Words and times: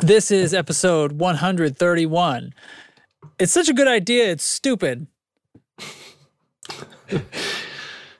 This 0.00 0.30
is 0.30 0.54
episode 0.54 1.12
131. 1.12 2.54
It's 3.38 3.52
such 3.52 3.68
a 3.68 3.74
good 3.74 3.88
idea, 3.88 4.30
it's 4.30 4.44
stupid. 4.44 5.06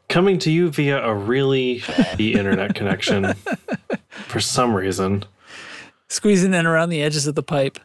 Coming 0.09 0.39
to 0.41 0.51
you 0.51 0.71
via 0.71 1.03
a 1.03 1.15
really 1.15 1.81
shitty 1.81 2.35
internet 2.35 2.75
connection 2.75 3.33
for 4.11 4.39
some 4.39 4.75
reason. 4.75 5.25
Squeezing 6.09 6.53
in 6.53 6.67
around 6.67 6.91
the 6.91 7.03
edges 7.03 7.27
of 7.27 7.35
the 7.35 7.43
pipe. 7.43 7.79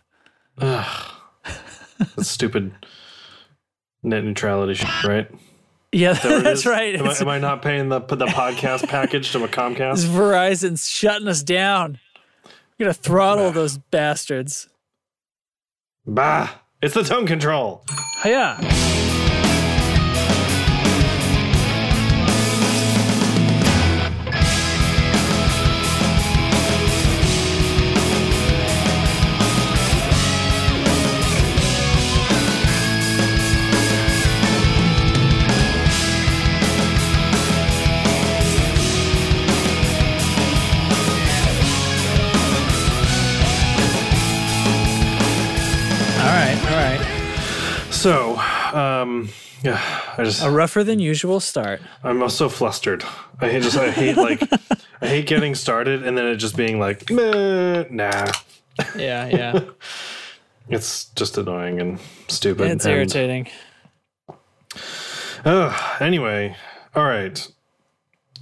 That's 0.57 2.27
stupid 2.27 2.73
net 4.03 4.23
neutrality 4.23 4.73
shit, 4.73 5.03
right? 5.05 5.31
Yeah, 5.93 6.13
that 6.13 6.43
that's 6.43 6.65
right. 6.65 6.95
Am 6.95 7.07
I, 7.07 7.15
am 7.17 7.29
I 7.29 7.39
not 7.39 7.61
paying 7.61 7.87
the 7.87 8.01
the 8.01 8.25
podcast 8.25 8.89
package 8.89 9.31
to 9.31 9.43
a 9.45 9.47
Comcast? 9.47 10.05
Verizon's 10.05 10.89
shutting 10.89 11.29
us 11.29 11.41
down. 11.41 11.99
We're 12.79 12.85
gonna 12.85 12.93
throttle 12.93 13.51
those 13.51 13.77
bastards. 13.79 14.69
Bah! 16.05 16.49
It's 16.81 16.93
the 16.93 17.03
tone 17.03 17.25
control. 17.25 17.83
Yeah. 18.23 18.57
Um, 48.77 49.29
yeah, 49.63 49.81
I 50.17 50.23
just 50.23 50.43
A 50.43 50.49
rougher 50.51 50.83
than 50.83 50.99
usual 50.99 51.39
start. 51.39 51.81
I'm 52.03 52.27
so 52.29 52.49
flustered. 52.49 53.03
I 53.41 53.49
hate 53.49 53.63
just 53.63 53.77
I 53.77 53.91
hate 53.91 54.17
like 54.17 54.41
I 55.01 55.07
hate 55.07 55.27
getting 55.27 55.55
started 55.55 56.03
and 56.05 56.17
then 56.17 56.25
it 56.27 56.35
just 56.37 56.55
being 56.55 56.79
like 56.79 57.09
meh, 57.09 57.85
nah. 57.89 58.31
Yeah. 58.95 59.27
Yeah. 59.27 59.59
It's 60.69 61.05
just 61.15 61.37
annoying 61.37 61.79
and 61.79 61.97
stupid. 62.27 62.69
it's 62.69 62.83
and, 62.85 62.93
irritating. 62.93 63.47
Uh, 65.45 65.97
anyway, 66.01 66.57
all 66.93 67.05
right. 67.05 67.47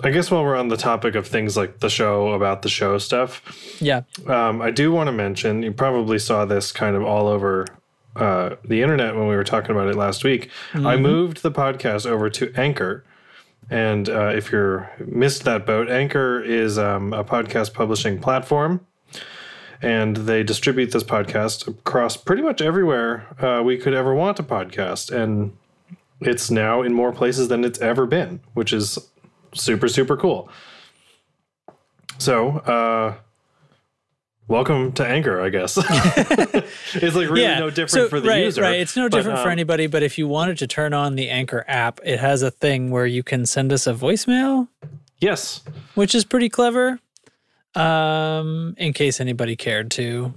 I 0.01 0.09
guess 0.09 0.31
while 0.31 0.43
we're 0.43 0.55
on 0.55 0.69
the 0.69 0.75
topic 0.75 1.13
of 1.13 1.27
things 1.27 1.55
like 1.55 1.81
the 1.81 1.89
show 1.89 2.29
about 2.31 2.63
the 2.63 2.69
show 2.69 2.97
stuff, 2.97 3.43
Yeah. 3.79 4.01
um, 4.25 4.59
I 4.59 4.71
do 4.71 4.91
want 4.91 5.05
to 5.07 5.11
mention 5.11 5.61
you 5.61 5.71
probably 5.71 6.17
saw 6.17 6.45
this 6.45 6.71
kind 6.71 6.95
of 6.95 7.03
all 7.03 7.27
over 7.27 7.67
uh, 8.15 8.55
the 8.63 8.81
internet 8.81 9.15
when 9.15 9.27
we 9.27 9.35
were 9.35 9.43
talking 9.43 9.71
about 9.71 9.87
it 9.87 9.95
last 9.95 10.23
week. 10.23 10.49
I 10.73 10.95
moved 10.97 11.41
the 11.41 11.51
podcast 11.51 12.05
over 12.05 12.29
to 12.29 12.51
Anchor. 12.55 13.03
And 13.69 14.07
uh, 14.09 14.27
if 14.27 14.51
you're 14.51 14.91
missed 14.99 15.43
that 15.45 15.65
boat, 15.65 15.89
Anchor 15.89 16.41
is 16.41 16.77
um, 16.77 17.13
a 17.13 17.23
podcast 17.23 17.73
publishing 17.73 18.19
platform, 18.19 18.85
and 19.81 20.17
they 20.17 20.43
distribute 20.43 20.91
this 20.91 21.03
podcast 21.03 21.67
across 21.67 22.15
pretty 22.15 22.43
much 22.43 22.61
everywhere 22.61 23.25
uh, 23.43 23.63
we 23.63 23.77
could 23.77 23.93
ever 23.95 24.13
want 24.13 24.39
a 24.39 24.43
podcast. 24.43 25.11
And 25.11 25.57
it's 26.21 26.51
now 26.51 26.83
in 26.83 26.93
more 26.93 27.11
places 27.11 27.47
than 27.47 27.63
it's 27.63 27.79
ever 27.79 28.05
been, 28.05 28.39
which 28.53 28.71
is 28.71 28.99
super 29.55 29.87
super 29.87 30.15
cool. 30.15 30.47
So, 32.19 32.59
uh, 32.59 33.15
welcome 34.47 34.91
to 34.93 35.05
Anchor, 35.05 35.41
I 35.41 35.49
guess. 35.49 35.77
it's 35.77 37.15
like 37.15 37.29
really 37.29 37.41
yeah. 37.41 37.59
no 37.59 37.69
different 37.69 37.91
So, 37.91 38.09
for 38.09 38.19
the 38.19 38.29
right, 38.29 38.43
user. 38.43 38.61
Right. 38.61 38.79
It's 38.79 38.95
no 38.95 39.09
but, 39.09 39.17
different 39.17 39.39
for 39.39 39.47
um, 39.47 39.51
anybody, 39.51 39.87
but 39.87 40.03
if 40.03 40.17
you 40.17 40.27
wanted 40.27 40.57
to 40.59 40.67
turn 40.67 40.93
on 40.93 41.15
the 41.15 41.29
Anchor 41.29 41.63
app, 41.67 41.99
it 42.03 42.19
has 42.19 42.41
a 42.41 42.51
thing 42.51 42.91
where 42.91 43.05
you 43.05 43.23
can 43.23 43.45
send 43.45 43.71
us 43.73 43.87
a 43.87 43.93
voicemail, 43.93 44.67
Yes, 45.19 45.61
which 45.95 46.13
is 46.13 46.25
pretty 46.25 46.49
clever. 46.49 46.99
Um, 47.73 48.73
in 48.77 48.93
case 48.93 49.19
anybody 49.19 49.55
cared 49.57 49.91
to. 49.91 50.33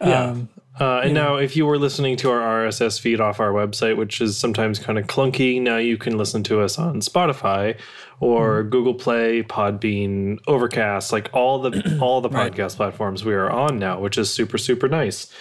Yeah. 0.00 0.22
Um, 0.24 0.48
Uh, 0.80 1.00
and 1.02 1.12
now, 1.12 1.34
if 1.34 1.56
you 1.56 1.66
were 1.66 1.76
listening 1.76 2.16
to 2.16 2.30
our 2.30 2.64
RSS 2.64 3.00
feed 3.00 3.20
off 3.20 3.40
our 3.40 3.50
website, 3.50 3.96
which 3.96 4.20
is 4.20 4.38
sometimes 4.38 4.78
kind 4.78 4.96
of 4.96 5.08
clunky, 5.08 5.60
now 5.60 5.76
you 5.76 5.98
can 5.98 6.16
listen 6.16 6.44
to 6.44 6.60
us 6.60 6.78
on 6.78 7.00
Spotify 7.00 7.76
or 8.20 8.60
Mm-hmm. 8.60 8.70
Google 8.70 8.94
Play, 8.94 9.42
Podbean, 9.42 10.38
Overcast, 10.46 11.12
like 11.12 11.30
all 11.32 11.60
the 11.60 11.98
all 12.02 12.20
the 12.20 12.28
Right. 12.28 12.52
podcast 12.52 12.76
platforms 12.76 13.24
we 13.24 13.34
are 13.34 13.50
on 13.50 13.78
now, 13.78 14.00
which 14.00 14.18
is 14.18 14.32
super 14.32 14.58
super 14.58 14.88
nice. 14.88 15.32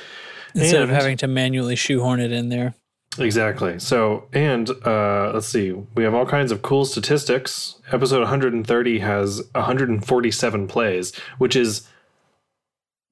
instead 0.56 0.82
of 0.82 0.90
having 0.90 1.18
to 1.18 1.28
manually 1.28 1.76
shoehorn 1.76 2.20
it 2.20 2.32
in 2.32 2.50
there. 2.50 2.74
Exactly. 3.20 3.80
So, 3.80 4.28
and 4.32 4.70
uh, 4.86 5.32
let's 5.34 5.48
see, 5.48 5.72
we 5.72 6.04
have 6.04 6.14
all 6.14 6.26
kinds 6.28 6.52
of 6.52 6.62
cool 6.62 6.86
statistics. 6.86 7.82
Episode 7.92 8.20
130 8.20 9.00
has 9.00 9.42
147 9.56 10.68
plays, 10.68 11.16
which 11.40 11.56
is 11.56 11.88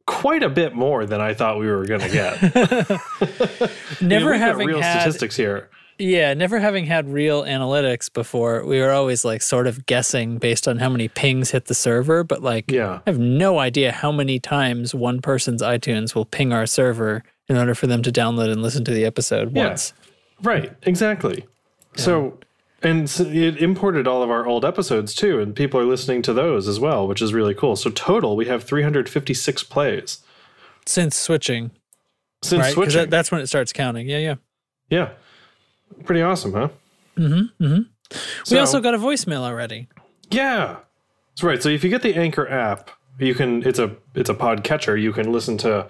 quite 0.06 0.44
a 0.44 0.50
bit 0.50 0.76
more 0.76 1.08
than 1.08 1.20
I 1.22 1.34
thought 1.34 1.58
we 1.58 1.66
were 1.68 1.86
going 1.88 2.02
to 2.02 2.10
get. 2.10 2.40
Never 4.02 4.36
having 4.38 4.68
real 4.68 4.80
had 4.82 5.02
statistics 5.02 5.36
here. 5.36 5.70
Yeah, 5.98 6.34
never 6.34 6.60
having 6.60 6.86
had 6.86 7.08
real 7.10 7.44
analytics 7.44 8.12
before, 8.12 8.66
we 8.66 8.80
were 8.82 8.92
always 8.92 9.24
like 9.24 9.42
sort 9.42 9.66
of 9.68 9.86
guessing 9.86 10.38
based 10.38 10.68
on 10.68 10.78
how 10.78 10.90
many 10.90 11.08
pings 11.08 11.52
hit 11.52 11.66
the 11.66 11.74
server, 11.74 12.24
but 12.24 12.42
like 12.44 12.70
Yeah. 12.70 13.00
I 13.06 13.10
have 13.10 13.20
no 13.20 13.60
idea 13.60 13.92
how 13.92 14.12
many 14.12 14.40
times 14.40 14.94
one 14.94 15.22
person's 15.22 15.62
iTunes 15.62 16.14
will 16.14 16.26
ping 16.26 16.52
our 16.52 16.66
server 16.66 17.24
in 17.48 17.56
order 17.58 17.76
for 17.76 17.88
them 17.88 18.02
to 18.04 18.12
download 18.12 18.52
and 18.52 18.62
listen 18.62 18.84
to 18.86 18.92
the 18.92 19.06
episode 19.06 19.56
Yeah. 19.56 19.68
once. 19.68 19.94
Right, 20.42 20.74
exactly. 20.84 21.46
So, 21.96 22.40
and 22.84 23.10
it 23.20 23.58
imported 23.58 24.06
all 24.06 24.22
of 24.22 24.30
our 24.30 24.46
old 24.46 24.66
episodes 24.66 25.16
too, 25.16 25.40
and 25.40 25.56
people 25.56 25.80
are 25.80 25.86
listening 25.86 26.22
to 26.24 26.34
those 26.34 26.68
as 26.68 26.78
well, 26.80 27.08
which 27.08 27.22
is 27.22 27.34
really 27.34 27.54
cool. 27.54 27.78
So, 27.78 27.90
total, 27.90 28.36
we 28.36 28.48
have 28.48 28.64
356 28.66 29.64
plays 29.64 30.20
Since 30.86 31.16
switching, 31.16 31.72
since 32.44 32.62
right? 32.62 32.74
Switching. 32.74 33.10
that's 33.10 33.32
when 33.32 33.40
it 33.40 33.48
starts 33.48 33.72
counting. 33.72 34.10
Yeah, 34.10 34.18
yeah. 34.18 34.36
yeah. 34.90 35.10
Pretty 36.06 36.22
awesome, 36.22 36.54
huh? 36.54 36.70
Mm-hmm, 37.18 37.64
mm-hmm. 37.64 37.82
So- 38.44 38.56
we 38.56 38.60
also 38.60 38.80
got 38.82 38.94
a 38.94 38.98
voicemail 38.98 39.42
already. 39.42 39.88
Yeah. 40.30 40.78
That's 41.32 41.44
right. 41.44 41.62
So 41.62 41.70
if 41.70 41.84
you 41.84 41.90
get 41.90 42.02
the 42.02 42.16
Anchor 42.16 42.48
app, 42.50 42.92
you 43.20 43.34
can 43.36 43.64
it's 43.68 43.80
a 43.80 43.96
it's 44.14 44.30
a 44.30 44.34
pod 44.34 44.64
catcher. 44.64 44.96
You 44.98 45.12
can 45.14 45.32
listen 45.32 45.58
to 45.60 45.88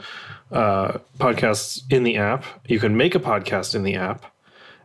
uh, 0.51 0.97
podcasts 1.19 1.81
in 1.89 2.03
the 2.03 2.17
app. 2.17 2.45
You 2.67 2.79
can 2.79 2.95
make 2.97 3.16
a 3.16 3.19
podcast 3.19 3.75
in 3.75 3.83
the 3.83 3.95
app, 3.95 4.25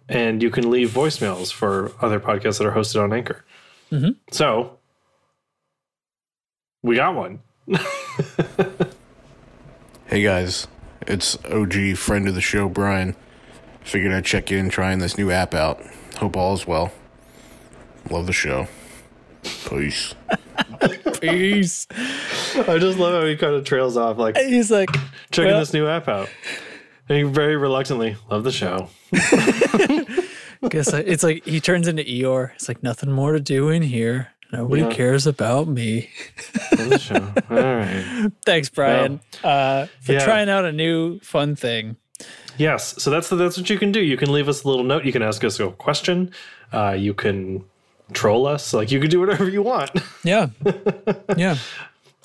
and 0.09 0.43
you 0.43 0.51
can 0.51 0.71
leave 0.71 0.91
voicemails 0.91 1.53
for 1.53 1.93
other 2.01 2.19
podcasts 2.21 2.59
that 2.59 2.67
are 2.67 2.73
hosted 2.73 3.03
on 3.03 3.13
Anchor. 3.13 3.45
Mhm. 3.93 4.17
So 4.31 4.79
we 6.83 6.97
got 6.97 7.15
one. 7.15 7.41
Hey 10.07 10.23
guys, 10.23 10.67
it's 11.07 11.39
OG 11.45 11.97
friend 11.97 12.27
of 12.27 12.35
the 12.35 12.41
show, 12.41 12.69
Brian. 12.69 13.15
Figured 13.83 14.13
I'd 14.13 14.25
check 14.25 14.53
in 14.53 14.69
trying 14.69 14.99
this 14.99 15.19
new 15.19 15.31
app 15.31 15.55
out. 15.55 15.81
Hope 16.17 16.37
all 16.37 16.55
is 16.55 16.67
well. 16.67 16.93
Love 18.11 18.27
the 18.27 18.33
show. 18.33 18.69
Peace. 19.69 20.15
Peace. 21.21 21.87
I 22.57 22.79
just 22.79 22.99
love 22.99 23.21
how 23.23 23.27
he 23.27 23.37
kind 23.37 23.55
of 23.55 23.65
trails 23.65 23.97
off, 23.97 24.19
like 24.19 24.37
He's 24.37 24.71
like, 24.71 24.91
checking 25.31 25.51
Well- 25.53 25.61
this 25.61 25.73
new 25.73 25.87
app 25.87 26.09
out. 26.09 26.29
And 27.09 27.17
he 27.19 27.25
very 27.25 27.57
reluctantly 27.57 28.17
love 28.31 28.45
the 28.45 28.53
show. 28.53 28.89
guess 30.69 30.93
I, 30.95 31.01
it's 31.01 31.25
like 31.25 31.45
he 31.45 31.61
turns 31.61 31.89
into 31.89 32.05
Eeyore. 32.05 32.53
It's 32.55 32.69
like 32.69 32.85
nothing 32.85 33.11
more 33.11 33.33
to 33.33 33.41
do 33.41 33.69
in 33.69 33.83
here. 33.83 34.29
Nobody 34.53 34.83
Yeah. 34.83 34.91
cares 34.93 35.27
about 35.27 35.67
me. 35.67 36.09
Love 36.79 36.89
the 36.91 36.99
show. 36.99 37.33
All 37.51 37.57
right. 37.57 38.31
Thanks, 38.45 38.69
Brian, 38.69 39.21
uh, 39.43 39.87
for 40.01 40.13
yeah. 40.13 40.25
trying 40.25 40.49
out 40.49 40.65
a 40.65 40.73
new 40.73 41.19
fun 41.21 41.57
thing. 41.57 41.97
Yes, 42.59 43.03
so 43.03 43.11
that's 43.11 43.29
the, 43.29 43.37
that's 43.37 43.57
what 43.57 43.71
you 43.71 43.79
can 43.79 43.93
do. 43.93 44.01
You 44.01 44.17
can 44.17 44.33
leave 44.33 44.49
us 44.49 44.65
a 44.65 44.69
little 44.69 44.85
note. 44.85 45.05
You 45.05 45.13
can 45.13 45.23
ask 45.23 45.43
us 45.45 45.59
a 45.61 45.71
question. 45.71 46.33
Uh, 46.73 46.97
you 46.99 47.15
can 47.15 47.65
troll 48.13 48.47
us. 48.47 48.73
Like 48.73 48.91
you 48.91 49.01
can 49.01 49.11
do 49.11 49.21
whatever 49.21 49.49
you 49.49 49.63
want. 49.63 49.91
Yeah, 50.23 50.49
yeah. 51.37 51.57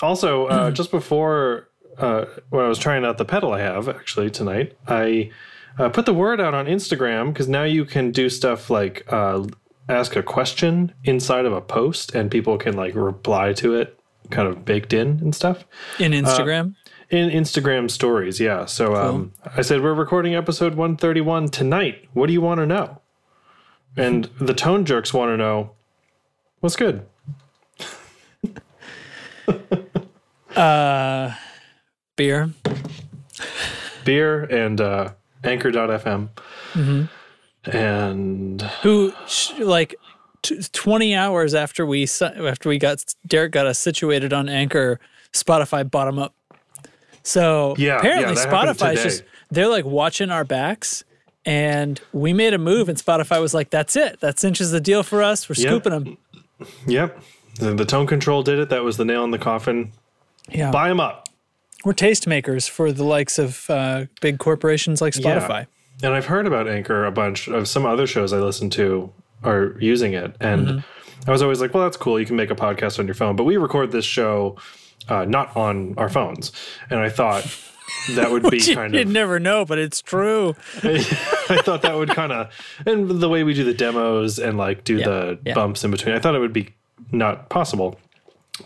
also, 0.02 0.46
uh, 0.48 0.70
just 0.80 0.90
before 0.90 1.68
uh, 1.98 2.26
when 2.50 2.64
I 2.64 2.68
was 2.68 2.78
trying 2.78 3.06
out 3.06 3.16
the 3.16 3.24
pedal 3.24 3.54
I 3.54 3.60
have 3.60 3.88
actually 3.88 4.30
tonight, 4.30 4.76
I 4.86 5.30
uh, 5.78 5.88
put 5.88 6.04
the 6.04 6.12
word 6.12 6.40
out 6.40 6.52
on 6.52 6.66
Instagram 6.66 7.32
because 7.32 7.48
now 7.48 7.62
you 7.64 7.86
can 7.86 8.10
do 8.10 8.28
stuff 8.28 8.68
like 8.68 9.10
uh, 9.10 9.46
ask 9.88 10.14
a 10.16 10.22
question 10.22 10.92
inside 11.04 11.46
of 11.46 11.52
a 11.52 11.60
post, 11.62 12.14
and 12.14 12.30
people 12.30 12.58
can 12.58 12.76
like 12.76 12.94
reply 12.94 13.54
to 13.54 13.74
it, 13.74 13.98
kind 14.30 14.46
of 14.46 14.64
baked 14.64 14.92
in 14.92 15.20
and 15.20 15.34
stuff. 15.34 15.64
In 15.98 16.12
Instagram. 16.12 16.74
In 17.08 17.30
Instagram 17.30 17.88
stories, 17.88 18.40
yeah. 18.40 18.64
So 18.64 18.96
um, 18.96 19.32
I 19.56 19.62
said, 19.62 19.80
We're 19.80 19.94
recording 19.94 20.34
episode 20.34 20.74
131 20.74 21.50
tonight. 21.50 22.08
What 22.14 22.26
do 22.26 22.32
you 22.32 22.40
want 22.40 22.58
to 22.58 22.66
know? 22.66 23.00
And 23.96 24.28
the 24.40 24.52
tone 24.52 24.84
jerks 24.84 25.14
want 25.14 25.30
to 25.30 25.36
know 25.36 25.70
what's 26.58 26.74
good. 26.74 27.06
uh, 30.56 31.34
beer. 32.16 32.50
beer 34.04 34.42
and 34.42 34.80
uh, 34.80 35.12
Anchor.fm. 35.44 36.28
And 37.66 38.62
Who 38.82 39.12
like 39.60 39.94
t- 40.42 40.60
20 40.72 41.14
hours 41.14 41.54
after 41.54 41.86
we 41.86 42.08
after 42.20 42.68
we 42.68 42.78
got 42.78 43.04
Derek 43.26 43.52
got 43.52 43.66
us 43.66 43.78
situated 43.78 44.32
on 44.32 44.48
Anchor, 44.48 44.98
Spotify 45.32 45.88
bottom 45.88 46.18
up. 46.18 46.34
So 47.26 47.74
Yeah, 47.76 47.98
apparently 47.98 48.34
yeah, 48.34 48.46
Spotify's 48.46 49.02
just 49.02 49.22
they're 49.50 49.68
like 49.68 49.84
watching 49.84 50.30
our 50.30 50.44
backs. 50.44 51.02
And 51.44 52.00
we 52.12 52.32
made 52.32 52.54
a 52.54 52.58
move, 52.58 52.88
and 52.88 52.98
Spotify 52.98 53.40
was 53.40 53.54
like, 53.54 53.70
"That's 53.70 53.94
it. 53.94 54.18
That 54.20 54.40
cinches 54.40 54.72
the 54.72 54.80
deal 54.80 55.04
for 55.04 55.22
us. 55.22 55.48
We're 55.48 55.54
Yep. 55.56 55.68
scooping 55.68 55.92
them." 55.92 56.18
yep, 56.88 57.20
the, 57.60 57.72
the 57.74 57.84
tone 57.84 58.06
control 58.06 58.42
did 58.42 58.58
it. 58.58 58.68
That 58.68 58.82
was 58.82 58.96
the 58.96 59.04
nail 59.04 59.22
in 59.22 59.30
the 59.30 59.38
coffin. 59.38 59.92
Yeah, 60.50 60.70
Buy 60.72 60.88
them 60.88 60.98
up. 61.00 61.28
we're 61.84 61.92
tastemakers 61.92 62.68
for 62.68 62.90
the 62.92 63.04
likes 63.04 63.38
of 63.38 63.68
uh, 63.70 64.06
big 64.20 64.38
corporations 64.40 65.00
like 65.00 65.14
Yeah. 65.16 65.38
Spotify. 65.38 65.66
And 66.02 66.14
I've 66.14 66.26
heard 66.26 66.46
about 66.48 66.66
Anchor 66.68 67.04
a 67.04 67.12
bunch 67.12 67.46
of 67.48 67.68
some 67.68 67.86
other 67.86 68.06
shows 68.08 68.32
I 68.32 68.38
listen 68.38 68.68
to 68.70 69.12
are 69.44 69.76
using 69.80 70.14
it. 70.14 70.34
And 70.40 70.66
Mm-hmm. 70.66 71.28
I 71.28 71.32
was 71.32 71.42
always 71.42 71.60
like, 71.60 71.74
well, 71.74 71.82
that's 71.84 71.96
cool. 71.96 72.18
You 72.20 72.26
can 72.26 72.36
make 72.36 72.50
a 72.50 72.54
podcast 72.56 72.98
on 72.98 73.06
your 73.06 73.14
phone. 73.14 73.34
But 73.36 73.44
we 73.44 73.56
record 73.56 73.90
this 73.92 74.04
show 74.04 74.56
uh, 75.08 75.24
not 75.24 75.56
on 75.56 75.94
our 75.96 76.08
phones. 76.08 76.52
And 76.90 77.00
I 77.00 77.08
thought 77.08 77.46
that 78.10 78.30
would 78.30 78.42
be 78.50 78.60
kind 78.74 78.94
of. 78.94 78.98
You'd 78.98 79.08
never 79.08 79.38
know, 79.38 79.64
but 79.64 79.78
it's 79.78 80.02
true. 80.02 80.54
I 80.82 81.60
thought 81.62 81.82
that 81.82 81.94
would 81.96 82.10
kind 82.10 82.32
of, 82.32 82.52
and 82.84 83.08
the 83.10 83.28
way 83.28 83.44
we 83.44 83.54
do 83.54 83.64
the 83.64 83.74
demos 83.74 84.38
and 84.38 84.56
like 84.58 84.84
do 84.84 84.98
the 84.98 85.38
yeah. 85.44 85.54
bumps 85.54 85.84
in 85.84 85.90
between, 85.90 86.14
I 86.14 86.18
thought 86.18 86.34
it 86.34 86.40
would 86.40 86.52
be 86.52 86.74
not 87.12 87.48
possible. 87.48 87.98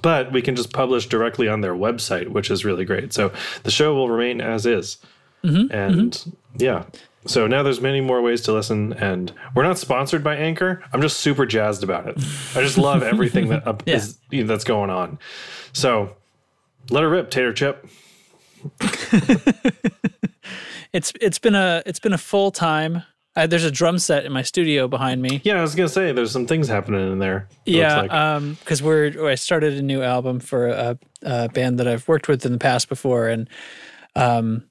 But 0.02 0.31
we 0.31 0.40
can 0.40 0.54
just 0.54 0.72
publish 0.72 1.06
directly 1.06 1.48
on 1.48 1.62
their 1.62 1.75
website, 1.75 2.28
which 2.28 2.48
is 2.48 2.64
really 2.64 2.84
great. 2.84 3.12
So 3.12 3.32
the 3.64 3.72
show 3.72 3.93
will 3.93 4.08
remain 4.08 4.40
as 4.40 4.64
is. 4.64 4.98
Mm-hmm, 5.43 5.75
and 5.75 6.36
yeah. 6.58 6.84
So 7.26 7.46
now 7.46 7.62
there's 7.62 7.81
many 7.81 8.00
more 8.00 8.22
ways 8.22 8.40
to 8.43 8.52
listen, 8.52 8.93
and 8.94 9.32
we're 9.54 9.64
not 9.64 9.78
sponsored 9.78 10.22
by 10.22 10.36
Anchor. 10.36 10.82
I'm 10.93 11.02
just 11.02 11.19
super 11.19 11.44
jazzed 11.44 11.82
about 11.82 12.06
it. 12.08 12.16
I 12.54 12.62
just 12.62 12.78
love 12.78 13.02
everything 13.02 13.48
that 13.48 13.82
Yeah. 13.86 13.96
is 13.96 14.16
that's 14.46 14.64
going 14.64 14.90
on. 14.90 15.19
So 15.72 16.14
let 16.88 17.03
her 17.03 17.09
rip, 17.09 17.31
Tater 17.31 17.53
Chip. 17.53 17.87
It's 20.93 21.12
it's 21.21 21.38
been 21.38 21.55
a 21.55 21.82
it's 21.87 22.00
been 22.00 22.12
a 22.12 22.19
full 22.19 22.50
time. 22.50 23.03
Uh, 23.37 23.47
there's 23.47 23.65
a 23.65 23.71
drum 23.71 23.99
set 23.99 24.25
in 24.25 24.32
my 24.32 24.43
studio 24.43 24.88
behind 24.88 25.23
me. 25.23 25.41
Yeah, 25.44 25.59
I 25.59 25.62
was 25.62 25.75
gonna 25.75 25.88
say 25.88 26.11
there's 26.12 26.32
some 26.32 26.47
things 26.47 26.67
happening 26.67 27.12
in 27.12 27.21
there. 27.21 27.49
Yeah, 27.65 28.00
like. 28.03 28.12
um, 28.12 28.55
because 28.61 28.82
we're 28.82 29.29
I 29.29 29.37
started 29.37 29.75
a 29.75 29.82
new 29.82 30.03
album 30.03 30.41
for 30.41 30.67
a, 30.67 30.99
a 31.23 31.49
band 31.49 31.79
that 31.79 31.87
I've 31.87 32.09
worked 32.09 32.27
with 32.27 32.44
in 32.44 32.53
the 32.53 32.59
past 32.59 32.88
before, 32.88 33.29
and 33.29 33.49
um, 34.17 34.65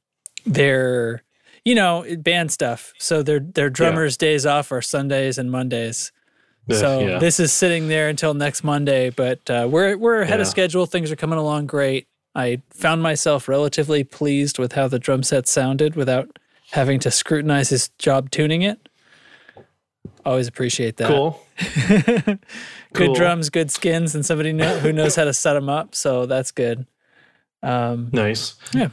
they're 0.46 1.24
you 1.64 1.74
know 1.74 2.06
band 2.20 2.52
stuff. 2.52 2.94
So 2.98 3.24
their 3.24 3.40
their 3.40 3.70
drummers' 3.70 4.18
days 4.18 4.46
off 4.46 4.74
are 4.74 4.82
Sundays 4.82 5.38
and 5.38 5.50
Mondays. 5.50 6.12
So 6.72 7.00
yeah. 7.00 7.18
this 7.20 7.40
is 7.40 7.52
sitting 7.52 7.88
there 7.88 8.10
until 8.10 8.34
next 8.34 8.64
Monday, 8.64 9.10
but 9.10 9.50
uh, 9.50 9.68
we're 9.70 9.98
we're 9.98 10.22
ahead 10.22 10.40
of 10.40 10.48
schedule. 10.48 10.86
Things 10.86 11.12
are 11.12 11.16
coming 11.16 11.40
along 11.40 11.66
great. 11.68 12.08
I 12.36 12.62
found 12.70 13.02
myself 13.02 13.48
relatively 13.48 14.04
pleased 14.04 14.60
with 14.60 14.74
how 14.74 14.88
the 14.88 15.00
drum 15.00 15.24
set 15.24 15.48
sounded 15.48 15.96
without 15.96 16.38
having 16.72 17.00
to 17.00 17.10
scrutinize 17.12 17.70
his 17.70 17.90
job 17.98 18.30
tuning 18.30 18.62
it. 18.62 18.88
Always 20.26 20.48
appreciate 20.48 20.98
that. 20.98 21.08
cool. 21.08 21.42
Good 21.58 22.40
Cool. 22.94 23.16
drums, 23.16 23.50
good 23.50 23.70
skins, 23.72 24.16
and 24.16 24.26
somebody 24.26 24.52
know, 24.54 24.80
who 24.80 24.92
knows 24.92 25.16
how 25.16 25.24
to 25.26 25.34
set 25.34 25.54
them 25.54 25.70
up. 25.70 25.94
So 25.96 26.26
that's 26.26 26.52
good. 26.52 26.88
Um, 27.62 28.10
Nice. 28.12 28.56
yeah, 28.74 28.90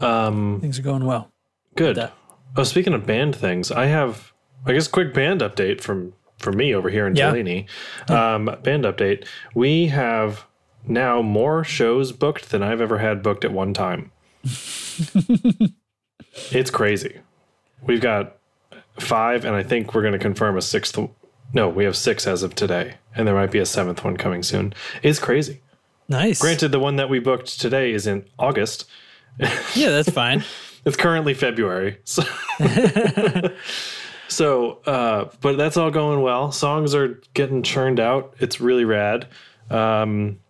Um, 0.00 0.58
things 0.60 0.78
are 0.78 0.82
going 0.82 1.04
well. 1.04 1.30
good. 1.74 2.10
Oh, 2.56 2.62
speaking 2.62 2.94
of 2.94 3.04
band 3.06 3.34
things, 3.34 3.72
I 3.72 3.86
have, 3.86 4.32
I 4.66 4.72
guess, 4.72 4.86
quick 4.86 5.12
band 5.12 5.40
update 5.40 5.80
from 5.80 6.12
from 6.44 6.56
me 6.56 6.74
over 6.74 6.88
here 6.90 7.06
in 7.06 7.16
Yeah. 7.16 7.30
Delaney. 7.30 7.66
Um, 8.08 8.44
band 8.62 8.84
update. 8.84 9.26
We 9.54 9.86
have 9.88 10.44
now 10.86 11.22
more 11.22 11.64
shows 11.64 12.12
booked 12.12 12.50
than 12.50 12.62
I've 12.62 12.80
ever 12.80 12.98
had 12.98 13.22
booked 13.22 13.44
at 13.44 13.52
one 13.52 13.74
time. 13.74 14.12
it's 16.50 16.70
crazy. 16.70 17.20
We've 17.86 18.00
got 18.00 18.36
five, 18.98 19.44
and 19.44 19.54
I 19.56 19.62
think 19.62 19.94
we're 19.94 20.02
going 20.02 20.12
to 20.12 20.18
confirm 20.18 20.56
a 20.56 20.62
sixth. 20.62 20.98
No, 21.52 21.68
we 21.68 21.84
have 21.84 21.96
six 21.96 22.26
as 22.26 22.42
of 22.42 22.54
today, 22.54 22.94
and 23.14 23.26
there 23.26 23.34
might 23.34 23.50
be 23.50 23.58
a 23.58 23.66
seventh 23.66 24.04
one 24.04 24.16
coming 24.16 24.42
soon. 24.42 24.74
It's 25.02 25.18
crazy. 25.18 25.60
Nice. 26.08 26.40
Granted, 26.40 26.70
the 26.72 26.78
one 26.78 26.96
that 26.96 27.08
we 27.08 27.18
booked 27.18 27.60
today 27.60 27.92
is 27.92 28.06
in 28.06 28.26
August. 28.38 28.84
Yeah, 29.74 29.90
that's 29.90 30.10
fine. 30.10 30.44
It's 30.86 30.98
currently 30.98 31.32
February. 31.32 31.96
So, 32.04 32.22
so 34.34 34.80
uh, 34.86 35.30
but 35.40 35.56
that's 35.56 35.76
all 35.76 35.90
going 35.90 36.22
well. 36.22 36.52
Songs 36.52 36.94
are 36.94 37.20
getting 37.34 37.62
churned 37.62 38.00
out. 38.00 38.34
It's 38.40 38.60
really 38.60 38.84
rad. 38.84 39.28
Um, 39.70 40.40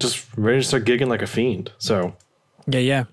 just 0.00 0.26
ready 0.36 0.60
to 0.60 0.64
start 0.64 0.84
gigging 0.84 1.08
like 1.08 1.22
a 1.22 1.26
fiend. 1.26 1.72
So, 1.78 2.14
yeah, 2.66 2.80
yeah. 2.80 3.04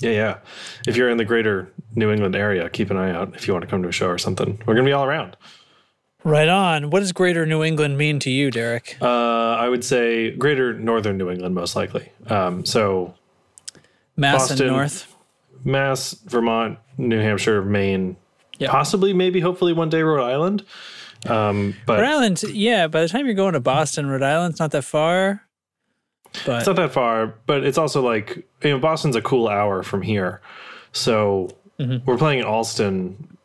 yeah, 0.00 0.10
yeah. 0.10 0.38
If 0.86 0.96
you're 0.96 1.10
in 1.10 1.16
the 1.16 1.24
greater 1.24 1.72
New 1.94 2.10
England 2.10 2.36
area, 2.36 2.68
keep 2.68 2.90
an 2.90 2.96
eye 2.96 3.10
out 3.10 3.34
if 3.34 3.46
you 3.46 3.54
want 3.54 3.62
to 3.62 3.70
come 3.70 3.82
to 3.82 3.88
a 3.88 3.92
show 3.92 4.08
or 4.08 4.18
something. 4.18 4.60
We're 4.66 4.74
going 4.74 4.84
to 4.84 4.88
be 4.88 4.92
all 4.92 5.04
around. 5.04 5.36
Right 6.24 6.48
on. 6.48 6.90
What 6.90 7.00
does 7.00 7.12
Greater 7.12 7.46
New 7.46 7.62
England 7.62 7.96
mean 7.96 8.18
to 8.20 8.30
you, 8.30 8.50
Derek? 8.50 8.98
Uh, 9.00 9.06
I 9.06 9.68
would 9.68 9.84
say 9.84 10.32
greater 10.32 10.74
northern 10.74 11.16
New 11.16 11.30
England, 11.30 11.54
most 11.54 11.76
likely. 11.76 12.10
Um, 12.26 12.64
so, 12.66 13.14
Mass 14.16 14.48
Boston. 14.48 14.66
and 14.66 14.76
North. 14.76 15.14
Mass, 15.64 16.12
Vermont, 16.12 16.78
New 16.96 17.20
Hampshire, 17.20 17.62
Maine, 17.62 18.16
Yeah. 18.58 18.70
possibly, 18.70 19.12
maybe, 19.12 19.40
hopefully, 19.40 19.72
one 19.72 19.88
day 19.88 20.02
Rhode 20.02 20.24
Island. 20.24 20.64
Um, 21.26 21.74
but 21.86 22.00
Rhode 22.00 22.08
Island, 22.08 22.42
yeah. 22.44 22.86
By 22.88 23.02
the 23.02 23.08
time 23.08 23.26
you're 23.26 23.34
going 23.34 23.54
to 23.54 23.60
Boston, 23.60 24.06
Rhode 24.06 24.22
Island's 24.22 24.60
not 24.60 24.70
that 24.72 24.82
far. 24.84 25.42
But 26.44 26.58
It's 26.58 26.66
not 26.66 26.76
that 26.76 26.92
far, 26.92 27.34
but 27.46 27.64
it's 27.64 27.78
also 27.78 28.02
like 28.02 28.36
you 28.62 28.70
know 28.70 28.78
Boston's 28.78 29.16
a 29.16 29.22
cool 29.22 29.48
hour 29.48 29.82
from 29.82 30.02
here, 30.02 30.40
so 30.92 31.48
Mm-hmm. 31.80 32.04
we're 32.10 32.18
playing 32.18 32.40
in 32.40 32.44
Allston 32.44 33.36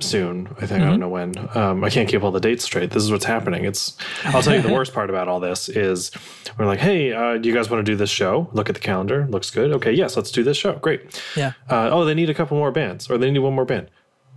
soon. 0.00 0.48
I 0.60 0.66
think 0.66 0.82
I 0.82 0.86
don't 0.86 0.98
know 0.98 1.08
when. 1.08 1.34
Um, 1.56 1.84
I 1.84 1.88
can't 1.90 2.08
keep 2.08 2.22
all 2.24 2.32
the 2.32 2.40
dates 2.40 2.64
straight. 2.64 2.90
This 2.90 3.04
is 3.04 3.12
what's 3.12 3.24
happening. 3.24 3.64
It's. 3.64 3.96
I'll 4.24 4.42
tell 4.42 4.56
you 4.56 4.60
the 4.62 4.72
worst 4.72 4.92
part 4.92 5.08
about 5.08 5.28
all 5.28 5.38
this 5.40 5.68
is 5.68 6.10
we're 6.58 6.66
like, 6.66 6.80
hey, 6.80 7.12
uh, 7.12 7.38
do 7.38 7.48
you 7.48 7.54
guys 7.54 7.70
want 7.70 7.86
to 7.86 7.90
do 7.92 7.96
this 7.96 8.10
show? 8.10 8.48
Look 8.52 8.68
at 8.68 8.74
the 8.74 8.80
calendar. 8.80 9.26
Looks 9.30 9.50
good. 9.52 9.72
Okay, 9.72 9.92
yes, 9.92 10.16
let's 10.16 10.32
do 10.32 10.42
this 10.42 10.56
show. 10.56 10.74
Great. 10.74 11.20
yeah. 11.36 11.52
Uh, 11.70 11.90
oh, 11.92 12.04
they 12.04 12.14
need 12.14 12.28
a 12.28 12.34
couple 12.34 12.56
more 12.56 12.72
bands, 12.72 13.08
or 13.08 13.18
they 13.18 13.30
need 13.30 13.38
one 13.38 13.54
more 13.54 13.64
band. 13.64 13.88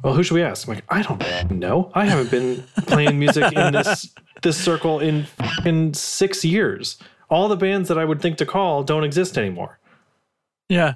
Well, 0.04 0.13
who 0.13 0.24
should 0.24 0.36
we 0.36 0.44
ask? 0.44 0.68
I'm 0.68 0.75
like, 0.75 0.84
I 0.89 1.01
don't 1.01 1.51
know. 1.51 1.92
I 1.94 2.06
haven't 2.06 2.32
been 2.32 2.63
playing 2.86 3.18
music 3.20 3.51
in 3.51 3.74
this 3.74 4.13
this 4.42 4.58
circle 4.58 5.00
in 5.00 5.25
in 5.66 5.94
six 5.94 6.46
years. 6.46 6.98
All 7.30 7.48
the 7.48 7.58
bands 7.58 7.89
that 7.89 7.98
I 7.98 8.06
would 8.06 8.22
think 8.22 8.38
to 8.38 8.46
call 8.46 8.84
don't 8.84 9.04
exist 9.04 9.38
anymore. 9.38 9.80
Yeah. 10.70 10.96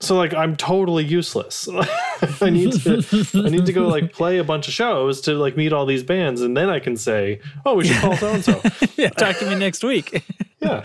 So 0.00 0.16
like, 0.16 0.34
I'm 0.34 0.56
totally 0.56 1.04
useless. 1.04 1.68
I 2.40 2.50
need 2.50 2.72
to 2.72 3.26
I 3.46 3.48
need 3.50 3.66
to 3.66 3.72
go 3.72 3.88
like 3.88 4.12
play 4.12 4.38
a 4.38 4.44
bunch 4.44 4.68
of 4.68 4.74
shows 4.74 5.20
to 5.22 5.34
like 5.34 5.56
meet 5.56 5.72
all 5.72 5.86
these 5.86 6.02
bands, 6.02 6.40
and 6.40 6.56
then 6.56 6.68
I 6.68 6.80
can 6.80 6.96
say, 6.96 7.40
oh, 7.64 7.74
we 7.74 7.84
should 7.86 7.98
call 7.98 8.16
so 8.16 8.32
and 8.32 8.44
so. 8.44 8.60
Yeah. 8.96 9.10
Talk 9.10 9.38
to 9.38 9.48
me 9.48 9.54
next 9.56 9.84
week. 9.84 10.24
Yeah, 10.60 10.82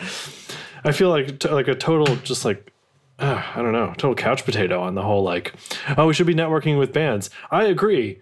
I 0.83 0.91
feel 0.91 1.07
like 1.09 1.39
t- 1.39 1.47
like 1.47 1.69
a 1.69 1.75
total 1.75 2.17
just 2.17 2.43
like 2.43 2.73
uh, 3.19 3.43
I 3.55 3.61
don't 3.61 3.73
know 3.73 3.87
total 3.97 4.15
couch 4.15 4.45
potato 4.45 4.81
on 4.81 4.95
the 4.95 5.01
whole 5.03 5.23
like 5.23 5.53
oh 5.97 6.07
we 6.07 6.13
should 6.13 6.27
be 6.27 6.35
networking 6.35 6.77
with 6.79 6.93
bands. 6.93 7.29
I 7.51 7.65
agree. 7.65 8.21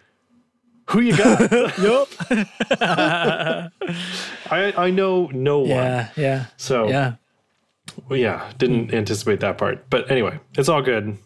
Who 0.92 1.02
you 1.02 1.16
got? 1.18 1.52
yup. 1.80 2.08
I 4.52 4.74
I 4.78 4.90
know 4.92 5.28
no 5.28 5.60
one. 5.60 5.70
Yeah. 5.70 6.10
Yeah. 6.16 6.46
So 6.58 6.88
Yeah. 6.88 7.14
well, 8.10 8.18
yeah, 8.20 8.52
didn't 8.58 8.94
anticipate 8.94 9.40
that 9.42 9.58
part. 9.58 9.90
But 9.90 10.10
anyway, 10.10 10.40
it's 10.58 10.70
all 10.70 10.82
good. 10.82 11.18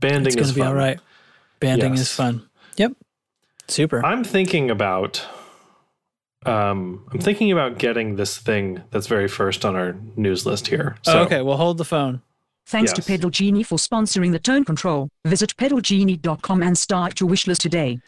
Banding 0.00 0.26
It's 0.26 0.36
going 0.36 0.44
is 0.44 0.48
to 0.50 0.54
be 0.54 0.60
fun. 0.60 0.68
all 0.68 0.74
right. 0.74 1.00
Banding 1.60 1.92
Yes. 1.92 2.00
is 2.02 2.12
fun. 2.12 2.48
Yep. 2.76 2.92
Super. 3.68 4.04
I'm 4.04 4.24
thinking 4.24 4.70
about 4.70 5.24
um 6.44 7.04
I'm 7.12 7.18
thinking 7.18 7.50
about 7.52 7.78
getting 7.78 8.16
this 8.16 8.38
thing 8.38 8.82
that's 8.90 9.06
very 9.06 9.28
first 9.28 9.64
on 9.64 9.74
our 9.76 9.96
news 10.16 10.46
list 10.46 10.68
here. 10.68 10.96
So 11.02 11.20
Oh, 11.20 11.22
okay. 11.24 11.42
Well, 11.42 11.56
hold 11.56 11.78
the 11.78 11.84
phone. 11.84 12.22
Thanks 12.66 12.92
to 12.94 13.00
Yes. 13.00 13.06
Pedal 13.06 13.30
Genie 13.30 13.62
for 13.62 13.78
sponsoring 13.78 14.32
the 14.32 14.40
tone 14.40 14.64
control. 14.64 15.08
Visit 15.24 15.56
pedalgenie.com 15.56 16.62
and 16.62 16.76
start 16.76 17.20
your 17.20 17.28
wish 17.28 17.46
list 17.46 17.60
today. 17.60 18.00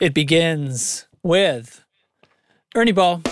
It 0.00 0.14
begins 0.14 1.06
with 1.22 1.84
Ernie 2.74 2.92
Ball. 2.92 3.22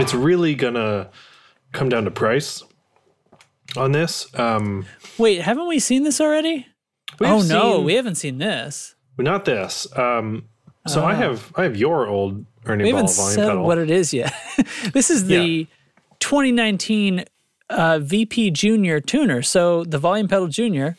it's 0.00 0.14
really 0.14 0.54
gonna 0.54 1.10
come 1.72 1.88
down 1.88 2.04
to 2.04 2.10
price 2.10 2.62
on 3.76 3.92
this. 3.92 4.26
Um 4.38 4.86
Wait, 5.18 5.40
haven't 5.42 5.68
we 5.68 5.78
seen 5.78 6.02
this 6.04 6.20
already? 6.20 6.66
Oh 7.20 7.42
no, 7.42 7.76
seen- 7.76 7.84
we 7.84 7.94
haven't 7.94 8.14
seen 8.16 8.38
this. 8.38 8.94
not 9.18 9.44
this. 9.44 9.86
Um, 9.98 10.44
so 10.86 11.04
I 11.04 11.14
have 11.14 11.52
I 11.56 11.64
have 11.64 11.76
your 11.76 12.06
old 12.06 12.44
Ernie. 12.64 12.84
We 12.84 12.92
Ball 12.92 13.00
haven't 13.00 13.16
volume 13.16 13.34
said 13.34 13.48
pedal. 13.48 13.64
what 13.64 13.78
it 13.78 13.90
is 13.90 14.12
yet. 14.14 14.32
this 14.92 15.10
is 15.10 15.26
the 15.26 15.44
Yeah. 15.44 15.64
2019 16.20 17.24
uh, 17.70 17.98
VP 18.00 18.50
Junior 18.52 19.00
tuner. 19.00 19.42
So 19.42 19.84
the 19.84 19.98
volume 19.98 20.28
pedal 20.28 20.46
Junior 20.48 20.96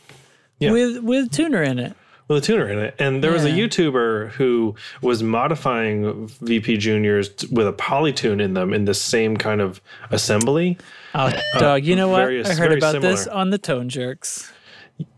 Yeah. 0.60 0.72
with 0.72 1.00
with 1.04 1.32
tuner 1.32 1.64
in 1.64 1.80
it. 1.80 1.94
with 2.28 2.44
a 2.44 2.46
tuner 2.46 2.68
in 2.70 2.78
it. 2.80 2.96
And 3.00 3.24
there 3.24 3.32
was 3.32 3.46
a 3.46 3.50
YouTuber 3.50 4.32
who 4.32 4.76
was 5.02 5.24
modifying 5.24 6.28
VP 6.42 6.78
Juniors 6.78 7.30
with 7.52 7.68
a 7.68 7.74
polytune 7.74 8.42
in 8.42 8.54
them 8.54 8.74
in 8.74 8.86
the 8.86 8.94
same 8.94 9.38
kind 9.38 9.62
of 9.62 9.82
assembly. 10.12 10.78
Oh, 11.16 11.26
uh, 11.26 11.42
dog! 11.60 11.86
You 11.86 11.96
know 11.96 12.08
what? 12.10 12.22
I 12.22 12.54
heard 12.54 12.78
about 12.78 13.02
this 13.02 13.26
on 13.28 13.50
the 13.50 13.58
Tone 13.58 13.90
Jerks. 13.90 14.52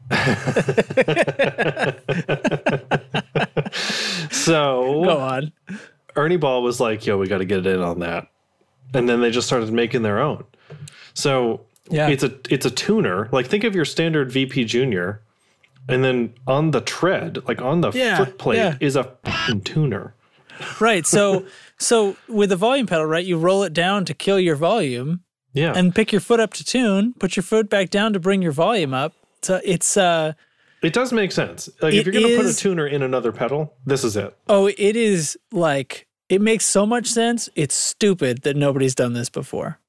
So 4.32 5.04
Go 5.04 5.18
on. 5.20 5.52
Ernie 6.16 6.38
Ball 6.38 6.64
was 6.64 6.80
like, 6.80 7.06
"Yo, 7.06 7.18
we 7.18 7.28
got 7.28 7.40
to 7.40 7.46
get 7.46 7.60
it 7.60 7.68
in 7.68 7.82
on 7.82 8.00
that," 8.00 8.28
and 8.94 9.08
then 9.08 9.22
they 9.22 9.32
just 9.32 9.48
started 9.48 9.72
making 9.72 10.02
their 10.02 10.20
own. 10.20 10.44
So 11.14 11.62
Yeah. 11.90 12.08
it's 12.10 12.24
a 12.24 12.34
it's 12.50 12.66
a 12.66 12.72
tuner. 12.72 13.30
Like 13.32 13.48
think 13.48 13.64
of 13.64 13.76
your 13.76 13.86
standard 13.86 14.32
VP 14.32 14.66
Junior, 14.66 15.22
and 15.88 16.04
then 16.04 16.34
on 16.48 16.72
the 16.72 16.82
tread, 16.82 17.40
like 17.48 17.62
on 17.62 17.82
the 17.82 17.92
Yeah, 17.92 18.18
foot 18.18 18.38
plate, 18.38 18.58
yeah. 18.58 18.76
is 18.80 18.96
a 18.96 19.16
tuner. 19.64 20.14
Right. 20.80 21.06
So 21.06 21.46
so 21.78 22.16
with 22.28 22.50
the 22.50 22.56
volume 22.56 22.88
pedal, 22.88 23.06
right? 23.06 23.26
You 23.26 23.38
roll 23.38 23.64
it 23.64 23.74
down 23.74 24.06
to 24.06 24.14
kill 24.14 24.40
your 24.40 24.56
volume, 24.56 25.22
Yeah, 25.54 25.74
and 25.76 25.94
pick 25.94 26.12
your 26.12 26.22
foot 26.22 26.40
up 26.40 26.54
to 26.54 26.64
tune. 26.64 27.14
Put 27.20 27.36
your 27.36 27.44
foot 27.44 27.70
back 27.70 27.90
down 27.90 28.14
to 28.14 28.20
bring 28.20 28.42
your 28.42 28.52
volume 28.54 28.94
up. 28.94 29.14
So 29.42 29.60
it's 29.64 29.98
uh 29.98 30.34
it 30.82 30.94
does 30.94 31.12
make 31.14 31.32
sense. 31.32 31.70
Like 31.82 31.94
if 31.94 32.06
you're 32.06 32.14
gonna 32.14 32.36
put 32.38 32.46
a 32.46 32.54
tuner 32.56 32.88
in 32.88 33.04
another 33.04 33.32
pedal, 33.32 33.74
this 33.86 34.04
is 34.04 34.16
it. 34.16 34.36
oh, 34.48 34.68
it 34.68 34.96
is 34.96 35.38
like 35.52 36.08
it 36.30 36.42
makes 36.42 36.66
so 36.66 36.86
much 36.86 37.08
sense. 37.08 37.50
It's 37.56 37.76
stupid 37.76 38.44
that 38.44 38.56
nobody's 38.56 38.96
done 38.96 39.14
this 39.14 39.30
before. 39.30 39.80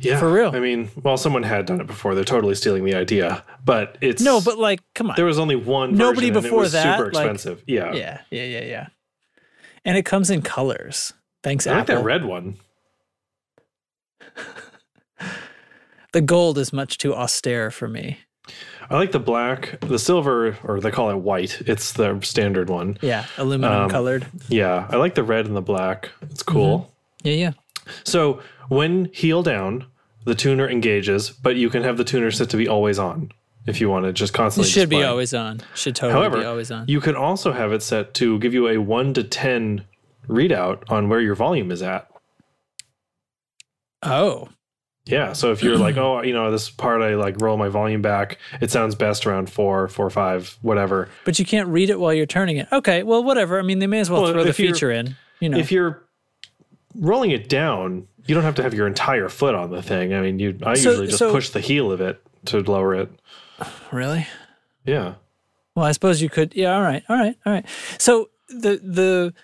Yeah, 0.00 0.18
For 0.20 0.30
real. 0.30 0.54
I 0.54 0.60
mean, 0.60 0.90
well, 1.02 1.16
someone 1.16 1.42
had 1.42 1.66
done 1.66 1.80
it 1.80 1.86
before. 1.86 2.14
They're 2.14 2.22
totally 2.24 2.54
stealing 2.54 2.84
the 2.84 2.94
idea, 2.94 3.42
but 3.64 3.96
it's 4.02 4.22
No, 4.22 4.40
but 4.42 4.58
like, 4.58 4.80
come 4.94 5.08
on. 5.10 5.16
there 5.16 5.24
was 5.24 5.38
only 5.38 5.56
one. 5.56 5.96
Nobody 5.96 6.30
before 6.30 6.68
that, 6.68 6.98
super 6.98 7.10
like- 7.12 7.24
expensive. 7.24 7.64
yeah, 7.66 7.92
yeah, 7.94 8.20
yeah, 8.30 8.44
yeah, 8.44 8.60
yeah. 8.64 8.86
And 9.84 9.96
it 9.96 10.04
comes 10.04 10.30
in 10.30 10.42
colors. 10.42 11.12
Thanks, 11.42 11.66
I 11.66 11.78
like 11.78 11.86
that 11.86 12.04
red 12.04 12.24
one. 12.24 12.56
The 16.12 16.20
gold 16.22 16.56
is 16.56 16.72
much 16.72 16.96
too 16.98 17.14
austere 17.14 17.70
for 17.70 17.88
me. 17.88 18.20
I 18.88 18.94
like 18.94 19.12
the 19.12 19.18
black, 19.18 19.78
the 19.80 19.98
silver, 19.98 20.56
or 20.64 20.80
they 20.80 20.90
call 20.90 21.10
it 21.10 21.16
white. 21.16 21.60
It's 21.66 21.92
the 21.92 22.18
standard 22.22 22.70
one. 22.70 22.96
Yeah, 23.02 23.26
aluminum 23.36 23.82
Um, 23.82 23.90
colored. 23.90 24.26
Yeah, 24.48 24.86
I 24.88 24.96
like 24.96 25.14
the 25.14 25.24
red 25.24 25.46
and 25.46 25.54
the 25.56 25.60
black. 25.60 26.10
It's 26.22 26.42
cool. 26.42 26.90
Yeah, 27.22 27.34
yeah. 27.34 27.52
So 28.04 28.40
when 28.68 29.06
heel 29.12 29.42
down, 29.42 29.86
the 30.24 30.34
tuner 30.34 30.68
engages, 30.70 31.28
but 31.30 31.56
you 31.56 31.68
can 31.68 31.82
have 31.82 31.96
the 31.98 32.04
tuner 32.04 32.30
set 32.30 32.48
to 32.50 32.56
be 32.56 32.66
always 32.68 32.98
on 32.98 33.32
if 33.66 33.80
you 33.80 33.90
want 33.90 34.06
to 34.06 34.12
just 34.12 34.32
It 34.32 34.36
constantly. 34.36 34.70
should 34.70 34.88
be 34.88 35.02
always 35.02 35.34
on. 35.34 35.60
Should 35.74 35.96
totally 35.96 36.18
However, 36.20 36.38
be 36.38 36.44
always 36.46 36.70
on. 36.70 36.86
you 36.88 37.00
can 37.00 37.16
also 37.16 37.52
have 37.52 37.72
it 37.72 37.82
set 37.82 38.14
to 38.14 38.38
give 38.38 38.54
you 38.54 38.68
a 38.68 38.78
one 38.78 39.12
to 39.14 39.24
ten 39.24 39.84
readout 40.28 40.82
on 40.90 41.08
where 41.10 41.20
your 41.20 41.34
volume 41.34 41.70
is 41.72 41.82
at. 41.82 42.08
Oh, 44.02 44.48
Yeah. 45.04 45.32
So 45.32 45.52
if 45.52 45.62
you're 45.62 45.76
like, 45.78 45.96
oh, 46.06 46.22
you 46.22 46.32
know, 46.32 46.50
this 46.50 46.68
part 46.70 47.02
I 47.02 47.14
like 47.14 47.40
roll 47.40 47.56
my 47.56 47.68
volume 47.68 48.02
back, 48.02 48.38
it 48.60 48.70
sounds 48.70 48.94
best 48.94 49.26
around 49.26 49.50
four, 49.50 49.88
four, 49.88 50.10
five, 50.10 50.56
whatever. 50.62 51.08
but 51.24 51.38
you 51.38 51.44
can't 51.44 51.68
read 51.68 51.90
it 51.90 51.98
while 52.00 52.12
you're 52.14 52.26
turning 52.26 52.56
it. 52.56 52.68
Okay, 52.72 53.02
well, 53.02 53.22
whatever. 53.22 53.58
I 53.58 53.62
mean, 53.62 53.78
they 53.78 53.86
may 53.86 54.00
as 54.00 54.10
well, 54.10 54.22
Well, 54.22 54.32
throw 54.32 54.44
the 54.44 54.52
feature 54.52 54.90
in. 54.90 55.16
You 55.40 55.48
know, 55.50 55.58
If 55.58 55.70
you're 55.70 56.02
rolling 56.94 57.30
it 57.30 57.48
down, 57.48 58.08
you 58.26 58.34
don't 58.34 58.44
have 58.44 58.54
to 58.56 58.62
have 58.62 58.74
your 58.74 58.86
entire 58.86 59.28
foot 59.28 59.54
on 59.54 59.70
the 59.70 59.82
thing. 59.82 60.12
I 60.14 60.20
mean, 60.20 60.38
you 60.38 60.58
I 60.64 60.74
So- 60.74 60.90
usually 60.90 61.06
just 61.08 61.18
so- 61.18 61.30
push 61.32 61.50
the 61.50 61.60
heel 61.60 61.92
of 61.92 62.00
it 62.00 62.20
to 62.46 62.60
lower 62.60 62.94
it. 62.94 63.10
really. 63.92 64.26
Yeah. 64.84 65.14
Well, 65.74 65.84
I 65.84 65.92
suppose 65.92 66.22
you 66.22 66.30
could. 66.30 66.54
Yeah. 66.56 66.74
All 66.74 66.82
right. 66.82 67.02
All 67.08 67.16
right. 67.16 67.36
All 67.44 67.52
right. 67.52 67.66
So 67.98 68.30
the 68.48 68.80
the 68.82 69.34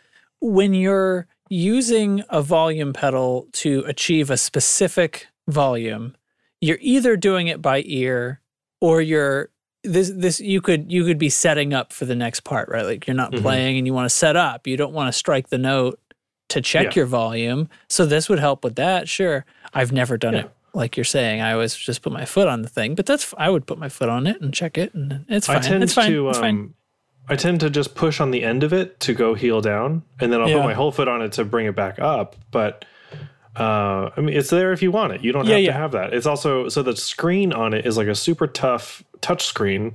when 0.41 0.73
you're 0.73 1.27
using 1.53 2.25
a 2.31 2.41
volume 2.41 2.95
pedal 2.95 3.47
to 3.53 3.85
achieve 3.87 4.31
a 4.31 4.37
specific 4.39 5.27
volume, 5.49 6.17
you're 6.63 6.79
either 6.81 7.15
doing 7.17 7.47
it 7.49 7.61
by 7.61 7.83
ear 7.85 8.41
or 8.81 9.03
you're 9.03 9.51
this 9.85 10.11
this 10.15 10.41
you 10.41 10.61
could 10.63 10.91
you 10.91 11.05
could 11.05 11.19
be 11.19 11.29
setting 11.29 11.75
up 11.75 11.93
for 11.93 12.05
the 12.07 12.15
next 12.15 12.41
part, 12.41 12.69
right? 12.71 12.87
Like 12.87 13.07
you're 13.07 13.15
not 13.17 13.33
Mhm. 13.33 13.43
playing 13.43 13.77
and 13.79 13.87
you 13.87 13.93
want 13.93 14.07
to 14.07 14.15
set 14.15 14.35
up. 14.37 14.67
You 14.67 14.77
don't 14.79 14.93
want 14.95 15.09
to 15.09 15.13
strike 15.13 15.49
the 15.49 15.59
note 15.59 16.01
to 16.49 16.61
check 16.63 16.85
Yeah. 16.87 17.01
your 17.01 17.07
volume. 17.07 17.69
So 17.89 18.07
this 18.07 18.29
would 18.31 18.39
help 18.39 18.65
with 18.65 18.77
that. 18.77 19.09
Sure. 19.09 19.45
I've 19.75 19.93
never 19.93 20.17
done 20.17 20.35
Yeah. 20.35 20.41
it 20.41 20.51
like 20.73 20.97
you're 20.97 21.05
saying. 21.05 21.41
I 21.43 21.53
always 21.53 21.75
just 21.77 22.01
put 22.01 22.13
my 22.13 22.25
foot 22.25 22.49
on 22.49 22.63
the 22.63 22.69
thing, 22.69 22.95
but 22.95 23.05
that's 23.07 23.35
I 23.37 23.51
would 23.51 23.67
put 23.67 23.77
my 23.79 23.89
foot 23.91 24.09
on 24.09 24.27
it 24.27 24.41
and 24.41 24.55
check 24.55 24.79
it, 24.79 24.95
and 24.95 25.25
it's 25.29 25.49
fine. 25.49 25.57
I 25.57 25.61
tend 25.61 25.83
it's 25.83 25.95
fine. 25.95 26.11
to 26.13 26.29
it's 26.31 26.39
fine. 26.39 26.55
um 26.55 26.75
I 27.33 27.37
tend 27.37 27.61
to 27.61 27.71
just 27.71 27.95
push 27.95 28.21
on 28.21 28.31
the 28.31 28.43
end 28.45 28.63
of 28.63 28.73
it 28.73 29.01
to 29.01 29.15
go 29.15 29.35
heel 29.35 29.61
down, 29.61 30.03
and 30.21 30.33
then 30.33 30.41
I'll 30.41 30.49
Yeah. 30.49 30.57
put 30.59 30.65
my 30.65 30.75
whole 30.75 30.93
foot 30.93 31.09
on 31.09 31.23
it 31.23 31.33
to 31.33 31.45
bring 31.45 31.67
it 31.67 31.75
back 31.75 31.99
up. 31.99 32.37
But 32.51 32.85
uh, 33.57 34.11
I 34.17 34.21
mean, 34.21 34.35
it's 34.37 34.51
there 34.51 34.73
if 34.73 34.83
you 34.83 34.91
want 34.91 35.13
it. 35.13 35.23
You 35.23 35.33
don't 35.33 35.47
Yeah, 35.47 35.55
have 35.57 35.63
yeah. 35.63 35.73
to 35.73 35.79
have 35.79 35.93
that. 35.93 36.15
It's 36.15 36.27
also 36.27 36.69
so 36.69 36.83
the 36.83 36.97
screen 36.97 37.53
on 37.53 37.75
it 37.75 37.85
is 37.87 37.97
like 37.97 38.07
a 38.09 38.15
super 38.15 38.47
tough 38.47 39.03
touch 39.21 39.45
screen, 39.45 39.95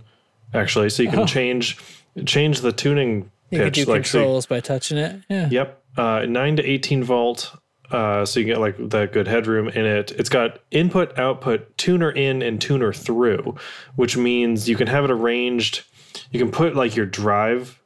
actually. 0.53 0.89
So 0.89 1.01
you 1.03 1.10
can 1.10 1.20
Oh. 1.22 1.25
change 1.25 1.77
change 2.25 2.62
the 2.62 2.72
tuning 2.72 3.32
You 3.51 3.60
pitch. 3.63 3.75
do 3.75 3.86
like 3.86 4.06
so 4.06 4.17
you- 4.20 4.24
controls 4.24 4.46
by 4.46 4.60
touching 4.60 4.98
it. 4.98 5.15
Yeah. 5.29 5.48
Yep, 5.50 5.82
uh, 5.98 6.25
nine 6.27 6.56
to 6.58 6.63
eighteen 6.65 7.03
volt. 7.03 7.51
Uh, 7.89 8.25
so 8.25 8.39
you 8.41 8.46
get 8.46 8.60
like 8.60 8.75
that 8.89 9.13
good 9.13 9.27
headroom 9.27 9.70
in 9.70 9.86
it. 9.86 10.12
It's 10.17 10.27
got 10.29 10.60
input, 10.72 11.17
output, 11.17 11.77
tuner 11.77 12.12
in, 12.12 12.41
and 12.41 12.60
tuner 12.60 12.91
through, 12.91 13.56
which 13.96 14.17
means 14.17 14.67
you 14.67 14.75
can 14.75 14.88
have 14.88 15.06
it 15.06 15.12
arranged. 15.12 15.84
You 16.31 16.39
can 16.39 16.51
put 16.51 16.75
like 16.75 16.96
your 16.96 17.05
drive 17.05 17.79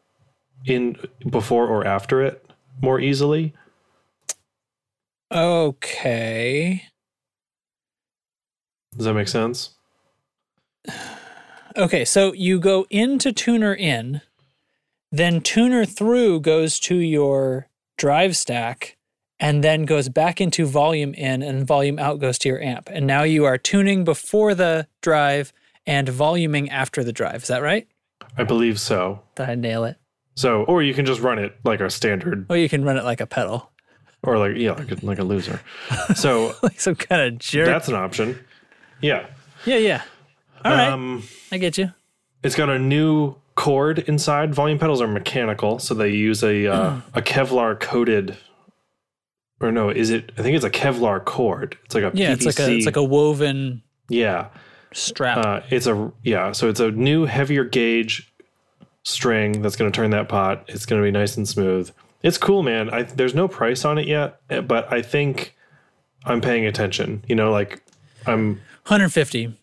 in 0.65 0.97
before 1.29 1.67
or 1.67 1.85
after 1.85 2.21
it 2.21 2.45
more 2.81 2.99
easily. 2.99 3.53
Okay. 5.31 6.83
Does 8.97 9.05
that 9.05 9.13
make 9.13 9.27
sense? 9.27 9.71
Okay, 11.77 12.03
so 12.03 12.33
you 12.33 12.59
go 12.59 12.85
into 12.89 13.31
tuner 13.31 13.73
in, 13.73 14.19
then 15.09 15.39
tuner 15.39 15.85
through 15.85 16.41
goes 16.41 16.77
to 16.81 16.97
your 16.97 17.69
drive 17.97 18.35
stack, 18.35 18.97
and 19.39 19.63
then 19.63 19.85
goes 19.85 20.09
back 20.09 20.41
into 20.41 20.65
volume 20.65 21.13
in, 21.13 21.41
and 21.41 21.65
volume 21.65 21.97
out 21.97 22.19
goes 22.19 22.37
to 22.39 22.49
your 22.49 22.61
amp. 22.61 22.89
And 22.91 23.07
now 23.07 23.23
you 23.23 23.45
are 23.45 23.57
tuning 23.57 24.03
before 24.03 24.53
the 24.53 24.85
drive 25.01 25.53
and 25.85 26.09
voluming 26.09 26.69
after 26.69 27.05
the 27.05 27.13
drive. 27.13 27.43
Is 27.43 27.47
that 27.47 27.61
right? 27.61 27.87
I 28.37 28.43
believe 28.43 28.79
so. 28.79 29.21
Did 29.35 29.49
I 29.49 29.55
nail 29.55 29.83
it? 29.85 29.97
So, 30.35 30.63
or 30.63 30.81
you 30.81 30.93
can 30.93 31.05
just 31.05 31.21
run 31.21 31.37
it 31.39 31.55
like 31.63 31.81
a 31.81 31.89
standard, 31.89 32.45
Or 32.49 32.57
you 32.57 32.69
can 32.69 32.83
run 32.85 32.97
it 32.97 33.03
like 33.03 33.19
a 33.21 33.27
pedal, 33.27 33.69
or 34.23 34.37
like 34.37 34.55
yeah, 34.55 34.71
like 34.71 34.91
a, 34.91 35.05
like 35.05 35.19
a 35.19 35.23
loser. 35.23 35.59
So 36.15 36.55
like 36.63 36.79
some 36.79 36.95
kind 36.95 37.21
of 37.33 37.39
jerk. 37.39 37.65
that's 37.67 37.87
an 37.89 37.95
option. 37.95 38.39
Yeah. 39.01 39.25
yeah, 39.65 39.77
yeah. 39.77 40.03
All 40.63 40.71
right, 40.71 40.87
Um, 40.89 41.23
I 41.51 41.57
get 41.57 41.77
you. 41.77 41.91
It's 42.43 42.55
got 42.55 42.69
a 42.69 42.79
new 42.79 43.35
cord 43.55 43.99
inside. 43.99 44.55
Volume 44.55 44.79
pedals 44.79 45.01
are 45.01 45.07
mechanical, 45.07 45.79
so 45.79 45.93
they 45.93 46.09
use 46.09 46.43
a 46.43 46.67
uh, 46.67 47.01
a 47.13 47.21
Kevlar 47.21 47.79
coated, 47.79 48.37
or 49.59 49.71
no, 49.71 49.89
is 49.89 50.09
it? 50.09 50.31
I 50.37 50.41
think 50.41 50.55
it's 50.55 50.65
a 50.65 50.69
Kevlar 50.69 51.23
cord. 51.23 51.77
It's 51.85 51.93
like 51.95 52.03
a 52.05 52.11
Yeah, 52.15 52.31
PVC. 52.31 52.33
it's 52.33 52.45
like 52.45 52.59
a 52.59 52.71
it's 52.77 52.85
like 52.85 52.95
a 52.95 53.03
woven 53.03 53.83
yeah. 54.09 54.47
Strap. 54.93 55.37
Uh, 55.37 55.61
it's 55.69 55.87
a 55.87 56.11
yeah. 56.23 56.51
So 56.51 56.69
it's 56.69 56.79
a 56.79 56.91
new 56.91 57.25
heavier 57.25 57.63
gauge 57.63 58.31
string 59.03 59.61
that's 59.61 59.75
going 59.75 59.91
to 59.91 59.95
turn 59.95 60.11
that 60.11 60.29
pot. 60.29 60.63
It's 60.67 60.85
going 60.85 61.01
to 61.01 61.05
be 61.05 61.11
nice 61.11 61.37
and 61.37 61.47
smooth. 61.47 61.91
It's 62.23 62.37
cool, 62.37 62.61
man. 62.63 62.89
I, 62.91 63.03
there's 63.03 63.33
no 63.33 63.47
price 63.47 63.83
on 63.83 63.97
it 63.97 64.07
yet, 64.07 64.39
eh, 64.49 64.61
but 64.61 64.91
I 64.93 65.01
think 65.01 65.55
I'm 66.23 66.41
paying 66.41 66.65
attention. 66.65 67.23
You 67.27 67.35
know, 67.35 67.51
like 67.51 67.83
I'm. 68.25 68.55
150. 68.85 69.57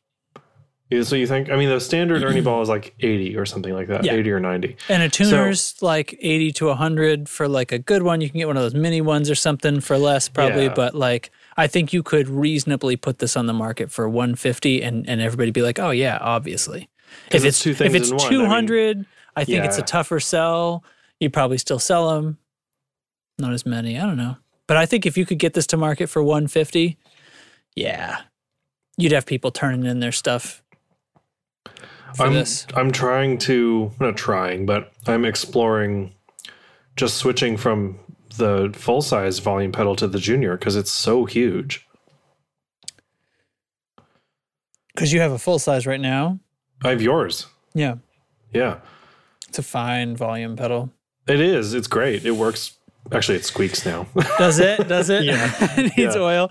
Yeah, 0.90 1.02
So 1.02 1.16
you 1.16 1.26
think? 1.26 1.50
I 1.50 1.56
mean, 1.56 1.68
the 1.68 1.80
standard 1.80 2.22
Ernie 2.24 2.40
ball 2.48 2.62
is 2.62 2.68
like 2.68 2.94
80 3.00 3.36
or 3.36 3.44
something 3.44 3.72
like 3.74 3.88
that, 3.88 4.04
Yeah. 4.04 4.14
80 4.14 4.30
or 4.30 4.40
90. 4.40 4.76
And 4.88 5.02
a 5.02 5.08
tuner's 5.08 5.80
like 5.82 6.16
80 6.20 6.52
to 6.52 6.66
100 6.68 7.28
for 7.28 7.46
like 7.46 7.72
a 7.72 7.78
good 7.78 8.02
one. 8.02 8.20
You 8.20 8.30
can 8.30 8.38
get 8.38 8.46
one 8.46 8.56
of 8.56 8.62
those 8.62 8.74
mini 8.74 9.00
ones 9.00 9.28
or 9.30 9.34
something 9.34 9.80
for 9.80 9.98
less 9.98 10.28
probably, 10.28 10.64
Yeah. 10.64 10.74
but 10.74 10.94
like 10.94 11.30
I 11.56 11.66
think 11.66 11.92
you 11.92 12.02
could 12.02 12.28
reasonably 12.28 12.96
put 12.96 13.18
this 13.18 13.36
on 13.36 13.46
the 13.46 13.52
market 13.52 13.90
for 13.90 14.08
150 14.08 14.82
and 14.82 15.08
and 15.08 15.20
everybody 15.20 15.50
be 15.50 15.60
like, 15.62 15.78
"Oh 15.78 15.90
yeah, 15.90 16.18
obviously." 16.20 16.88
If 17.28 17.36
it's 17.44 17.44
it's, 17.44 17.60
two 17.60 17.70
if 17.84 17.94
it's 17.94 18.10
in 18.10 18.16
one, 18.16 18.26
I 18.26 18.30
mean- 18.30 18.40
200, 18.40 19.06
I, 19.36 19.44
think 19.44 19.64
it's 19.64 19.78
a 19.78 19.82
tougher 19.82 20.20
sell. 20.20 20.84
You 21.20 21.30
probably 21.30 21.58
still 21.58 21.78
sell 21.78 22.10
them. 22.14 22.38
Not 23.38 23.52
as 23.52 23.64
many, 23.66 23.98
I 23.98 24.02
don't 24.06 24.16
know. 24.16 24.36
But 24.66 24.76
I 24.76 24.86
think 24.86 25.06
if 25.06 25.16
you 25.16 25.24
could 25.26 25.38
get 25.38 25.54
this 25.54 25.66
to 25.68 25.76
market 25.76 26.08
for 26.08 26.22
150, 26.22 26.96
yeah. 27.74 28.20
You'd 28.96 29.12
have 29.12 29.26
people 29.26 29.50
turning 29.50 29.84
in 29.84 30.00
their 30.00 30.12
stuff. 30.12 30.62
For 32.14 32.26
I'm 32.26 32.34
this. 32.34 32.66
I'm 32.74 32.90
trying 32.92 33.38
to 33.38 33.92
not 34.00 34.16
trying, 34.16 34.66
but 34.66 34.92
I'm 35.06 35.24
exploring 35.24 36.14
just 36.96 37.16
switching 37.16 37.56
from 37.56 37.98
the 38.36 38.70
full 38.74 39.02
size 39.02 39.38
volume 39.40 39.72
pedal 39.72 39.96
to 39.96 40.06
the 40.06 40.18
junior 40.18 40.56
because 40.56 40.76
it's 40.76 40.90
so 40.92 41.24
huge. 41.24 41.86
Because 44.94 45.12
you 45.12 45.20
have 45.20 45.32
a 45.32 45.38
full 45.38 45.58
size 45.58 45.86
right 45.86 46.00
now. 46.00 46.40
I 46.84 46.90
have 46.90 47.02
yours. 47.02 47.46
Yeah. 47.74 47.96
Yeah. 48.52 48.78
It's 49.48 49.58
a 49.58 49.62
fine 49.62 50.16
volume 50.16 50.56
pedal. 50.56 50.90
It 51.26 51.40
is. 51.40 51.74
It's 51.74 51.86
great. 51.86 52.24
It 52.24 52.32
works. 52.32 52.74
Actually, 53.12 53.36
it 53.38 53.44
squeaks 53.44 53.86
now. 53.86 54.06
Does 54.38 54.58
it? 54.58 54.88
Does 54.88 55.08
it? 55.08 55.22
Yeah. 55.24 55.50
it 55.78 55.96
needs 55.96 56.14
Yeah. 56.14 56.20
oil. 56.20 56.50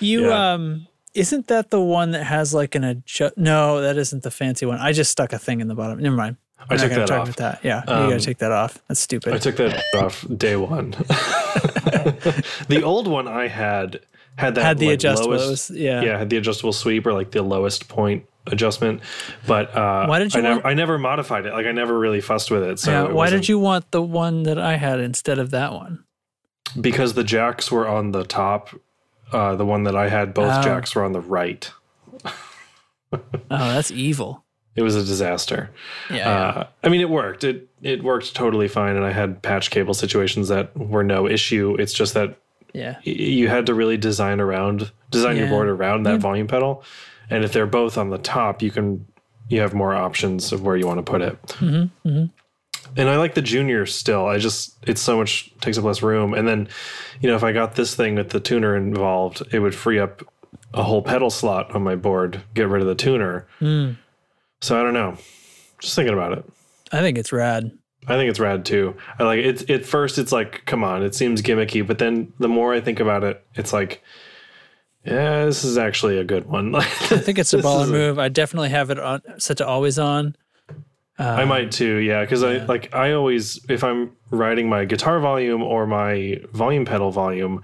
You 0.00 0.26
Yeah. 0.28 0.52
um 0.54 0.86
isn't 1.14 1.46
that 1.48 1.70
the 1.70 1.80
one 1.80 2.10
that 2.12 2.24
has 2.24 2.52
like 2.52 2.74
an 2.74 2.84
adjust 2.84 3.36
no, 3.36 3.80
that 3.80 3.96
isn't 3.96 4.22
the 4.22 4.30
fancy 4.30 4.66
one. 4.66 4.78
I 4.78 4.92
just 4.92 5.10
stuck 5.10 5.32
a 5.32 5.38
thing 5.38 5.60
in 5.60 5.68
the 5.68 5.74
bottom. 5.74 5.98
Never 6.00 6.16
mind. 6.16 6.36
I 6.58 6.64
We're 6.70 6.76
not 6.76 6.82
took 6.82 6.92
that 6.92 7.06
talk 7.08 7.20
off. 7.20 7.26
about 7.28 7.36
that. 7.36 7.60
Yeah. 7.64 7.82
you 7.86 7.92
Um, 7.92 8.10
gotta 8.10 8.20
take 8.24 8.38
that 8.38 8.52
off. 8.52 8.78
That's 8.88 9.00
stupid. 9.00 9.34
I 9.34 9.38
took 9.38 9.56
that 9.56 9.82
off 9.96 10.24
day 10.36 10.56
one. 10.56 10.90
the 12.68 12.82
old 12.84 13.06
one 13.08 13.28
I 13.28 13.48
had 13.48 14.00
had 14.36 14.54
that 14.56 14.62
Had 14.64 14.78
the 14.78 14.86
like, 14.88 14.94
adjustable. 14.94 15.36
lowest- 15.36 15.70
yeah. 15.70 16.02
yeah, 16.02 16.18
had 16.18 16.30
the 16.30 16.36
adjustable 16.36 16.72
sweep 16.72 17.06
or 17.06 17.12
like 17.12 17.30
the 17.30 17.42
lowest 17.42 17.88
point 17.88 18.24
adjustment. 18.46 19.00
But 19.46 19.74
uh, 19.76 20.06
Why 20.06 20.18
did 20.18 20.34
you 20.34 20.40
I 20.40 20.42
never, 20.42 20.54
want- 20.56 20.66
I 20.66 20.74
never 20.74 20.98
modified 20.98 21.46
it. 21.46 21.52
Like 21.52 21.66
I 21.66 21.72
never 21.72 21.98
really 21.98 22.20
fussed 22.20 22.50
with 22.50 22.62
it. 22.64 22.78
So 22.78 22.90
Yeah, 22.90 23.04
it 23.06 23.12
why 23.14 23.30
did 23.30 23.48
you 23.48 23.58
want 23.58 23.90
the 23.90 24.02
one 24.02 24.42
that 24.44 24.58
I 24.58 24.76
had 24.76 25.00
instead 25.00 25.38
of 25.38 25.50
that 25.50 25.72
one? 25.72 26.04
Because 26.80 27.14
the 27.14 27.24
jacks 27.24 27.70
were 27.70 27.86
on 27.86 28.10
the 28.10 28.24
top. 28.24 28.70
Uh, 29.32 29.56
the 29.56 29.66
one 29.66 29.84
that 29.84 29.96
I 29.96 30.08
had, 30.08 30.32
both 30.34 30.52
Oh. 30.58 30.62
jacks 30.62 30.94
were 30.94 31.04
on 31.04 31.12
the 31.12 31.20
right. 31.20 31.70
Oh, 33.12 33.20
that's 33.50 33.90
evil. 33.92 34.44
It 34.74 34.82
was 34.82 34.96
a 34.96 35.04
disaster. 35.04 35.70
Yeah. 36.10 36.16
yeah. 36.16 36.30
Uh, 36.48 36.66
I 36.82 36.88
mean, 36.88 37.00
it 37.00 37.08
worked. 37.08 37.44
It 37.44 37.68
it 37.80 38.02
worked 38.02 38.34
totally 38.34 38.66
fine, 38.66 38.96
and 38.96 39.04
I 39.04 39.12
had 39.12 39.40
patch 39.40 39.70
cable 39.70 39.94
situations 39.94 40.48
that 40.48 40.76
were 40.76 41.04
no 41.04 41.28
issue. 41.28 41.76
It's 41.78 41.92
just 41.92 42.14
that 42.14 42.36
yeah. 42.72 42.94
y- 43.06 43.12
you 43.12 43.46
had 43.48 43.66
to 43.66 43.74
really 43.74 43.96
design 43.96 44.40
around 44.40 44.90
design 45.12 45.36
your 45.36 45.46
board 45.48 45.68
around 45.68 46.02
that 46.04 46.18
volume 46.18 46.48
pedal 46.48 46.82
and 47.30 47.44
if 47.44 47.52
they're 47.52 47.66
both 47.66 47.96
on 47.96 48.10
the 48.10 48.18
top 48.18 48.60
you 48.62 48.70
can 48.72 49.06
you 49.48 49.60
have 49.60 49.72
more 49.72 49.94
options 49.94 50.50
of 50.52 50.62
where 50.62 50.76
you 50.76 50.84
want 50.88 50.98
to 50.98 51.08
put 51.08 51.22
it 51.22 51.40
Mm-hmm, 51.46 52.24
and 52.96 53.08
i 53.08 53.16
like 53.16 53.34
the 53.34 53.42
junior 53.42 53.86
still 53.86 54.26
i 54.26 54.38
just 54.38 54.76
it's 54.86 55.00
so 55.00 55.16
much 55.16 55.52
takes 55.60 55.76
up 55.78 55.84
less 55.84 56.02
room 56.02 56.34
and 56.34 56.46
then 56.48 56.68
you 57.20 57.28
know 57.28 57.36
if 57.36 57.42
i 57.44 57.52
got 57.52 57.74
this 57.74 57.94
thing 57.94 58.14
with 58.14 58.30
the 58.30 58.40
tuner 58.40 58.76
involved 58.76 59.42
it 59.52 59.58
would 59.60 59.74
free 59.74 59.98
up 59.98 60.22
a 60.72 60.82
whole 60.82 61.02
pedal 61.02 61.30
slot 61.30 61.74
on 61.74 61.82
my 61.82 61.94
board 61.96 62.40
get 62.54 62.68
rid 62.68 62.80
of 62.82 62.88
the 62.88 62.94
tuner 62.94 63.46
Mm. 63.60 63.96
so 64.60 64.78
i 64.78 64.82
don't 64.82 64.94
know 64.94 65.16
just 65.80 65.94
thinking 65.94 66.14
about 66.14 66.32
it 66.38 66.44
I 66.92 67.00
think 67.00 67.18
it's 67.18 67.32
rad. 67.32 67.72
I 68.06 68.14
think 68.16 68.30
it's 68.30 68.38
rad 68.38 68.64
too. 68.64 68.94
I 69.18 69.24
like 69.24 69.40
it. 69.40 69.68
At 69.68 69.84
first, 69.84 70.18
it's 70.18 70.30
like, 70.30 70.64
come 70.64 70.84
on, 70.84 71.02
it 71.02 71.12
seems 71.14 71.42
gimmicky, 71.42 71.84
but 71.84 71.98
then 71.98 72.32
the 72.38 72.46
more 72.46 72.72
I 72.72 72.80
think 72.80 73.00
about 73.00 73.24
it, 73.24 73.44
it's 73.54 73.72
like, 73.72 74.00
yeah, 75.04 75.44
this 75.44 75.64
is 75.64 75.76
actually 75.76 76.18
a 76.18 76.24
good 76.24 76.46
one. 76.46 76.74
I 76.76 76.82
think 76.84 77.38
it's 77.38 77.52
a 77.52 77.58
baller 77.58 77.90
move. 77.90 78.18
I 78.18 78.28
definitely 78.28 78.68
have 78.68 78.90
it 78.90 79.00
on 79.00 79.22
set 79.38 79.56
to 79.56 79.66
always 79.66 79.98
on. 79.98 80.36
I 81.18 81.42
um, 81.42 81.48
might 81.48 81.70
too, 81.70 81.96
yeah, 81.96 82.22
because 82.22 82.42
I 82.42 82.64
like 82.64 82.92
I 82.94 83.12
always 83.12 83.64
if 83.68 83.84
I'm 83.84 84.12
writing 84.30 84.68
my 84.68 84.84
guitar 84.84 85.20
volume 85.20 85.62
or 85.62 85.86
my 85.86 86.40
volume 86.52 86.84
pedal 86.84 87.10
volume, 87.12 87.62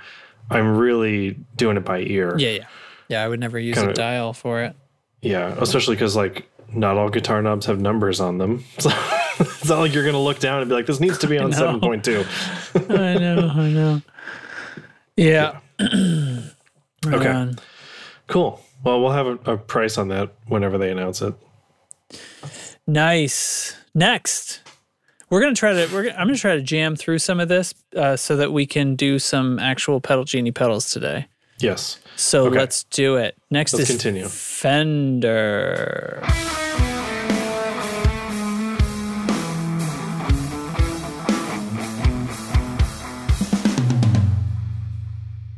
I'm 0.50 0.76
really 0.76 1.36
doing 1.56 1.76
it 1.76 1.84
by 1.84 2.00
ear. 2.00 2.36
Yeah, 2.38 2.50
yeah. 2.50 2.66
Yeah, 3.08 3.24
I 3.24 3.28
would 3.28 3.40
never 3.40 3.58
use 3.58 3.74
Kinda- 3.76 3.90
a 3.90 3.94
dial 3.94 4.32
for 4.32 4.62
it. 4.62 4.76
Yeah, 5.20 5.54
especially 5.58 5.96
because 5.96 6.14
like 6.14 6.48
not 6.72 6.96
all 6.96 7.08
guitar 7.08 7.42
knobs 7.42 7.66
have 7.66 7.80
numbers 7.80 8.20
on 8.20 8.38
them, 8.38 8.64
so 8.78 8.90
it's 9.40 9.68
not 9.68 9.80
like 9.80 9.92
you're 9.94 10.04
gonna 10.04 10.20
look 10.22 10.38
down 10.38 10.60
and 10.60 10.68
be 10.68 10.74
like, 10.76 10.86
this 10.86 11.00
needs 11.00 11.18
to 11.18 11.26
be 11.26 11.36
on 11.40 11.52
seven 11.52 11.80
point 11.80 12.04
two. 12.04 12.24
I 12.88 13.14
know, 13.18 13.48
I 13.52 13.68
know. 13.70 14.02
Yeah. 15.16 15.58
Right 17.06 17.14
Okay. 17.14 17.28
on. 17.30 17.58
Cool. 18.26 18.60
Well, 18.84 19.00
we'll 19.00 19.12
have 19.12 19.26
a, 19.26 19.52
a 19.52 19.56
price 19.56 19.96
on 19.96 20.08
that 20.08 20.34
whenever 20.48 20.76
they 20.76 20.90
announce 20.90 21.22
it. 21.22 21.32
Nice. 22.94 23.76
Next, 23.94 24.62
we're 25.28 25.40
gonna 25.40 25.54
try 25.54 25.72
to. 25.72 25.88
We're. 25.94 26.02
Gonna, 26.06 26.16
I'm 26.16 26.26
gonna 26.26 26.36
try 26.36 26.56
to 26.56 26.60
jam 26.62 26.96
through 26.96 27.18
some 27.20 27.38
of 27.38 27.48
this 27.48 27.72
uh, 27.94 28.16
so 28.16 28.34
that 28.36 28.52
we 28.52 28.66
can 28.66 28.96
do 28.96 29.20
some 29.20 29.60
actual 29.60 30.00
pedal 30.00 30.24
genie 30.24 30.50
pedals 30.50 30.90
today. 30.90 31.26
Yes. 31.60 32.00
So 32.16 32.46
Okay. 32.46 32.58
let's 32.58 32.82
do 32.84 33.14
it. 33.14 33.36
Next 33.48 33.74
Let's 33.74 33.90
is 33.90 33.96
continue. 33.96 34.26
Fender. 34.26 36.20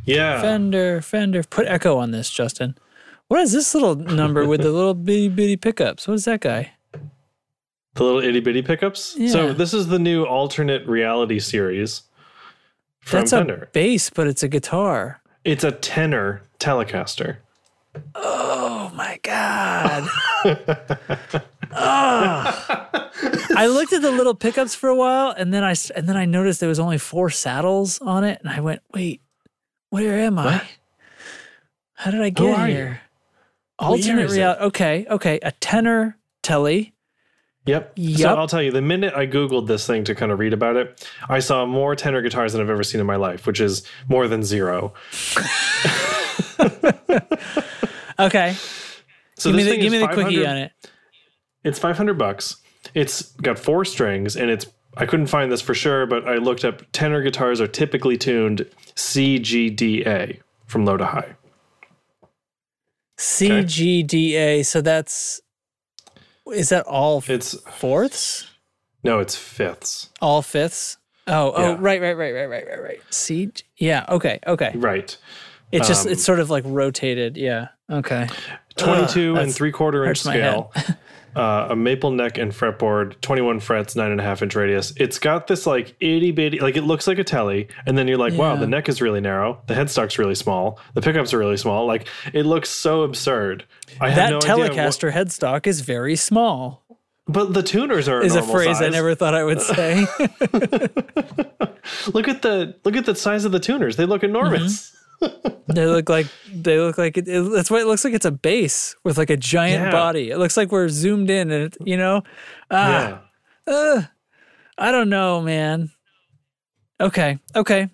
Yeah. 0.04 0.40
Fender, 0.40 1.00
Fender. 1.00 1.42
Put 1.44 1.66
echo 1.66 1.98
on 1.98 2.10
this, 2.10 2.30
Justin. 2.30 2.76
What 3.28 3.40
is 3.40 3.52
this 3.52 3.74
little 3.74 3.94
number 3.94 4.46
with 4.46 4.60
the 4.62 4.72
little 4.72 4.94
bitty 5.08 5.28
bitty 5.28 5.56
pickups? 5.56 6.06
What 6.08 6.14
is 6.14 6.24
that 6.26 6.40
guy? 6.40 6.72
The 7.94 8.04
little 8.04 8.20
itty 8.22 8.40
bitty 8.40 8.62
pickups. 8.62 9.14
Yeah. 9.18 9.30
So 9.30 9.52
this 9.52 9.74
is 9.74 9.88
the 9.88 9.98
new 9.98 10.24
alternate 10.24 10.86
reality 10.86 11.38
series 11.38 12.02
from 13.00 13.20
That's 13.20 13.32
Fender. 13.32 13.64
a 13.64 13.66
bass, 13.66 14.08
but 14.10 14.26
it's 14.26 14.42
a 14.42 14.48
guitar. 14.48 15.20
it's 15.44 15.64
a 15.64 15.72
tenor 15.72 16.42
Telecaster. 16.58 17.36
Oh 18.14 18.90
my 18.94 19.18
god. 19.22 20.08
Ah. 21.74 23.10
I 23.56 23.66
looked 23.66 23.94
at 23.94 24.02
the 24.02 24.10
little 24.10 24.34
pickups 24.34 24.74
for 24.74 24.90
a 24.90 24.94
while, 24.94 25.30
and 25.30 25.54
then 25.54 25.64
I 25.64 25.74
and 25.96 26.06
then 26.06 26.18
I 26.18 26.26
noticed 26.26 26.60
there 26.60 26.68
was 26.68 26.78
only 26.78 26.98
four 26.98 27.30
saddles 27.30 27.98
on 28.00 28.24
it, 28.24 28.38
and 28.42 28.50
I 28.52 28.60
went, 28.60 28.82
"Wait, 28.92 29.22
where 29.88 30.18
am 30.20 30.38
I? 30.38 30.44
What? 30.44 30.64
How 31.94 32.10
did 32.10 32.20
I 32.20 32.28
get 32.28 32.44
you? 32.44 32.54
here?" 32.56 32.66
year 32.68 33.00
Alternate 33.78 34.30
reality. 34.30 34.62
Okay, 34.64 35.06
okay, 35.08 35.38
a 35.42 35.52
tenor 35.52 36.18
telly. 36.42 36.91
Yep. 37.66 37.98
So 38.16 38.28
I'll 38.34 38.48
tell 38.48 38.62
you, 38.62 38.72
the 38.72 38.82
minute 38.82 39.14
I 39.14 39.26
Googled 39.26 39.68
this 39.68 39.86
thing 39.86 40.02
to 40.04 40.14
kind 40.14 40.32
of 40.32 40.40
read 40.40 40.52
about 40.52 40.76
it, 40.76 41.08
I 41.28 41.38
saw 41.38 41.64
more 41.64 41.94
tenor 41.94 42.20
guitars 42.20 42.52
than 42.52 42.60
I've 42.60 42.70
ever 42.70 42.82
seen 42.82 43.00
in 43.00 43.06
my 43.06 43.16
life, 43.16 43.46
which 43.46 43.60
is 43.60 43.86
more 44.08 44.26
than 44.26 44.42
zero. 44.42 44.92
Okay, 48.18 48.54
So 49.36 49.50
give 49.50 49.56
me 49.56 49.62
the 49.64 49.76
give 49.78 49.92
me 49.92 49.98
the 49.98 50.08
quickie 50.08 50.46
on 50.46 50.56
it. 50.56 50.72
It's 51.64 51.78
500 51.78 52.14
bucks. 52.14 52.56
It's 52.94 53.32
got 53.32 53.58
four 53.58 53.84
strings 53.84 54.36
and 54.36 54.50
it's 54.50 54.66
I 54.96 55.06
couldn't 55.06 55.26
find 55.26 55.50
this 55.50 55.60
for 55.62 55.74
sure, 55.74 56.06
but 56.06 56.28
I 56.28 56.36
looked 56.36 56.64
up 56.64 56.82
tenor 56.92 57.22
guitars 57.22 57.60
are 57.60 57.66
typically 57.66 58.18
tuned 58.18 58.66
CGDA 58.94 60.40
from 60.66 60.84
low 60.84 60.96
to 60.96 61.06
high. 61.06 61.34
CGDA. 63.18 64.64
So 64.66 64.80
that's 64.80 65.40
is 66.52 66.68
that 66.70 66.86
all 66.86 67.22
It's 67.26 67.54
fourths? 67.70 68.48
no, 69.04 69.18
it's 69.20 69.36
fifths. 69.36 70.10
All 70.20 70.42
fifths? 70.42 70.96
Oh, 71.26 71.52
oh, 71.54 71.62
Yeah. 71.62 71.76
right, 71.78 72.00
right, 72.00 72.16
right, 72.16 72.32
right, 72.32 72.46
right, 72.48 72.66
right, 72.66 72.82
right. 72.82 73.00
C. 73.10 73.50
Yeah. 73.76 74.04
Okay. 74.08 74.40
Okay. 74.46 74.72
Right. 74.74 75.16
It's 75.70 75.88
just 75.88 76.06
Um, 76.06 76.12
it's 76.12 76.24
sort 76.24 76.40
of 76.40 76.50
like 76.50 76.64
rotated. 76.66 77.36
Yeah. 77.36 77.68
Okay. 77.90 78.28
22 78.76 79.36
and 79.36 79.54
three 79.54 79.70
quarter 79.72 80.04
inch 80.04 80.20
scale. 80.20 80.72
uh, 81.36 81.68
a 81.70 81.76
maple 81.76 82.10
neck 82.10 82.38
and 82.38 82.52
fretboard, 82.52 83.20
21 83.20 83.60
frets, 83.60 83.96
nine 83.96 84.10
and 84.10 84.20
a 84.20 84.24
half 84.24 84.42
inch 84.42 84.54
radius. 84.54 84.92
It's 84.96 85.18
got 85.18 85.46
this 85.46 85.66
like 85.66 85.94
itty 86.00 86.30
bitty, 86.30 86.60
like 86.60 86.76
it 86.76 86.82
looks 86.82 87.06
like 87.06 87.18
a 87.18 87.24
telly. 87.24 87.68
And 87.86 87.96
then 87.96 88.08
you're 88.08 88.18
like, 88.18 88.34
wow, 88.34 88.56
the 88.56 88.66
neck 88.66 88.88
is 88.88 89.00
really 89.00 89.20
narrow. 89.20 89.60
The 89.66 89.74
headstock's 89.74 90.18
really 90.18 90.34
small. 90.34 90.78
The 90.94 91.00
pickups 91.00 91.32
are 91.34 91.38
really 91.38 91.56
small. 91.56 91.86
Like 91.86 92.06
it 92.32 92.44
looks 92.44 92.68
so 92.70 93.02
absurd. 93.02 93.64
I 94.00 94.14
That 94.14 94.30
no 94.30 94.38
idea 94.38 94.56
what- 94.56 94.72
Telecaster 94.72 95.12
headstock 95.12 95.66
is 95.66 95.80
very 95.82 96.16
small. 96.16 96.82
but 97.28 97.54
the 97.54 97.62
tuners 97.62 98.08
are 98.08 98.22
Is 98.22 98.34
a 98.34 98.42
phrase 98.42 98.80
I 98.82 98.88
never 98.88 99.14
thought 99.14 99.34
I 99.34 99.44
would 99.44 99.60
say. 99.62 100.06
Look 102.12 102.28
at 102.28 102.42
the 102.42 102.76
look 102.84 102.96
at 102.96 103.06
the 103.06 103.14
size 103.14 103.44
of 103.44 103.52
the 103.52 103.58
tuners. 103.58 103.96
They 103.96 104.06
look 104.06 104.22
enormous. 104.22 104.94
They 105.68 105.86
look 105.86 106.08
like 106.08 106.26
they 106.52 106.78
look 106.78 106.98
like 106.98 107.16
it, 107.16 107.28
it, 107.28 107.40
that's 107.52 107.70
what 107.70 107.80
it 107.80 107.86
looks 107.86 108.04
like. 108.04 108.12
It's 108.14 108.26
a 108.26 108.30
bass 108.32 108.94
with 109.04 109.16
like 109.16 109.30
a 109.30 109.36
giant 109.36 109.84
Yeah. 109.84 109.90
body. 109.92 110.30
It 110.30 110.38
looks 110.38 110.56
like 110.56 110.70
we're 110.72 110.88
zoomed 110.88 111.30
in, 111.30 111.50
and 111.50 111.64
it, 111.72 111.76
you 111.84 111.96
know, 111.96 112.22
ah, 112.70 113.22
Yeah. 113.66 114.06
I 114.78 114.90
don't 114.90 115.08
know, 115.08 115.40
man. 115.40 115.90
Okay, 117.00 117.38
okay. 117.54 117.88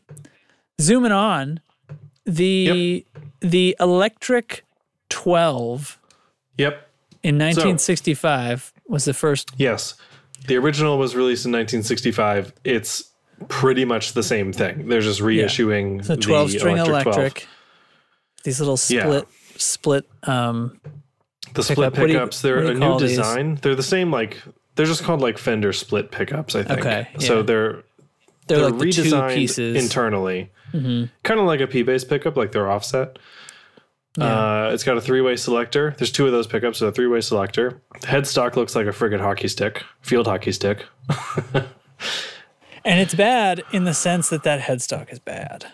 Zooming 0.80 1.12
on, 1.12 1.60
the 2.24 3.04
the 3.40 3.76
electric 3.80 4.64
twelve 5.08 5.98
Yep. 6.56 6.88
in 7.22 7.36
1965 7.38 8.72
was 8.86 9.04
the 9.04 9.14
first. 9.14 9.50
Yes. 9.56 9.94
The 10.46 10.56
original 10.56 10.98
was 10.98 11.14
released 11.14 11.44
in 11.46 11.52
1965. 11.52 12.52
It's 12.64 13.07
pretty 13.48 13.84
much 13.84 14.12
the 14.14 14.22
same 14.22 14.52
thing. 14.52 14.88
They're 14.88 15.00
just 15.00 15.20
reissuing 15.20 16.04
The 16.04 16.16
12 16.16 16.50
string 16.50 16.76
electric 16.78 17.06
electric. 17.14 17.34
12. 17.34 17.48
These 18.44 18.60
little 18.60 18.78
Yeah. 18.88 19.02
split 19.02 19.28
split 19.56 20.04
um 20.24 20.80
The 21.54 21.62
split 21.62 21.76
Pickup. 21.78 21.98
What 21.98 22.06
do 22.06 22.12
you- 22.12 22.18
pickups, 22.18 22.42
they're 22.42 22.58
a 22.58 22.74
new 22.74 22.80
call 22.80 22.98
these? 22.98 23.10
design. 23.16 23.58
They're 23.62 23.74
the 23.74 23.82
same 23.82 24.10
like 24.10 24.38
they're 24.74 24.86
just 24.86 25.02
called 25.02 25.20
like 25.20 25.38
Fender 25.38 25.72
split 25.72 26.10
pickups, 26.10 26.54
I 26.54 26.62
think. 26.62 26.80
Okay, 26.80 27.08
So 27.18 27.42
they're 27.42 27.82
They're, 28.46 28.58
they're 28.58 28.70
like 28.70 28.78
the 28.78 28.84
redesigned 28.86 29.34
pieces. 29.34 29.76
Mm-hmm. 29.76 29.84
internally. 29.84 30.50
Kind 30.72 31.40
of 31.40 31.46
like 31.46 31.60
a 31.60 31.66
P-bass 31.66 32.04
pickup, 32.04 32.36
like 32.36 32.52
they're 32.52 32.70
offset. 32.70 33.18
Uh, 34.18 34.70
it's 34.72 34.84
got 34.84 34.96
a 34.96 35.00
three-way 35.00 35.36
selector. 35.36 35.94
There's 35.96 36.10
two 36.10 36.26
of 36.26 36.32
those 36.32 36.46
pickups, 36.46 36.78
so 36.78 36.88
a 36.88 36.92
three-way 36.92 37.20
selector. 37.20 37.80
Headstock 38.02 38.56
looks 38.56 38.74
like 38.74 38.86
a 38.86 38.90
friggin' 38.90 39.20
hockey 39.20 39.48
stick, 39.48 39.84
field 40.00 40.26
hockey 40.26 40.50
stick. 40.52 40.84
and 42.84 43.00
it's 43.00 43.14
bad 43.14 43.62
in 43.72 43.84
the 43.84 43.94
sense 43.94 44.28
that 44.30 44.42
that 44.44 44.60
headstock 44.60 45.12
is 45.12 45.18
bad. 45.18 45.66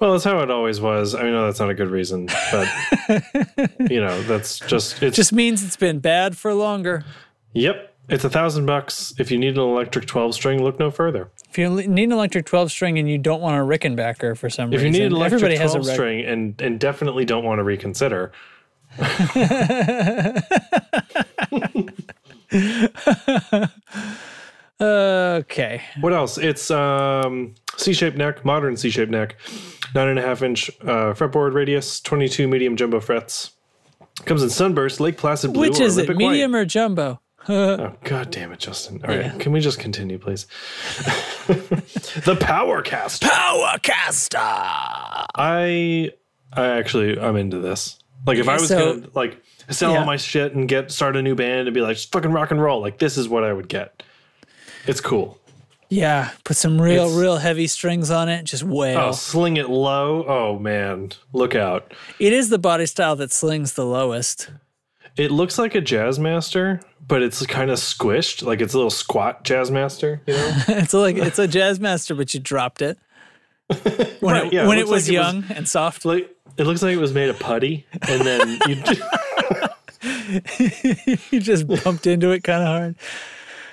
Well, 0.00 0.12
that's 0.12 0.24
how 0.24 0.40
it 0.40 0.50
always 0.50 0.80
was. 0.80 1.14
I 1.14 1.22
mean, 1.22 1.32
no, 1.32 1.46
that's 1.46 1.60
not 1.60 1.70
a 1.70 1.74
good 1.74 1.90
reason, 1.90 2.28
but 2.50 2.68
you 3.90 4.00
know, 4.00 4.22
that's 4.22 4.58
just 4.60 5.02
it. 5.02 5.14
Just 5.14 5.32
means 5.32 5.64
it's 5.64 5.76
been 5.76 5.98
bad 5.98 6.36
for 6.36 6.54
longer. 6.54 7.04
Yep. 7.52 7.90
It's 8.08 8.24
a 8.24 8.30
thousand 8.30 8.66
bucks. 8.66 9.14
If 9.18 9.30
you 9.30 9.38
need 9.38 9.54
an 9.54 9.60
electric 9.60 10.04
12 10.04 10.34
string, 10.34 10.62
look 10.62 10.78
no 10.78 10.90
further. 10.90 11.30
If 11.48 11.56
you 11.56 11.70
need 11.70 12.04
an 12.04 12.12
electric 12.12 12.44
12 12.44 12.70
string 12.70 12.98
and 12.98 13.08
you 13.08 13.16
don't 13.16 13.40
want 13.40 13.56
a 13.56 13.64
Rickenbacker 13.64 14.36
for 14.36 14.50
some 14.50 14.68
reason, 14.70 14.86
If 14.86 14.94
you 14.94 15.00
need 15.00 15.06
an 15.06 15.12
electric 15.12 15.42
everybody 15.42 15.56
has 15.56 15.72
12 15.72 15.86
a 15.86 15.88
rec- 15.88 15.94
string 15.94 16.24
and, 16.26 16.60
and 16.60 16.78
definitely 16.78 17.24
don't 17.24 17.44
want 17.44 17.60
to 17.60 17.64
reconsider, 17.64 18.30
Okay. 24.80 25.82
what 26.00 26.12
else? 26.12 26.36
It's 26.38 26.70
um, 26.70 27.54
C-shaped 27.76 28.16
neck, 28.16 28.44
modern 28.44 28.76
C-shaped 28.76 29.10
neck, 29.10 29.36
nine 29.94 30.08
and 30.08 30.18
a 30.18 30.22
half 30.22 30.42
inch 30.42 30.68
uh, 30.82 31.14
fretboard 31.14 31.54
radius, 31.54 32.00
22 32.00 32.48
medium 32.48 32.76
jumbo 32.76 33.00
frets. 33.00 33.52
Comes 34.26 34.42
in 34.42 34.50
sunburst, 34.50 35.00
Lake 35.00 35.16
Placid 35.16 35.52
blue, 35.52 35.68
Which 35.68 35.80
is 35.80 35.96
it, 35.98 36.08
medium 36.16 36.52
white. 36.52 36.58
or 36.58 36.64
jumbo? 36.64 37.20
Oh, 37.46 37.92
God 38.04 38.30
damn 38.30 38.52
it, 38.52 38.58
Justin. 38.58 39.02
All 39.04 39.10
right, 39.14 39.26
Yeah. 39.26 39.36
can 39.38 39.52
we 39.52 39.60
just 39.60 39.78
continue, 39.78 40.16
please? 40.18 40.46
the 41.46 42.36
Powercast. 42.40 43.20
Powercaster. 43.20 44.38
I 44.38 46.10
I 46.54 46.66
actually 46.68 47.18
I'm 47.20 47.36
into 47.36 47.58
this. 47.58 47.98
Like 48.26 48.38
if 48.38 48.48
I 48.48 48.54
was 48.54 48.68
So- 48.68 48.94
gonna 48.94 49.08
like 49.14 49.42
sell 49.68 49.92
Yeah. 49.92 49.98
all 50.00 50.06
my 50.06 50.16
shit 50.16 50.54
and 50.54 50.66
get 50.66 50.90
start 50.90 51.16
a 51.16 51.22
new 51.22 51.34
band 51.34 51.68
and 51.68 51.74
be 51.74 51.82
like 51.82 51.96
just 51.96 52.10
fucking 52.12 52.32
rock 52.32 52.50
and 52.50 52.62
roll, 52.62 52.80
like 52.80 52.98
this 52.98 53.18
is 53.18 53.28
what 53.28 53.44
I 53.44 53.52
would 53.52 53.68
get. 53.68 54.02
It's 54.86 55.00
cool. 55.00 55.38
Yeah, 55.90 56.30
put 56.44 56.56
some 56.56 56.80
real, 56.80 57.04
It's- 57.04 57.16
real 57.18 57.36
heavy 57.36 57.66
strings 57.66 58.10
on 58.10 58.28
it. 58.28 58.44
Just 58.44 58.62
wail. 58.64 58.98
Oh, 58.98 59.12
sling 59.12 59.56
it 59.58 59.68
low. 59.70 60.24
Oh 60.26 60.58
man, 60.58 61.12
look 61.32 61.54
out. 61.54 61.92
It 62.18 62.32
is 62.32 62.48
the 62.48 62.58
body 62.58 62.86
style 62.86 63.16
that 63.16 63.32
slings 63.32 63.74
the 63.74 63.84
lowest. 63.84 64.50
It 65.16 65.30
looks 65.30 65.58
like 65.58 65.76
a 65.76 65.80
Jazzmaster, 65.80 66.82
but 67.06 67.22
it's 67.22 67.44
kind 67.46 67.70
of 67.70 67.78
squished, 67.78 68.42
like 68.44 68.60
it's 68.60 68.74
a 68.74 68.76
little 68.76 68.90
squat 68.90 69.44
Jazzmaster, 69.44 70.20
you 70.26 70.34
know? 70.34 70.56
it's 70.80 70.94
like 70.94 71.16
it's 71.16 71.38
a 71.38 71.46
Jazzmaster, 71.46 72.16
but 72.16 72.34
you 72.34 72.40
dropped 72.40 72.82
it 72.82 72.98
when 73.68 74.34
Right, 74.34 74.46
it, 74.46 74.52
yeah, 74.52 74.64
it 74.64 74.68
when 74.68 74.78
it 74.78 74.88
looks 74.88 74.90
was 74.90 75.08
like 75.08 75.14
it 75.14 75.18
was- 75.18 75.34
young 75.34 75.44
and 75.56 75.68
soft. 75.68 76.04
like 76.04 76.34
it 76.56 76.64
looks 76.64 76.82
like 76.82 76.94
it 76.94 77.00
was 77.00 77.12
made 77.12 77.28
of 77.30 77.38
putty 77.38 77.86
and 78.08 78.20
then 78.22 78.58
you 78.68 78.82
you 81.30 81.40
just 81.40 81.66
bumped 81.84 82.06
into 82.06 82.30
it 82.30 82.42
kind 82.42 82.62
of 82.62 82.68
hard. 82.68 82.94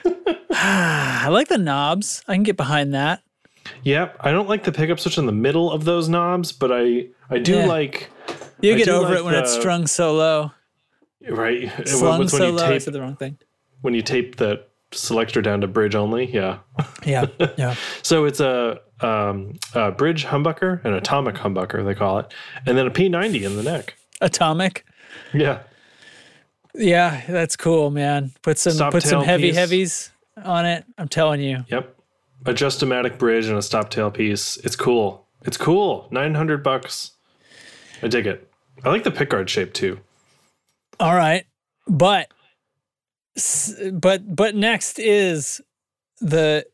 I 0.52 1.28
like 1.30 1.48
the 1.48 1.58
knobs. 1.58 2.24
I 2.28 2.34
can 2.36 2.44
get 2.44 2.58
behind 2.58 2.94
that. 2.94 3.22
Yep, 3.84 4.18
I 4.22 4.32
don't 4.32 4.50
like 4.50 4.64
the 4.64 4.72
pickup 4.72 5.00
switch 5.00 5.18
in 5.18 5.26
the 5.26 5.32
middle 5.32 5.72
of 5.72 5.86
those 5.86 6.10
knobs, 6.10 6.52
but 6.52 6.72
I 6.72 7.08
I 7.30 7.40
do 7.40 7.58
Yeah. 7.58 7.66
like 7.68 8.10
You 8.62 8.74
I 8.74 8.78
get 8.78 8.90
over 8.90 9.10
like 9.10 9.18
it 9.20 9.26
when 9.26 9.36
it's 9.36 9.54
strung 9.54 9.88
so 9.88 10.14
low. 10.16 10.52
right 11.30 11.72
Slung 11.88 12.20
when, 12.20 12.28
so 12.28 12.40
when 12.40 12.54
you. 12.56 12.60
I 12.60 12.68
tape 12.70 12.82
said 12.82 12.94
the 12.94 13.02
wrong 13.02 13.16
thing. 13.16 13.38
when 13.82 13.94
you 13.94 14.02
tape 14.02 14.38
the 14.38 14.64
selector 14.92 15.42
down 15.42 15.62
to 15.62 15.68
bridge 15.68 15.96
only. 15.96 16.26
Yeah. 16.32 16.60
Yeah, 17.06 17.28
yeah. 17.58 17.76
So 18.02 18.26
it's 18.26 18.40
a, 18.42 18.82
um, 19.00 19.54
a 19.74 19.92
bridge 19.92 20.26
humbucker, 20.26 20.84
an 20.84 20.94
atomic 20.94 21.36
humbucker, 21.36 21.86
they 21.86 21.96
call 21.96 22.20
it, 22.20 22.34
and 22.66 22.78
then 22.78 22.88
a 22.88 22.92
P90 22.92 23.44
in 23.44 23.56
the 23.56 23.64
neck. 23.64 23.96
Atomic. 24.20 24.86
Yeah. 25.34 25.60
Yeah, 26.76 27.22
that's 27.28 27.56
cool, 27.56 27.90
man. 27.92 28.32
Put 28.42 28.58
some 28.58 28.74
Stop 28.74 28.92
put 28.94 29.04
some 29.04 29.24
heavy 29.24 29.50
piece. 29.50 29.56
heavies 29.56 30.12
on 30.44 30.66
it. 30.66 30.86
I'm 30.98 31.08
telling 31.08 31.42
you. 31.42 31.66
Yep. 31.68 31.96
Adjusto-Matic 32.46 33.18
bridge 33.18 33.46
and 33.46 33.58
a 33.58 33.62
stop 33.62 33.90
tail 33.90 34.10
piece. 34.10 34.58
It's 34.58 34.76
cool. 34.76 35.28
It's 35.44 35.58
cool. 35.58 36.08
900 36.12 36.64
bucks. 36.64 37.12
I 38.02 38.08
dig 38.08 38.26
it. 38.26 38.52
I 38.84 38.90
like 38.90 39.04
the 39.04 39.12
pickguard 39.12 39.48
shape 39.48 39.74
too. 39.74 40.00
All 41.00 41.16
right, 41.16 41.46
but 41.88 42.32
but 43.94 44.36
but 44.36 44.56
next 44.56 44.98
is 45.00 45.62
the 46.20 46.66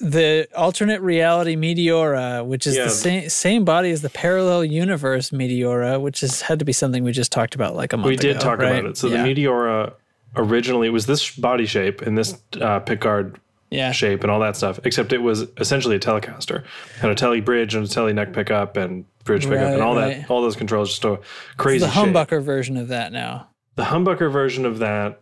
the 0.00 0.46
alternate 0.56 1.00
reality 1.00 1.56
Meteora, 1.56 2.44
which 2.44 2.66
is 2.66 2.76
Yeah. 2.76 2.84
the 2.84 2.90
same 2.90 3.28
same 3.28 3.64
body 3.64 3.90
as 3.90 4.02
the 4.02 4.10
parallel 4.10 4.64
universe 4.64 5.30
Meteora, 5.30 6.00
which 6.00 6.20
has 6.20 6.42
had 6.42 6.58
to 6.58 6.64
be 6.64 6.72
something 6.72 7.02
we 7.04 7.12
just 7.12 7.32
talked 7.32 7.54
about 7.54 7.74
like 7.74 7.92
a 7.92 7.96
month 7.96 8.08
We 8.08 8.16
did 8.16 8.36
ago, 8.36 8.40
talk 8.40 8.58
right? 8.58 8.78
about 8.78 8.90
it. 8.90 8.96
So 8.96 9.08
yeah. 9.08 9.22
the 9.22 9.28
Meteora 9.34 9.92
originally 10.36 10.88
it 10.88 10.90
was 10.90 11.06
this 11.06 11.30
body 11.36 11.66
shape 11.66 12.02
and 12.02 12.18
this 12.18 12.34
uh, 12.60 12.80
pickguard 12.80 13.36
yeah. 13.70 13.92
shape 13.92 14.22
and 14.22 14.30
all 14.30 14.40
that 14.40 14.56
stuff, 14.56 14.80
except 14.84 15.12
it 15.12 15.22
was 15.22 15.46
essentially 15.58 15.96
a 15.96 16.00
Telecaster. 16.00 16.64
Had 17.00 17.10
a 17.10 17.14
tele 17.14 17.40
bridge 17.40 17.74
and 17.74 17.84
a 17.86 17.88
tele 17.88 18.12
neck 18.12 18.32
pickup 18.32 18.76
and 18.76 19.04
bridge 19.24 19.42
pickup 19.44 19.58
Right, 19.64 19.72
and 19.74 19.82
all 19.82 19.94
right. 19.96 20.20
that, 20.22 20.30
all 20.30 20.42
those 20.42 20.56
controls, 20.56 20.90
just 20.90 21.04
a 21.04 21.18
crazy 21.56 21.84
the 21.86 21.90
shape. 21.90 22.08
humbucker 22.14 22.42
version 22.42 22.76
of 22.76 22.88
that 22.88 23.12
now. 23.12 23.48
the 23.76 23.84
humbucker 23.84 24.30
version 24.30 24.66
of 24.66 24.78
that 24.80 25.20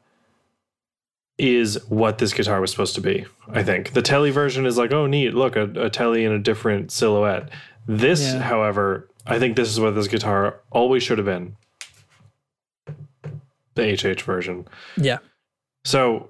is 1.38 1.78
what 1.88 2.18
this 2.18 2.32
guitar 2.32 2.60
was 2.60 2.70
supposed 2.70 2.94
to 2.94 3.00
be. 3.00 3.24
I 3.48 3.62
think 3.62 3.92
the 3.92 4.02
telly 4.02 4.30
version 4.30 4.66
is 4.66 4.76
like, 4.76 4.92
oh, 4.92 5.06
neat, 5.06 5.34
look, 5.34 5.56
a, 5.56 5.64
a 5.80 5.90
telly 5.90 6.24
in 6.24 6.32
a 6.32 6.38
different 6.38 6.92
silhouette. 6.92 7.48
This, 7.86 8.20
Yeah. 8.22 8.40
however, 8.40 9.08
I 9.26 9.38
think 9.38 9.56
this 9.56 9.68
is 9.68 9.80
what 9.80 9.94
this 9.94 10.08
guitar 10.08 10.60
always 10.70 11.02
should 11.02 11.18
have 11.18 11.24
been. 11.24 11.56
The 13.74 13.82
HH 13.96 14.22
version. 14.22 14.66
Yeah, 14.96 15.18
So 15.84 16.28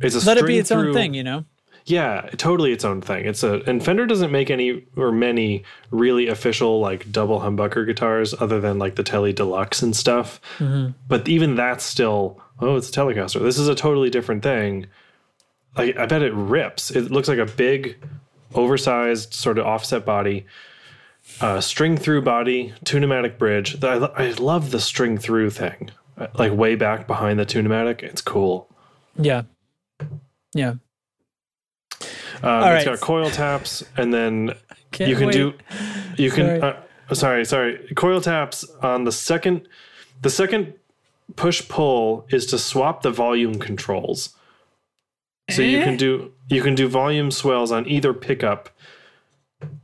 it's 0.00 0.14
a 0.22 0.26
let 0.26 0.36
it 0.38 0.46
be 0.46 0.58
its 0.58 0.70
own 0.70 0.92
thing, 0.92 1.14
you 1.14 1.24
know. 1.24 1.44
Yeah, 1.84 2.28
totally 2.36 2.72
its 2.72 2.84
own 2.84 3.00
thing. 3.00 3.24
It's 3.26 3.42
a 3.42 3.60
and 3.66 3.84
Fender 3.84 4.06
doesn't 4.06 4.30
make 4.30 4.50
any 4.50 4.86
or 4.96 5.10
many 5.10 5.64
really 5.90 6.28
official 6.28 6.78
like 6.80 7.10
double 7.10 7.40
humbucker 7.40 7.84
guitars 7.84 8.34
other 8.40 8.60
than 8.60 8.78
like 8.78 8.94
the 8.94 9.02
Tele 9.02 9.32
Deluxe 9.32 9.82
and 9.82 9.96
stuff. 9.96 10.40
But 11.08 11.28
even 11.28 11.56
that's 11.56 11.84
still 11.84 12.40
oh, 12.60 12.76
it's 12.76 12.88
a 12.88 12.92
Telecaster. 12.92 13.40
This 13.40 13.58
is 13.58 13.68
a 13.68 13.74
totally 13.74 14.10
different 14.10 14.42
thing. 14.42 14.86
I, 15.76 15.94
I 15.98 16.06
bet 16.06 16.22
it 16.22 16.34
rips. 16.34 16.90
It 16.90 17.10
looks 17.10 17.28
like 17.28 17.38
a 17.38 17.46
big, 17.46 17.96
oversized 18.54 19.34
sort 19.34 19.58
of 19.58 19.66
offset 19.66 20.04
body, 20.04 20.46
uh, 21.40 21.60
string 21.60 21.96
through 21.96 22.22
body, 22.22 22.74
tunematic 22.84 23.38
bridge. 23.38 23.82
I, 23.82 23.94
I 23.94 24.30
love 24.32 24.70
the 24.70 24.80
string 24.80 25.18
through 25.18 25.50
thing, 25.50 25.90
uh, 26.18 26.28
like 26.34 26.52
way 26.52 26.74
back 26.76 27.06
behind 27.06 27.38
the 27.38 27.46
tunematic. 27.46 28.02
It's 28.02 28.20
cool. 28.20 28.68
Yeah, 29.16 29.42
yeah. 30.54 30.74
Um, 32.42 32.48
All 32.50 32.72
it's 32.72 32.86
right. 32.86 32.92
got 32.98 33.00
coil 33.00 33.30
taps, 33.30 33.84
and 33.96 34.12
then 34.12 34.54
Can't 34.90 35.10
you 35.10 35.16
can 35.16 35.26
wait. 35.26 35.32
do 35.32 35.54
you 36.16 36.30
can 36.30 36.60
Sorry. 36.60 36.60
uh, 36.60 37.14
sorry 37.14 37.44
sorry 37.44 37.92
coil 37.94 38.20
taps 38.20 38.64
on 38.82 39.04
the 39.04 39.12
second 39.12 39.66
the 40.22 40.28
second 40.30 40.74
push 41.36 41.66
pull 41.68 42.26
is 42.30 42.44
to 42.46 42.58
swap 42.58 43.02
the 43.02 43.10
volume 43.10 43.58
controls 43.58 44.36
so 45.50 45.62
you 45.62 45.78
Eh? 45.78 45.84
can 45.84 45.96
do 45.96 46.32
you 46.50 46.62
can 46.62 46.74
do 46.74 46.88
volume 46.88 47.30
swells 47.30 47.72
on 47.72 47.86
either 47.88 48.12
pickup 48.12 48.68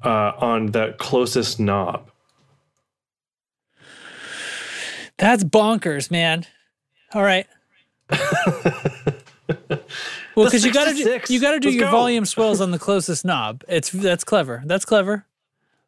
uh, 0.05 0.33
on 0.39 0.67
that 0.73 0.99
closest 0.99 1.59
knob 1.61 2.11
That's 5.19 5.43
bonkers, 5.43 6.11
man. 6.13 6.45
All 7.13 7.23
right. 7.23 7.47
well, 10.39 10.47
because 10.47 10.65
you 10.65 10.73
got 10.73 10.87
to 10.89 10.95
do 10.95 11.33
you 11.33 11.41
got 11.41 11.53
to 11.53 11.61
do 11.61 11.69
Let's 11.69 11.77
your 11.77 11.87
go. 11.87 11.91
volume 11.91 12.25
swells 12.25 12.61
on 12.61 12.71
the 12.71 12.79
closest 12.79 13.25
knob. 13.25 13.63
It's 13.69 13.91
that's 13.91 14.25
clever. 14.25 14.63
That's 14.65 14.85
clever. 14.85 15.27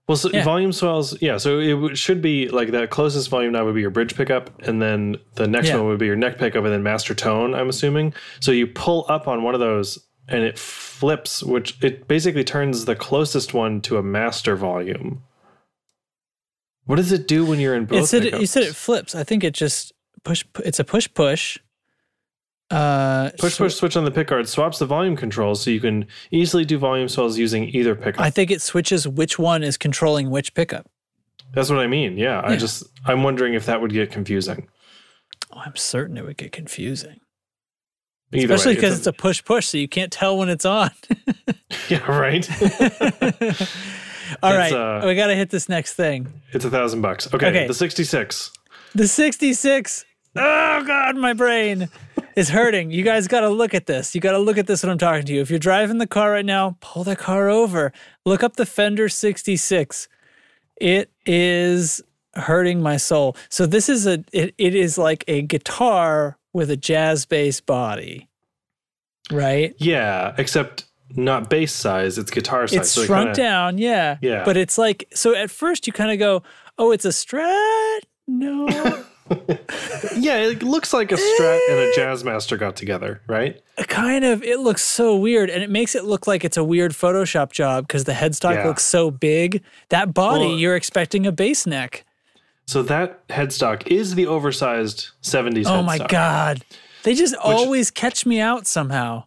well 0.09 0.17
so 0.17 0.29
Yeah. 0.33 0.45
volume 0.45 0.73
swells 0.73 1.21
yeah 1.23 1.37
so 1.39 1.59
it 1.61 1.97
should 1.97 2.21
be 2.21 2.49
like 2.49 2.71
that 2.73 2.91
closest 2.91 3.29
volume 3.31 3.53
knob 3.53 3.65
would 3.67 3.75
be 3.77 3.81
your 3.81 3.91
bridge 3.91 4.15
pickup 4.17 4.51
and 4.63 4.83
then 4.83 5.17
the 5.37 5.47
next 5.47 5.69
Yeah. 5.69 5.77
one 5.77 5.87
would 5.87 5.99
be 6.01 6.07
your 6.07 6.17
neck 6.17 6.37
pickup 6.39 6.65
and 6.65 6.73
then 6.73 6.83
master 6.83 7.15
tone 7.15 7.55
i'm 7.55 7.69
assuming 7.69 8.13
so 8.41 8.51
you 8.51 8.67
pull 8.67 9.07
up 9.09 9.29
on 9.29 9.43
one 9.45 9.55
of 9.55 9.61
those 9.61 9.99
and 10.27 10.43
it 10.43 10.59
flips 10.59 11.43
which 11.45 11.77
it 11.83 12.09
basically 12.09 12.43
turns 12.45 12.87
the 12.87 12.97
closest 12.97 13.55
one 13.55 13.81
to 13.83 13.99
a 13.99 14.03
master 14.03 14.57
volume 14.57 15.23
what 16.87 16.97
does 16.97 17.13
it 17.13 17.29
do 17.29 17.45
when 17.45 17.61
you're 17.61 17.77
in 17.77 17.85
both 17.85 18.03
It 18.03 18.07
said 18.07 18.25
it, 18.27 18.41
you 18.41 18.47
said 18.47 18.65
it 18.65 18.75
flips. 18.75 19.15
I 19.15 19.23
think 19.23 19.45
it 19.45 19.55
just 19.55 19.93
push. 20.25 20.45
It's 20.65 20.81
a 20.81 20.85
push 20.85 21.09
push. 21.15 21.57
Uh, 22.71 23.31
push 23.39 23.59
push 23.59 23.75
switch 23.75 23.97
on 23.97 24.05
the 24.05 24.11
pickguard 24.13 24.47
swaps 24.47 24.79
the 24.79 24.87
volume 24.87 25.17
controls 25.17 25.61
so 25.61 25.71
you 25.71 25.81
can 25.81 26.07
easily 26.31 26.65
do 26.65 26.79
volume 26.79 27.09
swells 27.09 27.37
using 27.37 27.65
either 27.71 27.97
pickup 27.97 28.21
I 28.25 28.31
think 28.31 28.51
it 28.53 28.63
switches 28.63 29.09
which 29.09 29.41
one 29.41 29.65
is 29.65 29.77
controlling 29.77 30.31
which 30.31 30.55
pickup. 30.55 30.87
that's 31.53 31.69
what 31.69 31.81
i 31.81 31.89
mean 31.89 32.17
yeah, 32.17 32.41
i 32.45 32.57
just 32.57 32.85
i'm 33.07 33.25
wondering 33.25 33.55
if 33.55 33.67
that 33.67 33.81
would 33.81 33.93
get 33.93 34.13
confusing 34.13 34.69
Oh, 35.53 35.63
I'm 35.67 35.75
certain 35.75 36.17
it 36.17 36.25
would 36.25 36.37
get 36.37 36.53
confusing. 36.53 37.19
Either 38.33 38.55
Especially 38.55 38.77
because 38.77 38.93
a- 38.95 38.97
it's 38.99 39.07
a 39.09 39.13
push 39.13 39.43
push, 39.45 39.67
so 39.67 39.79
you 39.79 39.89
can't 39.89 40.13
tell 40.13 40.39
when 40.39 40.49
it's 40.49 40.65
on. 40.65 40.91
yeah, 41.89 42.07
right. 42.07 42.49
All 44.45 44.53
It's, 44.53 44.59
right, 44.73 44.73
uh, 44.73 45.03
we 45.05 45.17
got 45.17 45.27
to 45.27 45.35
hit 45.35 45.51
this 45.51 45.69
next 45.69 45.95
thing. 45.95 46.33
it's 46.53 46.65
a 46.65 46.71
thousand 46.71 47.01
bucks. 47.03 47.27
Okay, 47.35 47.47
Okay. 47.49 47.67
the 47.67 47.75
sixty-six. 47.75 48.53
The 48.95 49.09
66. 49.09 50.05
Oh 50.37 50.85
God, 50.87 51.17
my 51.17 51.33
brain 51.33 51.89
is 52.37 52.51
hurting. 52.51 52.91
You 52.91 53.03
guys 53.03 53.29
got 53.29 53.41
to 53.41 53.49
look 53.49 53.75
at 53.75 53.87
this. 53.87 54.15
You 54.15 54.21
got 54.21 54.33
to 54.33 54.39
look 54.39 54.59
at 54.59 54.67
this 54.67 54.83
when 54.83 54.91
I'm 54.91 54.99
talking 54.99 55.25
to 55.27 55.33
you. 55.33 55.41
If 55.41 55.51
you're 55.51 55.59
driving 55.59 55.99
the 55.99 56.07
car 56.07 56.33
right 56.33 56.45
now, 56.45 56.77
pull 56.81 57.05
the 57.05 57.17
car 57.17 57.49
over. 57.49 57.93
Look 58.25 58.43
up 58.43 58.57
the 58.57 58.67
Fender 58.67 59.09
66. 59.09 60.09
It 60.77 61.11
is 61.27 62.01
hurting 62.35 62.81
my 62.81 62.97
soul. 62.97 63.37
So 63.49 63.67
this 63.67 63.89
is 63.89 64.07
a 64.07 64.25
it, 64.33 64.55
it 64.57 64.75
is 64.75 64.97
like 64.97 65.25
a 65.29 65.43
guitar 65.43 66.39
with 66.53 66.71
a 66.71 66.77
jazz 66.77 67.27
bass 67.27 67.61
body. 67.61 68.29
Right? 69.31 69.75
Yeah, 69.79 70.35
except 70.39 70.87
not 71.17 71.51
bass 71.51 71.73
size; 71.73 72.19
it's 72.19 72.31
guitar 72.31 72.67
size. 72.67 72.79
It's 72.79 72.91
so 72.91 73.03
it 73.03 73.07
shrunk 73.07 73.27
kinda- 73.29 73.37
down, 73.43 73.79
yeah. 73.79 74.17
Yeah. 74.23 74.45
But 74.45 74.57
it's 74.57 74.79
like 74.79 75.07
so 75.13 75.35
at 75.35 75.51
first 75.51 75.87
you 75.87 75.93
kind 75.93 76.11
of 76.11 76.19
go, 76.19 76.43
"Oh, 76.79 76.91
it's 76.93 77.05
a 77.05 77.09
Strat." 77.11 78.01
No. 78.27 78.67
Yeah, 80.17 80.37
it 80.39 80.63
looks 80.63 80.93
like 80.93 81.13
a 81.13 81.15
Strat 81.17 81.61
and 81.71 81.79
a 81.79 81.83
eh. 81.89 81.93
Jazzmaster 81.97 82.59
got 82.59 82.77
together, 82.77 83.21
right? 83.27 83.61
kind 83.89 84.25
of 84.27 84.43
it 84.43 84.61
looks 84.61 84.83
so 84.85 85.17
weird 85.17 85.49
and 85.49 85.63
it 85.63 85.71
makes 85.71 85.95
it 85.95 86.05
look 86.05 86.27
like 86.27 86.45
it's 86.45 86.59
a 86.59 86.63
weird 86.65 86.93
photoshop 86.93 87.51
job 87.51 87.87
because 87.89 88.05
the 88.05 88.13
headstock 88.13 88.55
Yeah. 88.57 88.67
looks 88.67 88.83
so 88.83 89.11
big 89.11 89.63
that 89.89 90.13
body 90.13 90.49
Well- 90.49 90.59
you're 90.59 90.77
expecting 90.77 91.27
a 91.27 91.33
bass 91.33 91.67
neck 91.67 92.05
So 92.67 92.83
that 92.83 93.27
headstock 93.29 93.87
is 93.87 94.17
the 94.17 94.27
oversized 94.27 95.09
'70s. 95.23 95.65
oh 95.67 95.83
my 95.83 95.97
god 95.97 96.63
they 97.05 97.15
just 97.15 97.35
always 97.37 97.91
catch 97.91 98.27
me 98.27 98.39
out 98.39 98.67
somehow 98.67 99.25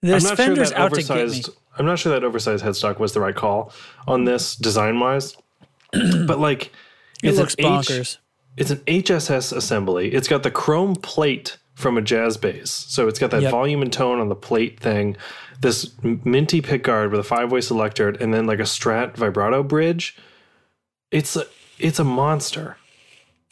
there's 0.00 0.24
I'm 0.24 0.30
not 0.30 0.36
fenders 0.38 0.68
sure 0.68 0.78
that 0.78 0.80
out 0.82 0.94
to 0.94 1.02
get 1.02 1.10
me 1.14 1.22
oversized. 1.22 1.50
I'm 1.78 1.84
not 1.86 1.98
sure 1.98 2.12
that 2.12 2.24
oversized 2.24 2.64
headstock 2.64 2.98
was 2.98 3.12
the 3.12 3.20
right 3.20 3.36
call 3.36 3.70
on 4.08 4.24
this 4.24 4.56
design 4.56 4.98
wise, 4.98 5.36
but 5.92 6.38
like 6.40 6.72
it 7.22 7.34
looks 7.34 7.54
an 7.58 7.66
H- 7.66 7.70
bonkers 7.86 8.16
it's 8.56 8.70
an 8.70 8.78
HSS 8.86 9.52
assembly. 9.56 10.12
It's 10.12 10.28
got 10.28 10.42
the 10.42 10.50
chrome 10.50 10.96
plate 10.96 11.56
from 11.74 11.96
a 11.96 12.02
jazz 12.02 12.36
bass, 12.36 12.70
so 12.70 13.08
it's 13.08 13.18
got 13.18 13.30
that 13.30 13.42
Yep. 13.42 13.50
volume 13.50 13.80
and 13.82 13.92
tone 13.92 14.20
on 14.20 14.28
the 14.28 14.34
plate 14.34 14.78
thing. 14.80 15.16
This 15.60 15.90
m- 16.04 16.20
minty 16.24 16.60
pickguard 16.60 17.10
with 17.10 17.20
a 17.20 17.24
five 17.24 17.50
way 17.52 17.60
selector, 17.60 18.08
and 18.10 18.32
then 18.34 18.46
like 18.46 18.58
a 18.58 18.64
Strat 18.64 19.14
vibrato 19.16 19.62
bridge. 19.62 20.16
It's 21.10 21.36
a 21.36 21.46
it's 21.78 21.98
a 21.98 22.04
monster. 22.04 22.76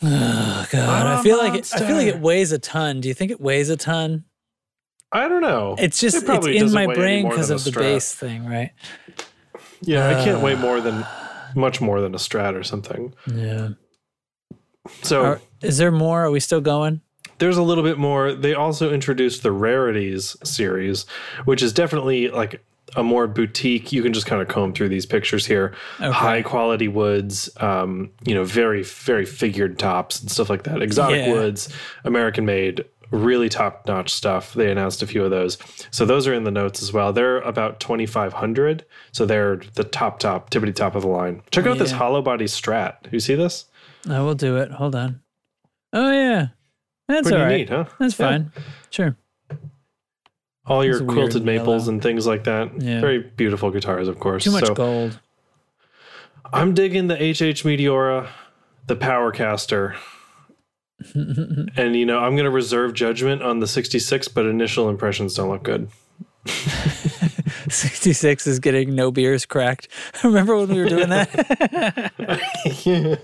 oh 0.02 0.66
god 0.70 1.06
i 1.08 1.20
feel 1.24 1.38
like 1.38 1.54
it, 1.58 1.68
i 1.74 1.78
feel 1.80 1.96
like 1.96 2.06
it 2.06 2.20
weighs 2.20 2.52
a 2.52 2.58
ton 2.60 3.00
do 3.00 3.08
you 3.08 3.14
think 3.14 3.32
it 3.32 3.40
weighs 3.40 3.68
a 3.68 3.76
ton 3.76 4.24
I 5.10 5.26
don't 5.26 5.40
know. 5.42 5.74
it's 5.78 5.98
just 5.98 6.22
It 6.22 6.28
it's 6.28 6.46
in 6.46 6.72
my 6.72 6.86
brain 6.86 7.28
because 7.28 7.50
of 7.50 7.64
the 7.64 7.72
bass 7.72 8.14
thing 8.14 8.46
right 8.46 8.70
Yeah, 9.80 10.06
I 10.08 10.22
can't 10.22 10.40
weigh 10.40 10.54
Uh. 10.54 10.58
more 10.60 10.80
than 10.80 11.04
much 11.56 11.80
more 11.80 12.00
than 12.00 12.14
a 12.14 12.18
Strat 12.18 12.54
or 12.54 12.62
something. 12.62 13.12
yeah 13.26 13.70
So 15.02 15.22
Are- 15.24 15.40
is 15.62 15.78
there 15.78 15.90
more 15.92 16.24
are 16.24 16.30
we 16.30 16.40
still 16.40 16.60
going 16.60 17.00
there's 17.38 17.56
a 17.56 17.62
little 17.62 17.84
bit 17.84 17.98
more. 17.98 18.32
They 18.32 18.54
also 18.54 18.92
introduced 18.92 19.42
the 19.44 19.52
rarities 19.52 20.36
series, 20.42 21.06
which 21.44 21.62
is 21.62 21.72
definitely 21.72 22.28
like 22.30 22.60
a 22.96 23.02
more 23.04 23.26
boutique. 23.28 23.92
You 23.92 24.02
can 24.02 24.12
just 24.12 24.26
kind 24.26 24.42
of 24.42 24.48
comb 24.48 24.72
through 24.72 24.88
these 24.88 25.06
pictures 25.06 25.46
here. 25.46 25.74
High 25.98 26.42
quality 26.42 26.88
woods, 26.88 27.48
um, 27.58 28.10
you 28.24 28.34
know, 28.34 28.44
very 28.44 28.82
very 28.82 29.24
figured 29.24 29.78
tops 29.78 30.20
and 30.20 30.30
stuff 30.30 30.50
like 30.50 30.64
that. 30.64 30.82
Exotic 30.82 31.26
Yeah. 31.26 31.32
woods, 31.32 31.68
American 32.04 32.44
made, 32.44 32.84
really 33.12 33.48
top 33.48 33.86
notch 33.86 34.12
stuff. 34.12 34.54
They 34.54 34.70
announced 34.70 35.02
a 35.02 35.06
few 35.06 35.22
of 35.24 35.30
those, 35.30 35.58
so 35.92 36.04
those 36.04 36.26
are 36.26 36.34
in 36.34 36.42
the 36.44 36.50
notes 36.50 36.82
as 36.82 36.92
well. 36.92 37.12
They're 37.12 37.38
about 37.38 37.78
twenty 37.78 38.06
five 38.06 38.32
hundred, 38.32 38.84
so 39.12 39.26
they're 39.26 39.60
the 39.74 39.84
top 39.84 40.18
top 40.18 40.50
tippity 40.50 40.74
top 40.74 40.96
of 40.96 41.02
the 41.02 41.08
line. 41.08 41.42
Check 41.52 41.66
out 41.66 41.78
this 41.78 41.92
hollow 41.92 42.20
body 42.22 42.46
Strat. 42.46 42.94
You 43.12 43.20
see 43.20 43.36
this? 43.36 43.66
I 44.08 44.20
will 44.20 44.34
do 44.34 44.56
it 44.56 44.70
hold 44.72 44.94
on 44.94 45.20
oh 45.92 46.10
yeah 46.12 46.48
that's 47.08 47.28
Pretty 47.28 47.36
all 47.42 47.46
right 47.48 47.56
neat, 47.58 47.68
huh? 47.70 47.84
that's 47.98 48.18
Yeah. 48.18 48.28
fine 48.28 48.52
sure 48.90 49.16
all 50.66 50.84
your 50.84 51.02
quilted 51.04 51.44
maples 51.44 51.84
yellow. 51.84 51.94
and 51.94 52.02
things 52.02 52.26
like 52.26 52.44
that. 52.44 52.82
Yeah. 52.82 53.00
Very 53.00 53.20
beautiful 53.20 53.70
guitars, 53.70 54.06
of 54.06 54.20
course. 54.20 54.44
too 54.44 54.50
much 54.50 54.66
So 54.66 54.74
gold 54.74 55.18
I'm 56.52 56.74
digging 56.74 57.06
the 57.08 57.14
HH 57.16 57.64
Meteora, 57.64 58.28
the 58.86 58.94
Powercaster. 58.94 59.96
and 61.14 61.96
you 61.96 62.04
know, 62.04 62.18
I'm 62.18 62.32
going 62.34 62.44
to 62.44 62.50
reserve 62.50 62.92
judgment 62.92 63.42
on 63.42 63.60
the 63.60 63.66
66, 63.66 64.28
but 64.28 64.44
initial 64.44 64.90
impressions 64.90 65.32
don't 65.34 65.48
look 65.48 65.62
good. 65.62 65.88
66 67.70 68.46
is 68.46 68.58
getting 68.58 68.94
no 68.94 69.10
beers 69.10 69.46
cracked. 69.46 69.88
Remember 70.24 70.56
when 70.56 70.68
we 70.68 70.80
were 70.80 70.88
doing 70.88 71.08
that? 71.08 72.12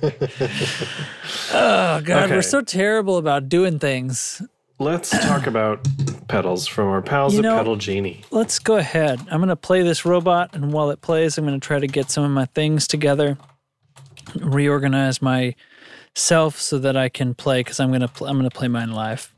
oh, 1.53 2.01
God. 2.01 2.25
Okay. 2.25 2.35
We're 2.35 2.43
so 2.43 2.61
terrible 2.61 3.19
about 3.19 3.49
doing 3.49 3.79
things. 3.79 4.43
Let's 4.79 5.11
talk 5.11 5.47
about 5.47 5.87
pedals 6.29 6.67
from 6.67 6.89
our 6.89 7.01
pals 7.01 7.35
You 7.35 7.45
at 7.45 7.59
Pedal 7.59 7.77
Genie. 7.77 8.23
Let's 8.31 8.59
go 8.59 8.77
ahead. 8.77 9.21
I'm 9.31 9.39
going 9.39 9.49
to 9.49 9.57
play 9.57 9.83
this 9.83 10.05
robot, 10.05 10.51
and 10.53 10.73
while 10.73 10.91
it 10.91 11.01
plays, 11.01 11.39
I'm 11.39 11.47
going 11.47 11.59
to 11.59 11.65
try 11.65 11.79
to 11.79 11.87
get 11.87 12.11
some 12.11 12.25
of 12.25 12.31
my 12.33 12.47
things 12.47 12.89
together, 12.89 13.39
reorganize 14.35 15.23
myself 15.23 16.61
so 16.61 16.79
that 16.79 16.97
I 16.97 17.09
can 17.09 17.35
play 17.35 17.61
because 17.61 17.79
I'm 17.79 17.91
going 17.91 18.01
to 18.01 18.09
pl- 18.09 18.27
I'm 18.27 18.37
going 18.37 18.51
to 18.51 18.57
play 18.57 18.69
mine 18.69 18.91
live 18.91 19.31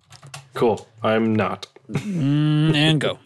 Cool. 0.54 0.88
I'm 1.02 1.34
not. 1.34 1.66
Mm, 1.90 2.74
and 2.74 3.00
go. 3.00 3.18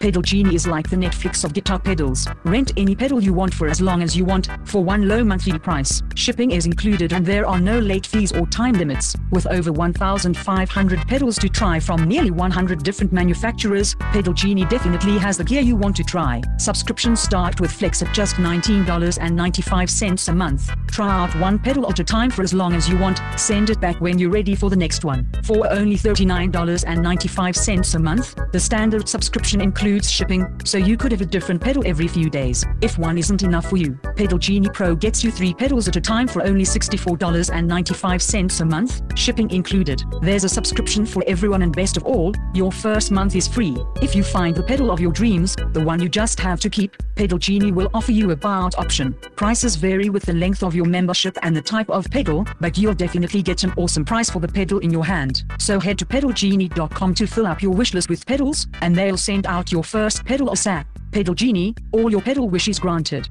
Pedal 0.00 0.22
Genie 0.22 0.54
is 0.54 0.64
like 0.64 0.88
the 0.88 0.94
Netflix 0.96 1.42
of 1.42 1.52
guitar 1.52 1.80
pedals. 1.80 2.28
Rent 2.44 2.70
any 2.76 2.94
pedal 2.94 3.20
you 3.20 3.32
want 3.32 3.52
for 3.52 3.66
as 3.66 3.80
long 3.80 4.00
as 4.00 4.16
you 4.16 4.24
want, 4.24 4.48
for 4.64 4.84
one 4.84 5.08
low 5.08 5.24
monthly 5.24 5.58
price. 5.58 6.04
Shipping 6.14 6.52
is 6.52 6.66
included 6.66 7.12
and 7.12 7.26
there 7.26 7.44
are 7.44 7.58
no 7.58 7.80
late 7.80 8.06
fees 8.06 8.30
or 8.30 8.46
time 8.46 8.74
limits. 8.74 9.16
With 9.32 9.48
over 9.48 9.72
1,500 9.72 11.08
pedals 11.08 11.36
to 11.38 11.48
try 11.48 11.80
from 11.80 12.04
nearly 12.04 12.30
100 12.30 12.84
different 12.84 13.12
manufacturers, 13.12 13.96
Pedal 14.12 14.34
Genie 14.34 14.66
definitely 14.66 15.18
has 15.18 15.36
the 15.36 15.42
gear 15.42 15.62
you 15.62 15.74
want 15.74 15.96
to 15.96 16.04
try. 16.04 16.42
Subscriptions 16.58 17.18
start 17.18 17.60
with 17.60 17.72
Flex 17.72 18.00
at 18.00 18.14
just 18.14 18.36
$19.95 18.36 20.28
a 20.28 20.32
month. 20.32 20.70
Try 20.92 21.10
out 21.10 21.34
one 21.40 21.58
pedal 21.58 21.90
at 21.90 21.98
a 21.98 22.04
time 22.04 22.30
for 22.30 22.42
as 22.42 22.54
long 22.54 22.72
as 22.74 22.88
you 22.88 22.96
want. 22.98 23.20
Send 23.36 23.68
it 23.68 23.80
back 23.80 24.00
when 24.00 24.16
you're 24.16 24.30
ready 24.30 24.54
for 24.54 24.70
the 24.70 24.76
next 24.76 25.04
one. 25.04 25.28
For 25.42 25.68
only 25.72 25.96
$39.95 25.96 27.94
a 27.94 27.98
month, 27.98 28.36
the 28.52 28.60
standard 28.60 29.08
subscription 29.08 29.60
includes 29.60 29.87
shipping, 30.02 30.60
so 30.64 30.76
you 30.76 30.96
could 30.96 31.12
have 31.12 31.20
a 31.20 31.26
different 31.26 31.60
pedal 31.60 31.82
every 31.86 32.08
few 32.08 32.28
days. 32.28 32.64
If 32.80 32.98
one 32.98 33.16
isn't 33.16 33.42
enough 33.42 33.70
for 33.70 33.76
you, 33.76 33.98
Pedal 34.16 34.38
Genie 34.38 34.68
Pro 34.72 34.94
gets 34.94 35.24
you 35.24 35.30
three 35.30 35.54
pedals 35.54 35.88
at 35.88 35.96
a 35.96 36.00
time 36.00 36.28
for 36.28 36.42
only 36.42 36.64
$64.95 36.64 38.60
a 38.60 38.64
month, 38.64 39.02
shipping 39.18 39.50
included. 39.50 40.02
There's 40.20 40.44
a 40.44 40.48
subscription 40.48 41.06
for 41.06 41.24
everyone, 41.26 41.62
and 41.62 41.74
best 41.74 41.96
of 41.96 42.04
all, 42.04 42.34
your 42.54 42.70
first 42.70 43.10
month 43.10 43.34
is 43.34 43.48
free. 43.48 43.76
If 44.02 44.14
you 44.14 44.22
find 44.22 44.54
the 44.54 44.62
pedal 44.62 44.90
of 44.90 45.00
your 45.00 45.12
dreams, 45.12 45.56
the 45.72 45.84
one 45.84 46.00
you 46.00 46.08
just 46.08 46.38
have 46.40 46.60
to 46.60 46.70
keep, 46.70 46.96
Pedal 47.14 47.38
Genie 47.38 47.72
will 47.72 47.90
offer 47.94 48.12
you 48.12 48.30
a 48.30 48.36
buyout 48.36 48.78
option. 48.78 49.14
Prices 49.36 49.76
vary 49.76 50.10
with 50.10 50.24
the 50.24 50.32
length 50.32 50.62
of 50.62 50.74
your 50.74 50.86
membership 50.86 51.36
and 51.42 51.56
the 51.56 51.62
type 51.62 51.90
of 51.90 52.10
pedal, 52.10 52.46
but 52.60 52.78
you'll 52.78 52.94
definitely 52.94 53.42
get 53.42 53.64
an 53.64 53.72
awesome 53.76 54.04
price 54.04 54.30
for 54.30 54.40
the 54.40 54.48
pedal 54.48 54.78
in 54.80 54.90
your 54.90 55.04
hand. 55.04 55.44
So 55.58 55.80
head 55.80 55.98
to 55.98 56.06
pedalgenie.com 56.06 57.14
to 57.14 57.26
fill 57.26 57.46
up 57.46 57.62
your 57.62 57.74
wishlist 57.74 58.08
with 58.08 58.24
pedals, 58.26 58.66
and 58.82 58.94
they'll 58.94 59.16
send 59.16 59.46
out 59.46 59.72
your 59.72 59.77
first 59.82 60.24
pedal 60.24 60.48
or 60.48 60.54
ASAP. 60.54 60.84
Pedal 61.12 61.34
Genie, 61.34 61.74
all 61.92 62.10
your 62.10 62.20
pedal 62.20 62.48
wishes 62.48 62.78
granted. 62.78 63.28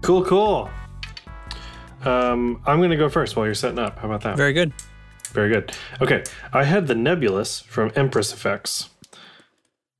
Cool, 0.00 0.24
cool. 0.24 0.70
Um, 2.04 2.60
I'm 2.66 2.78
going 2.78 2.90
to 2.90 2.96
go 2.96 3.08
first 3.08 3.36
while 3.36 3.46
you're 3.46 3.54
setting 3.54 3.78
up. 3.78 3.98
How 3.98 4.08
about 4.08 4.22
that? 4.22 4.36
Very 4.36 4.52
good. 4.52 4.72
Very 5.32 5.50
good. 5.50 5.72
Okay, 6.00 6.24
I 6.52 6.64
had 6.64 6.86
the 6.86 6.94
Nebulus 6.94 7.60
from 7.60 7.92
Empress 7.94 8.32
Effects. 8.32 8.90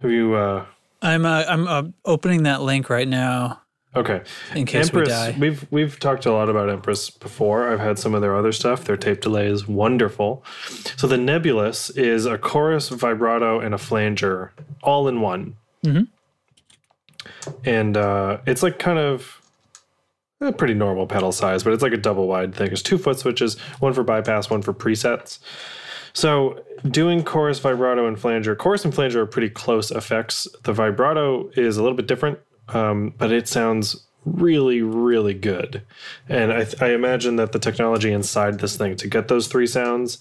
Have 0.00 0.10
you? 0.10 0.34
uh 0.34 0.66
I'm 1.00 1.26
uh, 1.26 1.44
I'm 1.48 1.66
uh, 1.66 1.82
opening 2.04 2.44
that 2.44 2.62
link 2.62 2.88
right 2.88 3.08
now 3.08 3.61
Okay, 3.94 4.22
in 4.54 4.64
case 4.64 4.86
Empress. 4.86 5.08
we 5.08 5.12
die. 5.12 5.36
We've 5.38 5.66
we've 5.70 5.98
talked 5.98 6.24
a 6.24 6.32
lot 6.32 6.48
about 6.48 6.70
Empress 6.70 7.10
before. 7.10 7.68
I've 7.70 7.80
had 7.80 7.98
some 7.98 8.14
of 8.14 8.22
their 8.22 8.34
other 8.34 8.50
stuff. 8.52 8.84
Their 8.84 8.96
tape 8.96 9.20
delay 9.20 9.46
is 9.46 9.68
wonderful. 9.68 10.44
So 10.96 11.06
the 11.06 11.18
Nebulus 11.18 11.90
is 11.90 12.24
a 12.24 12.38
chorus, 12.38 12.88
vibrato, 12.88 13.60
and 13.60 13.74
a 13.74 13.78
flanger 13.78 14.52
all 14.82 15.08
in 15.08 15.20
one. 15.20 15.56
Mhm. 15.84 16.08
And 17.64 17.96
uh, 17.96 18.38
it's 18.46 18.62
like 18.62 18.78
kind 18.78 18.98
of 18.98 19.40
a 20.40 20.52
pretty 20.52 20.74
normal 20.74 21.06
pedal 21.06 21.30
size, 21.30 21.62
but 21.62 21.72
it's 21.72 21.82
like 21.82 21.92
a 21.92 21.96
double 21.98 22.26
wide 22.26 22.54
thing. 22.54 22.68
There's 22.68 22.82
two 22.82 22.98
foot 22.98 23.18
switches, 23.18 23.58
one 23.78 23.92
for 23.92 24.02
bypass, 24.02 24.50
one 24.50 24.62
for 24.62 24.72
presets. 24.72 25.38
So 26.14 26.62
doing 26.88 27.22
chorus, 27.22 27.58
vibrato, 27.58 28.06
and 28.06 28.18
flanger. 28.18 28.54
Chorus 28.56 28.84
and 28.84 28.94
flanger 28.94 29.20
are 29.22 29.26
pretty 29.26 29.50
close 29.50 29.90
effects. 29.90 30.48
The 30.64 30.72
vibrato 30.72 31.50
is 31.56 31.76
a 31.76 31.82
little 31.82 31.96
bit 31.96 32.06
different, 32.08 32.38
um, 32.72 33.14
but 33.18 33.32
it 33.32 33.48
sounds 33.48 34.06
really, 34.24 34.82
really 34.82 35.34
good. 35.34 35.82
And 36.28 36.52
I, 36.52 36.66
I 36.80 36.90
imagine 36.90 37.36
that 37.36 37.52
the 37.52 37.58
technology 37.58 38.12
inside 38.12 38.60
this 38.60 38.76
thing 38.76 38.96
to 38.96 39.08
get 39.08 39.28
those 39.28 39.48
three 39.48 39.66
sounds 39.66 40.18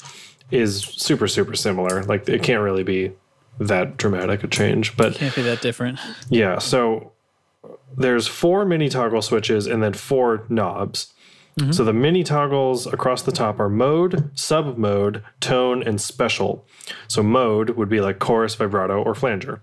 is 0.49 0.83
super, 0.83 1.27
super 1.27 1.55
similar. 1.55 2.03
Like 2.03 2.27
it 2.27 2.43
can't 2.43 2.61
really 2.63 2.83
be 2.83 3.11
that 3.59 3.97
dramatic 3.97 4.43
a 4.43 4.47
change, 4.47 4.97
but 4.97 5.13
it 5.13 5.17
Can't 5.19 5.35
be 5.35 5.43
that 5.43 5.61
different. 5.61 5.99
yeah. 6.29 6.57
So 6.57 7.11
there's 7.95 8.27
four 8.27 8.65
mini 8.65 8.89
toggle 8.89 9.21
switches 9.21 9.67
and 9.67 9.83
then 9.83 9.93
four 9.93 10.45
knobs. 10.49 11.13
So 11.69 11.83
the 11.83 11.93
mini 11.93 12.23
toggles 12.23 12.87
across 12.87 13.21
the 13.21 13.31
top 13.31 13.59
are 13.59 13.69
mode, 13.69 14.31
sub 14.33 14.77
mode, 14.79 15.21
tone, 15.41 15.83
and 15.83 16.01
special. 16.01 16.65
So 17.07 17.21
mode 17.21 17.71
would 17.71 17.89
be 17.89 18.01
like 18.01 18.17
chorus, 18.17 18.55
vibrato, 18.55 18.99
or 19.03 19.13
flanger. 19.13 19.61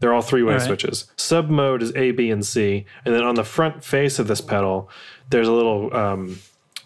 They're 0.00 0.12
all 0.12 0.22
three 0.22 0.42
way 0.42 0.54
right. 0.54 0.62
switches. 0.62 1.04
Sub 1.16 1.48
mode 1.48 1.82
is 1.82 1.94
A, 1.94 2.10
B, 2.10 2.30
and 2.30 2.44
C. 2.44 2.86
And 3.04 3.14
then 3.14 3.22
on 3.22 3.34
the 3.34 3.44
front 3.44 3.84
face 3.84 4.18
of 4.18 4.26
this 4.26 4.40
pedal, 4.40 4.90
there's 5.28 5.46
a 5.46 5.52
little, 5.52 5.94
um, 5.94 6.38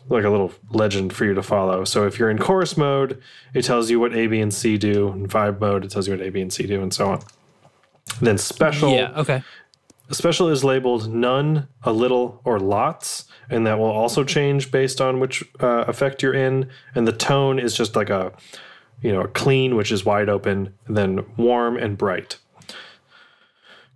like 0.08 0.24
a 0.24 0.30
little 0.30 0.52
legend 0.70 1.12
for 1.12 1.24
you 1.24 1.32
to 1.32 1.42
follow. 1.42 1.84
So 1.84 2.06
if 2.06 2.18
you're 2.18 2.30
in 2.30 2.38
chorus 2.38 2.76
mode, 2.76 3.22
it 3.54 3.62
tells 3.62 3.88
you 3.90 3.98
what 3.98 4.14
A, 4.14 4.26
B, 4.26 4.40
and 4.40 4.52
C 4.52 4.76
do. 4.76 5.08
In 5.08 5.28
vibe 5.28 5.60
mode, 5.60 5.84
it 5.84 5.90
tells 5.90 6.06
you 6.06 6.14
what 6.14 6.26
A, 6.26 6.30
B, 6.30 6.40
and 6.40 6.52
C 6.52 6.66
do, 6.66 6.82
and 6.82 6.92
so 6.92 7.08
on. 7.08 7.22
Then 8.20 8.36
special, 8.36 8.92
Yeah. 8.92 9.12
Okay. 9.16 9.42
special 10.10 10.48
is 10.48 10.62
labeled 10.62 11.12
none, 11.12 11.68
a 11.84 11.92
little, 11.92 12.40
or 12.44 12.58
lots, 12.60 13.24
and 13.48 13.66
that 13.66 13.78
will 13.78 13.86
also 13.90 14.24
change 14.24 14.70
based 14.70 15.00
on 15.00 15.20
which 15.20 15.42
uh, 15.60 15.84
effect 15.88 16.22
you're 16.22 16.34
in. 16.34 16.68
And 16.94 17.08
the 17.08 17.12
tone 17.12 17.58
is 17.58 17.74
just 17.74 17.96
like 17.96 18.10
a, 18.10 18.32
you 19.00 19.12
know, 19.12 19.24
clean, 19.28 19.76
which 19.76 19.90
is 19.90 20.04
wide 20.04 20.28
open, 20.28 20.74
then 20.86 21.24
warm 21.36 21.76
and 21.76 21.96
bright. 21.96 22.36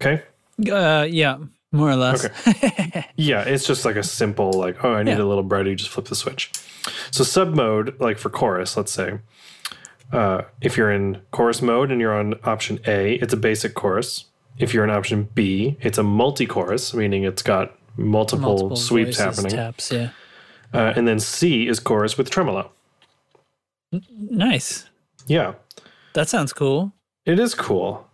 Okay. 0.01 0.23
Uh, 0.71 1.07
yeah. 1.09 1.39
More 1.73 1.91
or 1.91 1.97
less. 1.97 2.25
Okay. 2.25 3.05
Yeah, 3.17 3.43
it's 3.43 3.67
just 3.67 3.85
like 3.85 3.97
a 3.97 4.03
simple, 4.05 4.53
like, 4.53 4.83
oh, 4.85 4.95
I 4.95 5.03
need 5.03 5.13
Yeah. 5.19 5.25
a 5.25 5.27
little 5.27 5.43
brighter, 5.43 5.71
you 5.71 5.77
just 5.77 5.91
flip 5.91 6.07
the 6.07 6.15
switch. 6.15 6.53
So 7.11 7.25
sub 7.25 7.55
mode, 7.55 7.99
like 8.01 8.17
for 8.17 8.31
chorus, 8.31 8.77
let's 8.77 8.93
say, 8.93 9.19
uh, 10.13 10.43
if 10.63 10.77
you're 10.77 10.93
in 10.93 11.21
chorus 11.33 11.61
mode 11.61 11.91
and 11.91 12.01
you're 12.01 12.15
on 12.17 12.35
option 12.45 12.79
A, 12.87 13.15
it's 13.15 13.33
a 13.35 13.37
basic 13.37 13.75
chorus. 13.75 14.27
If 14.57 14.73
you're 14.73 14.85
in 14.85 14.91
option 14.91 15.29
B, 15.35 15.77
it's 15.81 15.99
a 15.99 16.03
multi-chorus, 16.05 16.95
meaning 16.95 17.25
it's 17.25 17.43
got 17.43 17.77
multiple, 17.97 18.49
Multiple 18.51 18.77
sweeps 18.77 19.19
voices, 19.19 19.37
happening. 19.37 19.57
Taps. 19.57 19.91
Yeah. 19.93 20.11
Uh, 20.73 20.93
and 20.97 21.07
then 21.09 21.19
C 21.21 21.67
is 21.67 21.81
chorus 21.81 22.17
with 22.17 22.31
tremolo. 22.31 22.71
Nice. 24.19 24.87
Yeah, 25.27 25.55
That 26.15 26.29
sounds 26.29 26.53
cool. 26.53 26.93
it 27.27 27.39
is 27.39 27.55
cool. 27.55 28.08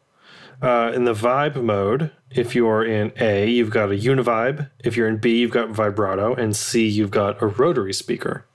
Uh, 0.65 0.91
in 0.95 1.05
the 1.05 1.13
vibe 1.13 1.63
mode, 1.63 2.11
if 2.31 2.55
you're 2.55 2.83
in 2.85 3.13
A, 3.21 3.49
you've 3.51 3.71
got 3.71 3.91
a 3.91 3.95
univibe. 3.95 4.71
If 4.83 4.97
you're 4.97 5.07
in 5.09 5.19
B, 5.19 5.39
you've 5.41 5.51
got 5.51 5.69
vibrato. 5.69 6.35
And 6.35 6.57
C, 6.57 6.87
you've 6.89 7.11
got 7.11 7.43
a 7.43 7.47
rotary 7.47 7.93
speaker. 7.93 8.47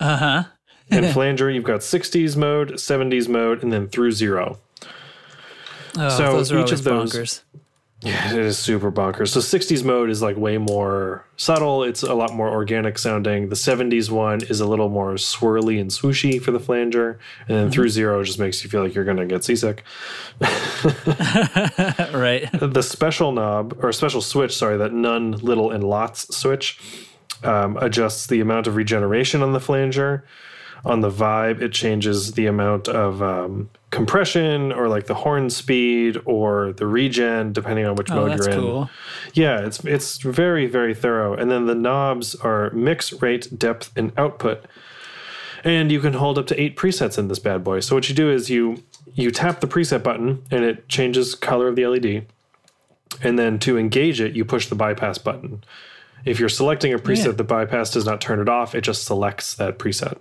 Uh 0.00 0.16
huh. 0.16 0.44
In 0.88 1.04
flanger, 1.12 1.50
you've 1.50 1.64
got 1.64 1.80
60s 1.80 2.34
mode, 2.36 2.72
70s 2.72 3.28
mode, 3.28 3.62
and 3.62 3.70
then 3.72 3.88
through 3.88 4.12
zero. 4.12 4.58
Oh, 5.98 6.08
So 6.08 6.32
those 6.32 6.50
are 6.52 6.60
each 6.60 6.72
of 6.72 6.82
those- 6.84 7.12
bonkers. 7.12 7.42
Yeah, 8.02 8.32
it 8.32 8.38
is 8.38 8.58
super 8.58 8.90
bonkers. 8.90 9.28
So 9.28 9.40
60s 9.40 9.84
mode 9.84 10.08
is 10.08 10.22
like 10.22 10.38
way 10.38 10.56
more 10.56 11.26
subtle. 11.36 11.82
It's 11.82 12.02
a 12.02 12.14
lot 12.14 12.32
more 12.32 12.48
organic 12.48 12.96
sounding. 12.96 13.50
The 13.50 13.56
70s 13.56 14.10
one 14.10 14.42
is 14.44 14.60
a 14.60 14.66
little 14.66 14.88
more 14.88 15.14
swirly 15.14 15.78
and 15.78 15.90
swooshy 15.90 16.40
for 16.40 16.50
the 16.50 16.60
flanger. 16.60 17.18
And 17.46 17.58
then 17.58 17.70
through 17.70 17.90
zero 17.90 18.24
just 18.24 18.38
makes 18.38 18.64
you 18.64 18.70
feel 18.70 18.82
like 18.82 18.94
you're 18.94 19.04
going 19.04 19.18
to 19.18 19.26
get 19.26 19.44
seasick. 19.44 19.84
right. 20.40 22.48
the 22.52 22.82
special 22.82 23.32
knob 23.32 23.78
or 23.82 23.92
special 23.92 24.22
switch, 24.22 24.56
sorry, 24.56 24.78
that 24.78 24.94
none, 24.94 25.32
little, 25.32 25.70
and 25.70 25.84
lots 25.84 26.34
switch 26.34 26.80
um, 27.42 27.76
adjusts 27.78 28.28
the 28.28 28.40
amount 28.40 28.66
of 28.66 28.76
regeneration 28.76 29.42
on 29.42 29.52
the 29.52 29.60
flanger. 29.60 30.24
On 30.84 31.00
the 31.00 31.10
vibe, 31.10 31.60
it 31.60 31.72
changes 31.72 32.32
the 32.32 32.46
amount 32.46 32.88
of 32.88 33.22
um, 33.22 33.68
compression 33.90 34.72
or 34.72 34.88
like 34.88 35.06
the 35.06 35.14
horn 35.14 35.50
speed 35.50 36.18
or 36.24 36.72
the 36.72 36.86
regen, 36.86 37.52
depending 37.52 37.84
on 37.84 37.96
which 37.96 38.10
Oh, 38.10 38.26
mode 38.26 38.38
you're 38.38 38.48
in. 38.50 38.60
cool. 38.60 38.90
Yeah, 39.34 39.60
it's 39.60 39.84
it's 39.84 40.18
very 40.18 40.66
very 40.66 40.94
thorough. 40.94 41.34
And 41.34 41.50
then 41.50 41.66
the 41.66 41.74
knobs 41.74 42.34
are 42.36 42.70
mix, 42.70 43.12
rate, 43.20 43.58
depth, 43.58 43.92
and 43.94 44.12
output. 44.16 44.64
And 45.62 45.92
you 45.92 46.00
can 46.00 46.14
hold 46.14 46.38
up 46.38 46.46
to 46.46 46.58
eight 46.60 46.76
presets 46.76 47.18
in 47.18 47.28
this 47.28 47.38
bad 47.38 47.62
boy. 47.62 47.80
So 47.80 47.94
what 47.94 48.08
you 48.08 48.14
do 48.14 48.30
is 48.30 48.48
you 48.48 48.82
you 49.14 49.30
tap 49.30 49.60
the 49.60 49.66
preset 49.68 50.02
button 50.02 50.42
and 50.50 50.64
it 50.64 50.88
changes 50.88 51.34
color 51.34 51.68
of 51.68 51.76
the 51.76 51.86
LED. 51.86 52.24
And 53.22 53.38
then 53.38 53.58
to 53.60 53.76
engage 53.76 54.20
it, 54.20 54.34
you 54.34 54.44
push 54.46 54.68
the 54.68 54.74
bypass 54.76 55.18
button. 55.18 55.62
If 56.24 56.38
you're 56.40 56.48
selecting 56.48 56.94
a 56.94 56.98
preset, 56.98 57.26
Yeah. 57.26 57.32
the 57.32 57.44
bypass 57.44 57.90
does 57.90 58.06
not 58.06 58.20
turn 58.20 58.40
it 58.40 58.48
off. 58.48 58.74
It 58.74 58.82
just 58.82 59.04
selects 59.04 59.52
that 59.54 59.78
preset. 59.78 60.16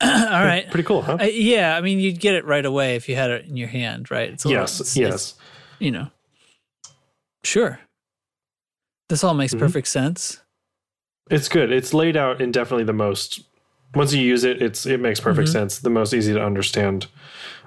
All 0.02 0.44
right. 0.44 0.66
Pretty 0.70 0.86
cool, 0.86 1.02
huh? 1.02 1.18
Uh, 1.20 1.24
yeah, 1.24 1.76
I 1.76 1.80
mean, 1.80 1.98
you'd 1.98 2.20
get 2.20 2.34
it 2.34 2.44
right 2.44 2.64
away 2.64 2.94
if 2.96 3.08
you 3.08 3.16
had 3.16 3.30
it 3.30 3.46
in 3.46 3.56
your 3.56 3.68
hand, 3.68 4.10
right? 4.10 4.30
It's 4.30 4.44
yes, 4.44 4.74
it's- 4.80 4.96
yes. 4.96 5.12
it's, 5.14 5.34
you 5.80 5.90
know, 5.90 6.08
sure. 7.44 7.80
This 9.08 9.24
all 9.24 9.30
Mm-hmm. 9.32 9.38
makes 9.38 9.54
perfect 9.54 9.88
sense. 9.88 10.40
It's 11.30 11.48
good. 11.48 11.72
It's 11.72 11.92
laid 11.94 12.16
out 12.16 12.40
in 12.40 12.52
definitely 12.52 12.84
the 12.84 12.92
most. 12.92 13.40
Once 13.94 14.12
you 14.12 14.22
use 14.22 14.44
it, 14.44 14.60
it's 14.60 14.84
it 14.86 15.00
makes 15.00 15.18
perfect 15.18 15.48
sense. 15.48 15.78
The 15.78 15.88
most 15.90 16.12
easy 16.12 16.34
to 16.34 16.44
understand 16.44 17.06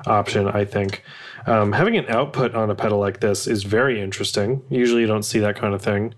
option, 0.05 0.47
I 0.47 0.65
think. 0.65 1.03
Um, 1.47 1.71
having 1.71 1.97
an 1.97 2.05
output 2.09 2.53
on 2.53 2.69
a 2.69 2.75
pedal 2.75 2.99
like 2.99 3.19
this 3.21 3.47
is 3.47 3.63
very 3.63 3.99
interesting. 3.99 4.61
Usually, 4.69 5.01
you 5.01 5.07
don't 5.07 5.23
see 5.23 5.39
that 5.39 5.55
kind 5.55 5.73
of 5.73 5.81
thing. 5.81 6.13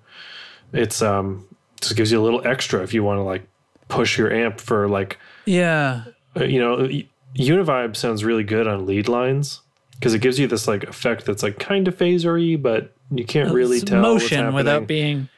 It's 0.73 1.01
um 1.01 1.45
just 1.79 1.95
gives 1.95 2.11
you 2.11 2.19
a 2.19 2.23
little 2.23 2.45
extra 2.45 2.81
if 2.83 2.93
you 2.93 3.03
want 3.03 3.17
to 3.19 3.23
like 3.23 3.43
push 3.87 4.17
your 4.17 4.31
amp 4.31 4.59
for 4.59 4.87
like 4.89 5.17
Yeah. 5.45 6.05
uh, 6.35 6.43
you 6.43 6.59
know 6.59 6.87
Univibe 7.35 7.95
sounds 7.95 8.23
really 8.23 8.43
good 8.43 8.67
on 8.67 8.85
lead 8.85 9.07
lines 9.07 9.61
because 9.95 10.13
it 10.13 10.19
gives 10.19 10.37
you 10.37 10.47
this 10.47 10.67
like 10.67 10.83
effect 10.83 11.25
that's 11.25 11.43
like 11.43 11.59
kind 11.59 11.87
of 11.87 11.97
phasery, 11.97 12.61
but 12.61 12.93
you 13.09 13.25
can't 13.25 13.53
really 13.53 13.79
tell 13.79 14.01
motion 14.01 14.53
without 14.53 14.87
being. 14.87 15.29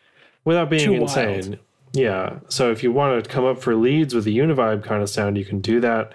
without 0.44 0.70
being 0.70 0.94
insane. 0.94 1.42
wild. 1.52 1.60
Yeah. 1.94 2.40
So 2.50 2.72
if 2.72 2.84
you 2.84 2.92
want 2.92 3.24
to 3.24 3.30
come 3.30 3.46
up 3.46 3.62
for 3.62 3.76
leads 3.76 4.14
with 4.14 4.28
a 4.28 4.32
Univibe 4.32 4.84
kind 4.84 5.02
of 5.02 5.10
sound, 5.10 5.38
you 5.38 5.46
can 5.46 5.62
do 5.62 5.80
that. 5.80 6.12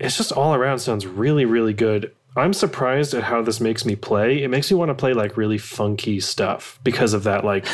It's 0.00 0.16
just 0.16 0.32
all 0.32 0.54
around 0.54 0.78
sounds 0.78 1.06
really, 1.06 1.44
really 1.44 1.74
good. 1.74 2.14
I'm 2.36 2.52
surprised 2.52 3.12
at 3.14 3.24
how 3.24 3.42
this 3.42 3.60
makes 3.60 3.84
me 3.84 3.96
play. 3.96 4.42
It 4.42 4.48
makes 4.48 4.70
me 4.70 4.76
want 4.76 4.90
to 4.90 4.94
play 4.94 5.12
like 5.12 5.36
really 5.36 5.58
funky 5.58 6.20
stuff 6.20 6.78
because 6.84 7.12
of 7.12 7.24
that. 7.24 7.44
Like, 7.44 7.66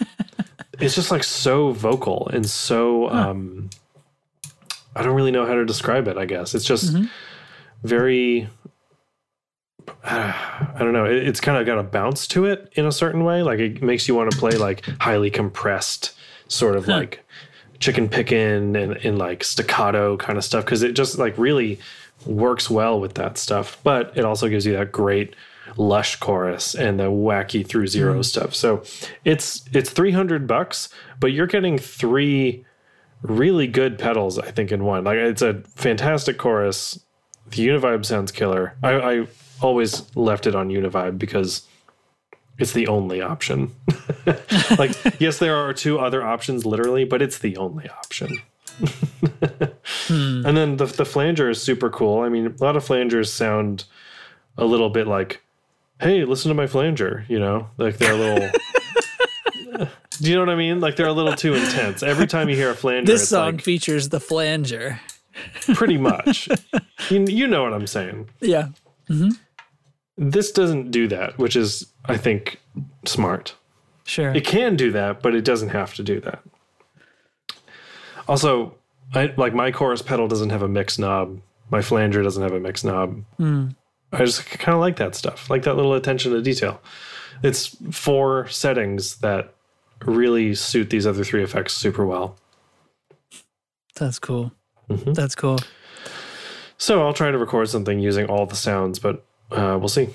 it's 0.80 0.94
just 0.94 1.10
like 1.10 1.22
so 1.22 1.72
vocal 1.72 2.28
and 2.32 2.48
so. 2.48 3.10
um 3.10 3.70
I 4.94 5.02
don't 5.02 5.14
really 5.14 5.30
know 5.30 5.46
how 5.46 5.54
to 5.54 5.64
describe 5.64 6.08
it. 6.08 6.16
I 6.16 6.24
guess 6.24 6.54
it's 6.54 6.64
just 6.64 6.94
mm-hmm. 6.94 7.06
very. 7.84 8.48
Uh, 10.04 10.32
I 10.74 10.78
don't 10.78 10.92
know. 10.92 11.04
It, 11.04 11.26
it's 11.28 11.40
kind 11.40 11.58
of 11.58 11.66
got 11.66 11.78
a 11.78 11.82
bounce 11.82 12.26
to 12.28 12.44
it 12.44 12.72
in 12.74 12.86
a 12.86 12.92
certain 12.92 13.24
way. 13.24 13.42
Like 13.42 13.58
it 13.58 13.82
makes 13.82 14.08
you 14.08 14.14
want 14.14 14.30
to 14.30 14.36
play 14.36 14.52
like 14.52 14.84
highly 15.00 15.30
compressed, 15.30 16.12
sort 16.48 16.76
of 16.76 16.88
like 16.88 17.24
chicken 17.78 18.08
picking 18.08 18.76
and, 18.76 18.96
and 18.96 19.18
like 19.18 19.42
staccato 19.42 20.16
kind 20.16 20.36
of 20.38 20.44
stuff 20.44 20.64
because 20.64 20.82
it 20.82 20.92
just 20.92 21.18
like 21.18 21.36
really 21.38 21.78
works 22.26 22.68
well 22.68 23.00
with 23.00 23.14
that 23.14 23.38
stuff. 23.38 23.78
But 23.82 24.12
it 24.16 24.24
also 24.24 24.48
gives 24.48 24.66
you 24.66 24.72
that 24.74 24.92
great 24.92 25.34
lush 25.76 26.16
chorus 26.16 26.74
and 26.74 26.98
the 26.98 27.04
wacky 27.04 27.66
through 27.66 27.86
zero 27.86 28.14
mm-hmm. 28.14 28.22
stuff. 28.22 28.54
So 28.54 28.82
it's 29.24 29.64
it's 29.72 29.90
three 29.90 30.12
hundred 30.12 30.46
bucks, 30.46 30.88
but 31.20 31.32
you're 31.32 31.46
getting 31.46 31.78
three 31.78 32.64
really 33.22 33.66
good 33.66 33.98
pedals. 33.98 34.38
I 34.38 34.50
think 34.50 34.72
in 34.72 34.84
one. 34.84 35.04
Like 35.04 35.16
it's 35.16 35.42
a 35.42 35.54
fantastic 35.74 36.38
chorus. 36.38 36.98
The 37.50 37.66
Univibe 37.66 38.04
sounds 38.04 38.30
killer. 38.30 38.76
I, 38.82 38.92
I 38.92 39.26
always 39.60 40.04
left 40.16 40.46
it 40.46 40.54
on 40.54 40.68
Univibe 40.68 41.18
because 41.18 41.66
it's 42.58 42.72
the 42.72 42.86
only 42.86 43.20
option. 43.20 43.74
like, 44.78 44.92
yes, 45.20 45.38
there 45.38 45.56
are 45.56 45.72
two 45.72 45.98
other 45.98 46.22
options, 46.22 46.64
literally, 46.64 47.04
but 47.04 47.22
it's 47.22 47.38
the 47.38 47.56
only 47.56 47.88
option. 47.88 48.38
Hmm. 50.06 50.46
And 50.46 50.56
then 50.56 50.76
the 50.76 50.86
the 50.86 51.04
flanger 51.04 51.50
is 51.50 51.62
super 51.62 51.90
cool. 51.90 52.20
I 52.20 52.28
mean, 52.28 52.46
a 52.46 52.64
lot 52.64 52.76
of 52.76 52.86
flangers 52.86 53.28
sound 53.28 53.84
a 54.56 54.64
little 54.64 54.88
bit 54.88 55.06
like, 55.06 55.42
"Hey, 56.00 56.24
listen 56.24 56.48
to 56.48 56.54
my 56.54 56.66
flanger," 56.66 57.24
you 57.28 57.38
know, 57.38 57.68
like 57.76 57.98
they're 57.98 58.14
a 58.14 58.16
little. 58.16 58.50
Do 60.20 60.28
you 60.30 60.34
know 60.36 60.42
what 60.42 60.50
I 60.50 60.54
mean? 60.56 60.80
Like 60.80 60.96
they're 60.96 61.06
a 61.06 61.12
little 61.12 61.34
too 61.34 61.54
intense. 61.54 62.02
Every 62.02 62.26
time 62.26 62.48
you 62.48 62.56
hear 62.56 62.70
a 62.70 62.74
flanger, 62.74 63.06
This 63.10 63.28
song 63.28 63.52
like 63.56 63.62
features 63.62 64.08
the 64.10 64.20
flanger. 64.20 65.00
pretty 65.74 65.96
much. 65.98 66.48
you, 67.10 67.24
you 67.26 67.46
know 67.46 67.62
what 67.62 67.72
I'm 67.72 67.86
saying. 67.86 68.28
Yeah. 68.40 68.68
Mm-hmm. 69.08 69.30
This 70.18 70.52
doesn't 70.52 70.90
do 70.90 71.08
that, 71.08 71.38
which 71.38 71.56
is, 71.56 71.86
I 72.04 72.16
think, 72.18 72.60
smart. 73.06 73.54
Sure. 74.04 74.30
It 74.34 74.44
can 74.44 74.76
do 74.76 74.92
that, 74.92 75.22
but 75.22 75.34
it 75.34 75.44
doesn't 75.44 75.70
have 75.70 75.94
to 75.94 76.02
do 76.02 76.20
that. 76.20 76.42
Also, 78.28 78.74
I 79.14 79.32
like 79.36 79.54
my 79.54 79.70
chorus 79.70 80.02
pedal 80.02 80.28
doesn't 80.28 80.50
have 80.50 80.62
a 80.62 80.68
mix 80.68 80.98
knob. 80.98 81.40
My 81.70 81.82
flanger 81.82 82.22
doesn't 82.22 82.42
have 82.42 82.52
a 82.52 82.60
mix 82.60 82.84
knob. 82.84 83.24
Hmm. 83.38 83.68
I 84.12 84.24
just 84.24 84.44
kind 84.46 84.74
of 84.74 84.80
like 84.80 84.96
that 84.96 85.14
stuff, 85.14 85.48
like 85.50 85.62
that 85.62 85.76
little 85.76 85.94
attention 85.94 86.32
to 86.32 86.42
detail. 86.42 86.80
it's 87.42 87.76
four 87.92 88.48
settings 88.48 89.16
that 89.18 89.54
really 90.04 90.54
suit 90.54 90.90
these 90.90 91.06
other 91.06 91.24
three 91.24 91.42
effects 91.42 91.74
super 91.74 92.04
well. 92.06 92.36
That's 93.96 94.18
cool. 94.18 94.52
Mm-hmm. 94.88 95.12
That's 95.12 95.34
cool. 95.34 95.58
So 96.78 97.04
I'll 97.06 97.12
try 97.12 97.30
to 97.30 97.38
record 97.38 97.68
something 97.68 98.00
using 98.00 98.26
all 98.26 98.46
the 98.46 98.56
sounds, 98.56 98.98
but 98.98 99.24
uh, 99.50 99.76
we'll 99.78 99.88
see. 99.88 100.08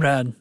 Rad. 0.00 0.32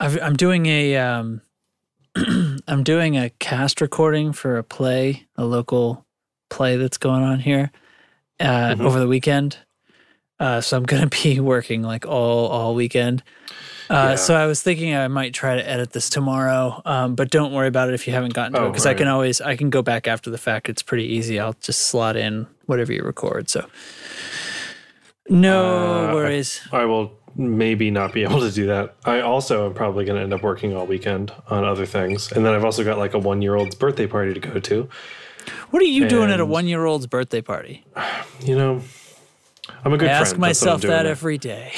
I've, 0.00 0.20
I'm 0.20 0.36
doing 0.36 0.66
a 0.66 0.96
um, 0.96 1.40
I'm 2.16 2.82
doing 2.82 3.16
a 3.16 3.30
cast 3.30 3.80
recording 3.80 4.32
for 4.32 4.58
a 4.58 4.64
play, 4.64 5.26
a 5.36 5.44
local 5.44 6.04
play 6.50 6.76
that's 6.76 6.98
going 6.98 7.22
on 7.22 7.40
here 7.40 7.70
uh, 8.40 8.76
over 8.80 8.98
the 8.98 9.06
weekend. 9.08 9.58
Uh, 10.40 10.60
so 10.60 10.76
I'm 10.76 10.82
gonna 10.84 11.06
be 11.22 11.38
working 11.40 11.82
like 11.82 12.06
all 12.06 12.48
all 12.48 12.74
weekend. 12.74 13.22
Uh, 13.90 13.94
Yeah. 14.10 14.14
So 14.16 14.34
I 14.34 14.46
was 14.46 14.62
thinking 14.62 14.94
I 14.94 15.08
might 15.08 15.32
try 15.34 15.56
to 15.56 15.68
edit 15.68 15.92
this 15.92 16.08
tomorrow, 16.10 16.80
um, 16.84 17.14
but 17.14 17.30
don't 17.30 17.52
worry 17.52 17.68
about 17.68 17.88
it 17.88 17.94
if 17.94 18.06
you 18.06 18.12
haven't 18.14 18.32
gotten 18.32 18.54
to 18.54 18.58
it 18.58 18.64
Oh, 18.64 18.70
because 18.70 18.86
I 18.86 18.94
can 18.94 19.08
always 19.08 19.40
I 19.40 19.56
can 19.56 19.70
go 19.70 19.82
back 19.82 20.08
after 20.08 20.30
the 20.30 20.38
fact. 20.38 20.68
It's 20.68 20.82
pretty 20.82 21.04
easy. 21.04 21.38
I'll 21.38 21.52
just 21.60 21.82
slot 21.82 22.16
in 22.16 22.46
whatever 22.66 22.92
you 22.92 23.02
record. 23.04 23.48
So 23.50 23.66
no 25.28 26.08
Uh, 26.10 26.14
worries. 26.14 26.60
I 26.72 26.84
will 26.84 27.12
maybe 27.36 27.90
not 27.90 28.12
be 28.12 28.22
able 28.24 28.40
to 28.40 28.50
do 28.50 28.66
that. 28.66 28.94
I 29.04 29.20
also 29.20 29.66
am 29.66 29.74
probably 29.74 30.04
going 30.04 30.16
to 30.16 30.22
end 30.22 30.32
up 30.32 30.42
working 30.42 30.76
all 30.76 30.86
weekend 30.86 31.32
on 31.48 31.64
other 31.64 31.86
things. 31.86 32.30
And 32.32 32.44
then 32.44 32.54
I've 32.54 32.64
also 32.64 32.84
got 32.84 32.98
like 32.98 33.14
a 33.14 33.18
one 33.18 33.42
year 33.42 33.54
old's 33.56 33.74
birthday 33.74 34.06
party 34.06 34.34
to 34.34 34.40
go 34.40 34.58
to. 34.60 34.88
What 35.70 35.82
are 35.82 35.86
you 35.86 36.08
doing 36.08 36.30
at 36.30 36.40
a 36.40 36.46
one 36.46 36.66
year 36.66 36.84
old's 36.84 37.06
birthday 37.06 37.40
party? 37.40 37.84
You 38.40 38.56
know, 38.56 38.82
I'm 39.84 39.92
a 39.94 39.96
good 39.96 40.08
I 40.08 40.12
friend. 40.18 40.26
ask 40.26 40.36
myself 40.36 40.82
that 40.82 41.06
every 41.06 41.38
day. 41.38 41.72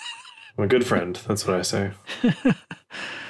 I'm 0.58 0.64
a 0.64 0.66
good 0.66 0.84
friend. 0.84 1.18
That's 1.26 1.46
what 1.46 1.56
I 1.56 1.62
say. 1.62 1.92
and 2.22 2.34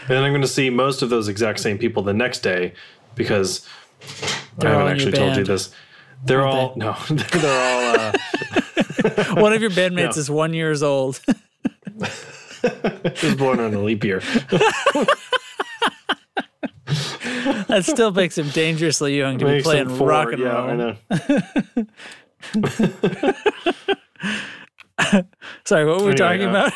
then 0.09 0.25
I'm 0.25 0.33
going 0.33 0.41
to 0.43 0.49
see 0.49 0.69
most 0.71 1.03
of 1.03 1.11
those 1.11 1.29
exact 1.29 1.61
same 1.61 1.79
people 1.79 2.03
the 2.03 2.13
next 2.15 2.41
day 2.41 2.73
because 3.15 3.69
They're 4.59 4.71
I 4.71 4.79
haven't 4.79 4.93
actually 4.95 5.13
told 5.13 5.37
you 5.37 5.45
this. 5.45 5.73
They're 6.25 6.45
all 6.45 6.75
no, 6.77 6.97
they're 7.09 7.95
all. 8.01 8.01
Uh, 8.01 9.35
One 9.41 9.53
of 9.53 9.61
your 9.61 9.71
bandmates 9.71 10.17
No. 10.17 10.21
is 10.21 10.31
one 10.31 10.53
years 10.55 10.83
old. 10.83 11.21
Was 12.63 13.35
born 13.37 13.61
on 13.61 13.75
a 13.75 13.81
leap 13.81 14.05
year. 14.05 14.21
that 17.69 17.85
still 17.85 18.11
makes 18.13 18.37
him 18.39 18.49
dangerously 18.51 19.17
young 19.17 19.39
to 19.39 19.45
be 19.47 19.63
playing 19.63 19.99
rock 19.99 20.33
and 20.33 20.41
yeah, 20.41 20.49
roll. 20.49 20.71
I 20.71 20.77
know. 20.77 20.97
Sorry, 25.65 25.85
what 25.87 26.01
were 26.01 26.09
we 26.09 26.15
talking 26.15 26.47
uh, 26.47 26.51
about? 26.51 26.73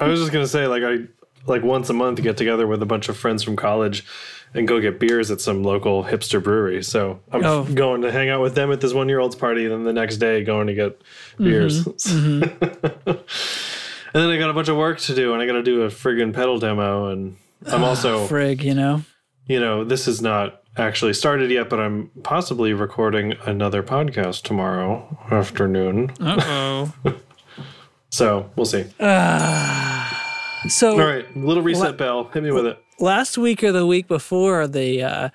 I 0.00 0.06
was 0.06 0.20
just 0.20 0.32
gonna 0.32 0.46
say, 0.46 0.66
like, 0.66 0.82
I 0.82 0.98
like 1.46 1.62
once 1.62 1.90
a 1.90 1.92
month 1.92 2.22
get 2.22 2.36
together 2.36 2.66
with 2.66 2.82
a 2.82 2.86
bunch 2.86 3.08
of 3.08 3.16
friends 3.16 3.42
from 3.42 3.56
college 3.56 4.04
and 4.54 4.68
go 4.68 4.80
get 4.80 5.00
beers 5.00 5.30
at 5.30 5.40
some 5.40 5.62
local 5.62 6.04
hipster 6.04 6.42
brewery. 6.42 6.82
So 6.82 7.20
I'm 7.30 7.44
Oh. 7.44 7.64
going 7.64 8.02
to 8.02 8.12
hang 8.12 8.28
out 8.28 8.42
with 8.42 8.54
them 8.54 8.70
at 8.70 8.80
this 8.80 8.92
one 8.92 9.08
year 9.08 9.18
old's 9.18 9.34
party, 9.36 9.66
then 9.66 9.84
the 9.84 9.92
next 9.92 10.18
day 10.18 10.44
going 10.44 10.66
to 10.66 10.74
get 10.74 11.00
beers. 11.38 11.84
Mm-hmm. 11.84 13.12
and 14.14 14.22
then 14.22 14.30
I 14.30 14.38
got 14.38 14.50
a 14.50 14.52
bunch 14.52 14.68
of 14.68 14.76
work 14.76 14.98
to 15.00 15.14
do, 15.14 15.32
and 15.32 15.42
I 15.42 15.46
got 15.46 15.52
to 15.54 15.62
do 15.62 15.82
a 15.82 15.88
friggin' 15.88 16.32
pedal 16.32 16.58
demo, 16.58 17.06
and 17.10 17.36
I'm 17.66 17.84
also, 17.84 18.26
Frig, 18.28 18.62
you 18.62 18.74
know. 18.74 19.02
you 19.46 19.60
know, 19.60 19.84
this 19.84 20.06
is 20.08 20.20
not 20.20 20.62
actually 20.76 21.12
started 21.12 21.50
yet, 21.50 21.68
but 21.68 21.78
I'm 21.80 22.10
possibly 22.22 22.72
recording 22.72 23.34
another 23.44 23.82
podcast 23.82 24.42
tomorrow 24.42 25.18
afternoon. 25.30 26.10
Uh 26.20 26.90
oh. 27.04 27.14
So 28.10 28.50
we'll 28.56 28.66
see. 28.66 28.84
so 30.68 30.92
All 30.92 30.98
right, 31.06 31.34
little 31.36 31.62
reset 31.62 31.96
bell. 31.96 32.24
Hit 32.24 32.42
me 32.42 32.50
with 32.50 32.66
it. 32.66 32.78
last 33.00 33.38
week 33.38 33.64
or 33.64 33.72
the 33.72 33.86
week 33.86 34.06
before, 34.06 34.66
the 34.68 35.02
uh, 35.02 35.28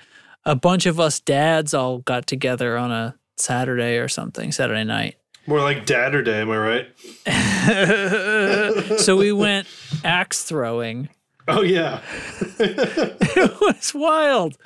a 0.46 0.56
bunch 0.56 0.86
of 0.86 1.00
us 1.00 1.20
dads 1.20 1.74
all 1.74 1.98
got 2.00 2.28
together 2.28 2.78
on 2.78 2.92
a 2.92 3.16
Saturday 3.36 3.98
or 3.98 4.08
something, 4.08 4.52
Saturday 4.52 4.84
night. 4.84 5.16
More 5.48 5.62
like 5.62 5.86
Dadder 5.86 6.22
Day, 6.22 6.42
am 6.42 6.52
I 6.52 6.58
right? 6.58 6.88
So 9.00 9.18
we 9.18 9.32
went 9.34 9.68
axe 10.04 10.44
throwing. 10.44 11.10
Oh 11.48 11.62
yeah. 11.62 12.02
it 12.60 13.60
was 13.60 13.94
wild. 13.94 14.58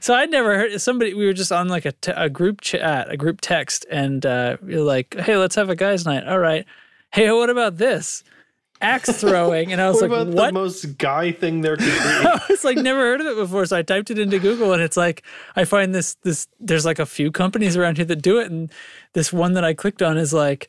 So 0.00 0.14
I'd 0.14 0.30
never 0.30 0.58
heard 0.58 0.78
somebody. 0.80 1.14
We 1.14 1.24
were 1.24 1.32
just 1.32 1.52
on 1.52 1.68
like 1.68 1.86
a, 1.86 1.92
t- 1.92 2.12
a 2.14 2.28
group 2.28 2.60
chat, 2.60 3.10
a 3.10 3.16
group 3.16 3.40
text, 3.40 3.86
and 3.90 4.26
uh, 4.26 4.58
we 4.62 4.76
were 4.76 4.82
like, 4.82 5.14
"Hey, 5.18 5.36
let's 5.36 5.54
have 5.54 5.70
a 5.70 5.76
guys' 5.76 6.04
night." 6.04 6.26
All 6.26 6.38
right. 6.38 6.66
Hey, 7.12 7.30
what 7.30 7.48
about 7.48 7.78
this? 7.78 8.22
Axe 8.84 9.20
throwing, 9.20 9.72
and 9.72 9.80
I 9.80 9.88
was 9.88 10.00
What 10.00 10.10
like, 10.10 10.20
about 10.22 10.34
"What?" 10.34 10.46
the 10.48 10.52
most 10.52 10.98
guy 10.98 11.32
thing 11.32 11.62
there 11.62 11.76
could 11.76 11.86
be? 11.86 11.90
I 11.92 12.40
was 12.48 12.64
like, 12.64 12.76
never 12.76 13.00
heard 13.00 13.20
of 13.20 13.26
it 13.26 13.36
before. 13.36 13.66
So 13.66 13.76
I 13.76 13.82
typed 13.82 14.10
it 14.10 14.18
into 14.18 14.38
Google, 14.38 14.72
and 14.72 14.82
it's 14.82 14.96
like 14.96 15.22
I 15.56 15.64
find 15.64 15.94
this 15.94 16.14
this. 16.22 16.46
There's 16.60 16.84
like 16.84 16.98
a 16.98 17.06
few 17.06 17.32
companies 17.32 17.76
around 17.76 17.96
here 17.96 18.06
that 18.06 18.22
do 18.22 18.38
it, 18.38 18.50
and 18.50 18.70
this 19.14 19.32
one 19.32 19.54
that 19.54 19.64
I 19.64 19.74
clicked 19.74 20.02
on 20.02 20.18
is 20.18 20.32
like, 20.32 20.68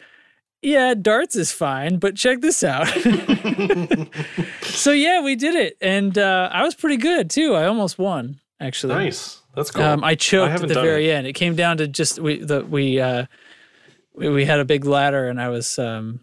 yeah, 0.62 0.94
darts 0.94 1.36
is 1.36 1.52
fine, 1.52 1.98
but 1.98 2.16
check 2.16 2.42
this 2.42 2.64
out. 2.64 2.88
so 4.62 4.92
yeah, 4.92 5.22
we 5.22 5.36
did 5.36 5.56
it, 5.56 5.78
and 5.82 6.18
uh, 6.18 6.50
I 6.52 6.64
was 6.64 6.76
pretty 6.76 6.98
good 6.98 7.30
too. 7.30 7.54
I 7.54 7.66
almost 7.66 8.00
won 8.00 8.40
actually. 8.60 8.96
nice. 8.96 9.42
That's 9.56 9.72
cool. 9.72 9.84
Um, 9.84 10.04
I 10.04 10.16
choked 10.16 10.62
at 10.62 10.68
the 10.68 10.74
very 10.74 11.10
it. 11.10 11.14
end. 11.14 11.28
It 11.28 11.34
came 11.34 11.56
down 11.56 11.78
to 11.78 11.88
just 11.88 12.20
we 12.20 12.40
the 12.44 12.66
we 12.66 13.00
uh 13.00 13.26
we, 14.14 14.30
we 14.30 14.46
had 14.46 14.60
a 14.60 14.66
big 14.66 14.86
ladder 14.86 15.30
and 15.30 15.40
I 15.40 15.50
was 15.50 15.80
um 15.80 16.20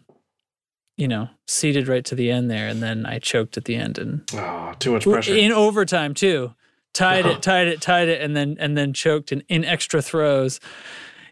you 0.97 1.07
know 1.07 1.27
seated 1.47 1.87
right 1.87 2.05
to 2.05 2.15
the 2.15 2.29
end 2.31 2.49
there 2.51 2.67
and 2.67 2.81
then 2.83 3.05
I 3.05 3.19
choked 3.19 3.57
at 3.57 3.65
the 3.65 3.75
end 3.75 3.97
and 3.97 4.21
Oh, 4.33 4.73
too 4.79 4.91
much 4.91 5.03
pressure. 5.03 5.35
in 5.35 5.51
overtime 5.51 6.13
too. 6.13 6.53
Tied 6.93 7.25
Uh-huh. 7.25 7.35
it, 7.37 7.41
tied 7.49 7.67
it, 7.67 7.81
tied 7.81 8.07
it, 8.09 8.21
and 8.21 8.35
then 8.35 8.55
and 8.59 8.77
then 8.77 8.93
choked 8.93 9.31
in, 9.31 9.41
in 9.49 9.65
extra 9.65 10.01
throws. 10.01 10.59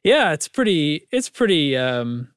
Yeah, 0.04 0.34
it's 0.34 0.48
pretty. 0.48 1.08
It's 1.12 1.30
pretty. 1.30 1.78
um 1.78 2.30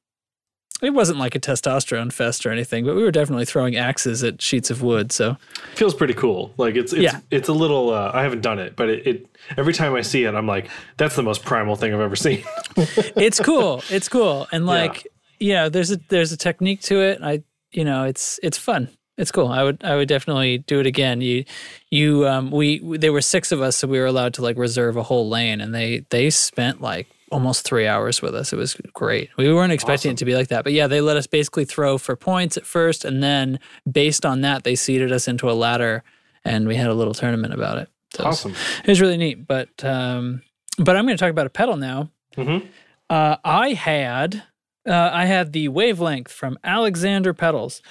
It 0.83 0.91
wasn't 0.93 1.17
like 1.17 1.33
a 1.33 1.39
testosterone 1.39 2.13
fest 2.13 2.45
or 2.45 2.51
anything, 2.51 2.85
but 2.85 2.95
we 2.95 3.01
were 3.01 3.09
definitely 3.11 3.45
throwing 3.45 3.75
axes 3.75 4.23
at 4.23 4.41
sheets 4.43 4.69
of 4.69 4.83
wood. 4.83 5.11
So 5.11 5.37
Feels 5.73 5.95
pretty 5.95 6.13
cool. 6.13 6.53
Like 6.57 6.75
it's 6.75 6.93
it's 6.93 7.01
Yeah. 7.01 7.21
it's 7.31 7.49
a 7.49 7.53
little. 7.53 7.89
Uh, 7.89 8.11
I 8.13 8.21
haven't 8.21 8.41
done 8.41 8.59
it, 8.59 8.75
but 8.75 8.89
it, 8.89 9.07
it 9.07 9.25
every 9.57 9.73
time 9.73 9.95
I 9.95 10.01
see 10.01 10.25
it, 10.25 10.35
I'm 10.35 10.45
like, 10.45 10.69
that's 10.97 11.15
the 11.15 11.23
most 11.23 11.43
primal 11.43 11.75
thing 11.75 11.91
I've 11.95 11.99
ever 12.01 12.15
seen. 12.15 12.43
it's 12.77 13.39
cool. 13.39 13.81
It's 13.89 14.07
cool, 14.09 14.45
and 14.51 14.67
like 14.67 15.07
yeah, 15.39 15.69
there's 15.69 15.91
a 15.91 15.97
there's 16.09 16.31
a 16.31 16.37
technique 16.37 16.81
to 16.83 16.99
it. 17.01 17.19
I 17.21 17.43
you 17.71 17.83
know 17.85 18.03
it's 18.03 18.39
it's 18.43 18.57
fun. 18.57 18.89
It's 19.17 19.31
cool. 19.31 19.47
I 19.47 19.63
would 19.63 19.83
I 19.83 19.95
would 19.95 20.07
definitely 20.09 20.57
do 20.59 20.79
it 20.79 20.85
again. 20.85 21.21
You 21.21 21.45
you 21.89 22.27
um 22.27 22.51
we 22.51 22.79
there 22.97 23.13
were 23.13 23.21
six 23.21 23.51
of 23.51 23.61
us, 23.61 23.77
so 23.77 23.87
we 23.87 23.99
were 23.99 24.05
allowed 24.05 24.33
to 24.35 24.41
like 24.41 24.57
reserve 24.57 24.97
a 24.97 25.03
whole 25.03 25.29
lane, 25.29 25.61
and 25.61 25.73
they 25.73 26.05
they 26.09 26.29
spent 26.29 26.81
like 26.81 27.07
almost 27.31 27.63
three 27.65 27.87
hours 27.87 28.21
with 28.21 28.35
us. 28.35 28.53
It 28.53 28.57
was 28.57 28.75
great. 28.93 29.29
We 29.37 29.51
weren't 29.53 29.71
expecting 29.73 30.11
it 30.11 30.17
to 30.17 30.25
be 30.25 30.35
like 30.35 30.49
that, 30.49 30.63
but 30.63 30.73
yeah, 30.73 30.87
they 30.87 31.01
let 31.01 31.17
us 31.17 31.27
basically 31.27 31.65
throw 31.65 31.97
for 31.97 32.15
points 32.15 32.55
at 32.57 32.65
first, 32.65 33.03
and 33.05 33.23
then 33.23 33.59
based 33.89 34.25
on 34.25 34.41
that, 34.41 34.63
they 34.63 34.75
seeded 34.75 35.11
us 35.11 35.27
into 35.27 35.49
a 35.49 35.53
ladder, 35.53 36.03
and 36.43 36.67
we 36.67 36.75
had 36.75 36.87
a 36.87 36.93
little 36.93 37.13
tournament 37.13 37.53
about 37.53 37.77
it. 37.77 37.89
So 38.15 38.23
it 38.23 38.27
was- 38.27 38.39
awesome. 38.45 38.53
it 38.83 38.87
was 38.87 39.01
really 39.01 39.17
neat. 39.17 39.47
But 39.47 39.69
um, 39.83 40.41
but 40.77 40.95
I'm 40.97 41.05
going 41.05 41.17
to 41.17 41.21
talk 41.21 41.31
about 41.31 41.47
a 41.47 41.49
pedal 41.49 41.77
now. 41.77 42.09
Mhm. 42.37 42.67
Uh, 43.09 43.37
I 43.45 43.73
had 43.73 44.43
uh, 44.87 45.09
I 45.13 45.25
had 45.25 45.53
the 45.53 45.67
wavelength 45.69 46.31
from 46.31 46.57
Alexander 46.63 47.33
Pedals. 47.33 47.81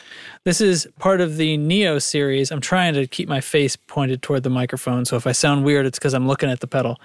This 0.44 0.60
is 0.60 0.88
part 0.98 1.20
of 1.20 1.36
the 1.36 1.56
Neo 1.56 1.98
series. 1.98 2.50
I'm 2.50 2.60
trying 2.60 2.94
to 2.94 3.06
keep 3.06 3.28
my 3.28 3.40
face 3.40 3.76
pointed 3.76 4.22
toward 4.22 4.42
the 4.42 4.50
microphone, 4.50 5.04
so 5.04 5.16
if 5.16 5.26
I 5.26 5.32
sound 5.32 5.64
weird, 5.64 5.86
it's 5.86 5.98
because 5.98 6.14
I'm 6.14 6.26
looking 6.26 6.50
at 6.50 6.60
the 6.60 6.66
pedal. 6.66 7.00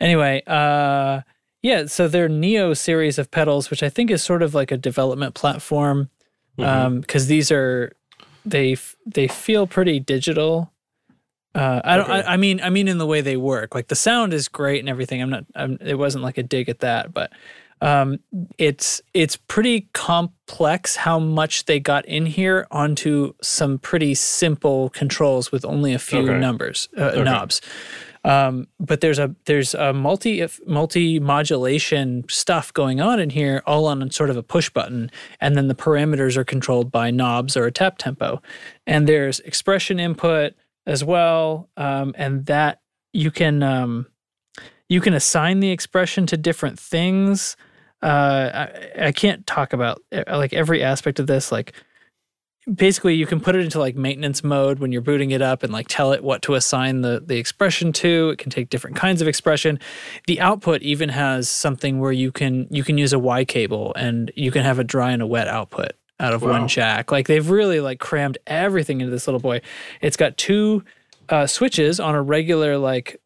Anyway, 0.00 0.42
uh, 0.46 1.22
yeah. 1.62 1.86
So 1.86 2.08
their 2.08 2.28
Neo 2.28 2.74
series 2.74 3.18
of 3.18 3.30
pedals, 3.30 3.70
which 3.70 3.82
I 3.82 3.88
think 3.88 4.10
is 4.10 4.22
sort 4.22 4.42
of 4.42 4.54
like 4.54 4.70
a 4.72 4.76
development 4.76 5.34
platform, 5.34 6.10
because 6.56 7.26
these 7.28 7.50
are 7.52 7.92
they 8.44 8.72
f- 8.72 8.96
they 9.06 9.28
feel 9.28 9.66
pretty 9.66 10.00
digital 10.00 10.70
Uh, 11.54 11.80
I 11.84 11.96
don't. 11.96 12.10
Okay. 12.10 12.22
I, 12.22 12.34
I 12.34 12.36
mean, 12.38 12.60
I 12.62 12.70
mean, 12.70 12.88
in 12.88 12.98
the 12.98 13.06
way 13.06 13.20
they 13.20 13.36
work, 13.36 13.74
like 13.74 13.88
the 13.88 13.94
sound 13.94 14.32
is 14.32 14.48
great 14.48 14.80
and 14.80 14.88
everything. 14.88 15.20
I'm 15.20 15.30
not. 15.30 15.44
I'm, 15.54 15.78
it 15.80 15.96
wasn't 15.98 16.24
like 16.24 16.38
a 16.38 16.42
dig 16.42 16.68
at 16.68 16.80
that, 16.80 17.12
but 17.12 17.30
um, 17.82 18.20
it's 18.58 19.02
it's 19.12 19.36
pretty 19.36 19.88
complex 19.92 20.94
how 20.94 21.18
much 21.18 21.64
they 21.64 21.80
got 21.80 22.06
in 22.06 22.26
here 22.26 22.66
onto 22.70 23.34
some 23.42 23.78
pretty 23.78 24.14
simple 24.14 24.88
controls 24.90 25.50
with 25.50 25.64
only 25.64 25.92
a 25.92 25.98
few 25.98 26.20
Okay. 26.20 26.38
numbers 26.38 26.88
uh, 26.96 27.22
knobs. 27.22 27.60
Um, 28.24 28.68
but 28.78 29.00
there's 29.00 29.18
a 29.18 29.34
there's 29.46 29.74
a 29.74 29.92
multi 29.92 30.46
multi 30.64 31.18
modulation 31.18 32.24
stuff 32.28 32.72
going 32.72 33.00
on 33.00 33.18
in 33.18 33.30
here, 33.30 33.64
all 33.66 33.86
on 33.86 34.08
sort 34.12 34.30
of 34.30 34.36
a 34.36 34.44
push 34.44 34.70
button, 34.70 35.10
and 35.40 35.56
then 35.56 35.66
the 35.66 35.74
parameters 35.74 36.36
are 36.36 36.44
controlled 36.44 36.92
by 36.92 37.10
knobs 37.10 37.56
or 37.56 37.66
a 37.66 37.72
tap 37.72 37.98
tempo, 37.98 38.40
and 38.86 39.08
there's 39.08 39.40
expression 39.40 39.98
input 39.98 40.54
as 40.86 41.02
well, 41.02 41.68
um, 41.76 42.14
and 42.16 42.46
that 42.46 42.80
you 43.12 43.32
can 43.32 43.60
um, 43.64 44.06
you 44.88 45.00
can 45.00 45.14
assign 45.14 45.58
the 45.58 45.72
expression 45.72 46.26
to 46.26 46.36
different 46.36 46.78
things. 46.78 47.56
Uh, 48.02 48.66
I, 48.98 49.06
I 49.06 49.12
can't 49.12 49.46
talk 49.46 49.72
about 49.72 50.02
uh, 50.12 50.24
like 50.36 50.52
every 50.52 50.82
aspect 50.82 51.20
of 51.20 51.26
this, 51.26 51.52
like 51.52 51.72
basically 52.72 53.14
you 53.14 53.26
can 53.26 53.40
put 53.40 53.56
it 53.56 53.64
into 53.64 53.78
like 53.78 53.96
maintenance 53.96 54.44
mode 54.44 54.78
when 54.78 54.92
you're 54.92 55.00
booting 55.02 55.32
it 55.32 55.42
up 55.42 55.62
and 55.62 55.72
like 55.72 55.86
tell 55.88 56.12
it 56.12 56.22
what 56.22 56.42
to 56.42 56.54
assign 56.54 57.00
the 57.02 57.22
the 57.24 57.36
expression 57.36 57.92
to. 57.94 58.30
It 58.30 58.38
can 58.38 58.50
take 58.50 58.70
different 58.70 58.96
kinds 58.96 59.20
of 59.22 59.28
expression. 59.28 59.78
The 60.26 60.40
output 60.40 60.82
even 60.82 61.08
has 61.08 61.48
something 61.48 62.00
where 62.00 62.12
you 62.12 62.32
can 62.32 62.66
you 62.70 62.84
can 62.84 62.98
use 62.98 63.12
a 63.12 63.18
y 63.18 63.44
cable 63.44 63.92
and 63.96 64.30
you 64.36 64.50
can 64.50 64.62
have 64.64 64.78
a 64.78 64.84
dry 64.84 65.10
and 65.12 65.22
a 65.22 65.26
wet 65.26 65.48
output 65.48 65.92
out 66.20 66.32
of 66.34 66.42
Wow. 66.42 66.50
one 66.52 66.68
jack. 66.68 67.10
Like 67.10 67.26
they've 67.26 67.48
really 67.50 67.80
like 67.80 67.98
crammed 67.98 68.38
everything 68.46 69.00
into 69.00 69.10
this 69.10 69.26
little 69.26 69.40
boy. 69.40 69.60
It's 70.00 70.16
got 70.16 70.36
two 70.36 70.84
uh, 71.28 71.46
switches 71.46 72.00
on 72.00 72.14
a 72.14 72.22
regular 72.22 72.78
like 72.78 73.20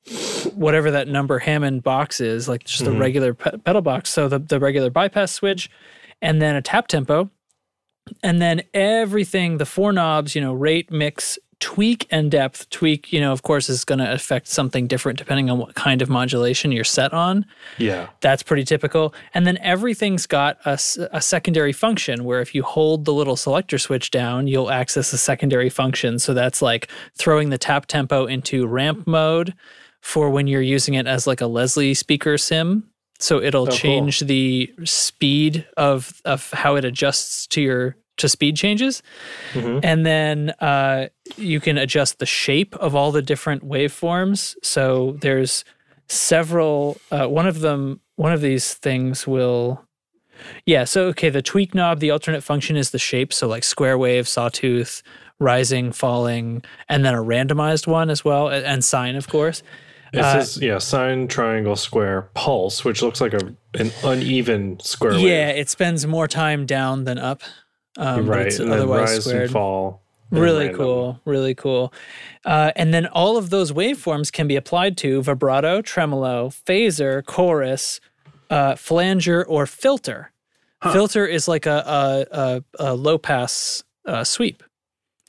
whatever 0.54 0.90
that 0.90 1.08
number 1.08 1.38
Hammond 1.38 1.82
box 1.82 2.20
is, 2.20 2.48
like 2.48 2.64
just 2.64 2.86
a 2.86 2.92
regular 2.92 3.34
pe- 3.34 3.58
pedal 3.58 3.82
box. 3.82 4.10
So 4.10 4.28
the, 4.28 4.38
the 4.38 4.60
regular 4.60 4.90
bypass 4.90 5.32
switch, 5.32 5.70
and 6.22 6.40
then 6.40 6.56
a 6.56 6.62
tap 6.62 6.88
tempo, 6.88 7.30
and 8.22 8.40
then 8.40 8.62
everything 8.74 9.58
the 9.58 9.66
four 9.66 9.92
knobs, 9.92 10.34
you 10.34 10.40
know, 10.40 10.52
rate, 10.52 10.90
mix, 10.90 11.38
tweak, 11.60 12.06
and 12.10 12.30
depth. 12.30 12.68
Tweak, 12.70 13.12
you 13.12 13.20
know, 13.20 13.32
of 13.32 13.42
course, 13.42 13.68
is 13.68 13.84
going 13.84 13.98
to 13.98 14.12
affect 14.12 14.46
something 14.46 14.86
different 14.86 15.18
depending 15.18 15.48
on 15.48 15.58
what 15.58 15.74
kind 15.74 16.02
of 16.02 16.08
modulation 16.08 16.70
you're 16.70 16.84
set 16.84 17.12
on. 17.12 17.46
Yeah. 17.78 18.08
That's 18.20 18.42
pretty 18.42 18.64
typical. 18.64 19.14
And 19.34 19.46
then 19.46 19.58
everything's 19.58 20.26
got 20.26 20.58
a 20.64 20.76
secondary 20.78 21.72
function 21.72 22.24
where 22.24 22.40
if 22.40 22.54
you 22.54 22.62
hold 22.62 23.04
the 23.04 23.14
little 23.14 23.36
selector 23.36 23.78
switch 23.78 24.10
down, 24.10 24.48
you'll 24.48 24.70
access 24.70 25.12
a 25.12 25.18
secondary 25.18 25.70
function. 25.70 26.18
So 26.18 26.34
that's 26.34 26.60
like 26.60 26.90
throwing 27.14 27.50
the 27.50 27.58
tap 27.58 27.86
tempo 27.86 28.26
into 28.26 28.66
ramp 28.66 29.06
mode 29.06 29.54
for 30.02 30.30
when 30.30 30.46
you're 30.46 30.62
using 30.62 30.94
it 30.94 31.06
as 31.06 31.26
like 31.26 31.40
a 31.40 31.46
Leslie 31.46 31.94
speaker 31.94 32.38
sim. 32.38 32.88
So 33.18 33.40
it'll 33.40 33.62
oh, 33.62 33.66
cool. 33.66 33.76
change 33.76 34.20
the 34.20 34.72
speed 34.84 35.66
of 35.78 36.20
of 36.26 36.50
how 36.50 36.76
it 36.76 36.84
adjusts 36.84 37.46
to 37.48 37.62
your 37.62 37.96
to 38.16 38.28
speed 38.28 38.56
changes. 38.56 39.02
And 39.54 40.06
then 40.06 40.50
uh, 40.60 41.08
you 41.36 41.60
can 41.60 41.78
adjust 41.78 42.18
the 42.18 42.26
shape 42.26 42.74
of 42.76 42.94
all 42.94 43.12
the 43.12 43.22
different 43.22 43.62
waveforms. 43.62 44.54
So 44.62 45.16
there's 45.20 45.64
several. 46.08 46.98
Uh, 47.10 47.26
one 47.26 47.46
of 47.46 47.60
them, 47.60 48.00
one 48.16 48.32
of 48.32 48.40
these 48.40 48.74
things 48.74 49.26
will. 49.26 49.82
Yeah. 50.66 50.84
So 50.84 51.06
okay, 51.08 51.30
the 51.30 51.42
tweak 51.42 51.74
knob, 51.74 52.00
the 52.00 52.10
alternate 52.10 52.42
function 52.42 52.76
is 52.76 52.90
the 52.90 52.98
shape. 52.98 53.32
So 53.32 53.48
like 53.48 53.64
square 53.64 53.96
wave, 53.98 54.28
sawtooth, 54.28 55.02
rising, 55.38 55.92
falling, 55.92 56.62
and 56.88 57.04
then 57.04 57.14
a 57.14 57.22
randomized 57.22 57.86
one 57.86 58.10
as 58.10 58.24
well, 58.24 58.48
and 58.48 58.84
sine, 58.84 59.16
of 59.16 59.28
course. 59.28 59.62
It 60.12 60.20
Uh, 60.20 60.42
says 60.42 60.62
yeah, 60.62 60.78
sine, 60.78 61.26
triangle, 61.26 61.76
square, 61.76 62.30
pulse, 62.34 62.84
which 62.84 63.02
looks 63.02 63.20
like 63.20 63.34
a 63.34 63.54
an 63.78 63.90
uneven 64.04 64.78
square 64.80 65.12
wave. 65.12 65.20
Yeah, 65.20 65.48
it 65.48 65.68
spends 65.68 66.06
more 66.06 66.28
time 66.28 66.64
down 66.64 67.04
than 67.04 67.18
up. 67.18 67.42
Um, 67.96 68.28
right. 68.28 68.46
it's 68.46 68.58
And 68.58 68.70
otherwise 68.72 69.10
rise 69.10 69.24
squared. 69.24 69.42
and 69.44 69.50
fall. 69.50 70.02
Really 70.32 70.66
random. 70.66 70.76
cool, 70.76 71.20
really 71.24 71.54
cool. 71.54 71.92
Uh, 72.44 72.72
and 72.74 72.92
then 72.92 73.06
all 73.06 73.36
of 73.36 73.50
those 73.50 73.70
waveforms 73.72 74.32
can 74.32 74.48
be 74.48 74.56
applied 74.56 74.96
to 74.98 75.22
vibrato, 75.22 75.80
tremolo, 75.82 76.48
phaser, 76.48 77.24
chorus, 77.24 78.00
uh, 78.50 78.74
flanger, 78.74 79.44
or 79.44 79.66
filter. 79.66 80.32
Filter 80.92 81.26
is 81.26 81.48
like 81.48 81.66
a, 81.66 82.26
a, 82.30 82.36
a, 82.38 82.64
a 82.90 82.94
low 82.94 83.18
pass 83.18 83.82
uh, 84.04 84.22
sweep, 84.24 84.62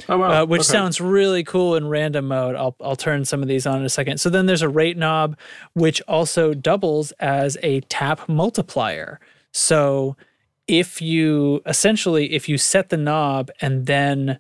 Oh 0.09 0.17
wow. 0.17 0.43
uh, 0.43 0.45
which 0.45 0.61
Okay. 0.61 0.67
sounds 0.71 0.99
really 1.01 1.43
cool 1.43 1.75
in 1.75 1.87
random 1.87 2.27
mode. 2.27 2.55
I'll, 2.55 2.75
I'll 2.81 2.95
turn 2.95 3.23
some 3.25 3.41
of 3.41 3.47
these 3.47 3.65
on 3.65 3.79
in 3.79 3.85
a 3.85 3.89
second. 3.89 4.19
So 4.19 4.29
then 4.29 4.45
there's 4.45 4.61
a 4.61 4.69
rate 4.69 4.97
knob, 4.97 5.35
which 5.73 5.99
also 6.07 6.53
doubles 6.53 7.11
as 7.13 7.57
a 7.63 7.81
tap 7.81 8.27
multiplier. 8.29 9.19
So 9.51 10.15
if 10.67 11.01
you 11.01 11.61
essentially, 11.65 12.33
if 12.33 12.49
you 12.49 12.57
set 12.57 12.89
the 12.89 12.97
knob 12.97 13.49
and 13.61 13.85
then 13.85 14.39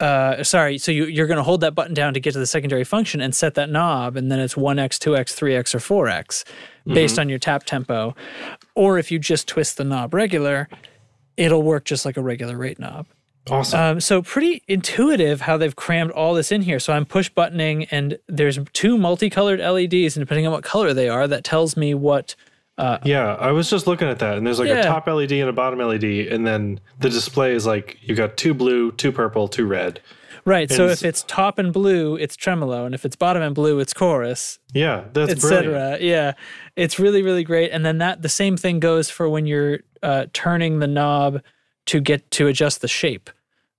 uh, 0.00 0.42
sorry, 0.42 0.76
so 0.76 0.90
you, 0.90 1.04
you're 1.06 1.26
going 1.26 1.36
to 1.38 1.42
hold 1.42 1.60
that 1.60 1.74
button 1.74 1.94
down 1.94 2.14
to 2.14 2.20
get 2.20 2.32
to 2.32 2.38
the 2.38 2.46
secondary 2.46 2.84
function 2.84 3.20
and 3.20 3.34
set 3.34 3.54
that 3.54 3.70
knob, 3.70 4.16
and 4.16 4.30
then 4.30 4.40
it's 4.40 4.54
1x, 4.54 4.98
2x, 4.98 5.34
3x, 5.34 5.74
or 5.74 6.04
4x 6.04 6.44
based 6.92 7.18
on 7.18 7.28
your 7.28 7.38
tap 7.38 7.64
tempo. 7.64 8.14
Or 8.74 8.98
if 8.98 9.10
you 9.10 9.18
just 9.18 9.46
twist 9.46 9.76
the 9.76 9.84
knob 9.84 10.12
regular, 10.12 10.68
it'll 11.36 11.62
work 11.62 11.84
just 11.84 12.04
like 12.04 12.16
a 12.16 12.22
regular 12.22 12.56
rate 12.56 12.78
knob. 12.78 13.06
awesome. 13.48 13.80
Um, 13.80 14.00
so 14.00 14.20
pretty 14.20 14.62
intuitive 14.66 15.42
how 15.42 15.56
they've 15.56 15.76
crammed 15.76 16.10
all 16.10 16.34
this 16.34 16.50
in 16.50 16.62
here. 16.62 16.80
So 16.80 16.92
I'm 16.92 17.06
push 17.06 17.28
buttoning, 17.28 17.84
and 17.84 18.18
there's 18.28 18.58
two 18.72 18.98
multicolored 18.98 19.60
LEDs, 19.60 20.16
and 20.16 20.26
depending 20.26 20.46
on 20.46 20.52
what 20.52 20.64
color 20.64 20.92
they 20.92 21.08
are, 21.08 21.28
that 21.28 21.44
tells 21.44 21.76
me 21.76 21.94
what. 21.94 22.34
Yeah, 22.78 23.34
I 23.38 23.52
was 23.52 23.70
just 23.70 23.86
looking 23.86 24.08
at 24.08 24.18
that, 24.18 24.36
and 24.36 24.46
there's 24.46 24.58
like 24.58 24.68
Yeah. 24.68 24.80
a 24.80 24.82
top 24.84 25.06
LED 25.06 25.32
and 25.32 25.48
a 25.48 25.52
bottom 25.52 25.80
LED, 25.80 26.04
and 26.28 26.46
then 26.46 26.80
the 27.00 27.10
display 27.10 27.52
is 27.52 27.66
like 27.66 27.98
you 28.02 28.14
got 28.14 28.36
two 28.36 28.54
blue, 28.54 28.92
two 28.92 29.12
purple, 29.12 29.48
two 29.48 29.66
red. 29.66 30.00
Right. 30.46 30.70
So 30.70 30.88
if 30.88 31.02
it's 31.02 31.22
top 31.26 31.58
and 31.58 31.72
blue, 31.72 32.16
it's 32.16 32.36
tremolo, 32.36 32.84
and 32.84 32.94
if 32.94 33.06
it's 33.06 33.16
bottom 33.16 33.42
and 33.42 33.54
blue, 33.54 33.78
it's 33.80 33.94
chorus. 33.94 34.58
Yeah, 34.74 35.04
that's 35.14 35.32
etc. 35.32 35.98
Yeah, 36.00 36.32
it's 36.76 36.98
really 36.98 37.22
really 37.22 37.44
great. 37.44 37.70
And 37.70 37.84
then 37.84 37.98
that 37.98 38.20
the 38.22 38.28
same 38.28 38.56
thing 38.58 38.78
goes 38.78 39.08
for 39.08 39.26
when 39.28 39.46
you're 39.46 39.78
uh, 40.02 40.26
turning 40.34 40.80
the 40.80 40.86
knob 40.86 41.40
to 41.86 42.00
get 42.00 42.30
to 42.32 42.46
adjust 42.46 42.82
the 42.82 42.88
shape. 42.88 43.30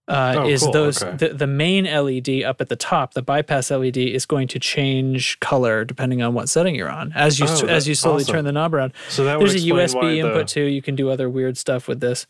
Uh, 0.07 0.35
Oh, 0.37 0.47
is 0.47 0.61
cool. 0.61 0.71
those 0.71 1.01
Okay. 1.01 1.17
the, 1.29 1.33
the 1.33 1.47
main 1.47 1.85
LED 1.85 2.43
up 2.43 2.61
at 2.61 2.69
the 2.69 2.75
top, 2.75 3.15
the 3.15 3.23
bypass 3.23 3.71
LED 3.71 3.97
is 3.97 4.27
going 4.27 4.47
to 4.49 4.59
change 4.59 5.39
color 5.39 5.83
depending 5.83 6.21
on 6.21 6.35
what 6.35 6.47
setting 6.47 6.75
you're 6.75 6.91
on 6.91 7.11
as 7.15 7.39
you 7.39 7.47
Oh, 7.49 7.65
as 7.65 7.87
you 7.87 7.95
slowly 7.95 8.21
awesome. 8.21 8.35
turn 8.35 8.45
the 8.45 8.51
knob 8.51 8.75
around. 8.75 8.93
So 9.09 9.23
that 9.23 9.39
There's 9.39 9.55
a 9.55 9.67
USB 9.67 10.01
the- 10.01 10.19
input 10.19 10.47
too. 10.47 10.61
You 10.65 10.81
can 10.83 10.95
do 10.95 11.09
other 11.09 11.27
weird 11.27 11.57
stuff 11.57 11.87
with 11.87 12.01
this. 12.01 12.27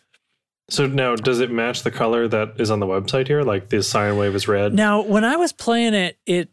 So 0.69 0.87
now, 0.87 1.15
does 1.17 1.41
it 1.41 1.51
match 1.51 1.83
the 1.83 1.91
color 1.91 2.27
that 2.29 2.53
is 2.59 2.71
on 2.71 2.79
the 2.79 2.87
website 2.87 3.27
here? 3.27 3.43
Like 3.43 3.69
the 3.69 3.83
sine 3.83 4.15
wave 4.17 4.33
is 4.35 4.47
red. 4.47 4.73
Now, 4.73 5.01
when 5.01 5.23
I 5.25 5.35
was 5.35 5.51
playing 5.51 5.93
it, 5.93 6.17
it 6.25 6.49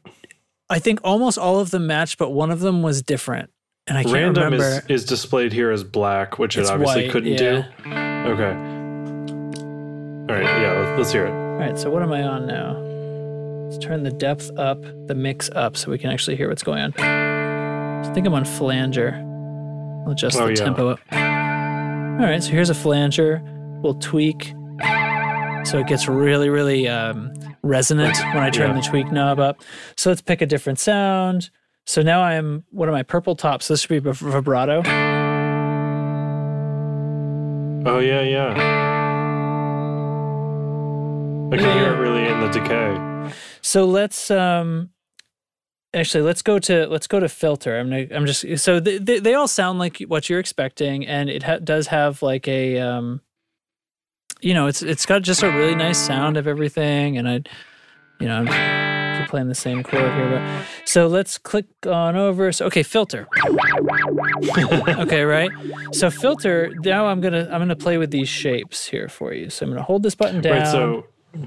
I 0.68 0.80
think 0.80 0.98
almost 1.04 1.38
all 1.38 1.60
of 1.60 1.70
them 1.70 1.86
matched, 1.86 2.18
but 2.18 2.30
one 2.30 2.50
of 2.50 2.60
them 2.60 2.82
was 2.82 3.00
different, 3.00 3.50
and 3.86 3.96
I 3.96 4.02
can't 4.02 4.12
Random 4.14 4.44
remember. 4.44 4.82
is, 4.88 5.02
is 5.02 5.04
displayed 5.06 5.52
here 5.52 5.70
as 5.70 5.84
black, 5.84 6.38
which 6.38 6.58
It's 6.58 6.68
it 6.68 6.72
obviously 6.72 7.04
white, 7.04 7.12
couldn't 7.12 7.32
yeah. 7.32 7.38
do. 7.38 7.90
Okay. 8.32 8.52
All 10.28 10.38
right. 10.38 10.44
Yeah. 10.60 10.71
Let's, 10.96 11.10
hear 11.12 11.26
it. 11.26 11.30
All 11.32 11.58
right, 11.58 11.78
so 11.78 11.90
what 11.90 12.02
am 12.02 12.12
I 12.12 12.22
on 12.22 12.46
now? 12.46 12.76
Let's 13.70 13.84
turn 13.84 14.02
the 14.02 14.10
depth 14.10 14.50
up, 14.58 14.82
the 15.08 15.14
mix 15.14 15.50
up, 15.54 15.76
so 15.76 15.90
we 15.90 15.98
can 15.98 16.10
actually 16.10 16.36
hear 16.36 16.48
what's 16.48 16.62
going 16.62 16.82
on. 16.82 16.92
I 17.00 18.12
think 18.14 18.26
I'm 18.26 18.34
on 18.34 18.44
flanger. 18.44 19.14
I'll 20.06 20.12
adjust 20.12 20.38
Oh, 20.38 20.46
the 20.46 20.50
yeah. 20.52 20.64
tempo 20.64 20.88
up. 20.90 21.00
All 21.12 22.28
right, 22.28 22.42
so 22.42 22.50
here's 22.50 22.70
a 22.70 22.74
flanger. 22.74 23.40
We'll 23.82 23.94
tweak 23.94 24.54
so 25.64 25.78
it 25.78 25.86
gets 25.86 26.08
really, 26.08 26.48
really 26.50 26.88
um, 26.88 27.32
resonant 27.62 28.16
when 28.34 28.38
I 28.38 28.50
turn 28.50 28.70
Yeah. 28.74 28.80
the 28.80 28.86
tweak 28.86 29.12
knob 29.12 29.38
up. 29.38 29.62
So 29.96 30.10
let's 30.10 30.20
pick 30.20 30.42
a 30.42 30.46
different 30.46 30.78
sound. 30.80 31.50
So 31.86 32.02
now 32.02 32.20
I'm, 32.22 32.64
what 32.70 32.88
am 32.88 32.94
my 32.94 33.04
purple 33.04 33.36
tops? 33.36 33.66
So 33.66 33.74
this 33.74 33.80
should 33.82 33.88
be 33.90 34.00
vib- 34.00 34.16
vibrato. 34.16 34.82
Oh 37.88 37.98
yeah, 38.00 38.22
yeah. 38.22 38.91
I 41.52 41.56
can 41.56 41.78
hear 41.78 41.92
it 41.92 41.98
really 41.98 42.26
in 42.26 42.40
the 42.40 42.48
decay. 42.48 43.34
So 43.60 43.84
let's 43.84 44.30
um 44.30 44.90
actually 45.94 46.22
let's 46.22 46.42
go 46.42 46.58
to 46.58 46.86
let's 46.86 47.06
go 47.06 47.20
to 47.20 47.28
filter. 47.28 47.78
I'm 47.78 47.90
gonna, 47.90 48.06
I'm 48.10 48.26
just 48.26 48.58
so 48.58 48.80
they, 48.80 48.98
they 48.98 49.18
they 49.20 49.34
all 49.34 49.48
sound 49.48 49.78
like 49.78 49.98
what 50.08 50.30
you're 50.30 50.40
expecting, 50.40 51.06
and 51.06 51.28
it 51.28 51.42
ha- 51.42 51.58
does 51.58 51.88
have 51.88 52.22
like 52.22 52.48
a 52.48 52.78
um 52.78 53.20
you 54.40 54.54
know 54.54 54.66
it's 54.66 54.82
it's 54.82 55.06
got 55.06 55.22
just 55.22 55.42
a 55.42 55.50
really 55.50 55.74
nice 55.74 55.98
sound 55.98 56.36
of 56.36 56.46
everything, 56.46 57.18
and 57.18 57.28
I 57.28 57.42
you 58.18 58.28
know 58.28 58.38
I'm 58.38 59.20
keep 59.20 59.28
playing 59.28 59.48
the 59.48 59.54
same 59.54 59.82
chord 59.82 60.10
here, 60.14 60.30
but 60.30 60.88
so 60.88 61.06
let's 61.06 61.36
click 61.36 61.66
on 61.86 62.16
over. 62.16 62.50
So 62.52 62.66
okay, 62.66 62.82
filter. 62.82 63.28
okay, 64.88 65.22
right. 65.22 65.50
So 65.92 66.10
filter. 66.10 66.72
Now 66.82 67.06
I'm 67.08 67.20
gonna 67.20 67.48
I'm 67.52 67.60
gonna 67.60 67.76
play 67.76 67.98
with 67.98 68.10
these 68.10 68.28
shapes 68.28 68.86
here 68.86 69.08
for 69.08 69.34
you. 69.34 69.50
So 69.50 69.66
I'm 69.66 69.70
gonna 69.72 69.82
hold 69.82 70.02
this 70.02 70.14
button 70.14 70.40
down. 70.40 70.58
Right. 70.60 70.66
So 70.66 71.06
Eh, 71.34 71.46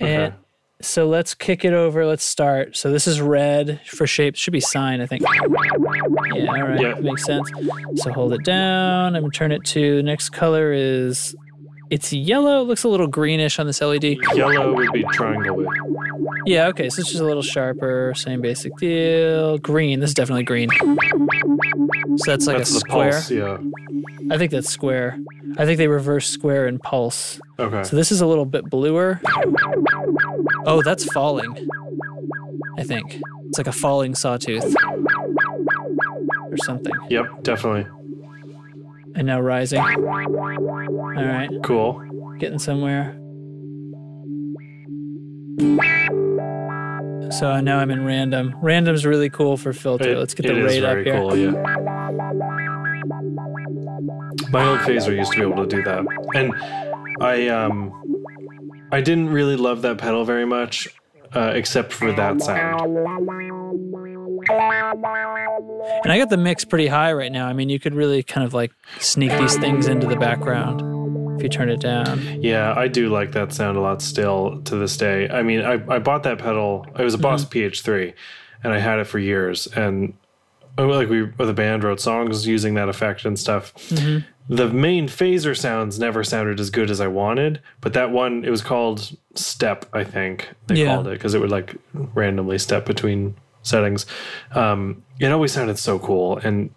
and 0.00 0.34
So 0.80 1.06
let's 1.06 1.34
kick 1.34 1.64
it 1.64 1.72
over. 1.74 2.06
Let's 2.06 2.24
start. 2.24 2.76
So 2.76 2.90
this 2.90 3.06
is 3.06 3.20
red 3.20 3.80
for 3.86 4.06
shape. 4.06 4.36
Should 4.36 4.52
be 4.52 4.60
sign, 4.60 5.00
I 5.00 5.06
think. 5.06 5.22
Yeah, 5.22 5.28
all 5.42 5.48
right. 5.48 6.80
Yeah. 6.80 6.94
Makes 7.00 7.24
sense. 7.24 7.50
So 7.96 8.12
hold 8.12 8.32
it 8.32 8.44
down. 8.44 9.14
I'm 9.14 9.22
gonna 9.22 9.30
turn 9.30 9.52
it 9.52 9.64
to 9.66 10.02
next 10.02 10.30
color 10.30 10.72
is 10.72 11.34
it's 11.90 12.12
yellow. 12.12 12.62
It 12.62 12.64
looks 12.64 12.84
a 12.84 12.88
little 12.88 13.06
greenish 13.06 13.58
on 13.58 13.66
this 13.66 13.80
LED. 13.80 14.16
Yellow 14.34 14.74
would 14.74 14.92
be 14.92 15.04
triangle 15.12 15.56
width. 15.56 15.68
Yeah, 16.46 16.68
okay. 16.68 16.88
So 16.88 17.00
it's 17.00 17.10
just 17.10 17.20
a 17.20 17.24
little 17.24 17.42
sharper. 17.42 18.14
Same 18.16 18.40
basic 18.40 18.74
deal. 18.76 19.58
Green. 19.58 20.00
This 20.00 20.10
is 20.10 20.14
definitely 20.14 20.44
green. 20.44 20.70
So 22.16 22.30
that's 22.30 22.46
like 22.46 22.58
That's 22.58 22.70
a 22.70 22.80
square. 22.80 23.12
pulse. 23.12 23.30
Yeah. 23.30 23.58
I 24.30 24.38
think 24.38 24.50
that's 24.52 24.68
square. 24.68 25.18
I 25.58 25.64
think 25.66 25.78
they 25.78 25.88
reverse 25.88 26.28
square 26.28 26.66
and 26.66 26.80
pulse. 26.80 27.40
Okay. 27.58 27.82
So 27.84 27.96
this 27.96 28.12
is 28.12 28.20
a 28.20 28.26
little 28.26 28.44
bit 28.46 28.70
bluer. 28.70 29.20
Oh, 30.66 30.82
that's 30.82 31.04
falling. 31.12 31.68
I 32.78 32.84
think. 32.84 33.20
It's 33.48 33.58
like 33.58 33.66
a 33.66 33.72
falling 33.72 34.14
sawtooth. 34.14 34.74
Or 36.50 36.56
something. 36.64 36.92
Yep. 37.10 37.42
Definitely. 37.42 37.86
And 39.16 39.26
now 39.26 39.40
rising. 39.40 39.80
All 39.80 41.24
right. 41.24 41.50
Cool. 41.64 42.02
Getting 42.38 42.58
somewhere. 42.58 43.16
So 47.32 47.60
now 47.60 47.78
I'm 47.78 47.90
in 47.90 48.04
random. 48.04 48.54
Random's 48.60 49.06
really 49.06 49.30
cool 49.30 49.56
for 49.56 49.72
filter. 49.72 50.10
It- 50.10 50.18
Let's 50.18 50.34
get 50.34 50.46
the 50.46 50.62
rate 50.62 50.84
up 50.84 50.98
here. 50.98 51.14
Cool, 51.14 51.36
yeah. 51.36 51.50
My 54.52 54.68
old 54.68 54.80
phaser 54.80 55.16
used 55.16 55.32
to 55.32 55.38
be 55.38 55.42
able 55.52 55.66
to 55.66 55.76
do 55.76 55.82
that, 55.84 56.04
and 56.34 56.52
I 57.22 57.48
um, 57.48 57.92
I 58.90 59.00
didn't 59.00 59.28
really 59.30 59.56
love 59.56 59.82
that 59.82 59.98
pedal 59.98 60.24
very 60.24 60.44
much, 60.46 60.88
uh, 61.34 61.52
except 61.54 61.92
for 61.92 62.10
that 62.12 62.40
sound. 62.40 62.80
And 66.02 66.12
I 66.12 66.18
got 66.18 66.30
the 66.30 66.36
mix 66.36 66.64
pretty 66.64 66.86
high 66.86 67.12
right 67.12 67.32
now. 67.32 67.46
I 67.46 67.52
mean, 67.52 67.68
you 67.68 67.78
could 67.78 67.94
really 67.94 68.22
kind 68.22 68.46
of 68.46 68.54
like 68.54 68.72
sneak 68.98 69.32
these 69.38 69.56
things 69.56 69.86
into 69.86 70.06
the 70.06 70.16
background 70.16 70.82
if 71.36 71.42
you 71.42 71.48
turn 71.48 71.70
it 71.70 71.80
down. 71.80 72.42
Yeah, 72.42 72.74
I 72.76 72.88
do 72.88 73.08
like 73.08 73.32
that 73.32 73.52
sound 73.52 73.76
a 73.76 73.80
lot 73.80 74.02
still 74.02 74.60
to 74.62 74.76
this 74.76 74.96
day. 74.96 75.28
I 75.28 75.42
mean, 75.42 75.60
I, 75.62 75.72
I 75.94 75.98
bought 75.98 76.22
that 76.24 76.38
pedal. 76.38 76.86
It 76.98 77.02
was 77.02 77.14
a 77.14 77.18
Boss 77.18 77.44
mm-hmm. 77.44 77.58
PH3, 77.58 78.12
and 78.62 78.72
I 78.72 78.78
had 78.78 78.98
it 78.98 79.06
for 79.06 79.18
years. 79.18 79.66
And 79.68 80.14
like 80.78 81.08
we, 81.08 81.26
the 81.26 81.52
band 81.52 81.84
wrote 81.84 82.00
songs 82.00 82.46
using 82.46 82.74
that 82.74 82.88
effect 82.88 83.24
and 83.24 83.38
stuff. 83.38 83.74
Mm-hmm. 83.88 84.26
The 84.54 84.68
main 84.68 85.06
phaser 85.06 85.56
sounds 85.56 85.98
never 85.98 86.24
sounded 86.24 86.58
as 86.58 86.70
good 86.70 86.90
as 86.90 87.00
I 87.00 87.06
wanted, 87.06 87.60
but 87.80 87.92
that 87.92 88.10
one, 88.10 88.44
it 88.44 88.50
was 88.50 88.62
called 88.62 89.16
Step, 89.34 89.86
I 89.92 90.02
think 90.02 90.50
they 90.66 90.82
Yeah. 90.82 90.94
called 90.94 91.06
it, 91.06 91.12
because 91.12 91.34
it 91.34 91.40
would 91.40 91.50
like 91.52 91.76
randomly 91.92 92.58
step 92.58 92.84
between 92.84 93.36
settings. 93.62 94.06
Um, 94.52 95.02
it 95.18 95.30
always 95.32 95.52
sounded 95.52 95.78
so 95.78 95.98
cool. 95.98 96.38
And 96.38 96.70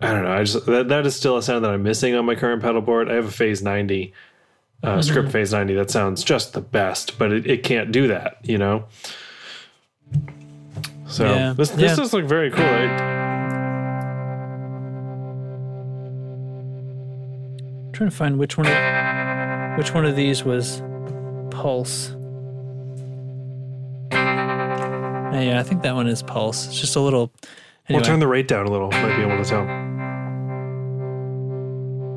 I 0.00 0.12
don't 0.12 0.24
know. 0.24 0.32
I 0.32 0.44
just 0.44 0.64
that, 0.66 0.88
that 0.88 1.06
is 1.06 1.16
still 1.16 1.36
a 1.36 1.42
sound 1.42 1.64
that 1.64 1.70
I'm 1.72 1.82
missing 1.82 2.14
on 2.14 2.24
my 2.24 2.34
current 2.34 2.62
pedal 2.62 2.80
board. 2.80 3.10
I 3.10 3.14
have 3.14 3.26
a 3.26 3.30
Phase 3.30 3.62
90, 3.62 4.12
uh, 4.82 4.88
Mm-hmm. 4.88 5.00
Script 5.02 5.32
Phase 5.32 5.52
90 5.52 5.74
that 5.74 5.90
sounds 5.90 6.22
just 6.22 6.52
the 6.52 6.60
best, 6.60 7.18
but 7.18 7.32
it, 7.32 7.46
it 7.46 7.62
can't 7.64 7.90
do 7.90 8.06
that, 8.08 8.36
you 8.44 8.58
know. 8.58 8.84
So 11.08 11.24
Yeah. 11.24 11.52
this 11.56 11.70
this 11.70 11.90
Yeah. 11.90 11.96
does 11.96 12.12
look 12.12 12.26
very 12.26 12.50
cool. 12.50 12.64
It, 12.64 12.90
I'm 16.60 17.92
trying 17.92 18.10
to 18.10 18.16
find 18.16 18.38
which 18.38 18.56
one 18.56 18.66
of, 18.66 19.78
which 19.78 19.92
one 19.94 20.04
of 20.04 20.14
these 20.14 20.44
was 20.44 20.82
pulse. 21.50 22.14
Uh, 25.32 25.40
yeah, 25.40 25.60
I 25.60 25.62
think 25.62 25.82
that 25.82 25.94
one 25.94 26.06
is 26.06 26.22
pulse. 26.22 26.66
It's 26.68 26.80
just 26.80 26.96
a 26.96 27.00
little. 27.00 27.30
Anyway, 27.88 28.00
We'll 28.00 28.06
turn 28.06 28.20
the 28.20 28.26
rate 28.26 28.48
down 28.48 28.66
a 28.66 28.70
little. 28.70 28.90
Might 28.90 29.16
be 29.16 29.22
able 29.22 29.42
to 29.42 29.48
tell. 29.48 29.64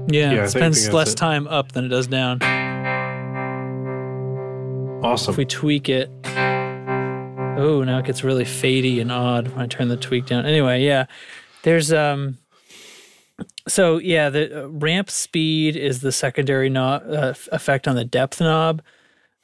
yeah, 0.10 0.32
yeah, 0.34 0.44
it 0.46 0.50
spends 0.50 0.92
less 0.94 1.14
it. 1.14 1.18
time 1.18 1.48
up 1.48 1.72
than 1.74 1.86
it 1.86 1.90
does 1.90 2.08
down. 2.08 2.42
Awesome. 5.04 5.34
If 5.34 5.38
we 5.38 5.46
tweak 5.46 5.90
it, 5.90 6.10
oh, 6.26 7.84
now 7.84 8.00
it 8.00 8.06
gets 8.06 8.24
really 8.24 8.46
fadey 8.46 9.02
and 9.02 9.12
odd 9.12 9.48
when 9.50 9.60
I 9.60 9.68
turn 9.68 9.88
the 9.88 9.98
tweak 9.98 10.28
down. 10.28 10.46
Anyway, 10.46 10.84
yeah, 10.84 11.06
there's 11.64 11.92
um. 11.92 12.38
So 13.68 13.98
yeah, 13.98 14.30
the 14.30 14.64
uh, 14.64 14.68
ramp 14.68 15.10
speed 15.10 15.76
is 15.76 16.02
the 16.02 16.12
secondary 16.12 16.70
knob 16.70 17.04
uh, 17.10 17.34
effect 17.52 17.88
on 17.88 17.96
the 17.96 18.06
depth 18.06 18.40
knob. 18.40 18.82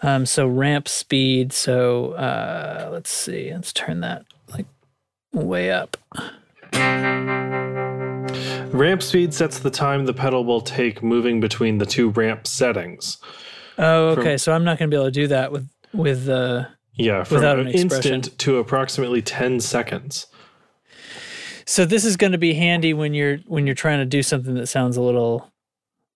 Um, 0.02 0.26
so 0.26 0.48
ramp 0.48 0.88
speed. 0.88 1.54
So 1.54 2.12
uh, 2.14 2.89
let's 2.91 3.10
see. 3.10 3.52
Let's 3.54 3.74
turn 3.74 4.02
that 4.02 4.26
like 4.54 4.66
way 5.34 5.72
up. 5.72 5.98
Ramp 8.74 9.02
speed 9.02 9.34
sets 9.34 9.60
the 9.60 9.72
time 9.72 10.06
the 10.06 10.14
pedal 10.14 10.45
will 10.45 10.62
take 10.62 11.02
moving 11.02 11.39
between 11.39 11.78
the 11.78 11.86
two 11.86 12.10
ramp 12.10 12.45
settings. 12.45 13.18
Oh, 13.78 14.10
okay. 14.10 14.38
so 14.38 14.54
I'm 14.54 14.64
not 14.64 14.78
going 14.78 14.89
to 14.89 14.95
be 14.95 15.00
able 15.00 15.08
to 15.08 15.12
do 15.12 15.28
that 15.28 15.52
with 15.52 15.68
with 15.93 16.30
uh. 16.30 16.66
Yeah, 16.93 17.24
from 17.24 17.36
Without 17.36 17.60
an 17.60 17.68
an 17.68 17.74
instant 17.74 18.36
to 18.39 18.58
approximately 18.58 19.22
10 19.22 19.60
seconds. 19.60 20.26
So 21.68 21.86
this 21.86 22.04
is 22.04 22.18
going 22.18 22.32
to 22.32 22.39
be 22.39 22.56
handy 22.56 22.93
when 22.95 23.14
you're 23.14 23.38
when 23.45 23.68
you're 23.68 23.76
trying 23.76 24.00
to 24.00 24.06
do 24.06 24.24
something 24.24 24.56
that 24.56 24.66
sounds 24.66 24.98
a 24.98 25.02
little 25.02 25.52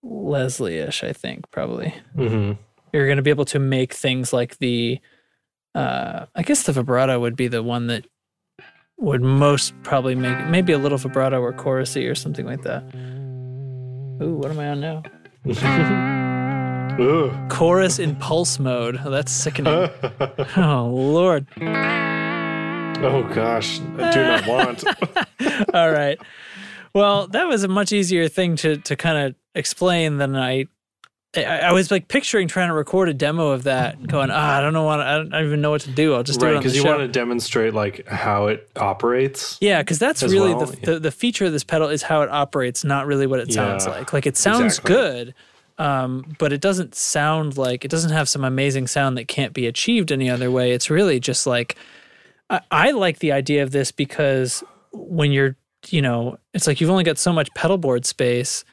Leslie-ish. 0.02 1.04
I 1.04 1.14
think 1.14 1.52
probably. 1.52 1.94
hmm 2.16 2.54
you're 2.94 3.06
going 3.08 3.18
to 3.18 3.24
be 3.24 3.30
able 3.30 3.46
to 3.46 3.60
make 3.60 3.94
things 3.94 4.34
like 4.34 4.58
the 4.60 5.00
uh 5.76 6.26
i 6.36 6.42
guess 6.44 6.64
the 6.64 6.72
vibrato 6.74 7.20
would 7.20 7.36
be 7.36 7.48
the 7.48 7.64
one 7.64 7.88
that 7.88 8.06
would 8.98 9.22
most 9.22 9.74
probably 9.84 10.14
make 10.16 10.38
maybe 10.48 10.74
a 10.74 10.78
little 10.78 10.98
vibrato 10.98 11.40
or 11.42 11.52
chorusy 11.54 12.10
or 12.10 12.14
something 12.14 12.46
like 12.46 12.62
that. 12.62 12.84
Ooh 14.22 14.36
what 14.36 14.52
am 14.52 14.60
i 14.60 14.70
on 14.70 14.80
now? 14.80 15.02
Ooh. 17.00 17.32
chorus 17.50 17.98
in 18.00 18.16
pulse 18.18 18.60
mode. 18.60 19.00
Oh, 19.04 19.10
that's 19.10 19.32
sickening. 19.32 19.90
Oh 20.58 20.88
lord. 20.94 21.48
Oh 23.04 23.24
gosh, 23.34 23.80
I 23.98 24.12
do 24.12 24.24
not 24.24 24.46
want. 24.48 24.84
all 25.74 25.92
right. 25.92 26.20
Well 26.94 27.28
that 27.28 27.48
was 27.48 27.64
a 27.64 27.68
much 27.68 27.92
easier 27.92 28.28
thing 28.28 28.56
to 28.58 28.78
to 28.78 28.96
kind 28.96 29.18
of 29.18 29.36
explain 29.56 30.18
than 30.18 30.36
i 30.36 30.66
I, 31.36 31.44
I 31.44 31.72
was 31.72 31.92
like 31.92 32.10
picturing 32.10 32.50
trying 32.50 32.68
to 32.68 32.74
record 32.74 33.08
a 33.08 33.14
demo 33.14 33.50
of 33.50 33.64
that, 33.64 34.06
going, 34.06 34.30
ah, 34.32 34.58
I 34.58 34.60
don't 34.62 34.74
know 34.74 34.84
what 34.84 35.00
I 35.00 35.18
don't, 35.18 35.34
I 35.34 35.38
don't 35.40 35.48
even 35.48 35.62
know 35.62 35.72
what 35.72 35.82
to 35.82 35.92
do. 35.92 36.14
I'll 36.14 36.24
just 36.24 36.42
do 36.42 36.48
it 36.48 36.52
right, 36.52 36.58
because 36.58 36.76
you 36.76 36.82
show. 36.82 36.90
want 36.90 37.02
to 37.02 37.08
demonstrate 37.08 37.74
like 37.74 38.06
how 38.08 38.48
it 38.48 38.70
operates. 38.76 39.58
Yeah, 39.62 39.82
because 39.82 39.98
that's 39.98 40.24
really 40.24 40.54
well, 40.54 40.66
the, 40.66 40.78
yeah. 40.78 40.86
the 40.86 41.00
the 41.00 41.12
feature 41.12 41.46
of 41.46 41.54
this 41.54 41.64
pedal 41.64 41.88
is 41.88 42.04
how 42.04 42.22
it 42.22 42.30
operates, 42.30 42.84
not 42.84 43.08
really 43.08 43.28
what 43.28 43.40
it 43.40 43.54
sounds 43.54 43.86
Yeah, 43.86 43.92
like. 43.94 44.12
Like 44.12 44.26
it 44.28 44.36
sounds 44.36 44.80
exactly. 44.80 44.94
good, 44.94 45.36
um, 45.78 46.36
but 46.38 46.52
it 46.52 46.60
doesn't 46.60 46.96
sound 46.96 47.58
like 47.58 47.86
it 47.86 47.92
doesn't 47.92 48.12
have 48.12 48.28
some 48.28 48.44
amazing 48.44 48.88
sound 48.88 49.18
that 49.18 49.30
can't 49.30 49.54
be 49.54 49.68
achieved 49.68 50.12
any 50.12 50.30
other 50.30 50.52
way. 50.52 50.74
It's 50.74 50.90
really 50.90 51.22
just 51.22 51.48
like 51.48 51.78
I, 52.50 52.60
I 52.70 52.92
like 52.92 53.20
the 53.20 53.32
idea 53.32 53.64
of 53.64 53.72
this 53.72 53.94
because 53.94 54.66
when 54.92 55.32
you're 55.32 55.56
you 55.88 56.02
know 56.02 56.38
it's 56.54 56.68
like 56.68 56.82
you've 56.82 56.90
only 56.90 57.06
got 57.06 57.18
so 57.18 57.32
much 57.32 57.50
pedal 57.54 57.78
board 57.78 58.06
space. 58.06 58.66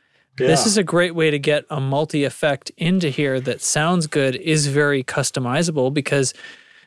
This 0.47 0.66
is 0.66 0.76
a 0.76 0.82
great 0.82 1.14
way 1.14 1.30
to 1.30 1.39
get 1.39 1.64
a 1.70 1.80
multi 1.80 2.24
effect 2.24 2.70
into 2.76 3.09
here 3.09 3.41
that 3.41 3.61
sounds 3.61 4.07
good, 4.07 4.36
is 4.36 4.66
very 4.66 5.03
customizable 5.03 5.93
because 5.93 6.34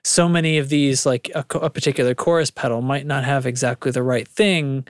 so 0.03 0.27
many 0.27 0.57
of 0.57 0.69
these, 0.69 1.05
like 1.05 1.29
a, 1.35 1.45
a 1.57 1.69
particular 1.69 2.15
chorus 2.15 2.49
pedal, 2.51 2.81
might 2.81 3.05
not 3.05 3.23
have 3.23 3.45
exactly 3.45 3.91
the 3.91 4.03
right 4.03 4.27
thing, 4.27 4.87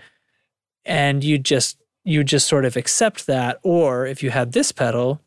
and 0.85 1.23
you 1.23 1.37
just 1.37 1.77
you 2.03 2.23
just 2.23 2.47
sort 2.47 2.65
of 2.65 2.75
accept 2.77 3.27
that. 3.27 3.59
Or 3.63 4.05
if 4.05 4.23
you 4.23 4.29
had 4.29 4.53
this 4.53 4.71
pedal, 4.71 5.21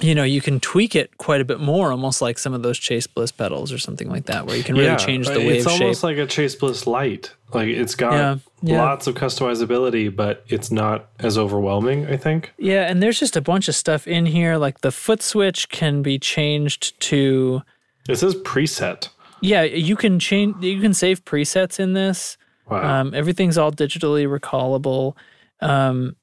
you 0.00 0.14
know, 0.14 0.24
you 0.24 0.40
can 0.40 0.58
tweak 0.60 0.96
it 0.96 1.18
quite 1.18 1.40
a 1.40 1.44
bit 1.44 1.60
more, 1.60 1.90
almost 1.92 2.20
like 2.20 2.38
some 2.38 2.52
of 2.52 2.62
those 2.62 2.78
Chase 2.78 3.06
Bliss 3.06 3.30
pedals 3.30 3.72
or 3.72 3.78
something 3.78 4.08
like 4.10 4.26
that, 4.26 4.46
where 4.46 4.56
you 4.56 4.64
can 4.64 4.74
really 4.74 4.86
yeah, 4.88 4.96
change 4.96 5.28
the 5.28 5.36
uh, 5.36 5.38
wave 5.38 5.52
It's 5.58 5.66
almost 5.66 6.00
shape. 6.00 6.04
like 6.04 6.16
a 6.18 6.26
Chase 6.26 6.54
Bliss 6.56 6.86
light. 6.86 7.32
Like 7.52 7.68
it's 7.68 7.94
got 7.94 8.12
Yeah, 8.14 8.36
yeah. 8.62 8.82
lots 8.82 9.06
of 9.06 9.14
customizability, 9.14 10.14
but 10.14 10.44
it's 10.48 10.72
not 10.72 11.08
as 11.20 11.38
overwhelming. 11.38 12.06
I 12.06 12.16
think. 12.16 12.52
Yeah, 12.58 12.90
and 12.90 13.00
there's 13.02 13.20
just 13.20 13.36
a 13.36 13.40
bunch 13.40 13.68
of 13.68 13.76
stuff 13.76 14.08
in 14.08 14.26
here. 14.26 14.56
Like 14.56 14.80
the 14.80 14.90
foot 14.90 15.22
switch 15.22 15.68
can 15.68 16.02
be 16.02 16.18
changed 16.18 16.98
to 17.02 17.62
It 18.08 18.16
says 18.16 18.34
preset. 18.34 19.08
Yeah, 19.40 19.62
you 19.62 19.94
can 19.94 20.18
change. 20.18 20.56
You 20.64 20.80
can 20.80 20.94
save 20.94 21.24
presets 21.24 21.78
in 21.78 21.92
this. 21.92 22.36
Wow. 22.68 23.00
Um, 23.02 23.14
everything's 23.14 23.58
all 23.58 23.70
digitally 23.70 24.26
recallable. 24.26 25.14
Um, 25.60 26.16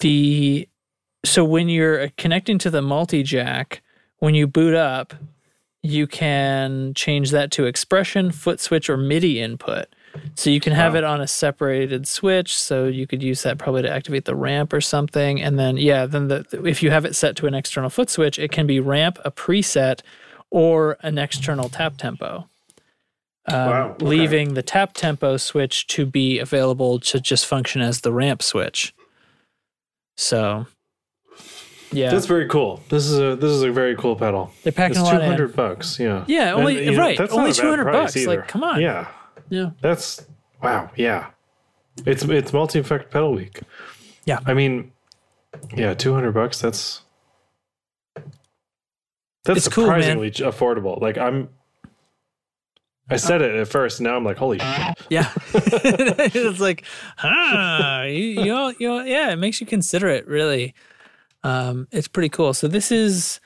the 0.00 0.68
so 1.28 1.44
when 1.44 1.68
you're 1.68 2.08
connecting 2.16 2.58
to 2.58 2.70
the 2.70 2.82
multi 2.82 3.22
jack, 3.22 3.82
when 4.18 4.34
you 4.34 4.46
boot 4.46 4.74
up, 4.74 5.14
you 5.82 6.06
can 6.06 6.92
change 6.94 7.30
that 7.30 7.50
to 7.52 7.66
expression, 7.66 8.32
foot 8.32 8.60
switch, 8.60 8.90
or 8.90 8.96
MIDI 8.96 9.40
input. 9.40 9.86
So 10.34 10.50
you 10.50 10.58
can 10.58 10.72
have 10.72 10.94
Wow. 10.94 10.98
it 10.98 11.04
on 11.04 11.20
a 11.20 11.26
separated 11.28 12.08
switch. 12.08 12.56
So 12.56 12.86
you 12.86 13.06
could 13.06 13.22
use 13.22 13.42
that 13.42 13.58
probably 13.58 13.82
to 13.82 13.90
activate 13.90 14.24
the 14.24 14.34
ramp 14.34 14.72
or 14.72 14.80
something. 14.80 15.40
And 15.40 15.58
then 15.58 15.76
yeah, 15.76 16.06
then 16.06 16.28
the 16.28 16.44
if 16.64 16.82
you 16.82 16.90
have 16.90 17.04
it 17.04 17.14
set 17.14 17.36
to 17.36 17.46
an 17.46 17.54
external 17.54 17.90
foot 17.90 18.10
switch, 18.10 18.38
it 18.38 18.50
can 18.50 18.66
be 18.66 18.80
ramp, 18.80 19.18
a 19.24 19.30
preset, 19.30 20.00
or 20.50 20.96
an 21.02 21.18
external 21.18 21.68
tap 21.68 21.96
tempo. 21.98 22.48
Um, 23.46 23.66
Wow, 23.68 23.90
okay. 23.92 24.04
Leaving 24.06 24.54
the 24.54 24.62
tap 24.62 24.94
tempo 24.94 25.36
switch 25.36 25.86
to 25.88 26.04
be 26.04 26.38
available 26.38 26.98
to 27.00 27.20
just 27.20 27.46
function 27.46 27.80
as 27.80 28.00
the 28.00 28.12
ramp 28.12 28.42
switch. 28.42 28.94
So, 30.16 30.66
yeah, 31.92 32.10
That's 32.10 32.26
very 32.26 32.46
cool. 32.48 32.82
This 32.88 33.06
is 33.06 33.18
a 33.18 33.36
this 33.36 33.50
is 33.50 33.62
a 33.62 33.70
very 33.72 33.96
cool 33.96 34.14
pedal. 34.16 34.52
they're 34.62 34.72
packing 34.72 34.98
It's 34.98 35.00
a 35.00 35.10
two 35.10 35.16
lot 35.16 35.22
in. 35.22 35.28
hundred 35.30 35.56
bucks. 35.56 35.98
Yeah. 35.98 36.24
Yeah, 36.26 36.52
only- 36.54 36.84
you 36.90 36.98
right, 36.98 37.16
that's 37.16 37.32
only 37.32 37.50
not 37.50 37.58
a 37.58 37.62
bad 37.62 37.62
200 37.62 37.84
price 37.84 38.14
bucks, 38.14 38.26
like, 38.26 38.48
come 38.48 38.62
on. 38.64 38.80
Yeah. 38.80 39.08
Yeah, 39.50 39.70
That's 39.80 40.26
wow. 40.62 40.90
Yeah. 40.96 41.30
It's 42.04 42.22
it's 42.24 42.52
multi 42.52 42.78
effect 42.78 43.10
pedal 43.10 43.32
week. 43.32 43.60
Yeah. 44.26 44.40
I 44.46 44.52
mean, 44.54 44.92
yeah, 45.74 45.94
two 45.94 46.12
hundred 46.12 46.32
bucks. 46.32 46.60
That's 46.60 47.00
that's 49.44 49.64
It's 49.66 49.74
surprisingly 49.74 50.30
ch- 50.30 50.40
affordable. 50.42 51.00
Like 51.00 51.16
I'm. 51.18 51.48
I 53.10 53.16
said 53.16 53.40
it 53.40 53.54
at 53.54 53.66
first. 53.68 54.02
Now 54.02 54.16
I'm 54.16 54.24
like, 54.24 54.36
holy. 54.36 54.58
shit. 54.58 54.98
yeah. 55.08 55.32
it's 55.54 56.60
like, 56.60 56.84
huh? 57.16 58.02
You, 58.04 58.10
you 58.12 58.44
know, 58.44 58.68
you 58.78 58.88
know, 58.88 59.02
yeah. 59.02 59.30
It 59.32 59.36
makes 59.36 59.60
you 59.62 59.66
consider 59.66 60.08
it. 60.08 60.26
Really, 60.28 60.74
um, 61.42 61.88
it's 61.90 62.08
pretty 62.08 62.28
cool. 62.28 62.54
So 62.54 62.68
this 62.68 62.90
is 62.90 63.40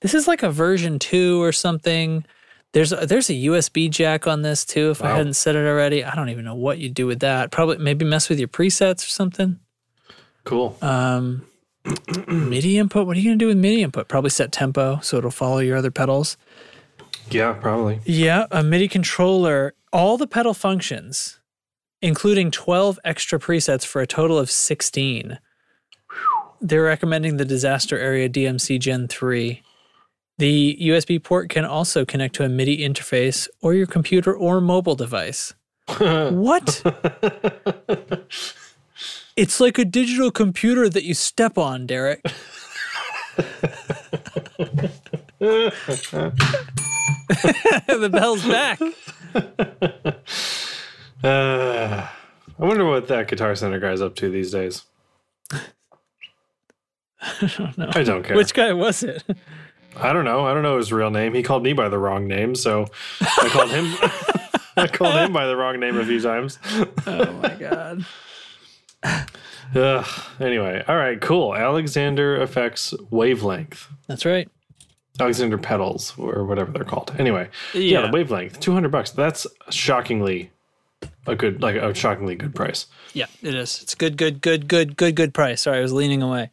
this 0.00 0.14
is 0.14 0.28
like 0.28 0.42
a 0.42 0.50
version 0.50 0.98
two 0.98 1.42
or 1.42 1.52
something. 1.52 2.24
There's 2.72 2.92
a, 2.92 3.06
there's 3.06 3.30
a 3.30 3.34
USB 3.34 3.88
jack 3.90 4.26
on 4.26 4.42
this 4.42 4.64
too. 4.64 4.90
If 4.90 5.02
I 5.02 5.16
hadn't 5.16 5.34
said 5.34 5.56
it 5.56 5.66
already, 5.66 6.04
I 6.04 6.14
don't 6.14 6.28
even 6.28 6.44
know 6.44 6.54
what 6.54 6.78
you'd 6.78 6.94
do 6.94 7.06
with 7.06 7.20
that. 7.20 7.50
Probably 7.50 7.78
maybe 7.78 8.04
mess 8.04 8.28
with 8.28 8.38
your 8.38 8.48
presets 8.48 9.04
or 9.04 9.08
something. 9.08 9.58
Cool. 10.44 10.76
Um, 10.82 11.46
MIDI 12.28 12.78
input. 12.78 13.06
What 13.06 13.16
are 13.16 13.20
you 13.20 13.30
gonna 13.30 13.38
do 13.38 13.46
with 13.46 13.56
MIDI 13.56 13.82
input? 13.82 14.08
Probably 14.08 14.30
set 14.30 14.52
tempo 14.52 15.00
so 15.00 15.16
it'll 15.16 15.30
follow 15.30 15.58
your 15.58 15.78
other 15.78 15.90
pedals. 15.90 16.36
yeah, 17.30 17.54
probably. 17.54 18.00
Yeah, 18.04 18.46
a 18.50 18.62
MIDI 18.62 18.86
controller, 18.88 19.74
all 19.92 20.18
the 20.18 20.26
pedal 20.26 20.52
functions, 20.52 21.40
including 22.02 22.50
12 22.50 22.98
extra 23.04 23.38
presets 23.38 23.86
for 23.86 24.02
a 24.02 24.06
total 24.06 24.38
of 24.38 24.50
16. 24.50 25.38
They're 26.60 26.82
recommending 26.82 27.36
the 27.36 27.44
Disaster 27.44 27.98
Area 27.98 28.28
DMC 28.28 28.80
Gen 28.80 29.08
3. 29.08 29.62
The 30.38 30.76
USB 30.80 31.22
port 31.22 31.48
can 31.48 31.64
also 31.64 32.04
connect 32.04 32.34
to 32.36 32.44
a 32.44 32.48
MIDI 32.48 32.78
interface 32.78 33.48
or 33.60 33.74
your 33.74 33.86
computer 33.86 34.34
or 34.34 34.60
mobile 34.60 34.94
device. 34.94 35.54
what? 35.98 36.82
It's 39.36 39.60
like 39.60 39.78
a 39.78 39.84
digital 39.84 40.32
computer 40.32 40.88
that 40.88 41.04
you 41.04 41.14
step 41.14 41.58
on, 41.58 41.86
Derek. 41.86 42.22
the 45.38 45.72
bell's 48.12 48.44
back. 48.44 48.80
Uh, 51.24 52.06
I 52.60 52.64
wonder 52.64 52.84
what 52.84 53.08
that 53.08 53.26
Guitar 53.26 53.56
Center 53.56 53.80
guy's 53.80 54.00
up 54.00 54.14
to 54.16 54.30
these 54.30 54.52
days. 54.52 54.84
I 57.96 58.02
don't 58.02 58.22
care. 58.22 58.36
Which 58.36 58.54
guy 58.54 58.72
was 58.72 59.02
it? 59.02 59.22
I 59.96 60.12
don't 60.12 60.24
know. 60.24 60.46
I 60.46 60.54
don't 60.54 60.62
know 60.62 60.76
his 60.78 60.92
real 60.92 61.10
name. 61.10 61.34
He 61.34 61.42
called 61.42 61.62
me 61.62 61.72
by 61.72 61.88
the 61.88 61.98
wrong 61.98 62.26
name, 62.28 62.54
so 62.54 62.86
I 63.20 63.48
called 63.50 63.70
him. 63.70 63.94
I 64.76 64.86
called 64.86 65.14
him 65.14 65.32
by 65.32 65.46
the 65.46 65.56
wrong 65.56 65.80
name 65.80 65.96
a 65.98 66.04
few 66.04 66.20
times. 66.20 66.58
Oh 67.06 67.32
my 67.42 67.54
god. 67.54 68.04
Ugh. 69.74 70.06
Anyway, 70.40 70.82
all 70.88 70.96
right, 70.96 71.20
cool. 71.20 71.54
Alexander 71.54 72.40
Effects 72.40 72.94
Wavelength, 73.10 73.88
That's 74.06 74.24
right. 74.24 74.48
Alexander 75.20 75.58
Pedals, 75.58 76.14
or 76.16 76.44
whatever 76.44 76.70
they're 76.70 76.84
called. 76.84 77.12
Anyway, 77.18 77.48
yeah, 77.74 77.80
Yeah. 78.00 78.06
the 78.06 78.12
Wavelength, 78.12 78.60
two 78.60 78.72
hundred 78.72 78.90
bucks. 78.92 79.10
That's 79.10 79.46
shockingly 79.68 80.50
a 81.26 81.34
good, 81.34 81.60
like 81.60 81.74
a 81.76 81.92
shockingly 81.94 82.36
good 82.36 82.54
price. 82.54 82.86
Yeah, 83.14 83.26
it 83.42 83.54
is. 83.54 83.82
It's 83.82 83.94
good, 83.96 84.16
good, 84.16 84.40
good, 84.40 84.68
good, 84.68 84.96
good, 84.96 85.16
good 85.16 85.34
price. 85.34 85.62
Sorry, 85.62 85.78
I 85.78 85.82
was 85.82 85.92
leaning 85.92 86.22
away. 86.22 86.50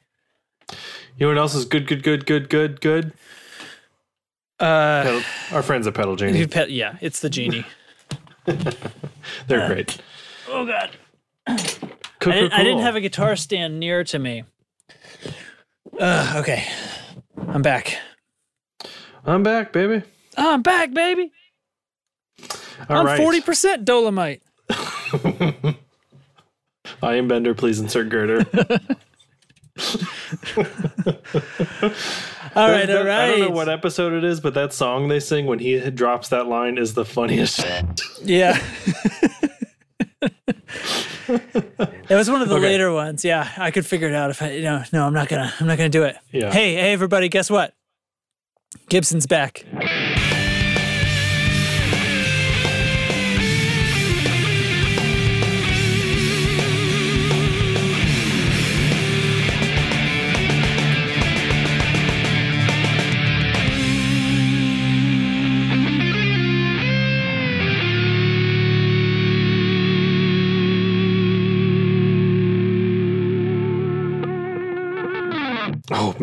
You 1.17 1.27
know 1.27 1.27
what 1.29 1.37
else 1.37 1.55
is 1.55 1.65
good, 1.65 1.87
good, 1.87 2.03
good, 2.03 2.25
good, 2.25 2.49
good, 2.49 2.81
good? 2.81 3.13
Uh, 4.59 5.03
Pedal, 5.03 5.21
our 5.51 5.61
friends 5.63 5.85
at 5.87 5.93
Pedal 5.93 6.15
Genie, 6.15 6.39
you 6.39 6.47
pet- 6.47 6.71
yeah, 6.71 6.97
it's 7.01 7.19
the 7.19 7.29
genie. 7.29 7.65
they're 8.45 9.67
great. 9.67 9.97
oh 10.49 10.65
god. 10.65 10.91
Cool, 12.19 12.33
I 12.33 12.35
didn't, 12.37 12.49
cool, 12.51 12.59
I 12.59 12.63
didn't 12.63 12.81
have 12.81 12.95
a 12.95 13.01
guitar 13.01 13.35
stand 13.35 13.79
near 13.79 14.03
to 14.05 14.17
me. 14.17 14.43
Uh, 15.99 16.35
okay, 16.37 16.65
I'm 17.49 17.61
back. 17.61 17.97
I'm 19.25 19.43
back, 19.43 19.73
baby. 19.73 20.03
I'm 20.37 20.61
back, 20.61 20.93
baby. 20.93 21.31
All 22.89 22.97
I'm 22.97 23.05
right. 23.05 23.17
forty 23.17 23.41
percent 23.41 23.83
Dolomite. 23.85 24.41
I 27.01 27.15
am 27.15 27.27
Bender. 27.27 27.53
Please 27.53 27.79
insert 27.79 28.09
girder. 28.09 28.45
All 32.55 32.69
right, 32.69 32.89
all 32.89 33.03
right. 33.03 33.09
I 33.09 33.27
don't 33.31 33.39
know 33.41 33.49
what 33.49 33.67
episode 33.67 34.13
it 34.13 34.23
is, 34.23 34.39
but 34.39 34.53
that 34.53 34.71
song 34.71 35.09
they 35.09 35.19
sing 35.19 35.45
when 35.45 35.59
he 35.59 35.77
drops 35.91 36.29
that 36.29 36.47
line 36.47 36.77
is 36.77 36.93
the 36.93 37.03
funniest. 37.05 37.65
Yeah. 38.23 38.57
It 41.27 42.13
was 42.13 42.29
one 42.29 42.43
of 42.43 42.49
the 42.49 42.55
Okay. 42.55 42.65
later 42.67 42.91
ones. 42.93 43.25
Yeah, 43.25 43.49
I 43.57 43.71
could 43.71 43.83
figure 43.85 44.07
it 44.07 44.13
out 44.13 44.29
if 44.29 44.43
I, 44.43 44.51
you 44.51 44.61
know, 44.61 44.83
no, 44.93 45.07
I'm 45.07 45.13
not 45.13 45.27
gonna, 45.27 45.51
I'm 45.59 45.65
not 45.65 45.77
gonna 45.79 45.89
do 45.89 46.03
it. 46.03 46.15
Yeah. 46.31 46.51
Hey, 46.51 46.75
hey, 46.75 46.93
everybody, 46.93 47.29
guess 47.29 47.49
what? 47.49 47.73
Gibson's 48.89 49.25
back. 49.25 49.65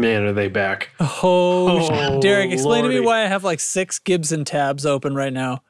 Man, 0.02 0.24
are 0.24 0.32
they 0.32 0.48
back? 0.48 0.90
Oh, 0.98 1.88
Oh, 1.92 2.20
Derek, 2.20 2.50
explain 2.50 2.82
to 2.82 2.88
me 2.90 2.98
why 2.98 3.22
I 3.22 3.26
have 3.28 3.44
like 3.44 3.60
six 3.60 4.00
Gibson 4.00 4.44
tabs 4.44 4.84
open 4.84 5.14
right 5.14 5.32
now. 5.32 5.62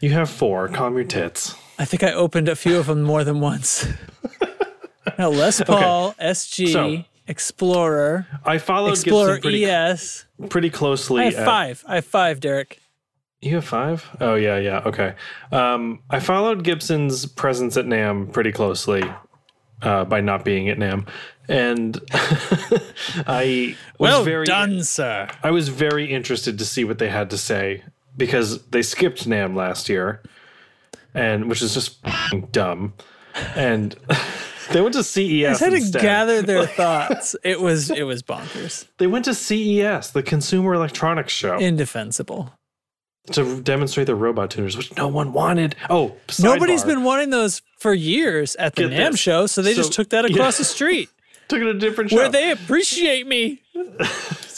You 0.00 0.10
have 0.10 0.30
four. 0.30 0.68
Calm 0.68 0.94
your 0.94 1.04
tits. 1.04 1.54
I 1.78 1.84
think 1.84 2.02
I 2.02 2.12
opened 2.12 2.48
a 2.48 2.56
few 2.56 2.78
of 2.78 2.86
them 2.86 3.02
more 3.02 3.24
than 3.24 3.40
once. 3.40 3.86
now, 5.18 5.28
Les 5.28 5.60
Paul, 5.62 6.14
SG, 6.20 6.72
So- 6.72 7.04
Explorer, 7.26 8.26
I 8.42 8.56
followed 8.56 8.92
Explorer 8.92 9.34
Gibson 9.34 9.42
pretty, 9.42 9.66
ES. 9.66 10.24
pretty 10.48 10.70
closely. 10.70 11.20
I 11.20 11.24
have 11.26 11.34
at- 11.34 11.44
five. 11.44 11.84
I 11.86 11.94
have 11.96 12.06
five, 12.06 12.40
Derek. 12.40 12.80
You 13.42 13.56
have 13.56 13.66
five? 13.66 14.08
Oh 14.18 14.34
yeah, 14.34 14.56
yeah. 14.58 14.78
Okay. 14.86 15.14
Um, 15.52 16.00
I 16.08 16.20
followed 16.20 16.64
Gibson's 16.64 17.26
presence 17.26 17.76
at 17.76 17.84
NAMM 17.84 18.32
pretty 18.32 18.50
closely 18.50 19.02
uh, 19.82 20.04
by 20.04 20.20
not 20.20 20.44
being 20.44 20.68
at 20.68 20.78
NAMM, 20.78 21.06
and 21.48 22.00
I 23.26 23.76
was 23.98 24.10
Well 24.10 24.24
very 24.24 24.44
done, 24.44 24.84
sir. 24.84 25.28
I 25.42 25.50
was 25.50 25.68
very 25.68 26.12
interested 26.12 26.58
to 26.58 26.64
see 26.64 26.84
what 26.84 26.98
they 26.98 27.08
had 27.08 27.30
to 27.30 27.38
say 27.38 27.82
because 28.16 28.62
they 28.66 28.82
skipped 28.82 29.28
NAMM 29.28 29.54
last 29.54 29.88
year, 29.88 30.22
and 31.14 31.48
which 31.48 31.62
is 31.62 31.74
just 31.74 31.98
dumb, 32.52 32.94
and 33.54 33.96
they 34.72 34.80
went 34.80 34.94
to 34.94 35.02
CES 35.02 35.62
I 35.62 35.70
had 35.70 35.82
to 35.82 35.98
gather 35.98 36.42
their 36.42 36.66
thoughts. 36.80 37.34
It 37.42 37.60
was 37.60 37.90
it 37.90 38.02
was 38.02 38.22
bonkers. 38.22 38.86
They 38.98 39.06
went 39.06 39.24
to 39.26 39.34
CES, 39.34 40.10
the 40.10 40.22
Consumer 40.22 40.74
Electronics 40.74 41.32
Show, 41.32 41.58
Indefensible. 41.58 42.52
To 43.32 43.60
demonstrate 43.60 44.06
their 44.06 44.16
robot 44.16 44.50
tuners, 44.50 44.76
which 44.76 44.96
no 44.96 45.08
one 45.08 45.32
wanted. 45.32 45.76
Oh, 45.90 46.16
Nobody's 46.38 46.84
been 46.84 47.04
wanting 47.04 47.30
those 47.30 47.62
for 47.78 47.92
years 47.94 48.56
at 48.56 48.74
the 48.74 48.88
Get 48.88 48.92
NAMM 48.92 49.10
this. 49.12 49.20
show, 49.20 49.46
so 49.46 49.62
they 49.62 49.74
just 49.74 49.92
took 49.92 50.10
that 50.10 50.28
yeah. 50.28 50.34
across 50.34 50.58
the 50.58 50.64
street 50.64 51.10
took 51.48 51.60
it 51.60 51.64
to 51.64 51.70
a 51.70 51.74
different 51.74 52.10
show. 52.10 52.16
where 52.16 52.28
they 52.28 52.50
appreciate 52.50 53.26
me. 53.26 53.62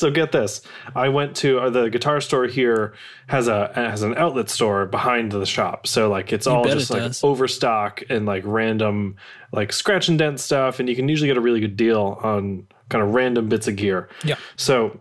So 0.01 0.11
get 0.11 0.33
this. 0.33 0.63
I 0.97 1.11
went 1.11 1.37
to 1.37 1.59
uh, 1.59 1.69
the 1.69 1.91
guitar 1.91 2.23
store 2.23 2.47
here 2.47 2.95
has 3.27 3.49
a 3.49 3.71
has 3.75 4.01
an 4.01 4.17
outlet 4.17 4.49
store 4.49 4.87
behind 4.87 5.31
the 5.31 5.45
shop. 5.45 5.87
So 5.87 6.09
like 6.09 6.33
it's 6.33 6.47
all 6.47 6.65
just 6.65 6.91
it 6.91 6.95
like 6.95 7.03
does. 7.03 7.23
overstock 7.23 8.03
and 8.09 8.25
like 8.25 8.43
random 8.47 9.17
like 9.53 9.75
scratch 9.75 10.09
and 10.09 10.19
dent 10.19 10.41
stuff 10.41 10.81
and 10.81 10.89
you 10.89 10.97
can 10.97 11.07
usually 11.07 11.29
get 11.29 11.37
a 11.37 11.43
really 11.43 11.61
good 11.61 11.77
deal 11.77 12.19
on 12.23 12.67
kind 12.89 13.05
of 13.05 13.13
random 13.13 13.51
bits 13.51 13.69
of 13.69 13.77
gear. 13.77 14.09
Yeah. 14.25 14.37
So 14.57 15.01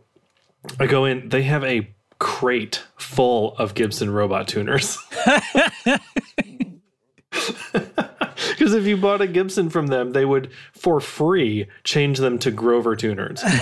I 0.82 0.86
go 0.86 1.05
in, 1.05 1.30
they 1.30 1.43
have 1.43 1.63
a 1.63 1.89
crate 2.20 2.84
full 2.97 3.55
of 3.57 3.74
Gibson 3.74 4.11
robot 4.11 4.47
tuners. 4.47 4.97
Because 8.49 8.74
if 8.74 8.86
you 8.86 8.97
bought 8.97 9.22
a 9.22 9.28
Gibson 9.28 9.70
from 9.70 9.88
them, 9.88 10.11
they 10.11 10.26
would, 10.26 10.49
for 10.74 10.99
free, 10.99 11.67
change 11.84 12.17
them 12.17 12.39
to 12.39 12.51
Grover 12.51 12.95
tuners. 12.95 13.43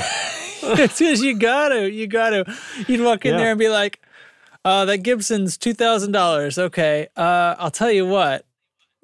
It's 0.69 0.97
because 0.99 1.21
you 1.21 1.37
gotta, 1.37 1.89
you 1.91 2.07
gotta. 2.07 2.43
You'd 2.87 3.01
walk 3.01 3.25
in 3.25 3.33
Yeah. 3.33 3.37
there 3.37 3.51
and 3.51 3.59
be 3.59 3.69
like, 3.69 4.01
Uh, 4.65 4.85
that 4.85 4.97
Gibson's 4.97 5.55
two 5.55 5.73
thousand 5.73 6.11
dollars. 6.13 6.57
Okay. 6.57 7.07
Uh, 7.15 7.53
I'll 7.59 7.69
tell 7.71 7.91
you 7.91 8.07
what. 8.07 8.43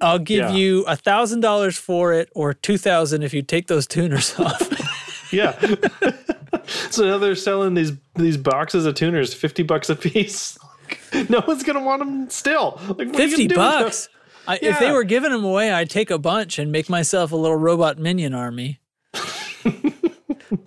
I'll 0.01 0.17
give 0.19 0.49
Yeah. 0.49 0.51
you 0.51 0.83
a 0.85 0.95
thousand 0.95 1.41
dollars 1.41 1.77
for 1.77 2.11
it, 2.11 2.29
or 2.33 2.53
two 2.55 2.77
thousand 2.79 3.21
if 3.21 3.33
you 3.35 3.43
take 3.43 3.67
those 3.67 3.85
tuners 3.85 4.33
off. 4.39 5.31
Yeah. 5.31 5.51
So 6.67 7.05
now 7.05 7.17
they're 7.17 7.35
selling 7.35 7.73
these 7.73 7.91
these 8.15 8.37
boxes 8.37 8.85
of 8.85 8.95
tuners, 8.95 9.33
fifty 9.33 9.63
bucks 9.63 9.89
a 9.89 9.95
piece. 9.95 10.57
no 11.29 11.43
one's 11.47 11.63
gonna 11.63 11.81
want 11.83 11.99
them 11.99 12.29
still. 12.29 12.79
Like 12.81 12.89
what 12.89 12.99
are 12.99 13.03
you 13.05 13.13
Fifty 13.29 13.47
gonna 13.47 13.55
do 13.55 13.77
with 13.79 13.83
bucks. 13.85 14.09
I, 14.47 14.59
If 14.61 14.79
they 14.79 14.91
were 14.91 15.03
giving 15.05 15.31
them 15.31 15.43
away, 15.45 15.71
I'd 15.71 15.89
take 15.89 16.11
a 16.11 16.17
bunch 16.17 16.59
and 16.59 16.71
make 16.71 16.89
myself 16.89 17.31
a 17.31 17.35
little 17.35 17.55
robot 17.57 17.97
minion 17.97 18.33
army. 18.33 18.79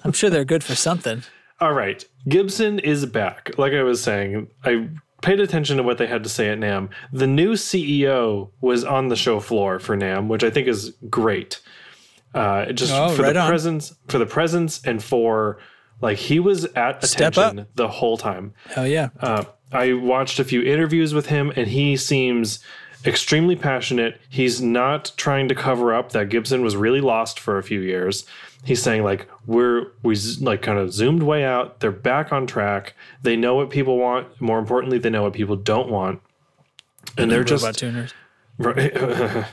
I'm 0.05 0.12
sure 0.12 0.30
they're 0.30 0.44
good 0.44 0.64
for 0.64 0.74
something. 0.74 1.22
All 1.61 1.72
right. 1.72 2.05
Gibson 2.28 2.78
is 2.78 3.07
back. 3.07 3.51
Like 3.59 3.72
I 3.72 3.82
was 3.82 4.03
saying, 4.03 4.49
I 4.64 4.88
paid 5.22 5.40
attention 5.40 5.76
to 5.78 5.82
what 5.82 5.99
they 5.99 6.07
had 6.07 6.22
to 6.22 6.28
say 6.28 6.49
at 6.49 6.59
NAMM. 6.59 6.88
The 7.12 7.26
new 7.26 7.53
CEO 7.53 8.51
was 8.61 8.84
on 8.84 9.09
the 9.09 9.16
show 9.16 9.40
floor 9.40 9.78
for 9.78 9.97
NAMM, 9.97 10.28
which 10.28 10.44
I 10.44 10.51
think 10.51 10.68
is 10.68 10.90
great. 11.11 11.61
Uh, 12.34 12.72
just 12.72 12.92
Oh, 12.92 13.11
for 13.14 13.22
right 13.22 13.32
the 13.34 13.40
on. 13.40 13.49
presence, 13.49 13.94
for 14.09 14.18
the 14.18 14.26
presence, 14.26 14.80
and 14.84 15.03
for 15.03 15.59
like 16.01 16.18
he 16.18 16.40
was 16.40 16.64
at 16.66 17.03
attention 17.03 17.66
the 17.74 17.88
whole 17.88 18.16
time. 18.16 18.55
Hell 18.70 18.86
yeah. 18.86 19.09
Uh, 19.20 19.44
I 19.72 19.94
watched 19.94 20.38
a 20.38 20.44
few 20.44 20.62
interviews 20.62 21.14
with 21.14 21.26
him, 21.26 21.53
and 21.57 21.66
he 21.68 21.97
seems 21.97 22.61
extremely 23.05 23.57
passionate. 23.57 24.20
He's 24.28 24.61
not 24.61 25.12
trying 25.16 25.49
to 25.49 25.55
cover 25.55 25.94
up 25.94 26.12
that 26.12 26.28
Gibson 26.28 26.62
was 26.62 26.76
really 26.76 27.01
lost 27.01 27.38
for 27.40 27.59
a 27.59 27.62
few 27.62 27.80
years. 27.80 28.24
He's 28.64 28.82
saying 28.82 29.05
like 29.05 29.28
we're 29.47 29.92
we 30.03 30.16
like 30.40 30.62
kind 30.62 30.78
of 30.78 30.92
zoomed 30.92 31.22
way 31.22 31.44
out. 31.44 31.80
They're 31.80 31.92
back 31.92 32.32
on 32.32 32.47
track. 32.47 32.94
They 33.22 33.36
know 33.36 33.55
what 33.55 33.70
people 33.70 33.99
want. 33.99 34.40
More 34.40 34.59
importantly, 34.59 34.99
they 34.99 35.11
know 35.11 35.22
what 35.22 35.34
people 35.34 35.57
don't 35.57 35.88
want, 35.88 36.20
and 37.16 37.30
they're 37.30 37.44
just 37.44 37.78
tuners. 37.78 38.12
Right. 38.59 38.97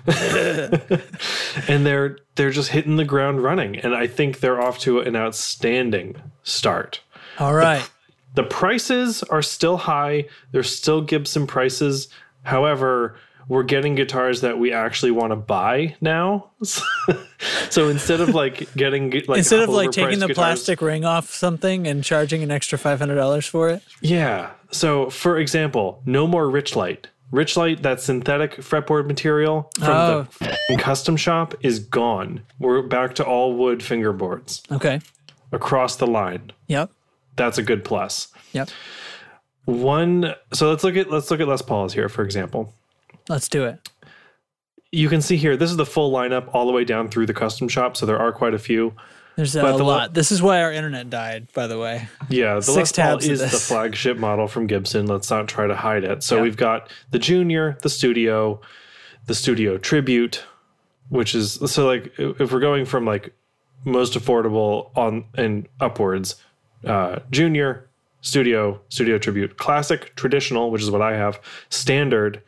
and 1.68 1.86
they're 1.86 2.18
they're 2.36 2.52
just 2.52 2.70
hitting 2.70 2.96
the 2.96 3.06
ground 3.06 3.44
running 3.44 3.78
and 3.78 3.94
I 3.94 4.08
think 4.08 4.40
they're 4.40 4.62
off 4.62 4.80
to 4.80 5.00
an 5.00 5.16
outstanding 5.16 6.16
start. 6.44 7.02
All 7.38 7.54
right. 7.54 7.88
The 8.36 8.44
prices 8.44 9.24
are 9.24 9.42
still 9.42 9.78
high. 9.78 10.26
They're 10.52 10.64
still 10.64 11.02
Gibson 11.02 11.48
prices. 11.48 12.08
However, 12.44 13.16
we're 13.48 13.64
getting 13.64 13.96
guitars 13.96 14.42
that 14.42 14.58
we 14.58 14.72
actually 14.72 15.12
want 15.12 15.32
to 15.32 15.36
buy 15.36 15.96
now. 16.02 16.52
so 17.70 17.90
instead 17.90 18.22
of 18.22 18.30
like 18.30 18.74
getting 18.74 19.12
like 19.28 19.40
Instead 19.40 19.62
of 19.62 19.70
like 19.70 19.92
taking 19.92 20.20
the 20.20 20.28
guitars- 20.28 20.36
plastic 20.36 20.82
ring 20.82 21.06
off 21.06 21.30
something 21.30 21.88
and 21.88 22.04
charging 22.04 22.42
an 22.42 22.52
extra 22.52 22.78
five 22.78 23.00
hundred 23.00 23.16
dollars 23.16 23.46
for 23.46 23.70
it. 23.70 23.84
Yeah. 24.02 24.52
So, 24.72 25.10
for 25.10 25.38
example, 25.38 26.02
no 26.06 26.26
more 26.26 26.50
Richlight. 27.34 27.78
Richlight, 27.78 27.82
that 27.82 28.00
synthetic 28.02 28.58
fretboard 28.58 29.08
material 29.08 29.70
from 29.80 29.90
Oh. 29.90 30.28
the 30.70 30.78
custom 30.78 31.18
shop, 31.18 31.56
is 31.62 31.80
gone. 31.80 32.42
We're 32.60 32.82
back 32.84 33.16
to 33.16 33.26
all 33.26 33.56
wood 33.56 33.80
fingerboards 33.80 34.62
Okay. 34.72 35.02
across 35.52 35.96
the 35.96 36.08
line. 36.08 36.52
Yep. 36.68 36.92
That's 37.36 37.58
a 37.58 37.64
good 37.64 37.84
plus. 37.84 38.28
Yep. 38.54 38.70
One. 39.66 40.36
So 40.54 40.70
let's 40.70 40.84
look 40.84 40.96
at 40.96 41.10
let's 41.10 41.32
look 41.32 41.40
at 41.40 41.48
Les 41.48 41.62
Pauls 41.62 41.94
here, 41.94 42.10
for 42.10 42.24
example. 42.24 42.74
Let's 43.30 43.48
do 43.48 43.64
it. 43.66 43.90
You 44.92 45.10
can 45.10 45.22
see 45.22 45.38
here, 45.38 45.58
this 45.58 45.72
is 45.72 45.78
the 45.78 45.86
full 45.88 46.12
lineup 46.12 46.50
all 46.54 46.68
the 46.68 46.72
way 46.72 46.84
down 46.84 47.10
through 47.10 47.26
the 47.26 47.34
custom 47.34 47.68
shop. 47.68 47.98
So 47.98 48.06
there 48.06 48.20
are 48.20 48.32
quite 48.32 48.54
a 48.54 48.60
few. 48.60 48.94
There's 49.36 49.56
a 49.56 49.62
But 49.62 49.78
the 49.78 49.84
lot. 49.84 50.14
This 50.14 50.32
is 50.32 50.42
why 50.42 50.62
our 50.62 50.72
internet 50.72 51.10
died, 51.10 51.48
by 51.54 51.68
the 51.68 51.80
way. 51.80 52.08
Yeah, 52.30 52.56
the 52.56 52.62
Six 52.62 52.96
Les 52.98 53.04
Paul 53.04 53.12
tabs 53.14 53.28
is 53.28 53.40
the 53.40 53.48
flagship 53.58 54.18
model 54.18 54.48
from 54.48 54.68
Gibson. 54.68 55.08
Let's 55.08 55.30
not 55.30 55.48
try 55.48 55.66
to 55.68 55.76
hide 55.76 56.04
it. 56.04 56.22
So 56.24 56.38
Yeah. 56.38 56.42
we've 56.44 56.58
got 56.58 56.90
the 57.12 57.20
Junior, 57.20 57.78
the 57.82 57.90
Studio, 57.90 58.62
the 59.26 59.34
Studio 59.36 59.78
Tribute, 59.78 60.44
which 61.10 61.34
is 61.34 61.54
so 61.66 61.88
like 61.88 62.14
if 62.18 62.52
we're 62.52 62.60
going 62.60 62.86
from 62.86 63.06
like 63.06 63.34
most 63.86 64.14
affordable 64.14 64.92
on 64.96 65.26
and 65.36 65.68
upwards, 65.80 66.36
uh, 66.86 67.20
Junior, 67.32 67.90
Studio, 68.22 68.80
Studio 68.90 69.18
Tribute, 69.18 69.58
Classic, 69.58 70.16
Traditional, 70.16 70.70
which 70.72 70.82
is 70.82 70.92
what 70.92 71.02
I 71.02 71.16
have, 71.16 71.40
Standard, 71.70 72.42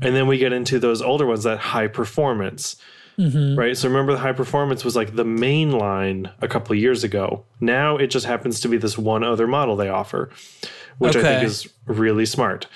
and 0.00 0.14
then 0.14 0.26
we 0.26 0.38
get 0.38 0.52
into 0.52 0.78
those 0.78 1.00
older 1.02 1.26
ones 1.26 1.42
that 1.44 1.58
high 1.58 1.88
performance. 1.88 2.76
Mm-hmm. 3.18 3.58
Right. 3.58 3.76
So 3.76 3.88
remember 3.88 4.12
the 4.12 4.18
high 4.20 4.32
performance 4.32 4.84
was 4.84 4.94
like 4.94 5.16
the 5.16 5.24
main 5.24 5.72
line 5.72 6.30
a 6.40 6.46
couple 6.48 6.72
of 6.74 6.78
years 6.78 7.02
ago. 7.02 7.44
Now 7.60 7.96
it 7.96 8.08
just 8.08 8.26
happens 8.26 8.60
to 8.60 8.68
be 8.68 8.76
this 8.76 8.96
one 8.96 9.24
other 9.24 9.46
model 9.48 9.74
they 9.76 9.88
offer, 9.88 10.30
which 10.98 11.16
I 11.16 11.22
think 11.22 11.42
is 11.44 11.68
really 11.86 12.26
smart. 12.26 12.66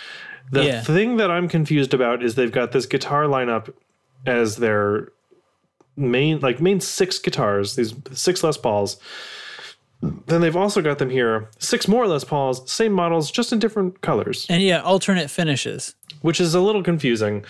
The 0.51 0.65
Yeah. 0.65 0.81
thing 0.83 1.17
that 1.19 1.31
I'm 1.31 1.49
confused 1.49 1.95
about 1.95 2.23
is 2.23 2.35
they've 2.35 2.51
got 2.51 2.73
this 2.73 2.87
guitar 2.87 3.25
lineup 3.25 3.73
as 4.27 4.57
their 4.57 5.09
main 5.97 6.41
like 6.41 6.61
main 6.61 6.81
six 6.81 7.19
guitars, 7.19 7.77
these 7.77 7.95
six 8.13 8.43
Les 8.43 8.57
Pauls. 8.57 8.97
Then 10.27 10.41
they've 10.41 10.57
also 10.57 10.83
got 10.83 10.99
them 10.99 11.11
here, 11.11 11.49
six 11.61 11.87
more 11.87 12.09
Les 12.09 12.25
Pauls, 12.25 12.69
same 12.71 12.93
models, 12.93 13.31
just 13.31 13.53
in 13.53 13.61
different 13.61 14.01
colors, 14.01 14.47
And 14.51 14.61
yeah, 14.61 14.81
alternate 14.83 15.31
finishes. 15.31 15.95
which 16.23 16.41
is 16.41 16.55
a 16.57 16.61
little 16.61 16.83
confusing. 16.83 17.45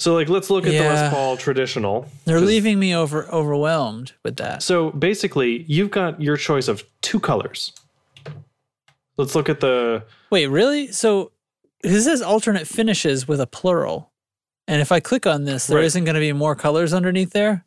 So 0.00 0.14
like 0.14 0.30
let's 0.30 0.48
look 0.48 0.64
at 0.64 0.70
the 0.70 0.76
Yeah. 0.76 0.94
Les 0.94 1.10
Paul 1.10 1.36
traditional. 1.36 2.08
They're 2.24 2.40
leaving 2.40 2.78
me 2.78 2.94
over 2.94 3.28
overwhelmed 3.30 4.12
with 4.24 4.36
that. 4.36 4.62
So 4.62 4.92
basically, 4.92 5.66
you've 5.68 5.90
got 5.90 6.22
your 6.22 6.38
choice 6.38 6.68
of 6.68 6.84
two 7.02 7.20
colors. 7.20 7.72
Let's 9.18 9.34
look 9.34 9.50
at 9.50 9.60
the. 9.60 10.02
Wait, 10.30 10.46
really? 10.46 10.90
So 10.90 11.32
this 11.82 12.04
says 12.04 12.22
alternate 12.22 12.66
finishes 12.66 13.28
with 13.28 13.42
a 13.42 13.46
plural. 13.46 14.10
And 14.66 14.80
if 14.80 14.90
I 14.90 15.00
click 15.00 15.26
on 15.26 15.44
this, 15.44 15.66
there 15.66 15.76
Right. 15.76 15.94
not 15.94 16.04
going 16.04 16.14
to 16.14 16.20
be 16.20 16.32
more 16.32 16.54
colors 16.54 16.94
underneath 16.94 17.32
there? 17.32 17.66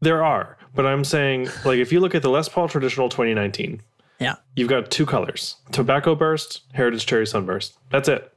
There 0.00 0.24
are, 0.24 0.56
but 0.74 0.86
I'm 0.86 1.04
saying, 1.04 1.48
like, 1.64 1.78
if 1.78 1.92
you 1.92 2.00
look 2.00 2.14
at 2.16 2.22
the 2.22 2.30
Les 2.30 2.48
Paul 2.48 2.66
Traditional 2.68 3.08
2019, 3.08 3.80
Yeah. 4.18 4.36
you've 4.56 4.68
got 4.68 4.90
two 4.90 5.06
colors 5.06 5.56
Tobacco 5.70 6.16
Burst, 6.16 6.62
Heritage 6.72 7.06
Cherry 7.06 7.26
Sunburst. 7.28 7.78
That's 7.90 8.08
it. 8.08 8.32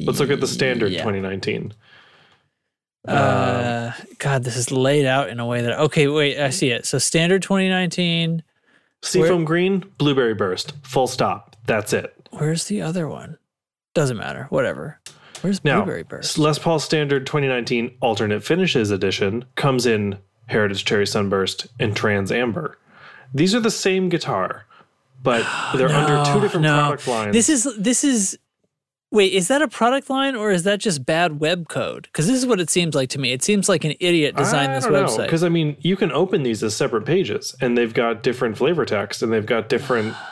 Let's 0.00 0.20
look 0.20 0.30
at 0.30 0.40
the 0.40 0.46
standard 0.46 0.92
Yeah. 0.92 1.00
2019. 1.02 1.74
Uh, 3.06 3.92
God, 4.18 4.44
this 4.44 4.56
is 4.56 4.70
laid 4.70 5.06
out 5.06 5.30
in 5.30 5.40
a 5.40 5.46
way 5.46 5.62
that 5.62 5.78
okay. 5.78 6.06
Wait, 6.06 6.38
I 6.38 6.50
see 6.50 6.70
it. 6.70 6.86
So 6.86 6.98
standard 6.98 7.42
2019. 7.42 8.42
Seafoam 9.02 9.44
Green, 9.44 9.84
Blueberry 9.96 10.34
Burst. 10.34 10.74
Full 10.82 11.06
stop. 11.06 11.56
That's 11.66 11.92
it. 11.92 12.14
Where's 12.32 12.66
the 12.66 12.82
other 12.82 13.08
one? 13.08 13.38
Doesn't 13.94 14.18
matter. 14.18 14.46
Whatever. 14.50 15.00
Where's 15.40 15.64
Now, 15.64 15.76
blueberry 15.76 16.02
burst? 16.02 16.38
Les 16.38 16.58
Paul 16.58 16.78
Standard 16.78 17.26
2019 17.26 17.96
Alternate 18.00 18.44
Finishes 18.44 18.90
Edition 18.90 19.44
comes 19.54 19.86
in 19.86 20.18
Heritage 20.46 20.84
Cherry 20.84 21.06
Sunburst 21.06 21.68
and 21.78 21.96
Trans 21.96 22.30
Amber. 22.30 22.76
These 23.32 23.54
are 23.54 23.60
the 23.60 23.70
same 23.70 24.08
guitar, 24.08 24.66
but 25.22 25.46
they're 25.76 25.88
under 25.88 26.30
two 26.30 26.40
different 26.40 26.64
no. 26.64 26.78
product 26.78 27.08
lines. 27.08 27.32
This 27.32 27.48
is 27.48 27.68
this 27.78 28.04
is. 28.04 28.38
Wait, 29.12 29.32
is 29.32 29.48
that 29.48 29.60
a 29.60 29.66
product 29.66 30.08
line 30.08 30.36
or 30.36 30.52
is 30.52 30.62
that 30.62 30.78
just 30.78 31.04
bad 31.04 31.40
web 31.40 31.68
code? 31.68 32.04
Because 32.04 32.28
this 32.28 32.36
is 32.36 32.46
what 32.46 32.60
it 32.60 32.70
seems 32.70 32.94
like 32.94 33.08
to 33.10 33.18
me. 33.18 33.32
It 33.32 33.42
seems 33.42 33.68
like 33.68 33.84
an 33.84 33.94
idiot 33.98 34.36
designed 34.36 34.72
this 34.74 34.86
website. 34.86 35.24
Because 35.24 35.42
I 35.42 35.48
mean, 35.48 35.76
you 35.80 35.96
can 35.96 36.12
open 36.12 36.44
these 36.44 36.62
as 36.62 36.76
separate 36.76 37.04
pages, 37.04 37.56
and 37.60 37.76
they've 37.76 37.92
got 37.92 38.22
different 38.22 38.56
flavor 38.56 38.84
text, 38.84 39.22
and 39.22 39.32
they've 39.32 39.46
got 39.46 39.68
different. 39.68 40.14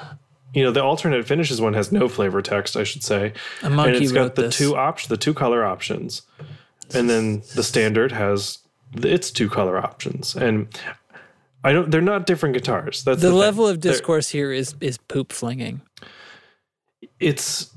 You 0.54 0.64
know, 0.64 0.70
the 0.70 0.82
alternate 0.82 1.26
finishes 1.28 1.60
one 1.60 1.74
has 1.74 1.92
no 1.92 2.08
flavor 2.08 2.40
text, 2.40 2.74
I 2.74 2.82
should 2.82 3.04
say, 3.04 3.34
A 3.62 3.66
and 3.66 3.78
it's 3.94 4.12
got 4.12 4.20
wrote 4.20 4.34
the 4.34 4.42
this. 4.44 4.56
two 4.56 4.74
options, 4.76 5.08
the 5.10 5.18
two 5.18 5.34
color 5.34 5.62
options, 5.62 6.22
and 6.94 7.08
then 7.08 7.42
the 7.54 7.62
standard 7.62 8.12
has 8.12 8.58
its 8.96 9.30
two 9.30 9.50
color 9.50 9.76
options, 9.76 10.34
and 10.34 10.66
I 11.62 11.72
don't. 11.74 11.90
They're 11.90 12.00
not 12.00 12.24
different 12.26 12.54
guitars. 12.54 13.04
That's 13.04 13.20
the, 13.20 13.26
the, 13.26 13.30
thing. 13.32 13.38
level 13.38 13.68
of 13.68 13.82
They're- 13.82 13.92
discourse 13.92 14.30
here 14.30 14.50
is 14.50 14.74
is 14.80 14.96
poop 14.96 15.32
flinging. 15.32 15.82
it's 17.20 17.70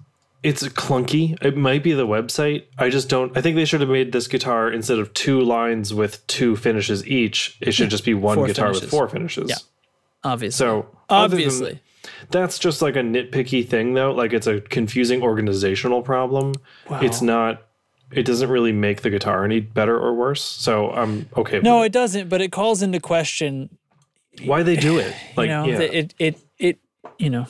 it's 0.44 0.64
clunky. 0.70 1.38
It 1.44 1.56
might 1.56 1.84
be 1.84 1.94
the 1.94 2.08
website. 2.08 2.66
I 2.78 2.90
just 2.90 3.10
don't. 3.10 3.36
I 3.38 3.42
think 3.42 3.56
they 3.56 3.66
should 3.66 3.82
have 3.82 3.90
made 3.90 4.12
this 4.12 4.28
guitar 4.28 4.72
instead 4.72 4.98
of 4.98 5.14
two 5.14 5.42
lines 5.42 5.94
with 5.94 6.26
two 6.28 6.56
finishes 6.56 7.06
each. 7.06 7.58
It 7.62 7.74
should 7.74 7.90
just 7.90 8.06
be 8.06 8.14
one 8.14 8.38
Four 8.38 8.48
guitar 8.48 8.72
with 8.72 8.90
four 8.90 9.08
finishes. 9.08 9.50
Yeah. 9.50 9.58
Obviously, 10.24 10.58
So 10.58 10.88
obviously, 11.10 11.80
that's 12.30 12.60
just 12.60 12.82
like 12.82 12.96
a 12.96 13.02
nitpicky 13.02 13.68
thing, 13.68 13.94
though. 13.94 14.12
Like 14.12 14.34
it's 14.34 14.48
a 14.48 14.62
confusing 14.62 15.22
organizational 15.22 16.02
problem. 16.02 16.54
Wow. 16.90 17.02
It's 17.02 17.22
not. 17.22 17.64
It 18.12 18.24
doesn't 18.24 18.50
really 18.50 18.74
make 18.74 19.04
the 19.04 19.10
guitar 19.10 19.46
any 19.46 19.62
better 19.62 19.98
or 19.98 20.14
worse. 20.14 20.44
So 20.44 20.92
I'm 20.92 21.30
okay. 21.38 21.58
with 21.58 21.64
no, 21.64 21.84
it. 21.84 21.88
it 21.88 21.92
doesn't. 21.92 22.30
But 22.30 22.42
it 22.42 22.52
calls 22.52 22.82
into 22.82 23.00
question. 23.00 23.78
why 24.44 24.64
they 24.64 24.76
do 24.76 24.98
it? 24.98 25.16
Like 25.38 25.50
you 25.50 25.54
know, 25.56 25.66
yeah, 25.66 25.80
it 25.80 26.14
it 26.20 26.40
it 26.58 26.80
you 27.18 27.30
know 27.30 27.46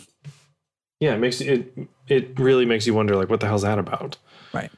yeah. 1.02 1.16
It 1.16 1.20
makes 1.20 1.42
it. 1.42 1.74
It 2.08 2.40
really 2.40 2.66
makes 2.66 2.88
you 2.88 2.94
wonder, 2.94 3.16
like, 3.18 3.30
what 3.30 3.40
the 3.42 3.48
hell's 3.48 3.64
that 3.64 3.78
about? 3.80 4.18
right. 4.54 4.72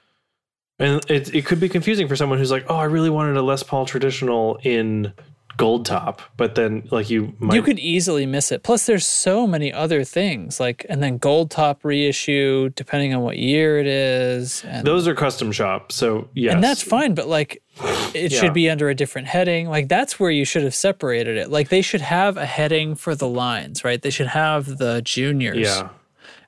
And 0.80 1.08
it 1.10 1.34
it 1.36 1.46
could 1.46 1.60
be 1.60 1.70
confusing 1.70 2.08
for 2.08 2.16
someone 2.16 2.40
who's 2.40 2.50
like, 2.52 2.66
oh, 2.68 2.76
I 2.76 2.86
really 2.86 3.12
wanted 3.12 3.38
a 3.38 3.44
Les 3.44 3.62
Paul 3.62 3.86
traditional 3.86 4.58
in 4.64 5.14
gold 5.56 5.86
top, 5.86 6.20
but 6.36 6.56
then 6.56 6.88
like 6.90 7.12
you 7.12 7.32
might 7.38 7.54
you 7.54 7.62
could 7.62 7.78
easily 7.78 8.26
miss 8.26 8.52
it. 8.52 8.64
Plus, 8.64 8.88
there's 8.88 9.06
so 9.06 9.46
many 9.46 9.72
other 9.72 10.04
things 10.04 10.60
like, 10.60 10.84
and 10.90 11.02
then 11.04 11.20
gold 11.20 11.52
top 11.52 11.86
reissue, 11.86 12.70
depending 12.70 13.14
on 13.14 13.22
what 13.22 13.38
year 13.38 13.78
it 13.78 13.86
is, 13.86 14.64
and 14.66 14.86
those 14.86 15.08
are 15.08 15.14
custom 15.14 15.52
shop. 15.52 15.92
So 15.92 16.28
yeah 16.34 16.54
and 16.54 16.64
that's 16.64 16.82
fine. 16.82 17.14
But 17.14 17.28
like, 17.28 17.62
it 18.16 18.32
Yeah. 18.32 18.40
should 18.40 18.54
be 18.54 18.68
under 18.68 18.90
a 18.90 18.96
different 18.96 19.28
heading. 19.28 19.70
Like 19.70 19.90
that's 19.90 20.20
where 20.20 20.32
you 20.32 20.44
should 20.44 20.64
have 20.64 20.76
separated 20.76 21.38
it. 21.38 21.52
Like 21.52 21.70
they 21.70 21.84
should 21.84 22.02
have 22.02 22.36
a 22.36 22.48
heading 22.48 22.96
for 22.96 23.14
the 23.14 23.28
lines, 23.28 23.84
right? 23.84 24.02
They 24.02 24.10
should 24.10 24.28
have 24.28 24.80
the 24.80 25.04
juniors, 25.04 25.60
yeah. 25.60 25.90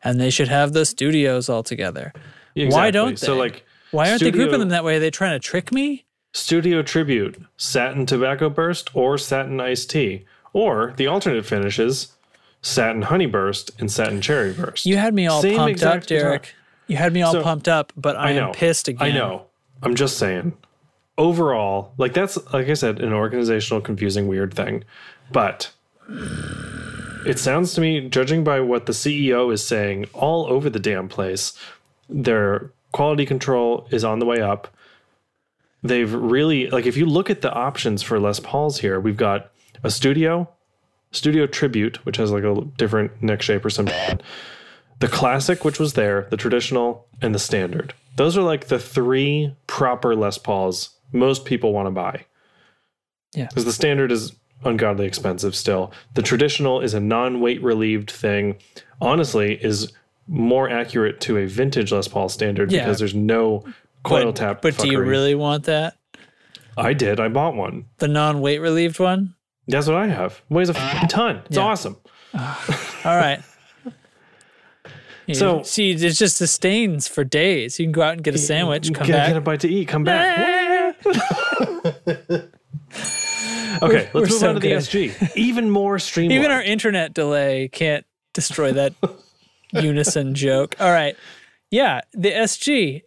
And 0.05 0.19
they 0.21 0.29
should 0.29 0.47
have 0.47 0.71
the 0.71 0.85
studios 0.85 1.49
all 1.49 1.63
together. 1.63 2.13
Exactly. 2.55 2.73
Why 2.73 2.91
don't 2.91 3.09
they? 3.19 3.25
So 3.25 3.35
like 3.35 3.65
Why 3.91 4.09
aren't 4.09 4.21
they 4.21 4.31
grouping 4.31 4.59
them 4.59 4.69
that 4.69 4.83
way? 4.85 4.95
Are 4.95 4.99
they 4.99 5.11
trying 5.11 5.33
to 5.33 5.39
trick 5.45 5.71
me? 5.73 6.05
Studio 6.33 6.81
Tribute, 6.81 7.41
Satin 7.57 8.05
Tobacco 8.05 8.49
Burst, 8.49 8.93
or 8.93 9.17
Satin 9.17 9.59
Iced 9.61 9.89
Tea, 9.89 10.25
or 10.51 10.93
the 10.97 11.07
alternate 11.07 11.45
finishes, 11.45 12.13
Satin 12.61 13.03
Honey 13.03 13.25
Burst 13.25 13.71
and 13.79 13.89
Satin 13.91 14.19
Cherry 14.21 14.51
Burst. 14.53 14.85
You 14.85 14.97
had 14.97 15.13
me 15.13 15.27
all 15.27 15.41
Same 15.41 15.55
pumped 15.57 15.81
up, 15.83 15.95
exact 15.95 16.07
guitar. 16.07 16.29
Derek. 16.29 16.55
You 16.87 16.97
had 16.97 17.13
me 17.13 17.21
all 17.21 17.31
So- 17.31 17.41
pumped 17.43 17.67
up, 17.67 17.93
but 17.95 18.15
I, 18.17 18.29
I 18.29 18.31
am 18.31 18.51
pissed 18.51 18.87
again. 18.87 19.07
I 19.07 19.11
know. 19.13 19.45
I'm 19.81 19.95
just 19.95 20.17
saying. 20.17 20.53
Overall, 21.17 21.93
like 21.97 22.13
that's 22.13 22.37
like 22.51 22.67
I 22.67 22.73
said, 22.73 22.99
an 22.99 23.13
organizational 23.13 23.79
confusing 23.81 24.27
weird 24.27 24.53
thing. 24.53 24.83
But 25.31 25.71
it 27.26 27.39
sounds 27.39 27.73
to 27.73 27.82
me, 27.82 28.07
judging 28.09 28.43
by 28.43 28.59
what 28.59 28.86
the 28.86 28.93
CEO 28.93 29.51
is 29.51 29.65
saying 29.65 30.05
all 30.13 30.45
over 30.47 30.69
the 30.69 30.80
damn 30.80 31.07
place, 31.07 31.53
their 32.09 32.71
quality 32.91 33.26
control 33.26 33.88
is 33.91 34.03
on 34.03 34.19
the 34.19 34.26
way 34.26 34.41
up. 34.41 34.67
They've 35.84 36.13
really 36.13 36.69
like 36.69 36.86
if 36.86 36.97
you 36.97 37.05
look 37.05 37.30
at 37.30 37.41
the 37.41 37.53
options 37.53 38.01
for 38.01 38.19
Les 38.19 38.39
Pauls 38.39 38.80
here, 38.80 38.99
we've 38.99 39.17
got 39.17 39.51
a 39.84 39.91
studio, 39.91 40.49
studio 41.11 41.45
tribute, 41.45 42.03
which 42.05 42.17
has 42.17 42.32
like 42.32 42.43
a 42.43 42.61
different 42.78 43.21
neck 43.21 43.41
shape 43.41 43.63
or 43.63 43.69
something 43.69 44.19
the 44.99 45.07
classic, 45.07 45.65
which 45.65 45.80
was 45.80 45.93
there, 45.93 46.28
the 46.30 46.38
traditional, 46.38 47.05
and 47.21 47.36
the 47.36 47.39
standard. 47.39 47.93
Those 48.15 48.38
are 48.38 48.41
like 48.41 48.67
the 48.67 48.80
three 48.80 49.53
proper 49.67 50.15
Les 50.15 50.38
Pauls 50.38 50.91
most 51.11 51.45
people 51.45 51.73
want 51.73 51.88
to 51.88 51.91
buy. 51.91 52.26
Yeah. 53.34 53.47
Because 53.47 53.65
the 53.65 53.73
standard 53.73 54.11
is 54.11 54.34
ungodly 54.63 55.05
expensive 55.05 55.55
still. 55.55 55.91
The 56.13 56.21
traditional 56.21 56.81
is 56.81 56.93
a 56.93 56.99
non 56.99 57.39
weight 57.41 57.61
relieved 57.61 58.09
thing. 58.11 58.55
Honestly, 59.01 59.63
is 59.63 59.91
more 60.27 60.69
accurate 60.69 61.19
to 61.21 61.37
a 61.37 61.45
vintage 61.45 61.91
Les 61.91 62.07
Paul 62.07 62.29
standard 62.29 62.71
Yeah. 62.71 62.83
because 62.85 62.99
there's 62.99 63.13
no 63.15 63.63
coil 64.03 64.25
but, 64.27 64.35
tap. 64.35 64.61
But 64.61 64.77
do 64.77 64.89
you 64.89 64.99
really 65.01 65.35
want 65.35 65.65
that? 65.65 65.95
I 66.77 66.93
did. 66.93 67.19
I 67.19 67.27
bought 67.27 67.55
one. 67.55 67.85
The 67.97 68.07
non-weight 68.07 68.59
relieved 68.59 68.99
one? 68.99 69.35
That's 69.67 69.87
what 69.87 69.95
I 69.95 70.07
have. 70.07 70.41
Weighs 70.49 70.69
a 70.69 70.73
ton. 71.09 71.41
It's 71.45 71.57
Yeah. 71.57 71.63
awesome. 71.63 71.97
All 72.33 73.15
right. 73.17 73.41
So- 75.33 75.63
see, 75.63 75.89
it's 75.89 76.19
just 76.19 76.37
sustains 76.37 77.07
for 77.07 77.23
days. 77.23 77.79
You 77.79 77.85
can 77.85 77.91
go 77.93 78.03
out 78.03 78.13
and 78.13 78.23
get 78.23 78.35
a 78.35 78.37
sandwich, 78.37 78.93
come 78.93 79.07
get, 79.07 79.13
back. 79.13 79.27
get 79.29 79.37
a 79.37 79.41
bite 79.41 79.59
to 79.61 79.67
eat. 79.67 79.87
Come 79.87 80.03
back. 80.03 80.95
Okay, 83.82 84.09
We're 84.13 84.21
let's 84.21 84.32
move 84.32 84.39
so 84.39 84.49
on 84.49 84.55
to 84.55 84.59
the. 84.61 84.71
SG. 84.71 85.32
Even 85.36 85.69
more 85.69 85.99
streamlined. 85.99 86.39
Even 86.39 86.51
our 86.51 86.61
internet 86.61 87.13
delay 87.13 87.67
can't 87.69 88.05
destroy 88.34 88.71
that 88.73 88.93
unison 89.71 90.36
joke. 90.36 90.76
All 90.80 90.91
right. 90.91 91.15
Yeah, 91.71 92.01
the 92.13 92.32
SG. 92.32 93.01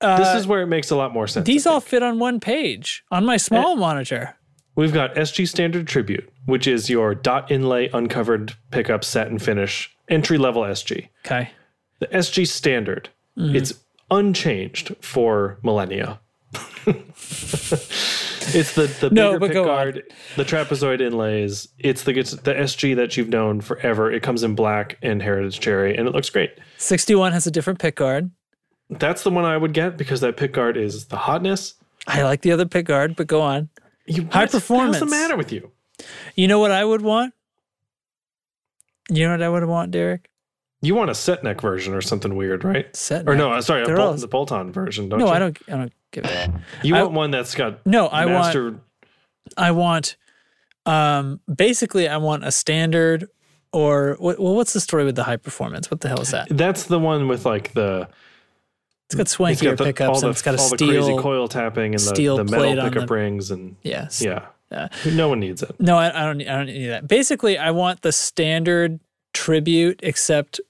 this 0.00 0.34
is 0.36 0.46
where 0.46 0.62
it 0.62 0.66
makes 0.68 0.90
a 0.90 0.96
lot 0.96 1.12
more 1.12 1.26
sense. 1.26 1.46
These 1.46 1.66
all 1.66 1.80
fit 1.80 2.02
on 2.02 2.18
one 2.18 2.40
page 2.40 3.04
on 3.10 3.24
my 3.24 3.36
small 3.36 3.76
monitor. 3.76 4.36
We've 4.76 4.92
got 4.92 5.14
SG 5.16 5.48
Standard 5.48 5.88
Tribute, 5.88 6.30
which 6.46 6.66
is 6.68 6.88
your 6.88 7.14
dot 7.14 7.50
inlay 7.50 7.88
uncovered 7.92 8.54
pickup 8.70 9.02
satin 9.04 9.38
finish 9.40 9.94
entry 10.08 10.38
level 10.38 10.62
SG. 10.62 11.08
Okay. 11.26 11.50
The 11.98 12.06
SG 12.08 12.46
Standard, 12.46 13.08
Mm-hmm. 13.36 13.54
it's 13.56 13.74
unchanged 14.10 14.96
for 15.00 15.58
millennia. 15.62 16.18
it's 18.54 18.74
the 18.74 18.86
the 18.86 19.10
No, 19.10 19.32
bigger 19.32 19.38
but 19.40 19.46
pick 19.48 19.64
guard, 19.64 20.12
the 20.36 20.44
trapezoid 20.44 21.00
inlays. 21.00 21.68
It's 21.78 22.02
the 22.04 22.18
it's 22.18 22.32
the 22.32 22.54
SG 22.54 22.96
that 22.96 23.16
you've 23.16 23.28
known 23.28 23.60
forever. 23.60 24.10
It 24.12 24.22
comes 24.22 24.42
in 24.42 24.54
black 24.54 24.98
and 25.02 25.22
heritage 25.22 25.60
cherry, 25.60 25.96
and 25.96 26.06
it 26.08 26.12
looks 26.14 26.30
great. 26.30 26.50
61 26.78 27.32
has 27.32 27.46
a 27.46 27.50
different 27.50 27.78
pick 27.78 27.96
guard. 27.96 28.30
That's 28.90 29.22
the 29.22 29.30
one 29.30 29.44
I 29.44 29.56
would 29.56 29.74
get 29.74 29.96
because 29.96 30.20
that 30.22 30.36
pick 30.36 30.52
guard 30.52 30.76
is 30.76 31.06
the 31.06 31.16
hotness. 31.16 31.74
I 32.06 32.22
like 32.22 32.40
the 32.40 32.52
other 32.52 32.64
pick 32.66 32.86
guard, 32.86 33.16
but 33.16 33.26
go 33.26 33.40
on. 33.42 33.68
You, 34.06 34.26
High 34.30 34.46
performance. 34.46 35.00
What's 35.00 35.10
the 35.12 35.18
matter 35.18 35.36
with 35.36 35.52
you? 35.52 35.70
You 36.34 36.48
know 36.48 36.58
what 36.58 36.70
I 36.70 36.84
would 36.84 37.02
want? 37.02 37.34
You 39.10 39.24
know 39.26 39.32
what 39.32 39.42
I 39.42 39.48
would 39.48 39.64
want, 39.64 39.90
Derek? 39.90 40.28
You 40.80 40.94
want 40.94 41.10
a 41.10 41.14
set 41.14 41.42
neck 41.42 41.60
version 41.60 41.92
or 41.92 42.00
something 42.00 42.36
weird, 42.36 42.62
right? 42.64 42.94
Set 42.94 43.28
Or 43.28 43.34
no, 43.34 43.52
uh, 43.52 43.60
sorry, 43.60 43.82
a 43.82 43.86
bolt, 43.86 43.98
all- 43.98 44.14
the 44.14 44.28
bolt-on 44.28 44.72
version. 44.72 45.08
Don't 45.08 45.18
No, 45.18 45.26
you? 45.26 45.32
I 45.32 45.38
don't. 45.38 45.58
I 45.68 45.72
don't 45.72 45.92
give 46.12 46.24
it. 46.24 46.50
You 46.82 46.96
I- 46.96 47.02
want 47.02 47.14
one 47.14 47.30
that's 47.30 47.54
got 47.54 47.84
No, 47.86 48.06
I 48.06 48.26
want. 48.26 48.80
I 49.56 49.70
want. 49.70 50.16
Um, 50.86 51.40
basically, 51.54 52.08
I 52.08 52.16
want 52.16 52.44
a 52.44 52.50
standard, 52.52 53.28
or 53.72 54.16
well, 54.20 54.36
what's 54.54 54.72
the 54.72 54.80
story 54.80 55.04
with 55.04 55.16
the 55.16 55.24
high 55.24 55.36
performance? 55.36 55.90
What 55.90 56.00
the 56.00 56.08
hell 56.08 56.20
is 56.20 56.30
that? 56.30 56.48
That's 56.50 56.84
the 56.84 56.98
one 56.98 57.28
with 57.28 57.44
like 57.44 57.72
the. 57.74 58.08
It's 59.06 59.14
got 59.14 59.22
It's 59.22 59.36
swankier 59.36 59.70
got 59.70 59.78
the, 59.78 59.84
pickups, 59.84 60.18
all 60.18 60.24
and 60.28 60.30
it's 60.32 60.42
got 60.42 60.54
a 60.54 60.58
all 60.58 60.68
the 60.68 60.76
crazy 60.76 61.02
steel. 61.02 61.18
coil 61.18 61.48
tapping 61.48 61.94
and 61.94 61.94
the, 61.94 61.98
steel 62.14 62.36
the 62.36 62.44
plate 62.44 62.60
metal 62.74 62.80
on 62.84 62.90
pickup 62.92 63.08
the- 63.08 63.14
rings 63.14 63.50
and 63.50 63.76
yes. 63.82 64.20
yeah, 64.20 64.46
Yeah. 64.70 64.88
no 65.14 65.30
one 65.30 65.40
needs 65.40 65.62
it. 65.62 65.74
No, 65.80 65.96
I, 65.96 66.08
I 66.08 66.26
don't. 66.26 66.42
I 66.42 66.56
don't 66.56 66.66
need 66.66 66.88
that. 66.88 67.08
Basically, 67.08 67.56
I 67.56 67.70
want 67.70 68.02
the 68.02 68.12
standard 68.12 69.00
tribute, 69.32 70.00
except. 70.02 70.60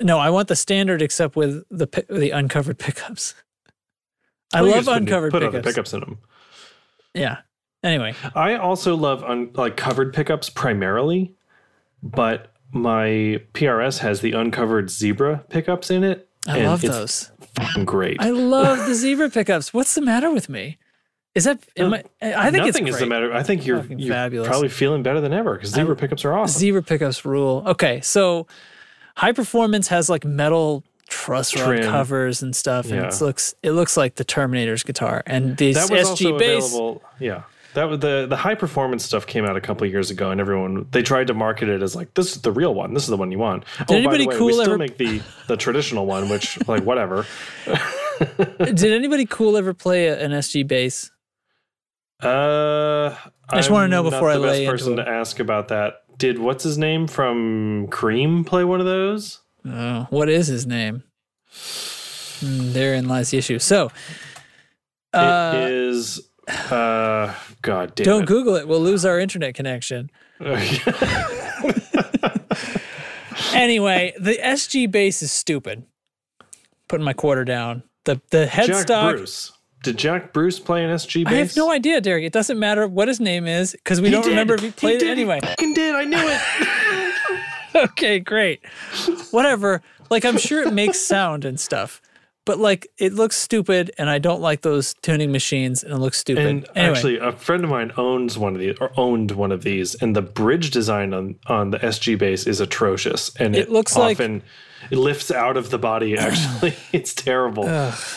No, 0.00 0.18
I 0.18 0.30
want 0.30 0.46
the 0.48 0.56
standard 0.56 1.02
except 1.02 1.34
with 1.36 1.64
the 1.70 1.86
pi- 1.88 2.04
the 2.08 2.30
uncovered 2.30 2.78
pickups. 2.86 3.34
I 4.52 4.60
love 4.60 4.74
just 4.74 4.88
put- 4.88 4.96
uncovered 4.98 5.32
put 5.32 5.42
pickups. 5.42 5.54
other 5.56 5.62
pickups 5.62 5.92
in 5.92 6.00
them. 6.00 6.18
Yeah. 7.14 7.38
Anyway, 7.82 8.14
I 8.34 8.56
also 8.56 8.94
love 8.96 9.24
un, 9.24 9.50
like 9.54 9.76
covered 9.76 10.12
pickups 10.12 10.50
primarily, 10.50 11.34
but 12.02 12.52
my 12.72 13.40
PRS 13.54 13.98
has 14.00 14.20
the 14.20 14.32
uncovered 14.32 14.90
zebra 14.90 15.44
pickups 15.48 15.90
in 15.90 16.04
it. 16.04 16.28
I 16.46 16.60
love 16.62 16.84
it's 16.84 16.94
those. 16.94 17.30
fucking 17.54 17.84
great. 17.86 18.18
I 18.20 18.30
love 18.30 18.86
the 18.86 18.94
zebra 19.02 19.30
pickups. 19.30 19.72
What's 19.72 19.94
the 19.94 20.02
matter 20.02 20.30
with 20.30 20.48
me? 20.48 20.78
Is 21.34 21.44
that? 21.44 21.62
Am 21.76 21.94
I, 21.94 22.02
I 22.20 22.50
think 22.50 22.66
it's 22.66 22.76
Nothing 22.78 22.84
great. 22.84 22.94
is 22.94 23.00
the 23.00 23.06
matter. 23.06 23.32
I 23.32 23.42
think 23.42 23.64
you're 23.64 23.84
you're 23.86 24.12
fabulous. 24.12 24.48
probably 24.48 24.68
feeling 24.68 25.02
better 25.02 25.20
than 25.20 25.32
ever 25.32 25.54
because 25.54 25.70
zebra 25.70 25.96
pickups 25.96 26.24
are 26.24 26.32
awesome. 26.36 26.58
Zebra 26.58 26.82
pickups 26.82 27.24
rule. 27.24 27.62
Okay, 27.66 28.00
so 28.02 28.46
high 29.16 29.32
performance 29.32 29.88
has 29.88 30.10
like 30.10 30.24
metal 30.24 30.82
truss 31.10 31.54
rod 31.56 31.66
Trim. 31.66 31.82
covers 31.90 32.40
and 32.42 32.56
stuff, 32.56 32.86
and 32.86 32.94
Yeah. 32.96 33.08
it 33.08 33.20
looks 33.20 33.54
it 33.62 33.72
looks 33.72 33.96
like 33.98 34.14
the 34.14 34.24
Terminator's 34.24 34.82
guitar. 34.82 35.22
And 35.26 35.56
these 35.58 35.74
that 35.74 35.90
was 35.90 36.08
SG 36.08 36.26
also 36.26 36.38
bass. 36.38 36.66
available. 36.68 37.02
Yeah, 37.18 37.42
that 37.74 37.84
was 37.84 37.98
the 37.98 38.26
the 38.28 38.36
high 38.36 38.54
performance 38.54 39.04
stuff 39.04 39.26
came 39.26 39.44
out 39.44 39.56
a 39.56 39.60
couple 39.60 39.86
years 39.86 40.10
ago, 40.10 40.30
and 40.30 40.40
everyone 40.40 40.86
they 40.92 41.02
tried 41.02 41.26
to 41.26 41.34
market 41.34 41.68
it 41.68 41.82
as 41.82 41.94
like 41.94 42.14
this 42.14 42.34
is 42.34 42.42
the 42.42 42.52
real 42.52 42.74
one. 42.74 42.94
This 42.94 43.02
is 43.02 43.10
the 43.10 43.16
one 43.18 43.30
you 43.30 43.38
want. 43.38 43.64
oh, 43.80 43.84
by 43.84 43.94
anybody 43.96 44.24
the 44.24 44.30
way, 44.30 44.36
cool 44.38 44.46
we 44.46 44.52
still 44.54 44.64
ever- 44.66 44.78
make 44.78 44.96
the 44.96 45.20
the 45.48 45.56
traditional 45.56 46.06
one, 46.06 46.28
which 46.30 46.58
like 46.66 46.84
whatever. 46.84 47.26
Did 48.58 48.84
anybody 48.84 49.26
cool 49.26 49.56
ever 49.56 49.74
play 49.74 50.06
a- 50.08 50.18
an 50.20 50.30
SG 50.32 50.66
bass? 50.66 51.10
Uh, 52.22 53.14
I 53.48 53.56
just 53.56 53.70
wanna 53.70 53.88
know 53.88 54.02
before 54.02 54.30
I 54.30 54.34
the 54.34 54.42
best 54.42 54.52
lay 54.52 54.60
into 54.64 54.72
person 54.72 54.96
to 54.96 55.08
ask 55.08 55.40
about 55.40 55.68
that. 55.68 56.02
Did 56.18 56.38
what's 56.38 56.62
his 56.62 56.76
name 56.76 57.06
from 57.06 57.88
Cream 57.90 58.44
play 58.44 58.62
one 58.64 58.78
of 58.80 58.84
those? 58.86 59.40
Oh, 59.66 60.06
what 60.10 60.28
is 60.28 60.46
his 60.46 60.66
name? 60.66 61.02
Hmm, 62.40 62.72
therein 62.72 63.08
lies 63.08 63.30
the 63.30 63.38
issue. 63.38 63.58
So, 63.58 63.90
uh, 65.12 65.52
it 65.56 65.70
is. 65.70 66.20
Uh, 66.48 67.34
God 67.62 67.94
damn 67.94 68.04
don't 68.04 68.22
it. 68.22 68.26
Google 68.26 68.56
it. 68.56 68.66
We'll 68.66 68.80
lose 68.80 69.04
our 69.04 69.18
internet 69.20 69.54
connection. 69.54 70.10
Anyway, 73.54 74.12
the 74.18 74.34
SG 74.38 74.90
bass 74.90 75.22
is 75.22 75.32
stupid. 75.32 75.84
Putting 76.88 77.04
my 77.04 77.12
quarter 77.12 77.44
down. 77.44 77.82
The 78.04 78.20
the 78.30 78.46
Jack 78.46 78.68
headstock. 78.68 79.16
Bruce. 79.16 79.52
Did 79.82 79.96
Jack 79.96 80.32
Bruce 80.32 80.58
play 80.60 80.84
an 80.84 80.90
SG 80.90 81.24
bass? 81.24 81.32
I 81.32 81.36
have 81.36 81.56
no 81.56 81.70
idea, 81.70 82.00
Derek. 82.00 82.24
It 82.24 82.32
doesn't 82.32 82.58
matter 82.58 82.86
what 82.86 83.08
his 83.08 83.18
name 83.18 83.46
is 83.46 83.72
because 83.72 84.00
we 84.00 84.08
He 84.08 84.12
don't 84.12 84.22
did. 84.22 84.30
remember 84.30 84.54
if 84.54 84.60
he 84.60 84.70
played 84.70 84.96
it 84.96 85.00
did. 85.00 85.10
anyway. 85.10 85.40
He 85.42 85.46
fucking 85.46 85.74
did. 85.74 85.94
I 85.94 86.04
knew 86.04 86.18
it. 86.20 86.40
okay, 87.74 88.18
great. 88.18 88.60
Whatever. 89.30 89.82
Like 90.10 90.24
I'm 90.24 90.38
sure 90.38 90.62
it 90.66 90.72
makes 90.72 90.98
sound 91.00 91.44
and 91.44 91.58
stuff, 91.60 92.00
but 92.44 92.58
like 92.58 92.88
it 92.98 93.12
looks 93.12 93.36
stupid, 93.36 93.92
and 93.96 94.10
I 94.10 94.18
don't 94.18 94.40
like 94.40 94.62
those 94.62 94.94
tuning 95.02 95.30
machines, 95.30 95.84
and 95.84 95.92
it 95.92 95.98
looks 95.98 96.18
stupid. 96.18 96.46
And 96.46 96.68
anyway, 96.74 96.96
actually, 96.96 97.18
a 97.18 97.30
friend 97.32 97.62
of 97.62 97.70
mine 97.70 97.92
owns 97.96 98.36
one 98.36 98.54
of 98.54 98.60
these, 98.60 98.76
or 98.80 98.90
owned 98.96 99.30
one 99.30 99.52
of 99.52 99.62
these, 99.62 99.94
and 99.96 100.16
the 100.16 100.22
bridge 100.22 100.70
design 100.70 101.14
on 101.14 101.36
on 101.46 101.70
the 101.70 101.78
SG 101.78 102.18
bass 102.18 102.46
is 102.46 102.60
atrocious, 102.60 103.30
and 103.36 103.54
it, 103.54 103.68
It 103.68 103.70
looks 103.70 103.96
like- 103.96 104.18
it 104.90 104.96
lifts 104.96 105.30
out 105.30 105.58
of 105.58 105.68
the 105.70 105.78
body. 105.78 106.16
Actually, 106.18 106.74
it's 106.90 107.12
terrible. 107.14 107.68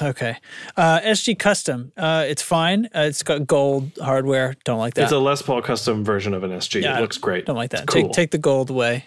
okay, 0.02 0.38
uh, 0.78 1.00
SG 1.02 1.38
Custom, 1.38 1.92
uh, 1.98 2.26
it's 2.28 2.42
fine. 2.42 2.86
Uh, 2.96 3.02
it's 3.02 3.22
got 3.22 3.46
gold 3.46 3.92
hardware. 4.02 4.56
Don't 4.64 4.80
like 4.80 4.94
that. 4.96 5.04
It's 5.04 5.12
a 5.12 5.20
Les 5.20 5.42
Paul 5.44 5.62
custom 5.62 6.04
version 6.04 6.34
of 6.34 6.44
an 6.44 6.50
SG. 6.52 6.82
Yeah, 6.82 6.98
it 6.98 7.02
looks 7.02 7.18
great. 7.20 7.46
Don't 7.46 7.58
like 7.58 7.70
that. 7.72 7.86
Cool. 7.86 8.04
Take 8.04 8.12
take 8.14 8.32
the 8.32 8.38
gold 8.40 8.70
away. 8.72 9.06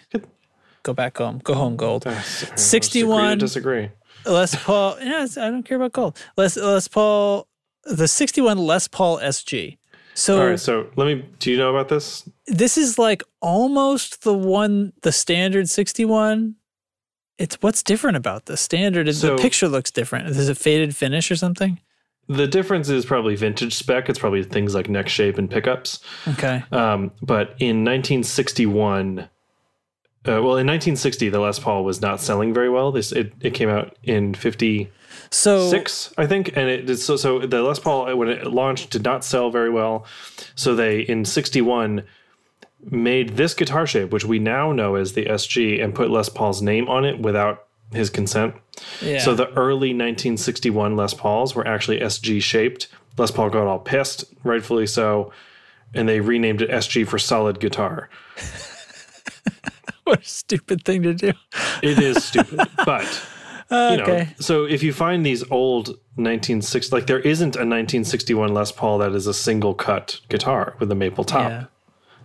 Go 0.87 0.93
back 0.93 1.17
home. 1.17 1.41
Go 1.43 1.53
home, 1.53 1.75
gold. 1.75 2.05
Let's 2.05 2.43
agree 2.43 2.57
Sixty-one 2.57 3.37
Disagree. 3.39 3.89
Les 4.25 4.55
Paul. 4.55 4.97
Yeah, 5.01 5.27
I 5.35 5.49
don't 5.51 5.63
care 5.63 5.75
about 5.75 5.91
gold. 5.91 6.17
Les 6.37 6.55
Les 6.55 6.87
Paul. 6.87 7.45
The 7.83 8.07
sixty-one 8.07 8.57
Les 8.57 8.87
Paul 8.87 9.19
SG. 9.19 9.77
So 10.13 10.39
All 10.39 10.47
right. 10.47 10.57
So 10.57 10.87
let 10.95 11.07
me. 11.07 11.25
Do 11.39 11.51
you 11.51 11.57
know 11.57 11.69
about 11.69 11.89
this? 11.89 12.29
this 12.45 12.77
is 12.77 12.97
like 12.97 13.21
almost 13.41 14.23
the 14.23 14.33
one, 14.33 14.93
the 15.01 15.11
standard 15.11 15.67
sixty-one. 15.67 16.55
It's 17.37 17.55
what's 17.55 17.83
different 17.83 18.15
about 18.15 18.45
the 18.45 18.55
standard. 18.55 19.09
is 19.09 19.19
So- 19.19 19.35
the 19.35 19.41
picture 19.41 19.67
looks 19.67 19.91
different. 19.91 20.29
Is 20.29 20.47
it 20.47 20.57
faded 20.57 20.95
finish 20.95 21.29
or 21.29 21.35
something? 21.35 21.81
The 22.29 22.47
difference 22.47 22.87
is 22.87 23.05
probably 23.05 23.35
vintage 23.35 23.75
spec. 23.75 24.07
It's 24.07 24.19
probably 24.19 24.41
things 24.43 24.73
like 24.73 24.87
neck 24.89 25.09
shape 25.09 25.37
and 25.37 25.49
pickups. 25.49 25.99
Okay. 26.29 26.63
Um, 26.71 27.11
but 27.21 27.55
in 27.59 27.83
1961, 27.83 29.27
uh, 30.27 30.41
well, 30.41 30.57
in 30.57 30.67
1960, 30.67 31.29
the 31.29 31.39
Les 31.39 31.57
Paul 31.59 31.83
was 31.83 32.01
not 32.01 32.19
selling 32.19 32.53
very 32.53 32.69
well. 32.69 32.91
This 32.91 33.11
it, 33.11 33.33
it 33.41 33.53
came 33.53 33.69
out 33.69 33.95
in 34.03 34.33
56, 34.33 34.91
So 35.29 36.13
I 36.17 36.27
think, 36.27 36.49
and 36.55 36.69
it 36.69 36.85
did 36.85 36.97
so. 36.97 37.15
So 37.15 37.39
the 37.39 37.61
Les 37.61 37.79
Paul 37.79 38.15
when 38.15 38.27
it 38.29 38.47
launched 38.47 38.89
did 38.91 39.03
not 39.03 39.23
sell 39.23 39.49
very 39.49 39.69
well. 39.69 40.05
So 40.55 40.75
they 40.75 40.99
in 41.01 41.25
61 41.25 42.03
made 42.89 43.37
this 43.37 43.53
guitar 43.53 43.87
shape, 43.87 44.11
which 44.11 44.25
we 44.25 44.39
now 44.39 44.71
know 44.71 44.95
as 44.95 45.13
the 45.13 45.25
SG, 45.25 45.83
and 45.83 45.95
put 45.95 46.09
Les 46.09 46.29
Paul's 46.29 46.61
name 46.61 46.87
on 46.87 47.05
it 47.05 47.19
without 47.19 47.65
his 47.93 48.09
consent. 48.09 48.55
yeah. 49.01 49.19
So 49.19 49.33
the 49.33 49.47
early 49.53 49.89
1961 49.89 50.95
Les 50.95 51.13
Pauls 51.13 51.55
were 51.55 51.65
actually 51.65 51.99
SG 51.99 52.41
shaped. 52.41 52.87
Les 53.17 53.31
Paul 53.31 53.49
got 53.49 53.65
all 53.65 53.79
pissed, 53.79 54.25
rightfully 54.43 54.85
so, 54.87 55.31
and 55.93 56.07
they 56.07 56.19
renamed 56.19 56.61
it 56.61 56.69
SG 56.69 57.07
for 57.07 57.17
solid 57.17 57.59
guitar. 57.59 58.09
What 60.07 60.21
a 60.21 60.25
stupid 60.25 60.83
thing 60.83 61.03
to 61.03 61.13
do. 61.13 61.33
It 61.83 61.99
is 61.99 62.23
stupid, 62.23 62.59
but 62.85 63.27
you 63.71 63.97
know. 63.97 64.03
Okay. 64.03 64.29
So 64.39 64.65
if 64.65 64.81
you 64.83 64.93
find 64.93 65.25
these 65.25 65.43
old 65.51 65.87
1960, 66.15 66.95
like 66.95 67.07
there 67.07 67.19
isn't 67.19 67.55
a 67.55 67.67
1961 67.67 68.53
Les 68.53 68.71
Paul 68.71 68.97
that 68.99 69.13
is 69.13 69.27
a 69.27 69.33
single 69.33 69.73
cut 69.73 70.19
guitar 70.29 70.75
with 70.79 70.91
a 70.91 70.95
maple 70.95 71.23
top. 71.23 71.49
Yeah. 71.49 71.65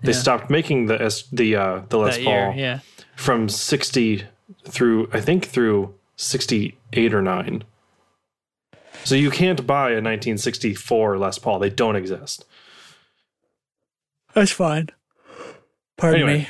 They 0.02 0.12
yeah. 0.12 0.18
stopped 0.18 0.50
making 0.50 0.86
the 0.86 1.00
S, 1.00 1.24
the 1.32 1.56
uh, 1.56 1.82
the 1.88 1.98
Les 1.98 2.16
That 2.16 2.24
Paul 2.24 2.34
year, 2.34 2.54
yeah. 2.56 2.78
from 3.16 3.48
60 3.48 4.24
through 4.64 5.08
I 5.12 5.20
think 5.20 5.46
through 5.46 5.94
68 6.16 7.14
or 7.14 7.22
9. 7.22 7.64
So 9.04 9.14
you 9.14 9.30
can't 9.30 9.66
buy 9.66 9.90
a 9.90 10.00
1964 10.00 11.18
Les 11.18 11.38
Paul. 11.38 11.58
They 11.58 11.70
don't 11.70 11.96
exist. 11.96 12.44
That's 14.34 14.52
fine. 14.52 14.88
Pardon 15.96 16.22
Anyway. 16.22 16.38
me. 16.38 16.48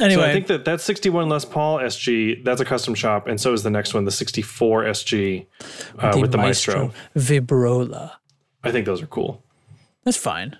Anyway, 0.00 0.22
So 0.22 0.28
I 0.28 0.32
think 0.32 0.46
that 0.48 0.64
that 0.64 0.80
61 0.80 1.28
Les 1.28 1.44
Paul 1.44 1.78
SG, 1.78 2.44
that's 2.44 2.60
a 2.60 2.64
custom 2.64 2.94
shop, 2.94 3.26
and 3.26 3.40
so 3.40 3.52
is 3.52 3.62
the 3.62 3.70
next 3.70 3.92
one, 3.94 4.04
the 4.04 4.10
64 4.10 4.84
SG 4.84 5.46
uh, 5.98 6.16
with 6.20 6.32
the 6.32 6.38
Maestro. 6.38 6.92
Vibrola. 7.16 8.12
I 8.64 8.72
think 8.72 8.86
those 8.86 9.02
are 9.02 9.06
cool. 9.06 9.42
That's 10.04 10.16
fine. 10.16 10.56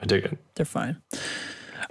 I 0.00 0.06
dig 0.06 0.24
it. 0.24 0.38
They're 0.54 0.64
fine. 0.66 1.00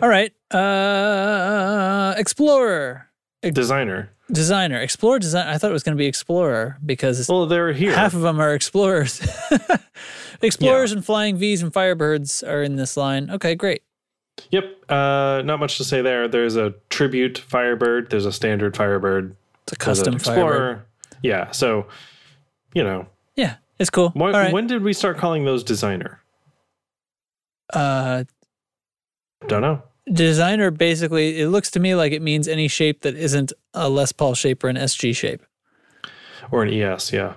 All 0.02 0.10
right. 0.10 0.32
Uh 0.52 2.14
Explorer. 2.18 3.08
Designer. 3.42 4.10
Designer. 4.32 4.80
Explorer 4.82 5.20
design. 5.20 5.48
I 5.48 5.58
thought 5.58 5.70
it 5.70 5.74
was 5.74 5.84
going 5.84 5.98
to 5.98 6.02
be 6.02 6.06
Explorer 6.08 6.78
because 6.86 7.28
Well, 7.30 7.46
they're 7.48 7.74
here. 7.74 7.94
half 7.96 8.14
of 8.14 8.22
them 8.22 8.40
are 8.40 8.54
Explorers. 8.54 9.22
Explorers 10.42 10.92
and 10.92 11.04
Flying 11.04 11.38
V's 11.38 11.62
and 11.62 11.72
Firebirds 11.74 12.48
are 12.48 12.62
in 12.64 12.76
this 12.76 12.96
line. 12.96 13.30
Okay, 13.30 13.56
great. 13.56 13.82
Yep. 14.52 14.90
Uh, 14.90 15.42
not 15.46 15.60
much 15.60 15.78
to 15.78 15.84
say 15.84 16.02
there. 16.02 16.28
There's 16.28 16.56
a 16.56 16.74
tribute 16.90 17.38
Firebird. 17.38 18.10
There's 18.10 18.26
a 18.26 18.32
standard 18.32 18.76
Firebird. 18.76 19.36
It's 19.64 19.74
a 19.74 19.76
custom 19.76 20.18
Firebird. 20.20 20.44
Explorer. 20.46 20.86
Yeah. 21.22 21.52
So, 21.52 21.88
you 22.74 22.84
know, 22.84 23.08
Yeah, 23.36 23.56
it's 23.78 23.90
cool. 23.90 24.10
when, 24.16 24.34
right. 24.34 24.54
when 24.54 24.68
did 24.68 24.82
we 24.84 24.94
start 24.94 25.18
calling 25.18 25.46
those 25.46 25.64
designer? 25.64 26.22
uh, 27.74 28.24
Don't 29.48 29.62
know. 29.62 29.84
designer 30.12 30.72
basically, 30.72 31.40
it 31.40 31.50
looks 31.50 31.70
to 31.72 31.80
me 31.80 31.94
like 31.96 32.12
it 32.12 32.22
means 32.22 32.48
any 32.48 32.68
shape 32.68 33.02
that 33.02 33.16
isn't 33.16 33.54
a 33.74 33.90
Les 33.90 34.12
Paul 34.12 34.34
shape 34.34 34.64
or 34.64 34.70
an 34.70 34.76
SG 34.76 35.16
shape. 35.16 35.42
Or 36.52 36.64
an 36.64 36.74
ES. 36.74 37.14
Yeah. 37.14 37.34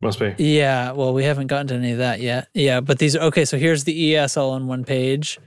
Must 0.00 0.18
be. 0.18 0.34
Yeah, 0.38 0.92
well, 0.92 1.14
we 1.14 1.24
haven't 1.24 1.46
gotten 1.46 1.68
to 1.68 1.74
any 1.74 1.92
of 1.92 1.98
that 1.98 2.20
yet. 2.20 2.48
Yeah, 2.52 2.80
but 2.80 2.98
these 2.98 3.16
are 3.16 3.20
okay. 3.26 3.44
So 3.44 3.56
here's 3.58 3.84
the 3.84 4.16
ES 4.16 4.36
all 4.36 4.50
on 4.50 4.66
one 4.66 4.84
page. 4.84 5.38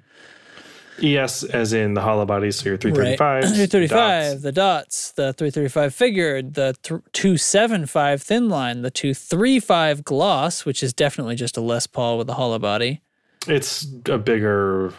ES 1.03 1.43
as 1.43 1.73
in 1.73 1.93
the 1.93 2.01
hollow 2.01 2.25
bodies. 2.25 2.55
So 2.55 2.69
your 2.69 2.73
Right. 2.77 2.81
335. 3.17 3.43
335, 3.43 4.41
the 4.41 4.51
dots, 4.51 5.11
the 5.11 5.31
335 5.33 5.93
figured, 5.93 6.53
the 6.55 6.75
th- 6.81 7.01
275 7.13 8.23
thin 8.23 8.49
line, 8.49 8.81
the 8.81 8.89
235 8.89 10.03
gloss, 10.03 10.65
which 10.65 10.81
is 10.81 10.93
definitely 10.93 11.35
just 11.35 11.55
a 11.55 11.61
Les 11.61 11.85
Paul 11.85 12.17
with 12.17 12.27
a 12.29 12.33
hollow 12.33 12.57
body. 12.57 13.01
It's 13.47 13.85
a 14.09 14.17
bigger 14.17 14.91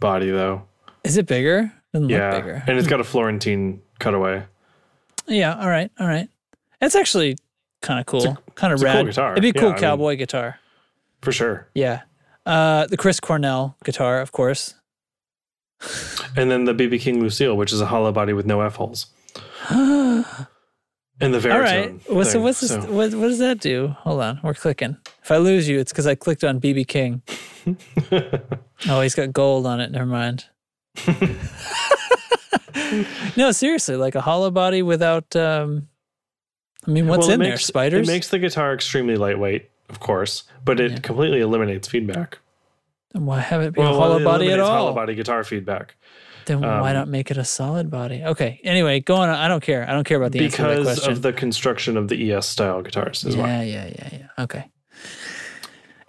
body 0.00 0.30
though. 0.30 0.64
Is 1.02 1.16
it 1.16 1.26
bigger? 1.26 1.72
Doesn't 1.94 2.10
Yeah. 2.10 2.30
look 2.34 2.44
bigger. 2.44 2.62
And 2.66 2.78
it's 2.78 2.86
got 2.88 3.00
a 3.00 3.04
Florentine 3.04 3.80
cutaway. 4.00 4.42
Yeah, 5.26 5.58
all 5.58 5.68
right, 5.68 5.90
all 5.98 6.06
right. 6.06 6.28
That's 6.80 6.94
actually 6.94 7.38
kind 7.80 7.98
of 8.00 8.04
cool, 8.06 8.36
kind 8.58 8.72
of 8.72 8.82
rad. 8.82 8.96
cool 8.96 9.04
guitar. 9.06 9.32
It'd 9.32 9.42
be 9.42 9.50
a 9.50 9.52
Yeah, 9.54 9.60
cool 9.60 9.70
I 9.70 9.72
mean- 9.72 9.80
cowboy 9.80 10.16
guitar. 10.16 10.58
For 11.22 11.32
sure. 11.32 11.68
Yeah. 11.74 12.02
Uh, 12.46 12.86
the 12.86 12.96
Chris 12.96 13.20
Cornell 13.20 13.76
guitar, 13.84 14.20
of 14.20 14.32
course. 14.32 14.74
And 16.36 16.50
then 16.50 16.64
the 16.64 16.74
BB 16.74 17.00
King 17.00 17.20
Lucille, 17.20 17.56
which 17.56 17.72
is 17.72 17.80
a 17.80 17.86
hollow 17.86 18.12
body 18.12 18.32
with 18.32 18.46
no 18.46 18.60
F 18.62 18.76
holes. 18.76 19.06
and 19.70 20.24
the 21.20 21.38
Varitone. 21.38 21.52
All 21.52 21.60
right. 21.60 22.10
Well, 22.10 22.24
so 22.24 22.32
thing, 22.32 22.42
what's 22.42 22.60
this? 22.60 22.70
so- 22.70 22.80
What, 22.80 23.14
what 23.14 23.28
does 23.28 23.38
that 23.40 23.60
do? 23.60 23.88
Hold 24.00 24.20
on, 24.22 24.40
we're 24.42 24.54
clicking. 24.54 24.96
If 25.22 25.30
I 25.30 25.36
lose 25.38 25.68
you, 25.68 25.78
it's 25.78 25.92
because 25.92 26.06
I 26.06 26.14
clicked 26.14 26.44
on 26.44 26.60
BB 26.60 26.86
King. 26.88 27.22
oh, 28.88 29.00
he's 29.00 29.14
got 29.14 29.32
gold 29.32 29.66
on 29.66 29.80
it. 29.80 29.90
Never 29.90 30.06
mind. 30.06 30.46
no, 33.36 33.52
seriously, 33.52 33.96
like 33.96 34.14
a 34.14 34.20
hollow 34.20 34.50
body 34.50 34.82
without. 34.82 35.34
um 35.36 35.88
I 36.88 36.90
mean, 36.90 37.06
what's 37.06 37.26
Well, 37.26 37.34
in 37.34 37.40
there? 37.40 37.50
makes- 37.50 37.66
Spiders. 37.66 38.08
It 38.08 38.10
makes 38.10 38.28
the 38.28 38.38
guitar 38.38 38.72
extremely 38.72 39.16
lightweight, 39.16 39.68
of 39.90 40.00
course, 40.00 40.44
but 40.64 40.80
it 40.80 40.90
Yeah. 40.92 40.98
completely 40.98 41.40
eliminates 41.40 41.86
feedback. 41.86 42.38
Then 43.12 43.26
why 43.26 43.40
have 43.40 43.60
it 43.60 43.74
be 43.74 43.80
Well, 43.80 43.94
a 43.94 43.98
hollow 43.98 44.24
body 44.24 44.50
at 44.50 44.58
all? 44.58 44.70
Hollow 44.70 44.94
body 44.94 45.14
guitar 45.14 45.44
feedback 45.44 45.94
Then 46.46 46.60
why 46.62 46.88
um, 46.90 46.94
not 46.94 47.08
make 47.08 47.30
it 47.30 47.36
a 47.36 47.44
solid 47.44 47.90
body? 47.90 48.22
Okay. 48.24 48.58
Anyway, 48.64 49.00
go 49.00 49.16
on. 49.16 49.28
I 49.28 49.48
don't 49.48 49.62
care. 49.62 49.86
I 49.86 49.92
don't 49.92 50.04
care 50.04 50.16
about 50.16 50.32
the 50.32 50.40
answer 50.44 50.56
to 50.56 50.62
that 50.62 50.68
because 50.78 50.86
question. 50.98 51.12
of 51.12 51.20
the 51.20 51.32
construction 51.34 51.96
of 51.98 52.08
the 52.08 52.32
ES 52.32 52.46
style 52.46 52.80
guitars 52.80 53.26
as 53.26 53.36
well. 53.36 53.46
yeah, 53.46 53.60
yeah, 53.62 53.86
yeah, 53.86 54.08
yeah. 54.12 54.44
Okay. 54.44 54.64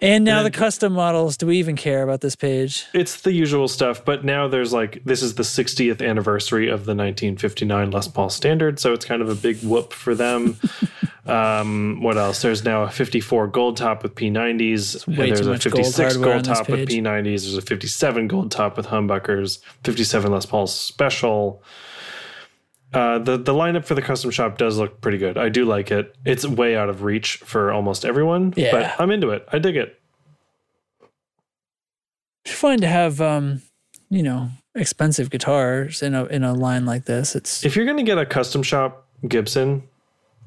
And 0.02 0.24
now 0.24 0.38
And 0.38 0.46
the 0.46 0.50
custom 0.50 0.94
models. 0.94 1.36
Do 1.36 1.46
we 1.46 1.58
even 1.58 1.76
care 1.76 2.02
about 2.02 2.20
this 2.20 2.34
page? 2.34 2.86
It's 2.94 3.20
the 3.20 3.32
usual 3.32 3.68
stuff, 3.68 4.04
but 4.04 4.24
now 4.24 4.48
there's 4.48 4.72
like 4.72 5.04
this 5.04 5.22
is 5.22 5.34
the 5.34 5.42
60th 5.42 6.06
anniversary 6.06 6.68
of 6.68 6.86
the 6.86 6.94
1959 6.94 7.90
Les 7.90 8.08
Paul 8.08 8.30
Standard, 8.30 8.78
so 8.78 8.92
it's 8.94 9.04
kind 9.04 9.20
of 9.20 9.28
a 9.28 9.34
big 9.34 9.58
whoop 9.62 9.92
for 9.92 10.14
them. 10.14 10.56
um, 11.26 12.00
what 12.02 12.16
else? 12.16 12.40
There's 12.40 12.64
now 12.64 12.84
a 12.84 12.90
54 12.90 13.48
gold 13.48 13.76
top 13.76 14.02
with 14.02 14.14
P90s, 14.14 15.06
and 15.06 15.16
there's 15.16 15.40
a 15.40 15.50
much 15.50 15.64
gold 15.64 15.84
56 15.84 16.16
gold 16.16 16.44
top 16.44 16.68
with. 16.68 16.88
P90s. 16.88 17.42
There's 17.42 17.56
a 17.56 17.62
57 17.62 18.28
gold 18.28 18.50
top 18.50 18.76
with 18.78 18.86
humbuckers, 18.86 19.60
57 19.84 20.32
Les 20.32 20.46
Paul 20.46 20.66
Special. 20.66 21.62
Uh, 22.92 23.18
the 23.20 23.36
the 23.36 23.52
lineup 23.52 23.84
for 23.84 23.94
the 23.94 24.02
custom 24.02 24.30
shop 24.32 24.58
does 24.58 24.76
look 24.78 25.00
pretty 25.00 25.18
good. 25.18 25.38
I 25.38 25.48
do 25.48 25.64
like 25.64 25.90
it. 25.92 26.14
It's 26.24 26.44
way 26.46 26.76
out 26.76 26.88
of 26.88 27.02
reach 27.02 27.36
for 27.36 27.70
almost 27.72 28.04
everyone, 28.04 28.52
Yeah. 28.56 28.72
but 28.72 29.00
I'm 29.00 29.10
into 29.12 29.30
it. 29.30 29.46
I 29.52 29.58
dig 29.60 29.76
it. 29.76 30.00
It's 32.44 32.54
fun 32.54 32.80
to 32.80 32.86
have, 32.88 33.20
um, 33.20 33.62
you 34.08 34.22
know, 34.22 34.50
expensive 34.74 35.30
guitars 35.30 36.02
in 36.02 36.14
a 36.14 36.24
in 36.26 36.42
a 36.42 36.52
line 36.52 36.84
like 36.86 37.04
this. 37.04 37.36
It's 37.36 37.64
if 37.64 37.76
you're 37.76 37.84
going 37.84 37.98
to 37.98 38.02
get 38.02 38.18
a 38.18 38.26
custom 38.26 38.62
shop 38.62 39.06
Gibson, 39.28 39.84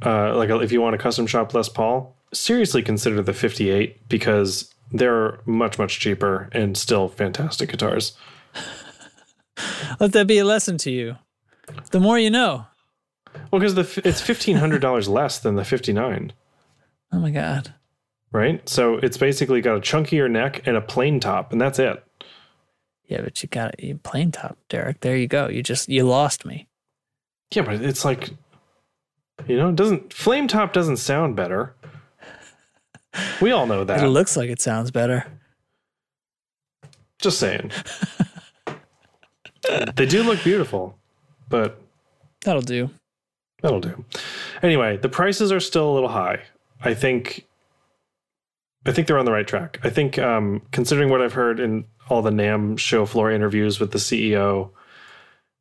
uh, 0.05 0.35
like 0.35 0.49
if 0.49 0.71
you 0.71 0.81
want 0.81 0.95
a 0.95 0.97
custom 0.97 1.27
shop 1.27 1.53
Les 1.53 1.69
Paul, 1.69 2.15
seriously 2.33 2.81
consider 2.81 3.21
the 3.21 3.33
58 3.33 4.09
because 4.09 4.73
they're 4.91 5.39
much 5.45 5.77
much 5.79 5.99
cheaper 5.99 6.49
and 6.51 6.75
still 6.77 7.07
fantastic 7.07 7.69
guitars. 7.69 8.17
let 9.99 10.11
that 10.11 10.27
be 10.27 10.39
a 10.39 10.45
lesson 10.45 10.77
to 10.79 10.91
you. 10.91 11.15
The 11.91 11.99
more 11.99 12.19
you 12.19 12.29
know. 12.29 12.65
Well, 13.51 13.59
because 13.59 13.75
the 13.75 14.01
it's 14.07 14.21
fifteen 14.21 14.57
hundred 14.57 14.81
dollars 14.81 15.07
less 15.19 15.39
than 15.39 15.55
the 15.55 15.65
fifty 15.65 15.93
nine. 15.93 16.33
Oh 17.11 17.19
my 17.19 17.31
god. 17.31 17.73
right? 18.31 18.67
So 18.67 18.95
it's 18.97 19.17
basically 19.17 19.61
got 19.61 19.77
a 19.77 19.79
chunkier 19.81 20.29
neck 20.29 20.65
and 20.65 20.75
a 20.75 20.81
plain 20.81 21.19
top, 21.19 21.51
and 21.51 21.61
that's 21.61 21.79
it. 21.79 22.03
Yeah, 23.05 23.21
but 23.21 23.41
you 23.43 23.49
got 23.49 23.75
a 23.79 23.93
plain 23.95 24.31
top, 24.31 24.57
Derek. 24.69 25.01
There 25.01 25.15
you 25.17 25.27
go. 25.27 25.47
You 25.47 25.61
just 25.61 25.89
you 25.89 26.03
lost 26.03 26.45
me. 26.45 26.67
Yeah, 27.53 27.61
but 27.63 27.75
it's 27.75 28.03
like, 28.03 28.31
you 29.47 29.57
know, 29.57 29.69
it 29.69 29.75
doesn't 29.75 30.11
flame 30.13 30.47
top 30.47 30.73
doesn't 30.73 30.97
sound 30.97 31.35
better. 31.35 31.75
We 33.41 33.51
all 33.51 33.67
know 33.67 33.83
that. 33.83 34.03
It 34.03 34.07
looks 34.07 34.35
like 34.35 34.49
it 34.49 34.59
sounds 34.61 34.89
better. 34.89 35.27
Just 37.19 37.37
saying. 37.39 37.71
they 39.95 40.05
do 40.07 40.23
look 40.23 40.43
beautiful, 40.43 40.97
but 41.53 41.79
That'll 42.43 42.63
do. 42.63 42.89
that'll 43.61 43.79
do. 43.79 44.03
Anyway, 44.63 44.97
the 44.97 45.07
prices 45.07 45.51
are 45.51 45.59
still 45.59 45.89
a 45.89 45.93
little 45.93 46.09
high. 46.09 46.41
I 46.81 46.95
think 46.95 47.45
I 48.87 48.91
think 48.91 49.07
they're 49.07 49.19
on 49.19 49.25
the 49.25 49.31
right 49.31 49.47
track. 49.47 49.79
I 49.83 49.89
think 49.91 50.17
um, 50.17 50.63
considering 50.71 51.09
what 51.09 51.21
I've 51.21 51.33
heard 51.33 51.59
in 51.59 51.85
all 52.09 52.21
the 52.23 52.31
NAMM 52.31 52.77
show 52.79 53.05
floor 53.05 53.31
interviews 53.31 53.79
with 53.79 53.91
the 53.91 53.97
CEO, 53.99 54.71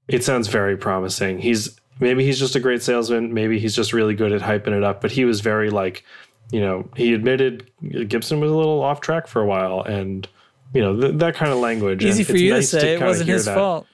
it 0.09 0.25
sounds 0.25 0.49
very 0.49 0.77
promising. 0.79 1.39
He's 1.39 1.79
maybe 2.01 2.25
he's 2.25 2.39
just 2.39 2.57
a 2.57 2.61
great 2.61 2.83
salesman, 2.83 3.33
maybe 3.35 3.59
he's 3.61 3.77
just 3.77 3.93
really 3.93 4.15
good 4.15 4.33
at 4.33 4.41
hyping 4.41 4.77
it 4.77 4.83
up, 4.83 5.01
but 5.03 5.13
he 5.13 5.25
was 5.27 5.41
very 5.43 5.69
like, 5.71 6.05
you 6.51 6.61
know, 6.61 6.89
he 6.97 7.13
admitted 7.13 7.71
Gibson 8.09 8.41
was 8.41 8.51
a 8.51 8.57
little 8.57 8.83
off 8.83 9.01
track 9.03 9.27
for 9.29 9.41
a 9.43 9.47
while 9.47 9.83
and 9.83 10.27
you 10.75 10.81
know, 10.81 10.99
th- 10.99 11.17
that 11.19 11.35
kind 11.35 11.53
of 11.53 11.59
language. 11.59 12.03
Easy 12.03 12.21
And 12.23 12.27
for 12.27 12.33
it's 12.33 12.43
you 12.43 12.51
nice 12.55 12.71
to 12.71 12.81
say. 12.81 12.89
it 12.95 12.97
kinda 12.97 13.07
wasn't 13.07 13.29
his 13.29 13.45
that. 13.45 13.55
fault. 13.55 13.87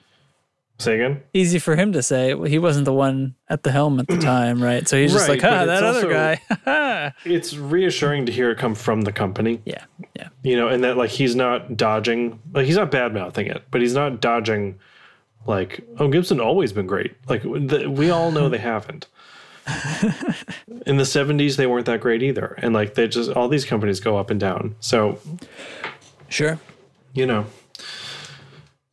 Say 0.80 0.94
again? 0.94 1.22
Easy 1.34 1.58
for 1.58 1.74
him 1.74 1.92
to 1.92 2.02
say. 2.04 2.36
He 2.48 2.58
wasn't 2.60 2.84
the 2.84 2.92
one 2.92 3.34
at 3.48 3.64
the 3.64 3.72
helm 3.72 3.98
at 3.98 4.06
the 4.06 4.16
time, 4.34 4.62
right? 4.62 4.86
So 4.86 4.96
he's 4.96 5.12
just 5.12 5.28
Right, 5.28 5.42
like, 5.42 5.52
ah, 5.52 5.64
that 5.64 5.82
other 5.82 6.06
also- 6.06 6.10
guy. 6.64 7.14
It's 7.24 7.56
reassuring 7.56 8.26
to 8.26 8.32
hear 8.32 8.50
it 8.50 8.58
come 8.58 8.74
from 8.76 9.00
the 9.02 9.10
company. 9.12 9.60
yeah, 9.64 9.84
yeah. 10.14 10.28
you 10.42 10.56
know, 10.56 10.68
and 10.68 10.84
that 10.84 10.96
like 10.96 11.10
he's 11.10 11.34
not 11.34 11.76
dodging, 11.76 12.38
like 12.52 12.66
he's 12.66 12.76
not 12.76 12.90
bad 12.92 13.12
mouthing 13.12 13.46
it, 13.48 13.64
but 13.72 13.80
he's 13.80 13.94
not 13.94 14.20
dodging, 14.20 14.78
like 15.46 15.80
oh 15.98 16.06
Gibson 16.08 16.38
always 16.40 16.72
been 16.72 16.86
great. 16.86 17.16
Like 17.28 17.42
the, 17.42 17.88
we 17.90 18.10
all 18.10 18.30
know 18.30 18.48
they 18.48 18.58
haven't. 18.58 19.06
In 20.86 20.96
the 20.96 21.04
'70s, 21.04 21.56
they 21.56 21.66
weren't 21.66 21.86
that 21.86 22.00
great 22.00 22.22
either, 22.22 22.54
and 22.58 22.72
like 22.72 22.94
they 22.94 23.08
just 23.08 23.30
all 23.32 23.48
these 23.48 23.64
companies 23.64 23.98
go 24.00 24.16
up 24.16 24.30
and 24.30 24.38
down. 24.38 24.76
So 24.80 25.18
Sure. 26.28 26.58
you 27.14 27.26
know. 27.26 27.46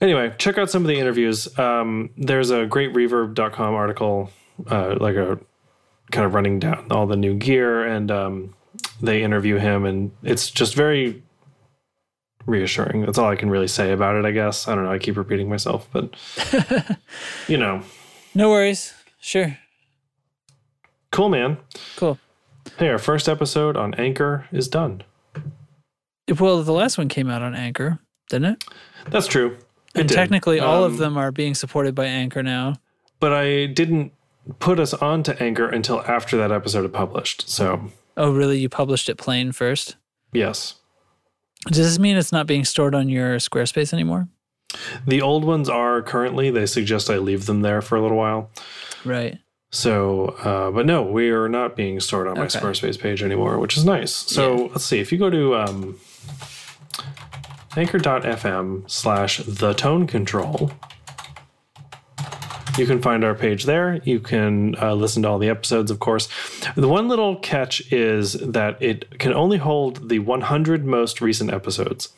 Anyway, 0.06 0.32
check 0.38 0.60
out 0.60 0.70
some 0.70 0.84
of 0.84 0.88
the 0.88 1.00
interviews. 1.00 1.58
Um, 1.58 2.12
there's 2.16 2.52
a 2.52 2.68
great 2.68 2.94
reverb.com 2.94 3.74
article, 3.74 4.30
uh, 4.70 4.96
like 5.00 5.16
a 5.16 5.40
kind 6.12 6.28
of 6.28 6.36
running 6.36 6.60
down 6.60 6.86
all 6.92 7.08
the 7.08 7.16
new 7.16 7.34
gear, 7.34 7.84
and 7.84 8.12
um, 8.12 8.54
they 9.02 9.24
interview 9.24 9.56
him, 9.58 9.84
and 9.84 10.12
it's 10.22 10.52
just 10.52 10.76
very 10.76 11.24
reassuring. 12.46 13.02
That's 13.04 13.18
all 13.18 13.32
I 13.32 13.36
can 13.36 13.50
really 13.50 13.68
say 13.68 13.94
about 13.94 14.16
it, 14.16 14.26
I 14.26 14.30
guess. 14.32 14.68
I 14.68 14.76
don't 14.76 14.84
know. 14.84 14.92
I 14.92 15.00
keep 15.00 15.18
repeating 15.18 15.50
myself, 15.50 15.90
but 15.92 16.14
you 17.48 17.58
know, 17.58 17.82
No 18.36 18.52
worries. 18.52 18.94
Sure. 19.20 19.58
cool, 21.12 21.30
man. 21.30 21.58
Cool. 21.96 22.20
Hey, 22.78 22.90
our 22.90 23.00
first 23.00 23.28
episode 23.28 23.76
on 23.76 23.96
Anchor 23.96 24.48
is 24.52 24.68
done. 24.68 25.02
Well, 26.40 26.62
the 26.62 26.74
last 26.74 27.00
one 27.00 27.10
came 27.10 27.28
out 27.28 27.42
on 27.42 27.56
Anchor, 27.56 27.98
didn't 28.30 28.52
it? 28.54 28.64
That's 29.10 29.26
true. 29.26 29.58
And 29.96 30.08
did. 30.08 30.16
technically, 30.16 30.60
all 30.60 30.84
of 30.84 30.94
Um, 30.94 30.98
them 30.98 31.18
are 31.18 31.32
being 31.32 31.56
supported 31.56 31.96
by 31.96 32.06
Anchor 32.06 32.44
now. 32.44 32.76
but 33.20 33.32
I 33.34 33.66
didn't 33.68 34.12
put 34.60 34.80
us 34.80 34.94
onto 34.94 35.32
Anchor 35.40 35.68
until 35.68 36.02
after 36.02 36.38
that 36.38 36.52
episode 36.52 36.84
had 36.84 36.94
published. 36.94 37.50
So 37.50 37.90
Oh, 38.18 38.32
really? 38.32 38.60
You 38.60 38.70
published 38.70 39.10
it 39.10 39.18
plain 39.18 39.52
first? 39.52 39.96
yes. 40.34 40.76
Does 41.68 41.78
this 41.78 41.98
mean 42.00 42.16
it's 42.16 42.32
not 42.32 42.46
being 42.46 42.64
stored 42.64 42.94
on 42.94 43.10
your 43.10 43.38
Squarespace 43.38 43.92
anymore? 43.94 44.28
The 45.08 45.22
old 45.22 45.44
ones 45.46 45.68
are 45.70 46.02
currently, 46.04 46.52
they 46.52 46.66
suggest 46.68 47.10
I 47.10 47.18
leave 47.18 47.48
them 47.48 47.62
there 47.62 47.82
for 47.82 47.96
a 47.96 48.02
little 48.02 48.18
while. 48.18 48.52
Right. 49.04 49.40
So, 49.72 50.36
uh, 50.44 50.70
but 50.72 50.86
no, 50.86 51.02
we 51.02 51.30
are 51.32 51.50
not 51.50 51.76
being 51.76 52.00
stored 52.00 52.28
on 52.28 52.36
my 52.38 52.44
Okay. 52.46 52.60
Squarespace 52.60 53.00
page 53.00 53.24
anymore, 53.24 53.58
which 53.58 53.78
is 53.78 53.84
nice. 53.86 54.14
So 54.14 54.56
Yeah. 54.58 54.68
let's 54.74 54.86
see. 54.86 55.00
If 55.00 55.12
you 55.12 55.18
go 55.18 55.30
to 55.32 55.56
um, 55.56 56.00
anchor.fm 57.78 58.90
slash 58.90 59.38
the 59.40 59.74
tone 59.74 60.08
control, 60.08 60.72
you 62.78 62.86
can 62.86 63.02
find 63.02 63.24
our 63.24 63.36
page 63.36 63.64
there. 63.66 64.02
You 64.04 64.20
can 64.20 64.76
uh, 64.82 64.94
listen 64.96 65.24
to 65.24 65.30
all 65.30 65.40
the 65.40 65.50
episodes, 65.50 65.92
of 65.92 66.00
course. 66.00 66.28
The 66.76 66.88
one 66.88 67.08
little 67.08 67.38
catch 67.38 67.92
is 67.92 68.34
that 68.34 68.82
it 68.82 69.18
can 69.20 69.34
only 69.34 69.58
hold 69.58 70.10
the 70.10 70.20
100 70.20 70.86
most 70.86 71.22
recent 71.22 71.54
episodes, 71.54 72.10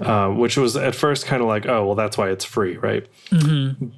uh, 0.00 0.28
which 0.28 0.56
was 0.56 0.76
at 0.76 0.94
first 0.94 1.26
kind 1.26 1.42
of 1.42 1.48
like, 1.48 1.66
oh, 1.66 1.86
well, 1.86 1.94
that's 1.96 2.16
why 2.16 2.30
it's 2.30 2.44
free, 2.44 2.76
right? 2.76 3.06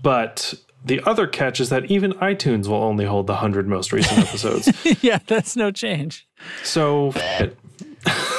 But 0.03 0.55
the 0.85 1.03
other 1.05 1.27
catch 1.27 1.61
is 1.61 1.69
that 1.69 1.91
even 1.91 2.13
iTunes 2.15 2.67
will 2.67 2.83
only 2.83 3.05
hold 3.05 3.27
the 3.27 3.35
100 3.35 3.69
most 3.69 3.93
recent 3.93 4.21
episodes. 4.21 4.73
yeah, 5.03 5.19
that's 5.27 5.57
no 5.57 5.71
change. 5.71 6.27
so, 6.63 7.09
f- 7.09 7.41
it. 7.43 7.59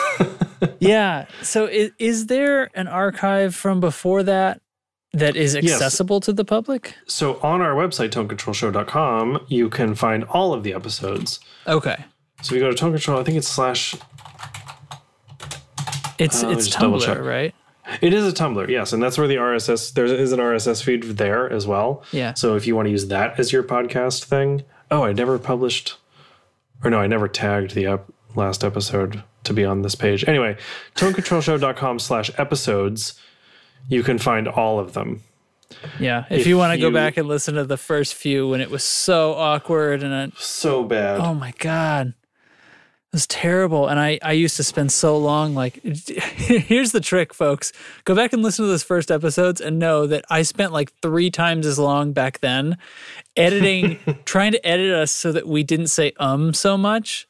yeah. 0.80 1.26
So 1.42 1.66
is, 1.66 1.92
is 2.00 2.26
there 2.28 2.70
an 2.74 2.88
archive 2.88 3.56
from 3.56 3.80
before 3.80 4.24
that 4.24 4.62
that 5.14 5.36
is 5.36 5.56
accessible 5.56 6.20
to 6.22 6.32
the 6.34 6.46
public? 6.46 6.96
so 7.08 7.40
on 7.42 7.62
our 7.62 7.74
website, 7.74 8.10
tonecontrolshow.com, 8.12 9.46
you 9.48 9.70
can 9.70 9.96
find 9.96 10.24
all 10.26 10.54
of 10.54 10.64
the 10.64 10.74
episodes. 10.74 11.40
Okay. 11.68 12.06
So 12.42 12.54
if 12.56 12.60
you 12.62 12.66
go 12.66 12.72
to 12.72 12.78
tone 12.78 12.92
control, 12.92 13.20
I 13.20 13.24
think 13.24 13.38
it's 13.38 13.48
slash 13.48 13.96
It's 16.18 16.44
Uh, 16.44 16.50
it's 16.50 16.70
Tumblr, 16.70 17.26
right? 17.26 17.56
It 18.02 18.14
is 18.14 18.28
a 18.28 18.32
Tumblr, 18.32 18.68
yes, 18.70 18.94
and 18.94 19.02
that's 19.02 19.18
where 19.18 19.28
the 19.28 19.38
RSS 19.38 19.94
there 19.94 20.06
is 20.06 20.32
an 20.32 20.40
RSS 20.40 20.84
feed 20.84 21.04
there 21.18 21.52
as 21.52 21.66
well. 21.66 22.04
Yeah. 22.12 22.34
So 22.36 22.56
if 22.56 22.68
you 22.68 22.76
want 22.76 22.86
to 22.86 22.92
use 22.92 23.08
that 23.08 23.40
as 23.40 23.52
your 23.52 23.64
podcast 23.64 24.26
thing, 24.26 24.64
oh, 24.92 25.04
I 25.04 25.14
never 25.14 25.40
published, 25.40 25.98
or 26.84 26.92
no, 26.92 27.00
I 27.00 27.08
never 27.08 27.28
tagged 27.28 27.74
the 27.74 27.88
up 27.88 28.14
last 28.36 28.64
episode 28.64 29.24
to 29.44 29.54
be 29.54 29.64
on 29.66 29.82
this 29.82 29.96
page. 29.96 30.24
Anyway, 30.28 30.58
tonecontrolshow.com/slash 30.96 32.32
episodes. 32.38 33.20
You 33.88 34.04
can 34.04 34.18
find 34.18 34.48
all 34.48 34.80
of 34.80 34.94
them. 34.94 35.24
Yeah. 36.00 36.26
If, 36.30 36.42
If 36.42 36.48
you 36.48 36.58
want 36.58 36.74
to 36.74 36.80
go 36.80 36.92
back 36.92 37.18
and 37.18 37.28
listen 37.28 37.56
to 37.56 37.64
the 37.64 37.78
first 37.78 38.16
few 38.16 38.48
when 38.50 38.60
it 38.62 38.70
was 38.70 38.84
so 38.84 39.34
awkward 39.34 40.04
and 40.04 40.14
I, 40.14 40.32
So 40.38 40.84
bad. 40.84 41.20
oh 41.20 41.34
my 41.34 41.54
god. 41.60 42.08
It 43.12 43.14
was 43.16 43.26
terrible. 43.28 43.88
And 43.88 44.00
I, 44.00 44.20
I 44.22 44.34
used 44.34 44.56
to 44.58 44.64
spend 44.64 44.92
so 44.92 45.18
long 45.18 45.56
like 45.56 45.82
here's 45.84 46.92
the 46.92 47.00
trick, 47.00 47.34
folks. 47.34 47.72
Go 48.04 48.14
back 48.16 48.34
and 48.34 48.44
listen 48.44 48.66
to 48.66 48.70
those 48.70 48.84
first 48.84 49.10
episodes 49.10 49.62
and 49.62 49.80
know 49.80 50.06
that 50.06 50.26
I 50.30 50.42
spent 50.44 50.74
like 50.74 50.92
three 51.02 51.32
times 51.32 51.66
as 51.66 51.80
long 51.80 52.14
back 52.14 52.40
then 52.40 52.78
editing 53.36 53.98
trying 54.26 54.52
to 54.52 54.68
edit 54.68 54.92
us 54.94 55.12
so 55.12 55.32
that 55.32 55.48
we 55.48 55.64
didn't 55.64 55.88
say 55.88 56.14
um 56.20 56.54
so 56.54 56.78
much. 56.78 57.28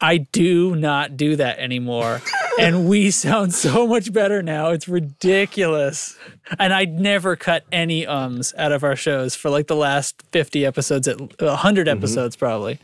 I 0.00 0.18
do 0.18 0.76
not 0.76 1.16
do 1.16 1.36
that 1.36 1.58
anymore. 1.58 2.20
and 2.58 2.88
we 2.88 3.10
sound 3.10 3.54
so 3.54 3.86
much 3.86 4.12
better 4.12 4.42
now. 4.42 4.70
It's 4.70 4.88
ridiculous. 4.88 6.16
And 6.58 6.72
I'd 6.72 6.98
never 7.00 7.36
cut 7.36 7.64
any 7.72 8.06
ums 8.06 8.54
out 8.56 8.72
of 8.72 8.84
our 8.84 8.96
shows 8.96 9.34
for 9.34 9.50
like 9.50 9.66
the 9.66 9.76
last 9.76 10.22
50 10.32 10.64
episodes, 10.64 11.08
at 11.08 11.18
100 11.20 11.86
mm-hmm. 11.86 11.98
episodes 11.98 12.36
probably. 12.36 12.78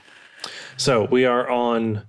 So 0.77 1.05
we 1.05 1.25
are 1.25 1.49
on 1.49 2.03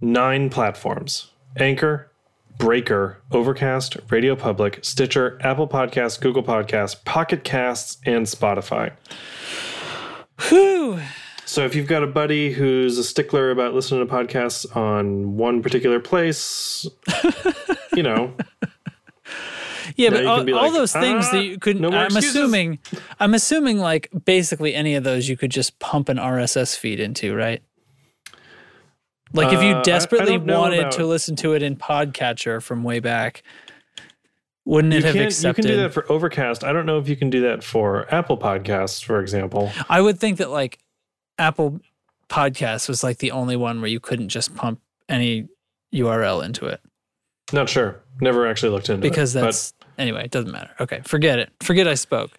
nine 0.00 0.50
platforms 0.50 1.30
Anchor, 1.56 2.10
Breaker, 2.58 3.20
Overcast, 3.30 3.96
Radio 4.10 4.36
Public, 4.36 4.78
Stitcher, 4.82 5.38
Apple 5.42 5.68
Podcasts, 5.68 6.20
Google 6.20 6.42
Podcasts, 6.42 7.02
Pocket 7.04 7.44
Casts, 7.44 7.98
and 8.04 8.26
Spotify. 8.26 8.92
Whew. 10.48 11.00
So 11.52 11.66
if 11.66 11.74
you've 11.74 11.86
got 11.86 12.02
a 12.02 12.06
buddy 12.06 12.50
who's 12.50 12.96
a 12.96 13.04
stickler 13.04 13.50
about 13.50 13.74
listening 13.74 14.06
to 14.06 14.10
podcasts 14.10 14.74
on 14.74 15.36
one 15.36 15.60
particular 15.60 16.00
place, 16.00 16.86
you 17.94 18.02
know, 18.02 18.34
Yeah, 19.96 20.08
Now 20.08 20.16
but 20.16 20.26
all, 20.26 20.44
be 20.44 20.52
all 20.54 20.62
like, 20.62 20.72
those 20.72 20.92
things 20.94 21.26
"Ah, 21.28 21.32
that 21.32 21.44
you 21.44 21.58
couldn't. 21.58 21.82
no 21.82 21.90
I'm 21.90 22.06
excuses." 22.06 22.36
assuming. 22.36 22.78
I'm 23.20 23.34
assuming 23.34 23.76
like 23.80 24.08
basically 24.24 24.74
any 24.74 24.94
of 24.94 25.04
those 25.04 25.28
you 25.28 25.36
could 25.36 25.50
just 25.50 25.78
pump 25.78 26.08
an 26.08 26.16
RSS 26.16 26.74
feed 26.74 26.98
into, 27.00 27.34
right? 27.36 27.62
Like 29.34 29.52
if 29.52 29.58
Uh, 29.58 29.62
I- 29.62 29.68
you 29.68 29.74
I 29.76 29.82
desperately 29.82 30.38
don't 30.38 30.46
know 30.46 30.60
wanted 30.60 30.78
about- 30.78 30.92
to 30.92 31.04
listen 31.06 31.36
to 31.36 31.52
it 31.52 31.62
in 31.62 31.76
Podcatcher 31.76 32.62
from 32.62 32.82
way 32.82 32.98
back, 32.98 33.42
wouldn't 34.64 34.94
it 34.94 35.04
have 35.04 35.12
can, 35.14 35.30
you 35.48 35.52
can 35.54 35.64
do 35.66 35.76
that 35.76 35.92
for 35.92 36.10
Overcast. 36.10 36.64
I 36.64 36.72
don't 36.72 36.86
know 36.86 36.98
if 36.98 37.10
you 37.10 37.16
can 37.16 37.28
do 37.28 37.42
that 37.42 37.62
for 37.62 38.06
Apple 38.14 38.38
Podcasts, 38.38 39.04
for 39.04 39.20
example. 39.20 39.70
I 39.90 40.00
would 40.00 40.18
think 40.18 40.38
that 40.38 40.48
like 40.48 40.78
Apple 41.42 41.80
Podcasts 42.28 42.88
was 42.88 43.02
like 43.02 43.18
the 43.18 43.32
only 43.32 43.56
one 43.56 43.80
where 43.80 43.90
you 43.90 44.00
couldn't 44.00 44.28
just 44.28 44.54
pump 44.54 44.80
any 45.08 45.48
URL 45.92 46.42
into 46.42 46.66
it 46.66 46.80
Not 47.52 47.68
sure. 47.68 48.00
Never 48.20 48.46
actually 48.46 48.70
looked 48.70 48.88
into 48.88 49.06
it. 49.06 49.10
because 49.10 49.34
but- 49.34 49.42
that's 49.42 49.74
anyway. 49.98 50.24
It 50.24 50.30
doesn't 50.30 50.52
matter. 50.52 50.70
Okay, 50.80 51.00
forget 51.04 51.38
it. 51.38 51.50
Forget 51.60 51.88
I 51.88 51.94
spoke. 51.94 52.30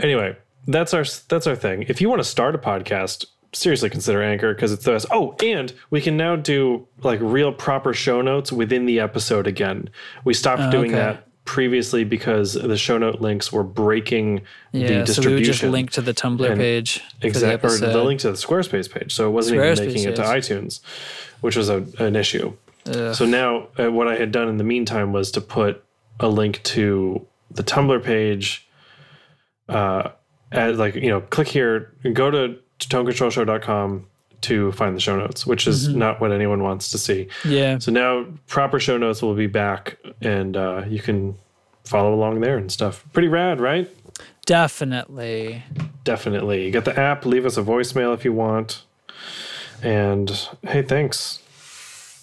Anyway, 0.00 0.36
that's 0.66 0.92
our 0.92 1.04
that's 1.28 1.46
our 1.46 1.56
thing. 1.56 1.84
If 1.88 2.00
you 2.00 2.08
want 2.08 2.20
to 2.20 2.28
start 2.28 2.54
a 2.54 2.58
podcast, 2.58 3.24
seriously 3.52 3.90
consider 3.90 4.22
Anchor 4.22 4.54
because 4.54 4.72
it's 4.72 4.84
the 4.84 4.92
best. 4.92 5.06
Oh, 5.10 5.34
and 5.42 5.72
we 5.90 6.00
can 6.00 6.16
now 6.16 6.36
do 6.36 6.86
like 7.02 7.20
real 7.22 7.52
proper 7.52 7.94
show 7.94 8.20
notes 8.20 8.50
within 8.52 8.86
the 8.86 9.00
episode 9.00 9.46
again. 9.46 9.88
We 10.24 10.34
stopped 10.34 10.62
oh, 10.62 10.70
doing 10.70 10.90
okay. 10.90 11.00
that 11.00 11.28
previously 11.50 12.04
because 12.04 12.52
the 12.52 12.78
show 12.78 12.96
note 12.96 13.20
links 13.20 13.52
were 13.52 13.64
breaking 13.64 14.42
the 14.70 14.78
Yeah, 14.78 14.86
so 14.86 14.92
we 14.92 15.04
distribution. 15.04 15.34
would 15.34 15.44
just 15.44 15.62
link 15.64 15.90
to 15.90 16.00
the 16.00 16.14
Tumblr 16.14 16.56
page. 16.56 17.02
the 17.20 17.26
exactly 17.26 17.74
or 17.74 17.76
the 17.76 18.04
link 18.04 18.20
to 18.20 18.28
the 18.30 18.36
Squarespace 18.36 18.88
page, 18.88 19.12
so 19.12 19.26
it 19.26 19.32
wasn't 19.32 19.58
Squarespace, 19.58 19.72
even 19.72 19.86
making 19.88 20.04
it 20.04 20.14
to 20.14 20.22
yes. 20.22 20.48
iTunes, 20.48 20.80
which 21.40 21.56
was 21.56 21.68
a, 21.68 21.84
an 21.98 22.14
issue. 22.14 22.52
So 22.84 23.26
now, 23.26 23.66
uh, 23.80 23.90
what 23.90 24.06
I 24.06 24.14
had 24.14 24.30
done 24.30 24.46
in 24.46 24.58
the 24.58 24.64
meantime 24.64 25.12
was 25.12 25.32
to 25.32 25.40
put 25.40 25.82
a 26.20 26.28
link 26.28 26.62
to 26.62 27.26
the 27.50 27.64
Tumblr 27.64 28.00
page. 28.04 28.68
Uh, 29.68 30.10
as 30.52 30.78
like 30.78 30.94
you 30.94 31.08
know, 31.08 31.20
click 31.20 31.48
here, 31.48 31.92
go 32.12 32.30
to 32.30 32.58
tonecontrolshow.com 32.78 34.06
to 34.42 34.72
find 34.72 34.96
the 34.96 35.00
show 35.00 35.18
notes, 35.18 35.46
which 35.46 35.66
is 35.66 35.88
Mm-hmm. 35.88 35.98
not 35.98 36.20
what 36.20 36.32
anyone 36.32 36.62
wants 36.62 36.90
to 36.92 36.98
see. 36.98 37.28
Yeah. 37.44 37.78
So 37.78 37.92
now, 37.92 38.26
proper 38.46 38.78
show 38.80 38.96
notes 38.96 39.20
will 39.22 39.34
be 39.34 39.46
back, 39.46 39.98
and 40.22 40.56
uh, 40.56 40.84
you 40.88 41.00
can 41.00 41.34
follow 41.84 42.14
along 42.14 42.40
there 42.40 42.56
and 42.56 42.70
stuff. 42.72 43.04
Pretty 43.12 43.28
rad, 43.28 43.60
right? 43.60 43.88
Definitely. 44.46 45.62
Definitely. 46.04 46.64
You 46.66 46.70
got 46.72 46.84
the 46.84 46.98
app. 46.98 47.24
Leave 47.26 47.44
us 47.46 47.56
a 47.56 47.62
voicemail 47.62 48.14
if 48.14 48.24
you 48.24 48.32
want. 48.32 48.82
And 49.82 50.30
hey, 50.62 50.82
thanks. 50.82 51.38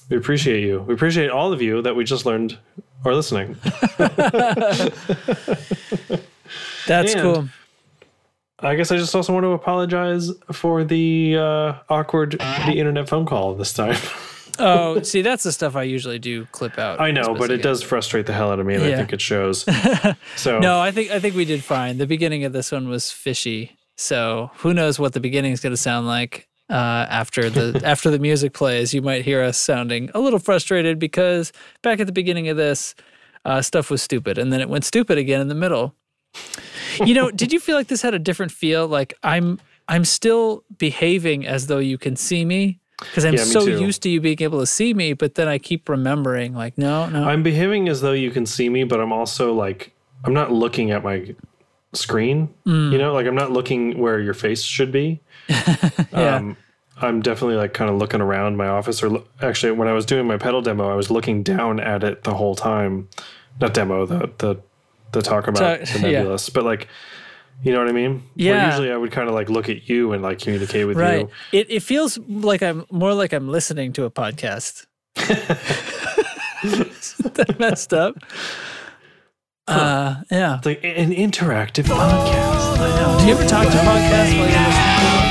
We 0.10 0.18
appreciate 0.18 0.64
you. 0.64 0.82
We 0.82 0.94
appreciate 0.94 1.30
all 1.30 1.52
of 1.54 1.62
you 1.62 1.82
that 1.82 1.96
we 1.96 2.04
just 2.04 2.26
learned 2.26 2.58
are 3.06 3.14
listening. 3.14 3.56
That's 6.88 7.14
And- 7.14 7.22
cool. 7.22 7.50
I 8.60 8.76
guess 8.76 8.92
I 8.92 8.98
just 8.98 9.14
also 9.14 9.34
want 9.34 9.44
to 9.44 9.52
apologize 9.52 10.32
for 10.52 10.84
the 10.84 11.38
uh, 11.38 11.74
awkward 11.90 12.32
the 12.32 12.74
internet 12.76 13.08
phone 13.08 13.26
call 13.26 13.56
this 13.56 13.74
time. 13.74 13.96
Oh, 14.60 15.02
see, 15.04 15.22
that's 15.22 15.44
the 15.44 15.52
stuff 15.52 15.76
I 15.76 15.84
usually 15.84 16.18
do 16.18 16.46
clip 16.46 16.80
out. 16.80 17.00
I 17.00 17.12
know, 17.12 17.36
but 17.36 17.52
it 17.52 17.62
does 17.62 17.84
frustrate 17.84 18.26
the 18.26 18.34
hell 18.34 18.52
out 18.52 18.60
of 18.60 18.66
me, 18.66 18.74
and 18.74 18.84
I 18.84 18.96
think 18.96 19.14
it 19.14 19.22
shows. 19.22 19.64
So 20.36 20.58
No, 20.58 20.80
I 20.80 20.90
think 20.90 21.12
I 21.12 21.20
think 21.20 21.36
we 21.36 21.46
did 21.46 21.64
fine. 21.64 22.00
The 22.00 22.08
beginning 22.08 22.44
of 22.44 22.54
this 22.54 22.72
one 22.72 22.90
was 22.90 23.12
fishy, 23.12 23.78
so 23.98 24.50
who 24.56 24.74
knows 24.74 24.98
what 24.98 25.14
the 25.14 25.20
beginning 25.20 25.52
is 25.52 25.60
going 25.60 25.74
to 25.74 25.78
sound 25.78 26.08
like 26.08 26.48
uh, 26.72 26.74
after 26.74 27.52
the 27.52 27.82
after 27.86 28.10
the 28.10 28.18
music 28.18 28.54
plays. 28.54 28.96
You 28.96 29.04
might 29.04 29.24
hear 29.24 29.44
us 29.44 29.60
sounding 29.60 30.10
a 30.16 30.20
little 30.20 30.40
frustrated 30.40 30.98
because 30.98 31.54
back 31.84 32.00
at 32.00 32.08
the 32.08 32.12
beginning 32.14 32.50
of 32.50 32.58
this, 32.58 32.96
uh, 33.46 33.62
stuff 33.62 33.92
was 33.92 34.02
stupid, 34.02 34.40
and 34.40 34.52
then 34.52 34.60
it 34.60 34.70
went 34.70 34.86
stupid 34.86 35.20
again 35.20 35.40
in 35.40 35.50
the 35.50 35.56
middle. 35.56 35.94
You 37.06 37.14
know, 37.14 37.32
did 37.32 37.52
you 37.54 37.60
feel 37.60 37.76
like 37.76 37.88
this 37.88 38.02
had 38.02 38.14
a 38.14 38.20
different 38.20 38.52
feel? 38.52 38.88
Like 38.88 39.14
I'm 39.24 39.60
I'm 39.88 40.06
still 40.06 40.64
behaving 40.78 41.46
as 41.48 41.68
though 41.68 41.80
you 41.80 41.98
can 41.98 42.16
see 42.16 42.44
me 42.46 42.80
because 43.00 43.26
I'm 43.26 43.36
Yeah, 43.36 43.44
so 43.44 43.66
too. 43.66 43.80
used 43.80 44.02
to 44.04 44.10
you 44.10 44.20
being 44.22 44.42
able 44.42 44.60
to 44.60 44.66
see 44.68 44.94
me, 44.94 45.14
but 45.14 45.36
then 45.36 45.48
I 45.48 45.58
keep 45.60 45.88
remembering 45.90 46.54
like 46.54 46.78
no, 46.78 47.08
no. 47.10 47.24
I'm 47.24 47.44
behaving 47.44 47.88
as 47.90 48.02
though 48.02 48.14
you 48.14 48.32
can 48.32 48.46
see 48.46 48.70
me, 48.70 48.84
but 48.84 49.00
I'm 49.00 49.12
also 49.14 49.54
like 49.54 49.94
I'm 50.24 50.34
not 50.34 50.52
looking 50.52 50.92
at 50.92 51.04
my 51.04 51.34
screen. 51.94 52.50
Mm. 52.66 52.92
You 52.92 52.98
know, 52.98 53.14
like 53.14 53.26
I'm 53.28 53.36
not 53.36 53.52
looking 53.52 53.98
where 54.00 54.20
your 54.20 54.34
face 54.34 54.62
should 54.64 54.92
be. 54.92 55.22
yeah. 55.50 56.36
Um, 56.38 56.58
I'm 57.00 57.22
definitely 57.22 57.58
like 57.58 57.74
kind 57.76 57.92
of 57.92 57.98
looking 57.98 58.22
around 58.22 58.58
my 58.58 58.68
office, 58.68 59.04
or 59.04 59.10
lo- 59.10 59.28
actually, 59.42 59.72
when 59.74 59.88
I 59.88 59.94
was 59.94 60.04
doing 60.06 60.26
my 60.26 60.38
pedal 60.38 60.62
demo, 60.64 60.90
I 60.92 60.96
was 60.96 61.12
looking 61.12 61.44
down 61.44 61.80
at 61.80 62.04
it 62.04 62.24
the 62.24 62.34
whole 62.34 62.56
time. 62.56 63.08
Not 63.62 63.74
demo, 63.76 64.06
the 64.08 64.32
the 64.40 64.56
the 65.18 65.22
talk 65.30 65.48
about 65.48 65.88
So- 65.88 66.00
the 66.00 66.10
yeah. 66.12 66.20
Nebulus, 66.20 66.50
but 66.50 66.64
like, 66.64 66.88
you 67.64 67.72
know 67.74 67.80
what 67.80 67.90
I 67.90 67.92
mean? 67.92 68.14
Where 68.36 68.46
Yeah. 68.54 68.68
usually, 68.70 68.92
I 68.92 68.98
would 68.98 69.12
kind 69.12 69.28
of 69.28 69.34
like 69.36 69.50
look 69.50 69.68
at 69.70 69.90
you 69.90 70.14
and 70.14 70.22
like 70.22 70.40
communicate 70.40 70.86
with 70.88 70.98
Right. 70.98 71.22
you. 71.22 71.60
It 71.60 71.68
it 71.70 71.84
feels 71.84 72.18
like 72.28 72.62
I'm 72.62 72.86
more 72.92 73.14
like 73.14 73.34
I'm 73.34 73.48
listening 73.50 73.94
to 73.94 74.06
a 74.06 74.12
podcast. 74.12 74.86
that 77.38 77.56
messed 77.60 77.94
up. 77.94 78.16
Uh, 79.68 80.22
yeah. 80.32 80.58
It's 80.58 80.66
like 80.66 80.80
an 80.84 81.12
interactive 81.12 81.86
podcast. 81.86 82.78
I 82.80 82.90
know. 83.02 83.20
Do 83.20 83.26
you 83.26 83.34
ever 83.34 83.46
talk 83.46 83.66
to 83.68 83.78
podcasts 83.84 84.32
while 84.38 84.48
you're 84.48 84.64
listening 84.64 84.96
to 84.96 85.10
them? 85.12 85.28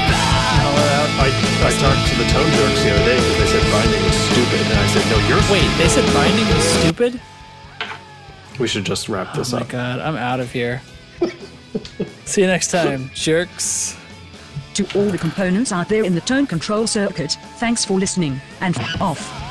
Call 0.60 0.76
it 0.76 0.90
out. 0.92 1.10
I, 1.24 1.28
I 1.66 1.70
talked 1.80 2.04
to 2.10 2.14
the 2.20 2.26
Tone 2.34 2.50
Jerks 2.52 2.82
the 2.84 2.90
other 2.92 3.04
day 3.06 3.16
because 3.16 3.38
they 3.38 3.48
said 3.48 3.64
binding 3.72 4.02
was 4.04 4.16
stupid, 4.28 4.60
and 4.66 4.78
I 4.78 4.86
said, 4.92 5.04
no, 5.08 5.16
you're 5.30 5.40
Wait, 5.50 5.68
they 5.78 5.88
said 5.88 6.04
binding 6.12 6.46
was 6.54 6.64
stupid? 6.84 7.20
We 8.58 8.68
should 8.68 8.84
just 8.84 9.08
wrap 9.08 9.34
this 9.34 9.52
up. 9.52 9.54
Oh 9.54 9.58
my 9.60 9.66
up. 9.66 9.70
god, 9.70 10.00
I'm 10.00 10.16
out 10.16 10.40
of 10.40 10.50
here. 10.50 10.80
See 12.24 12.40
you 12.40 12.46
next 12.46 12.70
time, 12.70 13.10
jerks. 13.14 13.96
To 14.74 14.84
all 14.98 15.06
the 15.08 15.18
components 15.18 15.72
out 15.72 15.88
there 15.88 16.04
in 16.04 16.14
the 16.14 16.20
tone 16.22 16.46
control 16.46 16.86
circuit, 16.86 17.36
thanks 17.58 17.84
for 17.84 17.98
listening, 17.98 18.40
and 18.60 18.76
f- 18.76 19.00
off. 19.00 19.45